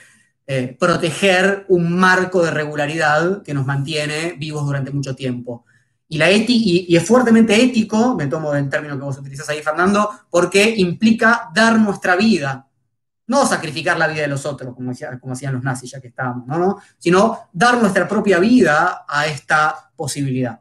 eh, 0.48 0.76
proteger 0.80 1.66
un 1.70 1.96
marco 1.96 2.44
de 2.44 2.52
regularidad 2.52 3.44
que 3.44 3.54
nos 3.54 3.66
mantiene 3.66 4.34
vivos 4.38 4.66
durante 4.66 4.92
mucho 4.92 5.16
tiempo. 5.16 5.66
Y, 6.08 6.18
la 6.18 6.32
y, 6.32 6.46
y, 6.48 6.96
es 6.96 7.08
fuertemente 7.08 7.56
ético, 7.64 8.16
me 8.16 8.28
tomo 8.28 8.52
del 8.52 8.70
término 8.70 8.98
que 8.98 9.04
vos 9.04 9.18
utilizas 9.18 9.50
ahí, 9.50 9.62
Fernando, 9.62 10.10
porque 10.30 10.76
implica 10.78 11.50
dar 11.54 11.80
nuestra 11.80 12.16
vida 12.16 12.68
no 13.28 13.46
sacrificar 13.46 13.98
la 13.98 14.08
vida 14.08 14.22
de 14.22 14.28
los 14.28 14.46
otros, 14.46 14.76
como, 14.76 14.92
hacían 14.92 15.54
los 15.54 15.64
nazis 15.64 15.92
ya 15.92 16.02
que 16.02 16.10
estábamos, 16.10 16.48
¿no? 16.48 16.78
sino 16.98 17.50
dar 17.54 17.80
nuestra 17.80 18.08
propia 18.08 18.40
vida 18.40 19.06
a 19.08 19.28
esta 19.28 19.92
posibilidad. 19.96 20.60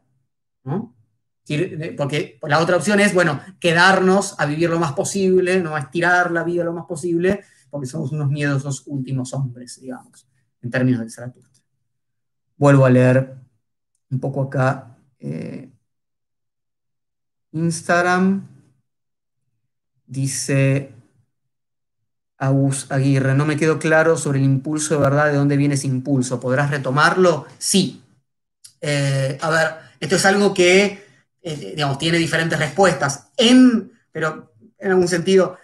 Porque 1.96 2.38
la 2.42 2.60
otra 2.60 2.76
opción 2.76 3.00
es, 3.00 3.12
bueno, 3.12 3.40
quedarnos 3.58 4.38
a 4.38 4.46
vivir 4.46 4.70
lo 4.70 4.78
más 4.78 4.92
posible, 4.92 5.60
no 5.60 5.74
a 5.74 5.80
estirar 5.80 6.30
la 6.30 6.44
vida 6.44 6.64
lo 6.64 6.72
más 6.72 6.86
posible, 6.86 7.44
porque 7.68 7.86
somos 7.86 8.12
unos 8.12 8.30
miedosos 8.30 8.84
últimos 8.86 9.34
hombres, 9.34 9.80
digamos, 9.80 10.28
en 10.62 10.70
términos 10.70 11.00
de 11.00 11.10
Zaratustra. 11.10 11.62
Vuelvo 12.56 12.86
a 12.86 12.90
leer 12.90 13.34
un 14.10 14.20
poco 14.20 14.42
acá. 14.42 14.96
Eh, 15.18 15.72
Instagram 17.52 18.46
dice 20.06 20.94
Aguirre, 22.88 23.34
no 23.34 23.46
me 23.46 23.56
quedó 23.56 23.78
claro 23.78 24.16
sobre 24.16 24.38
el 24.38 24.44
impulso 24.44 24.94
de 24.94 25.00
verdad, 25.00 25.26
de 25.26 25.36
dónde 25.36 25.56
viene 25.56 25.74
ese 25.74 25.86
impulso. 25.86 26.40
¿Podrás 26.40 26.70
retomarlo? 26.70 27.46
Sí. 27.58 28.02
Eh, 28.80 29.38
a 29.40 29.50
ver, 29.50 29.68
esto 30.00 30.16
es 30.16 30.26
algo 30.26 30.52
que, 30.52 31.04
eh, 31.40 31.72
digamos, 31.76 31.98
tiene 31.98 32.18
diferentes 32.18 32.58
respuestas. 32.58 33.28
En, 33.36 33.92
pero 34.10 34.52
en 34.78 34.90
algún 34.90 35.06
sentido, 35.06 35.56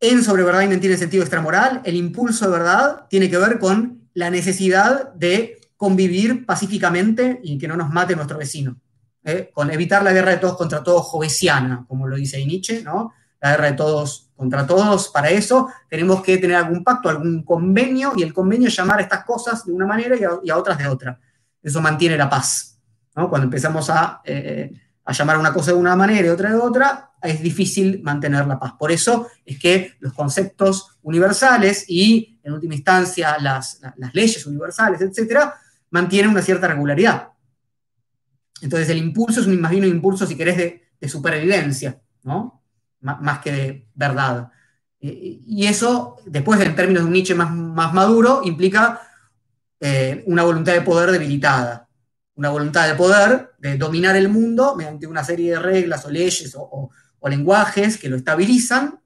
en 0.00 0.24
sobre 0.24 0.42
verdad 0.42 0.62
y 0.62 0.68
mentira 0.68 0.94
en 0.94 0.98
sentido 0.98 1.22
extramoral, 1.22 1.80
el 1.84 1.94
impulso 1.94 2.46
de 2.46 2.50
verdad 2.50 3.06
tiene 3.08 3.30
que 3.30 3.38
ver 3.38 3.58
con 3.60 4.08
la 4.14 4.30
necesidad 4.30 5.12
de 5.14 5.60
convivir 5.76 6.44
pacíficamente 6.44 7.40
y 7.44 7.58
que 7.58 7.68
no 7.68 7.76
nos 7.76 7.90
mate 7.90 8.16
nuestro 8.16 8.38
vecino. 8.38 8.80
¿eh? 9.24 9.50
Con 9.52 9.70
evitar 9.70 10.02
la 10.02 10.12
guerra 10.12 10.32
de 10.32 10.38
todos 10.38 10.56
contra 10.56 10.82
todos 10.82 11.04
jovesiana, 11.06 11.84
como 11.86 12.08
lo 12.08 12.16
dice 12.16 12.44
Nietzsche, 12.44 12.82
¿no? 12.82 13.12
La 13.46 13.52
guerra 13.52 13.70
de 13.70 13.76
todos 13.76 14.26
contra 14.36 14.66
todos, 14.66 15.08
para 15.08 15.30
eso 15.30 15.68
tenemos 15.88 16.22
que 16.22 16.36
tener 16.36 16.56
algún 16.56 16.84
pacto, 16.84 17.08
algún 17.08 17.42
convenio, 17.42 18.12
y 18.16 18.22
el 18.22 18.34
convenio 18.34 18.68
es 18.68 18.76
llamar 18.76 18.98
a 18.98 19.02
estas 19.02 19.24
cosas 19.24 19.64
de 19.64 19.72
una 19.72 19.86
manera 19.86 20.16
y 20.42 20.50
a, 20.50 20.56
otras 20.56 20.78
de 20.78 20.88
otra. 20.88 21.18
Eso 21.62 21.80
mantiene 21.80 22.16
la 22.16 22.28
paz. 22.28 22.78
Cuando 23.14 23.44
empezamos 23.44 23.88
a, 23.88 24.20
eh, 24.24 24.72
llamar 25.08 25.36
a 25.36 25.38
una 25.38 25.54
cosa 25.54 25.70
de 25.70 25.78
una 25.78 25.96
manera 25.96 26.26
y 26.26 26.30
otra 26.30 26.50
de 26.50 26.56
otra, 26.56 27.12
es 27.22 27.40
difícil 27.40 28.02
mantener 28.02 28.46
la 28.46 28.58
paz. 28.58 28.72
Por 28.78 28.92
eso 28.92 29.28
es 29.44 29.58
que 29.58 29.94
los 30.00 30.12
conceptos 30.12 30.98
universales 31.02 31.86
y, 31.88 32.38
en 32.42 32.52
última 32.52 32.74
instancia, 32.74 33.38
las, 33.38 33.80
leyes 34.12 34.44
universales, 34.44 35.00
etcétera, 35.00 35.54
mantienen 35.90 36.32
una 36.32 36.42
cierta 36.42 36.68
regularidad. 36.68 37.28
Entonces, 38.60 38.88
el 38.90 38.98
impulso 38.98 39.40
es 39.40 39.46
un, 39.46 39.60
más 39.60 39.72
un 39.72 39.84
impulso, 39.84 40.26
si 40.26 40.36
querés, 40.36 40.56
de, 40.56 40.82
supervivencia, 41.08 42.00
¿no? 42.24 42.64
Más 43.20 43.38
que 43.40 43.86
verdad. 43.94 44.50
Eh, 45.00 45.40
y 45.46 45.66
eso, 45.66 46.16
después 46.26 46.60
en 46.60 46.74
términos 46.74 47.02
de 47.02 47.06
un 47.06 47.12
Nietzsche 47.12 47.34
más, 47.34 47.52
más 47.52 47.92
maduro, 47.92 48.40
implica 48.44 49.00
eh, 49.80 50.22
una 50.26 50.42
voluntad 50.42 50.72
de 50.72 50.80
poder 50.80 51.10
debilitada, 51.10 51.88
una 52.34 52.50
voluntad 52.50 52.88
de 52.88 52.94
poder 52.94 53.52
de 53.58 53.76
dominar 53.76 54.16
el 54.16 54.28
mundo 54.28 54.74
mediante 54.76 55.06
una 55.06 55.24
serie 55.24 55.52
de 55.52 55.58
reglas 55.58 56.04
o 56.04 56.10
leyes 56.10 56.56
o, 56.56 56.90
lenguajes 57.28 57.98
que 57.98 58.08
lo 58.08 58.14
estabilizan, 58.14 59.00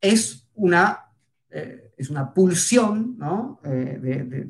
es 0.00 0.48
una, 0.54 1.00
eh, 1.50 1.92
es 1.98 2.08
una 2.08 2.32
pulsión 2.32 3.18
¿no? 3.18 3.60
que 3.62 4.48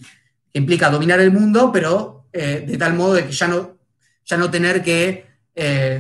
implica 0.53 0.89
dominar 0.89 1.19
el 1.19 1.33
mundo, 1.33 1.73
pero 1.73 2.29
de 2.33 2.77
tal 2.79 2.95
modo 2.95 3.15
de 3.15 3.27
que 3.27 3.33
ya 3.33 3.49
no, 3.49 3.77
ya 4.25 4.37
no 4.37 4.53
tener 4.53 4.85
que 4.85 5.27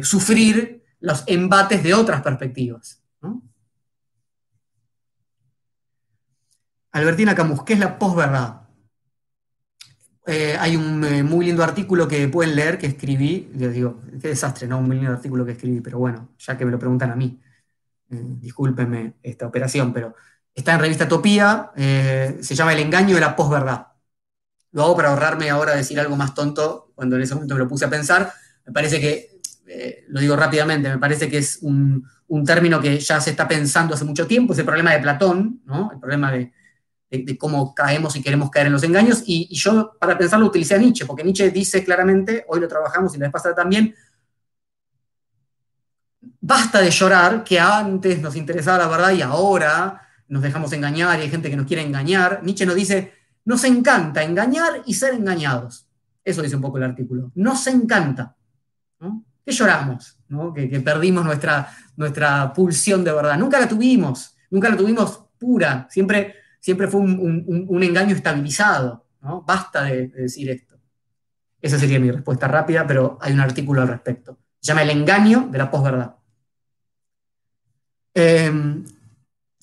sufrir 0.04 0.81
los 1.02 1.24
embates 1.26 1.82
de 1.82 1.94
otras 1.94 2.22
perspectivas. 2.22 3.02
Albertina 6.92 7.34
Camus, 7.34 7.64
¿qué 7.64 7.72
es 7.72 7.78
la 7.78 7.98
posverdad? 7.98 8.62
Eh, 10.26 10.56
hay 10.60 10.76
un 10.76 11.02
eh, 11.04 11.22
muy 11.22 11.46
lindo 11.46 11.64
artículo 11.64 12.06
que 12.06 12.28
pueden 12.28 12.54
leer 12.54 12.78
que 12.78 12.86
escribí, 12.86 13.50
les 13.56 13.72
digo, 13.72 14.00
qué 14.20 14.28
desastre, 14.28 14.68
¿no? 14.68 14.78
Un 14.78 14.86
muy 14.86 14.96
lindo 14.96 15.10
artículo 15.10 15.44
que 15.44 15.52
escribí, 15.52 15.80
pero 15.80 15.98
bueno, 15.98 16.28
ya 16.38 16.56
que 16.56 16.64
me 16.64 16.70
lo 16.70 16.78
preguntan 16.78 17.10
a 17.10 17.16
mí, 17.16 17.40
eh, 18.10 18.22
discúlpenme 18.40 19.14
esta 19.22 19.46
operación, 19.46 19.92
pero 19.92 20.14
está 20.54 20.74
en 20.74 20.80
revista 20.80 21.08
Topía, 21.08 21.72
se 21.74 22.54
llama 22.54 22.74
El 22.74 22.80
engaño 22.80 23.14
de 23.14 23.22
la 23.22 23.34
posverdad. 23.34 23.88
Lo 24.70 24.84
hago 24.84 24.96
para 24.96 25.08
ahorrarme 25.08 25.50
ahora 25.50 25.74
decir 25.74 25.98
algo 25.98 26.14
más 26.14 26.34
tonto, 26.34 26.92
cuando 26.94 27.16
en 27.16 27.22
ese 27.22 27.34
momento 27.34 27.54
me 27.54 27.60
lo 27.60 27.68
puse 27.68 27.86
a 27.86 27.90
pensar. 27.90 28.32
Me 28.66 28.72
parece 28.72 29.00
que 29.00 29.31
eh, 29.74 30.04
lo 30.08 30.20
digo 30.20 30.36
rápidamente, 30.36 30.90
me 30.90 30.98
parece 30.98 31.30
que 31.30 31.38
es 31.38 31.58
un, 31.62 32.06
término 32.44 32.78
que 32.80 32.98
ya 32.98 33.20
se 33.20 33.30
está 33.30 33.48
pensando 33.48 33.94
hace 33.94 34.04
mucho 34.04 34.26
tiempo, 34.26 34.52
es 34.52 34.58
el 34.58 34.66
problema 34.66 34.92
de 34.92 35.00
Platón, 35.00 35.62
el 35.92 35.98
problema 35.98 36.30
de, 36.30 36.52
cómo 37.38 37.74
caemos 37.74 38.14
y 38.16 38.22
queremos 38.22 38.50
caer 38.50 38.66
en 38.66 38.74
los 38.74 38.82
engaños, 38.82 39.22
y, 39.26 39.48
yo 39.54 39.96
para 39.98 40.18
pensarlo 40.18 40.46
utilicé 40.46 40.74
a 40.74 40.78
Nietzsche, 40.78 41.06
porque 41.06 41.24
Nietzsche 41.24 41.50
dice 41.50 41.82
claramente, 41.84 42.44
hoy 42.48 42.60
lo 42.60 42.68
trabajamos 42.68 43.14
y 43.14 43.18
la 43.18 43.26
vez 43.26 43.32
pasada 43.32 43.54
también, 43.54 43.94
basta 46.40 46.80
de 46.80 46.90
llorar, 46.90 47.42
que 47.42 47.58
antes 47.58 48.20
nos 48.20 48.36
interesaba 48.36 48.78
la 48.78 48.88
verdad 48.88 49.12
y 49.12 49.22
ahora 49.22 50.02
nos 50.28 50.42
dejamos 50.42 50.72
engañar 50.74 51.18
y 51.18 51.22
hay 51.22 51.30
gente 51.30 51.48
que 51.48 51.56
nos 51.56 51.66
quiere 51.66 51.82
engañar. 51.82 52.40
Nietzsche 52.42 52.66
nos 52.66 52.74
dice, 52.74 53.12
nos 53.46 53.64
encanta 53.64 54.22
engañar 54.22 54.82
y 54.84 54.94
ser 54.94 55.14
engañados. 55.14 55.86
Eso 56.24 56.42
dice 56.42 56.56
un 56.56 56.62
poco 56.62 56.76
el 56.78 56.84
artículo. 56.84 57.32
Nos 57.34 57.66
encanta. 57.66 58.36
¿no? 59.00 59.24
Que 59.44 59.52
lloramos, 59.52 60.18
que, 60.54 60.80
perdimos 60.80 61.24
nuestra, 61.24 61.68
nuestra 61.96 62.52
pulsión 62.52 63.04
de 63.04 63.12
verdad. 63.12 63.38
Nunca 63.38 63.58
la 63.58 63.68
tuvimos, 63.68 64.36
nunca 64.50 64.68
la 64.68 64.76
tuvimos 64.76 65.24
pura, 65.38 65.86
siempre, 65.90 66.36
siempre 66.60 66.88
fue 66.88 67.00
un, 67.00 67.82
engaño 67.82 68.14
estabilizado. 68.14 69.06
¿no? 69.20 69.42
Basta 69.42 69.84
de, 69.84 70.08
decir 70.08 70.50
esto. 70.50 70.78
Esa 71.60 71.78
sería 71.78 72.00
mi 72.00 72.10
respuesta 72.10 72.48
rápida, 72.48 72.86
pero 72.86 73.18
hay 73.20 73.32
un 73.32 73.40
artículo 73.40 73.82
al 73.82 73.88
respecto. 73.88 74.38
Se 74.60 74.68
llama 74.68 74.82
El 74.82 74.90
engaño 74.90 75.48
de 75.50 75.58
la 75.58 75.70
posverdad. 75.70 76.16
Em, 78.14 78.84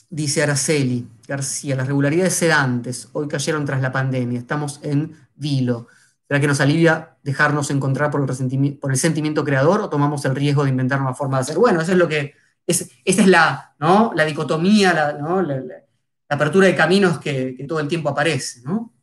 dice 0.10 0.44
Araceli 0.44 1.08
García, 1.28 1.76
las 1.76 1.88
regularidades 1.88 2.34
sedantes 2.34 3.10
hoy 3.14 3.28
cayeron 3.28 3.66
tras 3.66 3.82
la 3.82 3.92
pandemia, 3.92 4.40
estamos 4.40 4.80
en 4.82 5.16
vilo. 5.36 5.88
¿Será 6.30 6.40
que 6.40 6.48
nos 6.48 6.62
alivia 6.62 7.18
dejarnos 7.24 7.72
encontrar 7.72 8.12
por 8.12 8.22
el, 8.22 8.98
sentimiento 8.98 9.44
creador 9.44 9.82
o 9.82 9.90
tomamos 9.90 10.24
el 10.26 10.36
riesgo 10.36 10.64
de 10.64 10.70
inventar 10.70 11.02
una 11.02 11.16
forma 11.16 11.38
de 11.38 11.42
hacer? 11.42 11.58
Bueno, 11.58 11.82
es 11.82 11.90
lo 11.90 12.08
que, 12.08 12.36
esa 12.68 12.86
es 13.04 13.26
la, 13.26 13.74
la 13.80 14.26
dicotomía, 14.26 14.94
la, 14.94 15.84
apertura 16.30 16.68
de 16.68 16.76
caminos 16.76 17.18
que, 17.18 17.66
todo 17.68 17.80
el 17.80 17.88
tiempo 17.88 18.10
aparece. 18.10 18.62
¿no? 18.62 18.94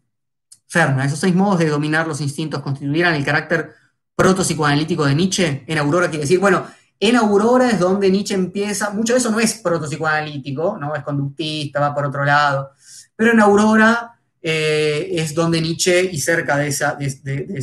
Ferna, 0.68 1.04
esos 1.04 1.18
seis 1.18 1.34
modos 1.34 1.58
de 1.58 1.68
dominar 1.68 2.06
los 2.06 2.20
instintos 2.20 2.62
constituyeran 2.62 3.16
el 3.16 3.24
carácter 3.24 3.74
proto-psicoanalítico 4.14 5.04
de 5.04 5.16
Nietzsche. 5.16 5.64
En 5.66 5.78
Aurora 5.78 6.08
quiere 6.08 6.22
decir, 6.22 6.38
bueno, 6.38 6.64
en 7.00 7.16
Aurora 7.16 7.68
es 7.68 7.80
donde 7.80 8.08
Nietzsche 8.08 8.36
empieza, 8.36 8.90
mucho 8.90 9.14
de 9.14 9.18
eso 9.18 9.32
no 9.32 9.40
es 9.40 9.54
proto-psicoanalítico, 9.54 10.78
¿no? 10.78 10.94
es 10.94 11.02
conductista, 11.02 11.80
va 11.80 11.92
por 11.92 12.04
otro 12.04 12.24
lado, 12.24 12.70
pero 13.16 13.32
en 13.32 13.40
Aurora 13.40 14.15
eh, 14.42 15.08
es 15.12 15.34
donde 15.34 15.60
Nietzsche, 15.60 16.04
y 16.12 16.20
cerca 16.20 16.56
de 16.56 16.68
esa, 16.68 16.94
de, 16.94 17.62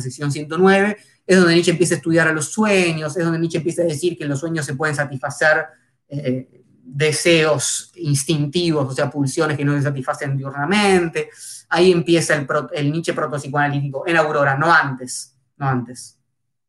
sección 0.00 0.30
109, 0.30 0.96
es 1.26 1.36
donde 1.36 1.54
Nietzsche 1.54 1.72
empieza 1.72 1.94
a 1.94 1.96
estudiar 1.98 2.28
a 2.28 2.32
los 2.32 2.46
sueños, 2.46 3.16
es 3.16 3.24
donde 3.24 3.38
Nietzsche 3.38 3.58
empieza 3.58 3.82
a 3.82 3.86
decir 3.86 4.16
que 4.16 4.24
en 4.24 4.30
los 4.30 4.40
sueños 4.40 4.66
se 4.66 4.74
pueden 4.74 4.94
satisfacer 4.94 5.66
eh, 6.08 6.62
deseos 6.84 7.92
instintivos, 7.96 8.86
o 8.86 8.94
sea, 8.94 9.10
pulsiones 9.10 9.56
que 9.56 9.64
no 9.64 9.74
se 9.74 9.82
satisfacen 9.82 10.36
diurnamente. 10.36 11.30
Ahí 11.68 11.90
empieza 11.90 12.34
el, 12.34 12.46
el 12.72 12.92
Nietzsche 12.92 13.14
protopsicoanalítico, 13.14 14.06
en 14.06 14.16
Aurora, 14.16 14.56
no 14.56 14.72
antes, 14.72 15.34
no 15.56 15.68
antes. 15.68 16.18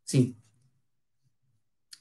Sí. 0.03 0.35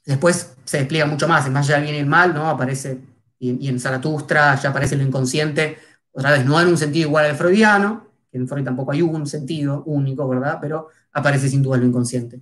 Después 0.05 0.55
se 0.65 0.79
despliega 0.79 1.07
mucho 1.07 1.27
más, 1.27 1.47
en 1.47 1.53
más 1.53 1.69
allá 1.69 1.81
viene 1.81 2.01
el 2.01 2.07
mal, 2.07 2.35
¿no? 2.35 2.49
Aparece, 2.49 2.99
y, 3.39 3.67
y 3.67 3.69
en 3.69 3.81
Zaratustra 3.81 4.55
ya 4.61 4.71
aparece 4.71 4.97
lo 4.97 5.03
inconsciente, 5.03 5.79
otra 6.13 6.33
vez 6.33 6.45
no 6.45 6.61
en 6.61 6.69
un 6.69 6.79
sentido 6.79 7.09
igual 7.09 7.27
al 7.27 7.37
freudiano, 7.37 8.07
que 8.31 8.39
en 8.39 8.49
Freud 8.49 8.65
tampoco 8.65 8.93
hay 8.93 9.03
un 9.03 9.27
sentido 9.27 9.83
único, 9.85 10.29
¿verdad? 10.29 10.59
Pero 10.61 10.89
aparece 11.13 11.49
sin 11.49 11.63
duda 11.63 11.77
lo 11.77 11.85
inconsciente. 11.85 12.41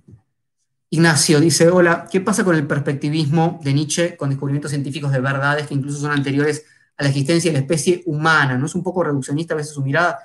Ignacio 0.89 1.39
dice, 1.39 1.69
hola, 1.69 2.07
¿qué 2.09 2.19
pasa 2.19 2.43
con 2.43 2.55
el 2.55 2.67
perspectivismo 2.67 3.59
de 3.63 3.73
Nietzsche 3.73 4.17
con 4.17 4.29
descubrimientos 4.29 4.71
científicos 4.71 5.11
de 5.11 5.21
verdades 5.21 5.67
que 5.67 5.73
incluso 5.73 5.99
son 5.99 6.11
anteriores 6.11 6.65
a 6.97 7.03
la 7.03 7.09
existencia 7.09 7.49
de 7.49 7.53
la 7.53 7.61
especie 7.61 8.03
humana? 8.05 8.57
¿No 8.57 8.65
es 8.65 8.75
un 8.75 8.83
poco 8.83 9.03
reduccionista 9.03 9.53
a 9.53 9.57
veces 9.57 9.73
su 9.73 9.81
mirada? 9.81 10.19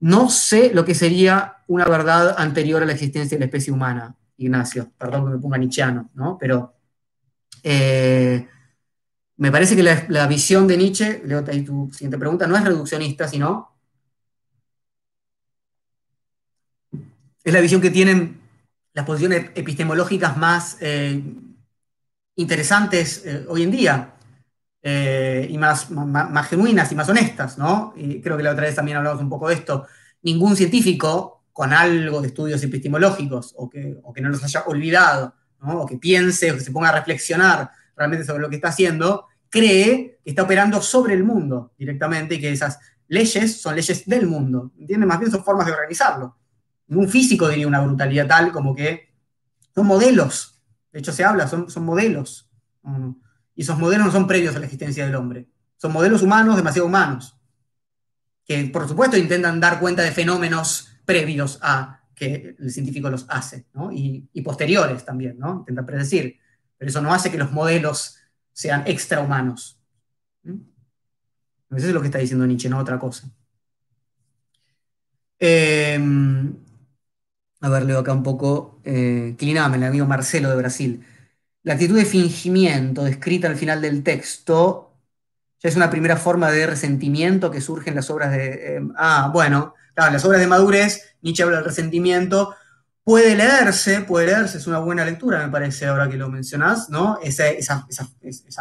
No 0.00 0.28
sé 0.28 0.70
lo 0.74 0.84
que 0.84 0.94
sería 0.94 1.56
una 1.66 1.86
verdad 1.86 2.34
anterior 2.38 2.82
a 2.82 2.86
la 2.86 2.92
existencia 2.92 3.36
de 3.36 3.40
la 3.40 3.46
especie 3.46 3.72
humana, 3.72 4.14
Ignacio. 4.36 4.92
Perdón 4.98 5.24
que 5.24 5.30
me 5.30 5.38
ponga 5.38 5.56
nietzscheano, 5.56 6.10
¿no? 6.14 6.36
Pero 6.38 6.74
eh, 7.62 8.46
me 9.38 9.52
parece 9.52 9.76
que 9.76 9.82
la, 9.82 10.26
visión 10.26 10.66
de 10.66 10.76
Nietzsche, 10.76 11.22
leo 11.24 11.44
ahí 11.46 11.62
tu 11.62 11.90
siguiente 11.92 12.18
pregunta, 12.18 12.46
no 12.46 12.56
es 12.56 12.64
reduccionista, 12.64 13.28
sino 13.28 13.76
es 17.44 17.52
la 17.52 17.60
visión 17.60 17.80
que 17.80 17.90
tienen 17.90 18.40
las 18.94 19.04
posiciones 19.04 19.50
epistemológicas 19.54 20.36
más 20.36 20.78
eh, 20.80 21.22
interesantes 22.36 23.22
eh, 23.26 23.44
hoy 23.48 23.62
en 23.62 23.70
día 23.70 24.14
eh, 24.82 25.46
y 25.50 25.58
más, 25.58 25.88
genuinas 26.48 26.90
y 26.92 26.94
más 26.94 27.08
honestas, 27.08 27.58
¿no? 27.58 27.92
Y 27.96 28.20
creo 28.22 28.36
que 28.36 28.42
la 28.42 28.52
otra 28.52 28.64
vez 28.64 28.74
también 28.74 28.96
hablamos 28.96 29.20
un 29.20 29.28
poco 29.28 29.48
de 29.48 29.54
esto. 29.54 29.86
Ningún 30.22 30.56
científico 30.56 31.44
con 31.52 31.72
algo 31.72 32.22
de 32.22 32.28
estudios 32.28 32.62
epistemológicos 32.62 33.52
o 33.56 33.68
que, 33.68 34.00
no 34.20 34.28
los 34.28 34.42
haya 34.44 34.62
olvidado, 34.66 35.34
o 35.60 35.86
que 35.86 35.98
piense 35.98 36.52
o 36.52 36.54
que 36.54 36.60
se 36.60 36.70
ponga 36.70 36.88
a 36.88 36.98
reflexionar 36.98 37.70
realmente 37.96 38.24
sobre 38.24 38.42
lo 38.42 38.50
que 38.50 38.56
está 38.56 38.68
haciendo, 38.68 39.26
cree 39.48 40.20
que 40.22 40.30
está 40.30 40.42
operando 40.42 40.80
sobre 40.82 41.14
el 41.14 41.24
mundo 41.24 41.72
directamente 41.78 42.34
y 42.34 42.40
que 42.40 42.52
esas 42.52 42.78
leyes 43.08 43.60
son 43.60 43.74
leyes 43.74 44.04
del 44.06 44.26
mundo. 44.26 44.72
¿Entiendes? 44.78 45.08
Más 45.08 45.18
bien 45.18 45.30
son 45.30 45.44
formas 45.44 45.66
de 45.66 45.72
organizarlo. 45.72 46.36
Un 46.88 47.08
físico 47.08 47.48
diría 47.48 47.66
una 47.66 47.80
brutalidad 47.80 48.26
tal 48.26 48.52
como 48.52 48.74
que 48.74 49.14
son 49.74 49.86
modelos. 49.86 50.62
De 50.92 51.00
hecho, 51.00 51.12
se 51.12 51.24
habla, 51.24 51.46
son, 51.46 51.70
son 51.70 51.84
modelos. 51.84 52.50
Y 53.54 53.62
esos 53.62 53.78
modelos 53.78 54.06
no 54.06 54.12
son 54.12 54.26
previos 54.26 54.54
a 54.56 54.58
la 54.58 54.66
existencia 54.66 55.04
del 55.04 55.14
hombre. 55.14 55.48
Son 55.76 55.92
modelos 55.92 56.22
humanos, 56.22 56.56
demasiado 56.56 56.86
humanos. 56.86 57.36
Que, 58.44 58.64
por 58.66 58.88
supuesto, 58.88 59.16
intentan 59.16 59.60
dar 59.60 59.80
cuenta 59.80 60.02
de 60.02 60.12
fenómenos 60.12 60.88
previos 61.04 61.58
a 61.62 62.00
que 62.14 62.56
el 62.58 62.70
científico 62.70 63.10
los 63.10 63.26
hace, 63.28 63.66
y, 63.92 64.26
y 64.32 64.40
posteriores 64.40 65.04
también, 65.04 65.38
¿no? 65.38 65.58
Intenta 65.58 65.84
predecir 65.84 66.38
pero 66.78 66.88
eso 66.88 67.00
no 67.00 67.12
hace 67.12 67.30
que 67.30 67.38
los 67.38 67.52
modelos 67.52 68.18
sean 68.52 68.84
extrahumanos. 68.86 69.78
¿Mm? 70.42 70.60
Eso 71.76 71.88
es 71.88 71.92
lo 71.92 72.00
que 72.00 72.06
está 72.06 72.18
diciendo 72.18 72.46
Nietzsche, 72.46 72.68
no 72.68 72.78
otra 72.78 72.98
cosa. 72.98 73.28
Em, 75.38 76.54
a 77.60 77.68
ver, 77.68 77.84
leo 77.84 77.98
acá 77.98 78.12
un 78.12 78.22
poco. 78.22 78.80
Eh, 78.84 79.36
el 79.38 79.58
amigo 79.58 80.06
Marcelo 80.06 80.48
de 80.50 80.56
Brasil. 80.56 81.04
La 81.62 81.74
actitud 81.74 81.96
de 81.96 82.04
fingimiento 82.04 83.04
descrita 83.04 83.48
al 83.48 83.56
final 83.56 83.82
del 83.82 84.02
texto 84.02 84.86
ya 85.62 85.70
es 85.70 85.76
una 85.76 85.90
primera 85.90 86.16
forma 86.16 86.50
de 86.50 86.66
resentimiento 86.66 87.50
que 87.50 87.60
surge 87.60 87.90
en 87.90 87.96
las 87.96 88.10
obras 88.10 88.30
de... 88.32 88.76
Em, 88.76 88.92
ah, 88.96 89.30
bueno, 89.32 89.74
claro, 89.94 90.08
en 90.08 90.14
las 90.14 90.24
obras 90.24 90.40
de 90.40 90.46
madurez, 90.46 91.16
Nietzsche 91.22 91.42
habla 91.42 91.56
del 91.56 91.64
resentimiento. 91.64 92.54
Puede 93.06 93.36
leerse, 93.36 94.00
puede 94.00 94.26
leerse, 94.26 94.58
es 94.58 94.66
una 94.66 94.80
buena 94.80 95.04
lectura, 95.04 95.46
me 95.46 95.52
parece, 95.52 95.86
ahora 95.86 96.10
que 96.10 96.16
lo 96.16 96.28
mencionás, 96.28 96.90
¿no? 96.90 97.20
Esa, 97.22 97.86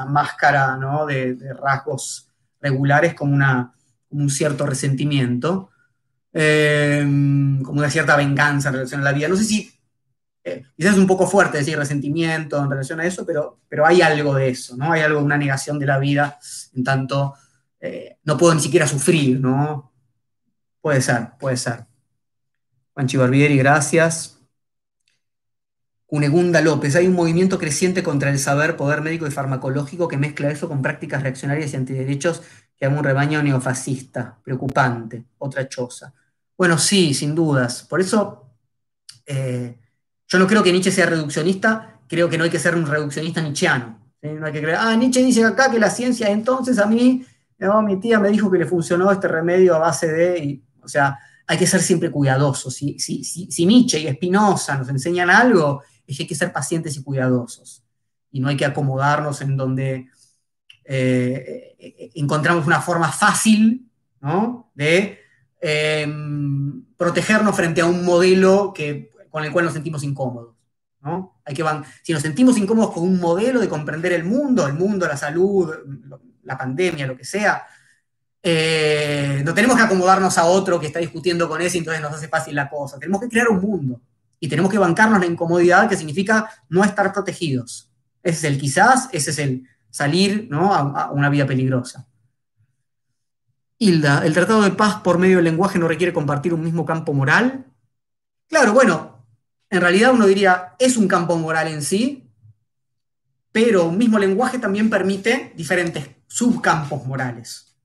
máscara, 0.08 0.78
¿no? 0.78 1.08
De, 1.08 1.36
rasgos 1.60 2.30
regulares 2.62 3.16
como, 3.16 3.34
una, 3.34 3.74
un 4.12 4.30
cierto 4.30 4.68
resentimiento. 4.68 5.72
Em, 6.38 7.64
como 7.64 7.80
una 7.80 7.90
cierta 7.90 8.18
venganza 8.18 8.68
en 8.68 8.76
relación 8.76 9.00
a 9.00 9.06
la 9.06 9.14
vida. 9.14 9.30
No 9.30 9.38
sé 9.38 9.46
si, 9.46 9.72
eh, 10.44 10.66
quizás 10.76 10.94
es 10.94 11.00
un 11.00 11.08
poco 11.08 11.26
fuerte 11.28 11.60
decir 11.60 11.78
resentimiento 11.78 12.62
en 12.62 12.70
relación 12.70 13.00
a 13.00 13.06
eso, 13.06 13.26
pero, 13.26 13.62
pero 13.70 13.86
hay 13.86 14.02
algo 14.02 14.36
de 14.36 14.50
eso, 14.50 14.76
¿no? 14.76 14.92
Hay 14.92 15.02
algo 15.02 15.20
de 15.20 15.26
una 15.26 15.38
negación 15.38 15.80
de 15.80 15.86
la 15.86 15.98
vida, 15.98 16.38
en 16.76 16.84
tanto 16.84 17.36
eh, 17.80 18.18
no 18.26 18.38
puedo 18.38 18.54
ni 18.54 18.60
siquiera 18.62 18.86
sufrir, 18.86 19.40
¿no? 19.40 19.94
Puede 20.82 21.02
ser, 21.02 21.30
puede 21.40 21.58
ser. 21.58 21.86
Juanchi 22.94 23.18
Barbieri, 23.18 23.58
gracias. 23.58 24.35
Cunegunda 26.06 26.62
López, 26.62 26.96
hay 26.96 27.08
un 27.08 27.14
movimiento 27.14 27.58
creciente 27.58 28.04
contra 28.04 28.30
el 28.30 28.38
saber, 28.38 28.78
poder 28.78 29.02
médico 29.02 29.26
y 29.26 29.32
farmacológico 29.32 30.08
que 30.08 30.18
mezcla 30.18 30.50
eso 30.50 30.68
con 30.68 30.82
prácticas 30.82 31.24
reaccionarias 31.24 31.74
y 31.74 31.78
antiderechos 31.78 32.42
que 32.78 32.86
haga 32.86 32.98
un 32.98 33.04
rebaño 33.04 33.42
neofascista. 33.42 34.38
Preocupante, 34.44 35.26
otra 35.40 35.68
choza. 35.68 36.14
Bueno, 36.58 36.78
sí, 36.78 37.14
sin 37.14 37.34
dudas. 37.34 37.84
Por 37.90 38.02
eso 38.02 38.46
eh, 39.26 39.78
yo 40.28 40.40
no 40.40 40.48
creo 40.48 40.64
que 40.64 40.72
Nietzsche 40.72 40.92
sea 40.92 41.08
reduccionista, 41.08 42.00
creo 42.08 42.30
que 42.30 42.38
no 42.38 42.44
hay 42.44 42.50
que 42.50 42.60
ser 42.60 42.76
un 42.76 42.86
reduccionista 42.86 43.42
nietzscheano. 43.42 44.00
No 44.22 44.48
hay 44.48 44.54
que 44.54 44.62
creer, 44.62 44.78
ah, 44.80 44.96
Nietzsche 44.96 45.24
dice 45.24 45.44
acá 45.44 45.70
que 45.70 45.80
la 45.80 45.90
ciencia, 45.90 46.30
entonces 46.30 46.80
a 46.80 46.88
mí, 46.88 47.24
mi 47.84 48.00
tía 48.00 48.20
me 48.20 48.30
dijo 48.30 48.50
que 48.50 48.58
le 48.58 48.66
funcionó 48.66 49.12
este 49.12 49.28
remedio 49.28 49.76
a 49.76 49.80
base 49.80 50.12
de, 50.12 50.62
o 50.82 50.88
sea, 50.88 51.20
hay 51.46 51.58
que 51.58 51.68
ser 51.68 51.82
siempre 51.82 52.10
cuidadosos. 52.10 52.74
Si, 52.74 52.98
si, 52.98 53.66
Nietzsche 53.66 54.00
y 54.00 54.12
Spinoza 54.12 54.78
nos 54.78 54.90
enseñan 54.90 55.30
algo, 55.30 55.84
es 56.08 56.18
que 56.18 56.24
hay 56.24 56.28
que 56.28 56.36
ser 56.36 56.54
pacientes 56.54 56.98
y 56.98 57.04
cuidadosos. 57.04 57.84
Y 58.32 58.40
no 58.40 58.50
hay 58.50 58.58
que 58.58 58.66
acomodarnos 58.66 59.42
en 59.42 59.58
donde 59.58 60.08
eh, 60.84 61.76
eh, 61.80 62.12
encontramos 62.16 62.66
una 62.68 62.82
forma 62.82 63.12
fácil 63.12 63.90
¿no? 64.20 64.72
de 64.76 65.20
Em, 65.68 66.86
protegernos 66.96 67.56
frente 67.56 67.82
a 67.82 67.88
un 67.88 68.06
modelo 68.06 68.72
que, 68.72 69.12
con 69.32 69.44
el 69.44 69.52
cual 69.52 69.66
nos 69.66 69.74
sentimos 69.74 70.04
incómodos. 70.04 70.54
¿no? 71.02 71.42
Hay 71.44 71.56
que 71.56 71.66
si 72.04 72.14
nos 72.14 72.22
sentimos 72.22 72.56
incómodos 72.60 72.92
con 72.94 73.02
un 73.02 73.20
modelo 73.20 73.60
de 73.60 73.68
comprender 73.68 74.14
el 74.14 74.26
mundo, 74.26 74.68
el 74.68 74.76
mundo, 74.76 75.08
la 75.08 75.18
salud, 75.18 75.74
la 76.44 76.56
pandemia, 76.56 77.08
lo 77.08 77.18
que 77.18 77.26
sea, 77.26 77.66
eh, 78.44 79.42
no 79.44 79.56
tenemos 79.56 79.76
que 79.76 79.82
acomodarnos 79.82 80.38
a 80.38 80.46
otro 80.46 80.80
que 80.80 80.86
está 80.86 81.00
discutiendo 81.00 81.50
con 81.50 81.60
ese 81.62 81.80
entonces 81.80 82.00
nos 82.00 82.14
hace 82.14 82.28
fácil 82.28 82.54
la 82.54 82.70
cosa. 82.70 83.00
Tenemos 83.00 83.20
que 83.20 83.30
crear 83.30 83.48
un 83.50 83.60
mundo 83.60 84.02
y 84.40 84.48
tenemos 84.48 84.72
que 84.72 84.78
bancarnos 84.78 85.20
la 85.20 85.26
incomodidad 85.26 85.90
que 85.90 85.98
significa 85.98 86.50
no 86.70 86.84
estar 86.84 87.12
protegidos. 87.14 87.92
Ese 88.24 88.38
es 88.38 88.44
el 88.54 88.60
quizás, 88.60 89.10
ese 89.12 89.32
es 89.32 89.40
el 89.40 89.68
salir 89.90 90.48
¿no? 90.50 90.74
a 90.74 91.12
una 91.12 91.30
vida 91.30 91.46
peligrosa. 91.46 92.08
Hilda, 93.78 94.26
¿el 94.26 94.34
tratado 94.34 94.62
de 94.62 94.72
paz 94.72 95.02
por 95.02 95.18
medio 95.18 95.38
del 95.38 95.46
lenguaje 95.46 95.80
no 95.80 95.88
requiere 95.88 96.14
compartir 96.14 96.54
un 96.54 96.64
mismo 96.64 96.86
campo 96.86 97.14
moral? 97.14 97.66
Claro, 98.48 98.74
bueno, 98.74 99.26
en 99.70 99.82
realidad 99.82 100.14
uno 100.14 100.26
diría, 100.26 100.76
es 100.80 100.96
un 100.96 101.08
campo 101.08 101.38
moral 101.38 101.68
en 101.68 101.82
sí, 101.82 102.30
pero 103.52 103.86
un 103.86 103.98
mismo 103.98 104.18
lenguaje 104.18 104.60
también 104.60 104.90
permite 104.90 105.54
diferentes 105.56 106.10
subcampos 106.28 107.06
morales. 107.06 107.76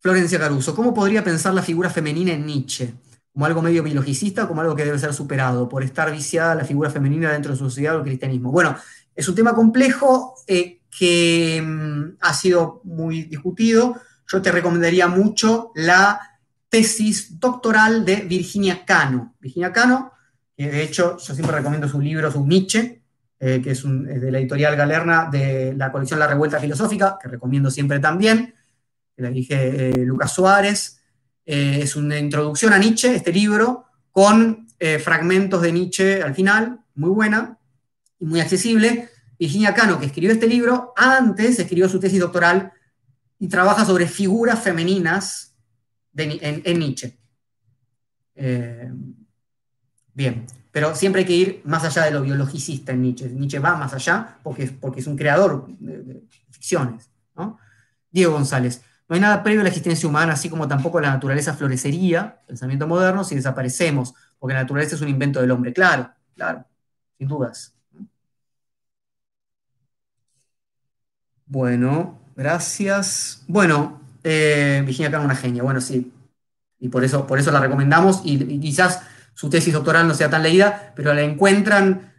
Florencia 0.00 0.38
Caruso, 0.38 0.74
¿cómo 0.74 0.92
podría 0.92 1.24
pensar 1.24 1.54
la 1.54 1.62
figura 1.62 1.88
femenina 1.88 2.32
en 2.32 2.46
Nietzsche? 2.46 2.94
¿Como 3.34 3.44
algo 3.44 3.60
medio 3.60 3.82
biologicista 3.82 4.48
como 4.48 4.62
algo 4.62 4.74
que 4.74 4.86
debe 4.86 4.98
ser 4.98 5.12
superado 5.12 5.68
por 5.68 5.82
estar 5.82 6.10
viciada 6.10 6.54
la 6.54 6.64
figura 6.64 6.88
femenina 6.88 7.32
dentro 7.32 7.52
de 7.52 7.58
su 7.58 7.64
sociedad 7.64 7.96
o 7.96 7.98
el 7.98 8.04
cristianismo? 8.04 8.50
Bueno, 8.50 8.76
es 9.14 9.28
un 9.28 9.34
tema 9.34 9.54
complejo. 9.54 10.36
Eh, 10.46 10.80
que 10.96 11.60
mm, 11.62 12.16
ha 12.20 12.34
sido 12.34 12.80
muy 12.84 13.24
discutido. 13.24 14.00
Yo 14.28 14.40
te 14.40 14.52
recomendaría 14.52 15.08
mucho 15.08 15.72
la 15.74 16.20
tesis 16.68 17.38
doctoral 17.38 18.04
de 18.04 18.16
Virginia 18.16 18.84
Cano. 18.84 19.34
Virginia 19.40 19.72
Cano, 19.72 20.12
que 20.56 20.70
de 20.70 20.82
hecho 20.82 21.16
yo 21.18 21.34
siempre 21.34 21.56
recomiendo 21.56 21.88
su 21.88 22.00
libro, 22.00 22.30
su 22.30 22.46
Nietzsche, 22.46 23.02
eh, 23.40 23.60
que 23.62 23.72
es, 23.72 23.82
de 23.82 24.30
la 24.30 24.38
editorial 24.38 24.76
Galerna 24.76 25.28
de 25.30 25.74
la 25.76 25.92
colección 25.92 26.18
La 26.18 26.26
Revuelta 26.26 26.60
Filosófica, 26.60 27.18
que 27.20 27.28
recomiendo 27.28 27.70
siempre 27.70 27.98
también, 27.98 28.54
que 29.16 29.22
la 29.22 29.30
dije 29.30 29.90
eh, 29.90 30.04
Lucas 30.04 30.32
Suárez. 30.32 31.00
Eh, 31.46 31.80
es 31.82 31.96
una 31.96 32.18
introducción 32.18 32.72
a 32.72 32.78
Nietzsche, 32.78 33.14
este 33.14 33.32
libro, 33.32 33.86
con 34.10 34.64
fragmentos 35.02 35.62
de 35.62 35.72
Nietzsche 35.72 36.22
al 36.22 36.34
final, 36.34 36.78
muy 36.94 37.08
buena 37.08 37.58
y 38.20 38.26
muy 38.26 38.40
accesible. 38.40 39.08
Virginia 39.38 39.72
Cano, 39.72 39.98
que 39.98 40.06
escribió 40.06 40.30
este 40.30 40.46
libro, 40.46 40.92
antes 40.96 41.58
escribió 41.58 41.88
su 41.88 41.98
tesis 41.98 42.20
doctoral 42.20 42.72
y 43.38 43.48
trabaja 43.48 43.84
sobre 43.84 44.06
figuras 44.06 44.62
femeninas 44.62 45.54
en, 46.16 46.78
Nietzsche. 46.78 47.18
Eh, 48.34 48.90
bien, 50.12 50.46
pero 50.70 50.94
siempre 50.94 51.20
hay 51.20 51.26
que 51.26 51.36
ir 51.36 51.62
más 51.64 51.84
allá 51.84 52.04
de 52.04 52.12
lo 52.12 52.22
biologicista 52.22 52.92
en 52.92 53.02
Nietzsche. 53.02 53.28
Nietzsche 53.28 53.58
va 53.58 53.76
más 53.76 53.92
allá 53.94 54.38
porque, 54.42 54.66
porque 54.68 55.00
es 55.00 55.06
un 55.06 55.16
creador 55.16 55.66
de, 55.78 56.22
ficciones. 56.50 57.10
Diego 58.10 58.32
González. 58.32 58.80
No 59.14 59.16
hay 59.16 59.20
nada 59.20 59.44
previo 59.44 59.60
a 59.60 59.62
la 59.62 59.68
existencia 59.68 60.08
humana, 60.08 60.32
así 60.32 60.50
como 60.50 60.66
tampoco 60.66 61.00
la 61.00 61.08
naturaleza 61.10 61.54
florecería, 61.54 62.40
pensamiento 62.48 62.88
moderno, 62.88 63.22
si 63.22 63.36
desaparecemos, 63.36 64.12
porque 64.40 64.54
la 64.54 64.62
naturaleza 64.62 64.96
es 64.96 65.02
un 65.02 65.08
invento 65.08 65.40
del 65.40 65.52
hombre. 65.52 65.72
Claro, 65.72 66.10
claro, 66.34 66.64
sin 67.16 67.28
dudas. 67.28 67.76
Bueno, 71.46 72.18
gracias. 72.34 73.44
Bueno, 73.46 74.00
eh, 74.24 74.82
Virginia 74.84 75.12
Cano 75.12 75.26
una 75.26 75.36
genia, 75.36 75.62
bueno, 75.62 75.80
sí. 75.80 76.12
Y 76.80 76.88
por 76.88 77.04
eso, 77.04 77.24
por 77.24 77.38
eso 77.38 77.52
la 77.52 77.60
recomendamos 77.60 78.22
y, 78.24 78.58
quizás 78.58 79.00
su 79.34 79.48
tesis 79.48 79.72
doctoral 79.72 80.08
no 80.08 80.14
sea 80.14 80.28
tan 80.28 80.42
leída, 80.42 80.92
pero 80.96 81.14
la 81.14 81.22
encuentran, 81.22 82.13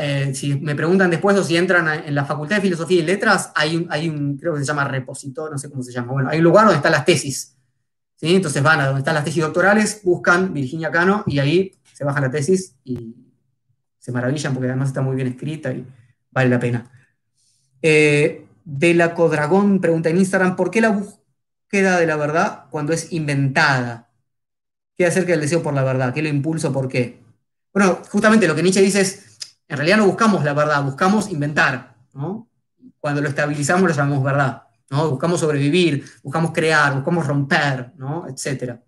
eh, 0.00 0.34
si 0.34 0.54
me 0.54 0.74
preguntan 0.74 1.10
después 1.10 1.36
o 1.36 1.44
si 1.44 1.56
entran 1.56 2.04
en 2.06 2.14
la 2.14 2.24
Facultad 2.24 2.56
de 2.56 2.62
Filosofía 2.62 3.00
y 3.00 3.02
Letras, 3.02 3.52
hay 3.54 3.76
un, 3.76 3.86
hay 3.90 4.08
un, 4.08 4.38
creo 4.38 4.54
que 4.54 4.60
se 4.60 4.66
llama 4.66 4.84
repositorio, 4.84 5.52
no 5.52 5.58
sé 5.58 5.68
cómo 5.68 5.82
se 5.82 5.92
llama, 5.92 6.12
bueno, 6.12 6.30
hay 6.30 6.38
un 6.38 6.44
lugar 6.44 6.64
donde 6.64 6.76
están 6.76 6.92
las 6.92 7.04
tesis. 7.04 7.54
¿sí? 8.16 8.34
Entonces 8.34 8.62
van 8.62 8.80
a 8.80 8.86
donde 8.86 9.00
están 9.00 9.14
las 9.14 9.24
tesis 9.24 9.42
doctorales, 9.42 10.00
buscan 10.02 10.52
Virginia 10.54 10.90
Cano 10.90 11.22
y 11.26 11.38
ahí 11.38 11.72
se 11.92 12.04
baja 12.04 12.20
la 12.20 12.30
tesis 12.30 12.76
y 12.84 13.14
se 13.98 14.12
maravillan 14.12 14.54
porque 14.54 14.68
además 14.68 14.88
está 14.88 15.02
muy 15.02 15.16
bien 15.16 15.28
escrita 15.28 15.72
y 15.72 15.84
vale 16.30 16.48
la 16.48 16.58
pena. 16.58 16.90
Eh, 17.82 18.46
Codragón 19.14 19.80
pregunta 19.80 20.08
en 20.08 20.18
Instagram, 20.18 20.56
¿por 20.56 20.70
qué 20.70 20.80
la 20.80 20.90
búsqueda 20.90 21.98
de 21.98 22.06
la 22.06 22.16
verdad 22.16 22.64
cuando 22.70 22.92
es 22.92 23.12
inventada? 23.12 24.08
¿Qué 24.96 25.06
acerca 25.06 25.32
del 25.32 25.42
deseo 25.42 25.62
por 25.62 25.74
la 25.74 25.84
verdad? 25.84 26.14
¿Qué 26.14 26.22
lo 26.22 26.28
impulsa? 26.28 26.72
¿Por 26.72 26.88
qué? 26.88 27.20
Bueno, 27.72 28.00
justamente 28.10 28.48
lo 28.48 28.54
que 28.54 28.62
Nietzsche 28.62 28.80
dice 28.80 29.00
es, 29.00 29.27
en 29.68 29.76
realidad 29.76 29.98
no 29.98 30.06
buscamos 30.06 30.44
la 30.44 30.52
verdad, 30.54 30.82
buscamos 30.82 31.30
inventar, 31.30 31.94
¿no? 32.14 32.48
Cuando 32.98 33.20
lo 33.20 33.28
estabilizamos 33.28 33.88
lo 33.88 33.94
llamamos 33.94 34.24
verdad, 34.24 34.62
¿no? 34.90 35.10
Buscamos 35.10 35.40
sobrevivir, 35.40 36.04
buscamos 36.22 36.52
crear, 36.52 36.94
buscamos 36.94 37.26
romper, 37.26 37.92
¿no? 37.96 38.26
Etcétera, 38.28 38.80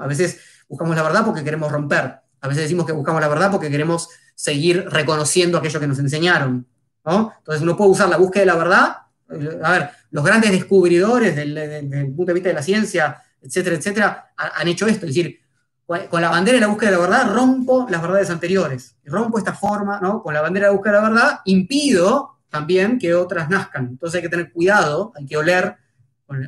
A 0.00 0.06
veces 0.06 0.40
buscamos 0.68 0.96
la 0.96 1.02
verdad 1.02 1.24
porque 1.24 1.44
queremos 1.44 1.70
romper, 1.70 2.20
a 2.40 2.48
veces 2.48 2.64
decimos 2.64 2.84
que 2.84 2.92
buscamos 2.92 3.20
la 3.20 3.28
verdad 3.28 3.50
porque 3.50 3.70
queremos 3.70 4.08
seguir 4.34 4.86
reconociendo 4.90 5.58
aquello 5.58 5.80
que 5.80 5.86
nos 5.86 5.98
enseñaron, 5.98 6.66
¿no? 7.04 7.32
Entonces 7.38 7.62
uno 7.62 7.76
puede 7.76 7.90
usar 7.90 8.08
la 8.08 8.16
búsqueda 8.16 8.42
de 8.42 8.46
la 8.46 8.56
verdad 8.56 8.96
a 9.28 9.70
ver, 9.72 9.90
los 10.10 10.24
grandes 10.24 10.50
descubridores 10.50 11.34
del, 11.34 12.12
punto 12.14 12.26
de 12.26 12.34
vista 12.34 12.48
de 12.48 12.54
la 12.54 12.62
ciencia, 12.62 13.22
etcétera, 13.40 13.76
etcétera, 13.76 14.32
han 14.36 14.68
hecho 14.68 14.86
esto. 14.86 15.06
Es 15.06 15.14
decir, 15.14 15.40
con 15.86 16.22
la 16.22 16.30
bandera 16.30 16.56
de 16.56 16.60
la 16.62 16.68
búsqueda 16.68 16.90
de 16.90 16.96
la 16.96 17.02
verdad 17.02 17.34
rompo 17.34 17.86
las 17.90 18.00
verdades 18.00 18.30
anteriores. 18.30 18.96
Rompo 19.04 19.38
esta 19.38 19.52
forma, 19.52 20.00
¿no? 20.00 20.22
Con 20.22 20.32
la 20.32 20.40
bandera 20.40 20.66
de 20.66 20.72
la 20.72 20.76
búsqueda 20.76 20.94
de 20.94 21.02
la 21.02 21.08
verdad 21.08 21.40
impido 21.44 22.38
también 22.48 22.98
que 22.98 23.14
otras 23.14 23.50
nazcan. 23.50 23.88
Entonces 23.88 24.16
hay 24.16 24.22
que 24.22 24.28
tener 24.28 24.52
cuidado, 24.52 25.12
hay 25.16 25.26
que 25.26 25.36
oler 25.36 25.76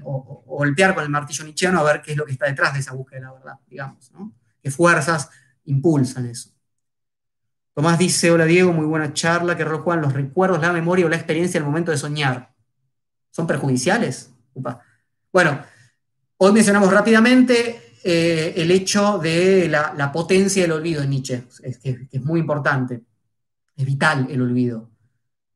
o, 0.04 0.42
golpear 0.46 0.94
con 0.94 1.04
el 1.04 1.10
martillo 1.10 1.44
nietzscheano 1.44 1.80
a 1.80 1.82
ver 1.82 2.00
qué 2.00 2.12
es 2.12 2.16
lo 2.16 2.24
que 2.24 2.32
está 2.32 2.46
detrás 2.46 2.72
de 2.72 2.80
esa 2.80 2.94
búsqueda 2.94 3.20
de 3.20 3.26
la 3.26 3.32
verdad, 3.32 3.58
digamos, 3.66 4.10
¿no? 4.12 4.32
¿Qué 4.62 4.70
fuerzas 4.70 5.28
impulsan 5.64 6.26
eso? 6.26 6.50
Tomás 7.74 7.98
dice, 7.98 8.30
hola 8.30 8.46
Diego, 8.46 8.72
muy 8.72 8.86
buena 8.86 9.12
charla, 9.12 9.54
que 9.54 9.64
rol 9.64 9.82
los 10.00 10.14
recuerdos, 10.14 10.62
la 10.62 10.72
memoria 10.72 11.04
o 11.04 11.08
la 11.10 11.16
experiencia 11.16 11.58
en 11.58 11.64
el 11.64 11.68
momento 11.68 11.90
de 11.90 11.98
soñar. 11.98 12.54
¿Son 13.30 13.46
perjudiciales? 13.46 14.30
Bueno, 15.30 15.60
hoy 16.38 16.52
mencionamos 16.52 16.90
rápidamente 16.90 17.85
eh, 18.08 18.54
el 18.62 18.70
hecho 18.70 19.18
de 19.18 19.68
la, 19.68 20.12
potencia 20.12 20.62
del 20.62 20.70
olvido 20.70 21.02
en 21.02 21.10
Nietzsche, 21.10 21.42
es, 21.60 21.78
que, 21.78 22.06
es 22.12 22.22
muy 22.22 22.38
importante, 22.38 23.02
es 23.76 23.84
vital 23.84 24.28
el 24.30 24.42
olvido. 24.42 24.88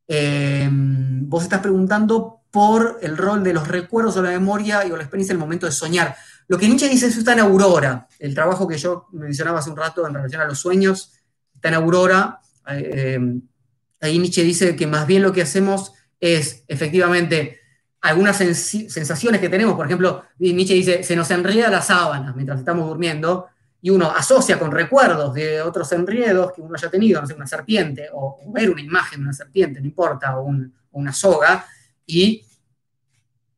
Eh, 0.08 0.68
vos 0.68 1.44
estás 1.44 1.60
preguntando 1.60 2.40
por 2.50 2.98
el 3.02 3.16
rol 3.16 3.44
de 3.44 3.52
los 3.52 3.68
recuerdos 3.68 4.16
o 4.16 4.22
la 4.22 4.30
memoria 4.30 4.84
y 4.84 4.90
o 4.90 4.96
la 4.96 5.04
experiencia 5.04 5.32
en 5.32 5.36
el 5.36 5.44
momento 5.44 5.66
de 5.66 5.70
soñar. 5.70 6.16
Lo 6.48 6.58
que 6.58 6.66
Nietzsche 6.66 6.88
dice 6.88 7.06
eso 7.06 7.20
está 7.20 7.34
en 7.34 7.38
Aurora, 7.38 8.08
el 8.18 8.34
trabajo 8.34 8.66
que 8.66 8.78
yo 8.78 9.06
mencionaba 9.12 9.60
hace 9.60 9.70
un 9.70 9.76
rato 9.76 10.04
en 10.04 10.14
relación 10.14 10.42
a 10.42 10.46
los 10.46 10.58
sueños, 10.58 11.12
está 11.54 11.68
en 11.68 11.74
Aurora. 11.74 12.40
Ahí 12.64 14.18
Nietzsche 14.18 14.42
dice 14.42 14.74
que 14.74 14.88
más 14.88 15.06
bien 15.06 15.22
lo 15.22 15.32
que 15.32 15.42
hacemos 15.42 15.92
es 16.18 16.64
efectivamente 16.66 17.59
algunas 18.00 18.36
sensaciones 18.36 19.40
que 19.40 19.48
tenemos, 19.48 19.74
por 19.74 19.86
ejemplo, 19.86 20.24
Nietzsche 20.38 20.74
dice, 20.74 21.02
se 21.02 21.16
nos 21.16 21.30
enreda 21.30 21.68
la 21.68 21.82
sábana 21.82 22.32
mientras 22.34 22.58
estamos 22.58 22.86
durmiendo, 22.86 23.48
y 23.82 23.90
uno 23.90 24.10
asocia 24.10 24.58
con 24.58 24.70
recuerdos 24.70 25.32
de 25.34 25.62
otros 25.62 25.90
enredos 25.92 26.52
que 26.52 26.60
uno 26.60 26.74
haya 26.74 26.90
tenido, 26.90 27.20
no 27.20 27.26
sé, 27.26 27.34
una 27.34 27.46
serpiente, 27.46 28.08
o, 28.12 28.38
ver 28.52 28.70
una 28.70 28.80
imagen 28.80 29.20
de 29.20 29.24
una 29.24 29.32
serpiente, 29.32 29.80
no 29.80 29.86
importa, 29.86 30.38
o, 30.38 30.50
una 30.92 31.12
soga, 31.12 31.66
y 32.06 32.44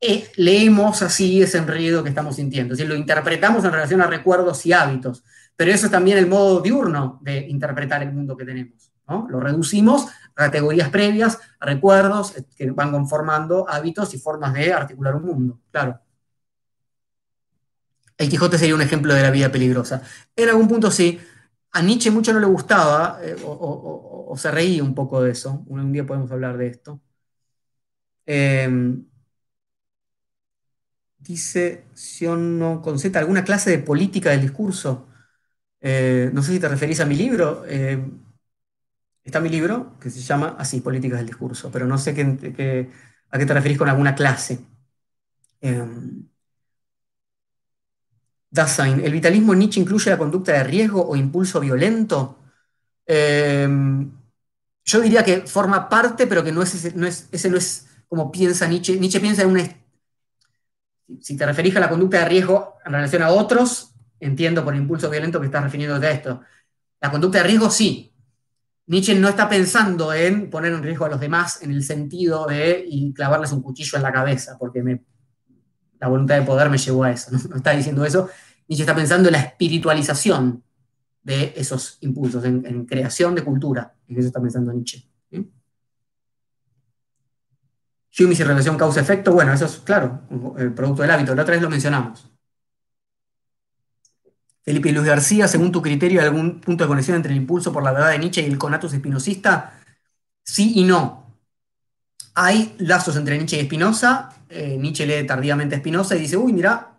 eh, 0.01 0.29
leemos 0.37 1.03
así 1.03 1.41
ese 1.41 1.59
enredo 1.59 2.03
que 2.03 2.09
estamos 2.09 2.37
sintiendo, 2.37 2.75
es 2.75 2.79
decir, 2.79 2.93
lo 2.93 2.99
interpretamos 2.99 3.65
en 3.65 3.73
relación 3.73 4.01
a 4.01 4.07
recuerdos 4.07 4.67
y 4.67 4.73
hábitos, 4.73 5.23
pero 5.57 5.71
eso 5.71 5.87
es 5.87 5.93
también 5.93 6.19
el 6.19 6.27
modo 6.27 6.61
diurno 6.61 7.21
de 7.23 7.39
interpretar 7.39 8.03
el 8.03 8.13
mundo 8.13 8.37
que 8.37 8.45
tenemos. 8.45 8.92
Lo 9.31 9.41
reducimos 9.41 10.07
a 10.35 10.45
categorías 10.45 10.91
previas, 10.91 11.39
a 11.61 11.67
recuerdos 11.67 12.37
eh, 12.37 12.45
que 12.57 12.71
van 12.71 12.93
conformando 12.93 13.69
hábitos 13.69 14.15
y 14.15 14.19
formas 14.19 14.53
de 14.55 14.73
articular 14.73 15.15
un 15.17 15.25
mundo, 15.25 15.61
claro. 15.71 16.01
El 18.19 18.29
Quijote 18.29 18.59
sería 18.59 18.75
un 18.75 18.83
ejemplo 18.83 19.15
de 19.15 19.23
la 19.23 19.31
vida 19.31 19.51
peligrosa. 19.51 20.03
En 20.37 20.49
algún 20.49 20.69
punto 20.69 20.91
sí. 20.91 21.21
A 21.73 21.83
Nietzsche 21.83 22.11
mucho 22.11 22.33
no 22.33 22.41
le 22.41 22.47
gustaba 22.47 23.19
eh, 23.23 23.37
o, 23.45 24.35
se 24.37 24.51
reía 24.51 24.85
un 24.85 24.95
poco 24.95 25.23
de 25.23 25.33
eso. 25.33 25.65
Un, 25.67 25.93
día 25.93 26.07
podemos 26.07 26.31
hablar 26.31 26.57
de 26.59 26.67
esto. 26.69 27.01
Em, 28.27 29.05
dice 31.19 31.85
Siono 31.95 32.83
con 32.83 32.99
Z, 32.99 33.19
¿alguna 33.19 33.45
clase 33.45 33.71
de 33.71 33.79
política 33.79 34.31
del 34.31 34.43
discurso? 34.43 35.09
Eh, 35.81 36.31
no 36.33 36.43
sé 36.43 36.53
si 36.53 36.61
te 36.61 36.69
referís 36.69 37.01
a 37.01 37.07
mi 37.07 37.17
libro. 37.17 37.65
Está 39.25 39.41
mi 39.41 39.49
libro, 39.49 39.99
que 40.01 40.11
se 40.11 40.21
llama 40.21 40.57
así, 40.59 40.81
Políticas 40.81 41.19
del 41.19 41.29
Discurso, 41.29 41.71
pero 41.71 41.87
no 41.87 41.99
sé 41.99 42.11
a 42.11 42.15
qué 42.15 43.47
te 43.47 43.55
referís 43.55 43.79
con 43.79 43.89
alguna 43.89 44.15
clase. 44.15 44.61
Eh, 45.61 45.87
Dasein, 48.51 49.01
¿el 49.03 49.13
vitalismo 49.13 49.55
Nietzsche 49.55 49.81
incluye 49.81 50.11
la 50.11 50.19
conducta 50.19 50.53
de 50.53 50.65
riesgo 50.65 51.07
o 51.09 51.17
impulso 51.17 51.59
violento? 51.59 52.39
Em, 53.07 54.13
yo 54.85 55.01
diría 55.01 55.25
que 55.25 55.43
forma 55.43 55.89
parte, 55.89 56.27
pero 56.27 56.45
que 56.45 56.53
no 56.53 56.63
es 56.63 56.75
ese, 56.75 56.93
no 56.95 57.07
es, 57.07 57.29
ese 57.33 57.49
no 57.51 57.57
es 57.57 57.89
como 58.09 58.31
piensa 58.31 58.67
Nietzsche. 58.69 58.99
Nietzsche 58.99 59.21
piensa 59.21 59.43
en 59.43 59.51
un... 59.51 59.61
Si 61.21 61.37
te 61.37 61.47
referís 61.47 61.75
a 61.77 61.81
la 61.81 61.89
conducta 61.89 62.19
de 62.19 62.27
riesgo 62.27 62.77
en 62.85 62.93
relación 62.93 63.23
a 63.23 63.31
otros, 63.31 63.95
entiendo 64.21 64.65
por 64.65 64.75
impulso 64.75 65.09
violento 65.09 65.41
que 65.41 65.47
estás 65.47 65.63
refiriéndote 65.63 66.07
a 66.07 66.11
esto. 66.11 66.41
La 67.01 67.11
conducta 67.11 67.39
de 67.39 67.45
riesgo 67.45 67.71
sí, 67.71 68.12
Nietzsche 68.87 69.15
no 69.15 69.29
está 69.29 69.49
pensando 69.49 70.13
en 70.13 70.51
poner 70.51 70.73
en 70.73 70.83
riesgo 70.83 71.05
a 71.05 71.09
los 71.09 71.21
demás 71.21 71.63
en 71.63 71.71
el 71.71 71.85
sentido 71.85 72.47
de 72.47 73.13
clavarles 73.15 73.53
un 73.53 73.63
cuchillo 73.63 73.97
en 73.97 74.03
la 74.03 74.13
cabeza, 74.13 74.57
porque 74.59 74.83
la 76.01 76.09
voluntad 76.09 76.37
de 76.37 76.43
poder 76.43 76.69
me 76.69 76.79
llevó 76.79 77.05
a 77.05 77.13
eso. 77.13 77.31
¿no? 77.31 77.57
está 77.57 77.71
diciendo 77.73 78.05
eso. 78.05 78.29
Nietzsche 78.67 78.83
está 78.83 78.95
pensando 78.95 79.29
en 79.29 79.35
la 79.35 79.41
espiritualización 79.41 80.63
de 81.23 81.53
esos 81.57 81.99
impulsos, 82.01 82.45
en, 82.45 82.85
creación 82.87 83.35
de 83.35 83.45
cultura. 83.45 83.95
En 84.09 84.19
eso 84.19 84.27
está 84.27 84.41
pensando 84.41 84.73
Nietzsche. 84.73 85.09
Hume 88.19 88.35
y 88.35 88.43
relación 88.43 88.77
causa-efecto, 88.77 89.33
bueno, 89.33 89.55
eso 89.55 89.65
es 89.65 89.79
claro, 89.79 90.21
el 90.59 90.75
producto 90.75 91.01
del 91.01 91.13
hábito. 91.13 91.35
La 91.35 91.43
otra 91.43 91.55
vez 91.55 91.63
lo 91.63 91.71
mencionamos. 91.71 92.32
Felipe 94.65 94.93
Luis 94.93 95.07
García, 95.07 95.49
según 95.49 95.73
tu 95.73 95.83
criterio, 95.83 96.21
¿hay 96.21 96.27
algún 96.27 96.61
punto 96.61 96.85
de 96.85 96.89
conexión 96.89 97.17
entre 97.17 97.33
el 97.33 97.39
impulso 97.39 97.73
por 97.73 97.83
la 97.83 97.93
verdad 97.93 98.11
de 98.11 98.19
Nietzsche 98.19 98.43
y 98.43 98.47
el 98.47 98.59
conatus 98.59 98.93
espinosista? 98.95 99.75
Sí 100.45 100.73
y 100.77 100.85
no. 100.85 101.27
Hay 102.35 102.75
lazos 102.79 103.17
entre 103.17 103.37
Nietzsche 103.37 103.61
y 103.61 103.65
Spinoza. 103.65 104.31
Eh, 104.49 104.77
Nietzsche 104.79 105.07
lee 105.07 105.27
tardíamente 105.27 105.75
a 105.75 105.79
Spinoza 105.79 106.15
y 106.17 106.21
dice, 106.21 106.37
uy, 106.37 106.53
mira, 106.53 106.93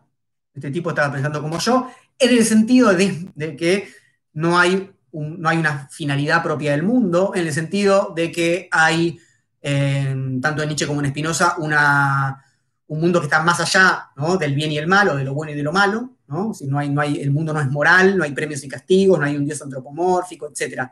este 0.53 0.71
tipo 0.71 0.89
estaba 0.89 1.11
pensando 1.11 1.41
como 1.41 1.57
yo, 1.59 1.89
en 2.19 2.29
el 2.29 2.45
sentido 2.45 2.93
de, 2.93 3.55
que 3.57 3.89
no 4.33 4.59
hay, 4.59 4.91
no 5.11 5.49
hay, 5.49 5.57
una 5.57 5.87
finalidad 5.89 6.43
propia 6.43 6.71
del 6.71 6.83
mundo, 6.83 7.31
en 7.33 7.47
el 7.47 7.53
sentido 7.53 8.13
de 8.15 8.31
que 8.31 8.67
hay, 8.71 9.19
eh, 9.61 10.15
tanto 10.41 10.61
en 10.61 10.69
Nietzsche 10.69 10.85
como 10.85 11.01
en 11.01 11.09
Spinoza, 11.09 11.55
una, 11.57 12.43
un 12.87 12.99
mundo 12.99 13.19
que 13.19 13.25
está 13.25 13.41
más 13.41 13.59
allá 13.59 14.09
del 14.39 14.53
bien 14.53 14.71
y 14.71 14.77
el 14.77 14.87
mal, 14.87 15.09
o 15.09 15.15
de 15.15 15.23
lo 15.23 15.33
bueno 15.33 15.53
y 15.53 15.55
de 15.55 15.63
lo 15.63 15.71
malo, 15.71 16.11
Si 16.53 16.67
no 16.67 16.79
hay, 16.79 16.89
no 16.89 17.01
hay, 17.01 17.21
el 17.21 17.31
mundo 17.31 17.53
no 17.53 17.61
es 17.61 17.69
moral, 17.69 18.17
no 18.17 18.23
hay 18.23 18.31
premios 18.31 18.63
y 18.63 18.67
castigos, 18.67 19.19
no 19.19 19.25
hay 19.25 19.35
un 19.35 19.45
dios 19.45 19.61
antropomórfico, 19.61 20.49
etc. 20.49 20.89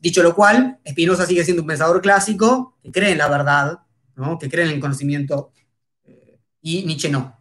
Dicho 0.00 0.22
lo 0.22 0.34
cual, 0.34 0.78
Spinoza 0.88 1.26
sigue 1.26 1.44
siendo 1.44 1.62
un 1.62 1.68
pensador 1.68 2.00
clásico 2.00 2.78
que 2.82 2.90
cree 2.90 3.12
en 3.12 3.18
la 3.18 3.28
verdad, 3.28 3.80
¿no? 4.16 4.38
que 4.38 4.48
cree 4.48 4.66
en 4.66 4.72
el 4.72 4.80
conocimiento, 4.80 5.52
eh, 6.04 6.38
y 6.62 6.84
Nietzsche 6.84 7.10
no. 7.10 7.38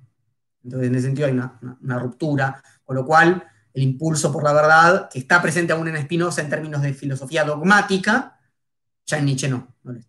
Entonces, 0.64 0.90
en 0.90 0.96
ese 0.96 1.06
sentido 1.08 1.28
hay 1.28 1.34
una, 1.34 2.00
ruptura, 2.00 2.62
con 2.84 2.96
lo 2.96 3.06
cual 3.06 3.44
el 3.74 3.84
impulso 3.84 4.32
por 4.32 4.44
la 4.44 4.54
verdad, 4.54 5.10
que 5.10 5.20
está 5.20 5.42
presente 5.42 5.74
aún 5.74 5.88
en 5.88 6.02
Spinoza 6.02 6.42
en 6.42 6.50
términos 6.50 6.82
de 6.82 6.94
filosofía 6.94 7.44
dogmática, 7.44 8.40
ya 9.06 9.18
en 9.18 9.26
Nietzsche 9.26 9.48
no, 9.48 9.76
no. 9.84 10.09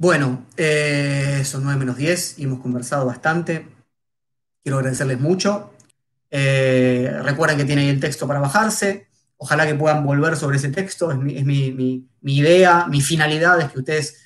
Bueno, 0.00 0.46
eh, 0.56 1.42
son 1.44 1.62
9 1.62 1.78
menos 1.78 1.98
10 1.98 2.38
y 2.38 2.44
hemos 2.44 2.60
conversado 2.60 3.04
bastante. 3.04 3.68
Quiero 4.62 4.78
agradecerles 4.78 5.20
mucho. 5.20 5.74
Eh, 6.30 7.20
recuerden 7.22 7.58
que 7.58 7.66
tienen 7.66 7.86
el 7.86 8.00
texto 8.00 8.26
para 8.26 8.40
bajarse. 8.40 9.08
Ojalá 9.36 9.66
que 9.66 9.74
puedan 9.74 10.02
volver 10.02 10.38
sobre 10.38 10.56
ese 10.56 10.70
texto. 10.70 11.12
Es, 11.12 11.18
mi, 11.18 12.08
idea, 12.22 12.86
mi 12.86 13.02
finalidad 13.02 13.60
es 13.60 13.70
que 13.72 13.80
ustedes 13.80 14.24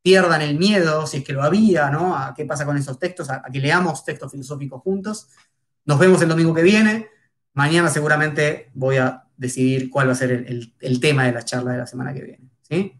pierdan 0.00 0.40
el 0.40 0.58
miedo, 0.58 1.06
si 1.06 1.18
es 1.18 1.24
que 1.24 1.34
lo 1.34 1.42
había, 1.42 1.90
¿no? 1.90 2.16
A 2.16 2.32
qué 2.34 2.46
pasa 2.46 2.64
con 2.64 2.78
esos 2.78 2.98
textos, 2.98 3.28
a, 3.28 3.42
que 3.42 3.60
leamos 3.60 4.02
textos 4.06 4.32
filosóficos 4.32 4.80
juntos. 4.80 5.28
Nos 5.84 5.98
vemos 5.98 6.22
el 6.22 6.30
domingo 6.30 6.54
que 6.54 6.62
viene. 6.62 7.08
Mañana 7.52 7.90
seguramente 7.90 8.70
voy 8.72 8.96
a 8.96 9.24
decidir 9.36 9.90
cuál 9.90 10.08
va 10.08 10.12
a 10.12 10.14
ser 10.14 10.32
el, 10.32 10.72
el 10.80 10.98
tema 10.98 11.26
de 11.26 11.32
la 11.32 11.44
charla 11.44 11.72
de 11.72 11.78
la 11.78 11.86
semana 11.86 12.14
que 12.14 12.22
viene. 12.22 12.48
¿sí? 12.62 12.99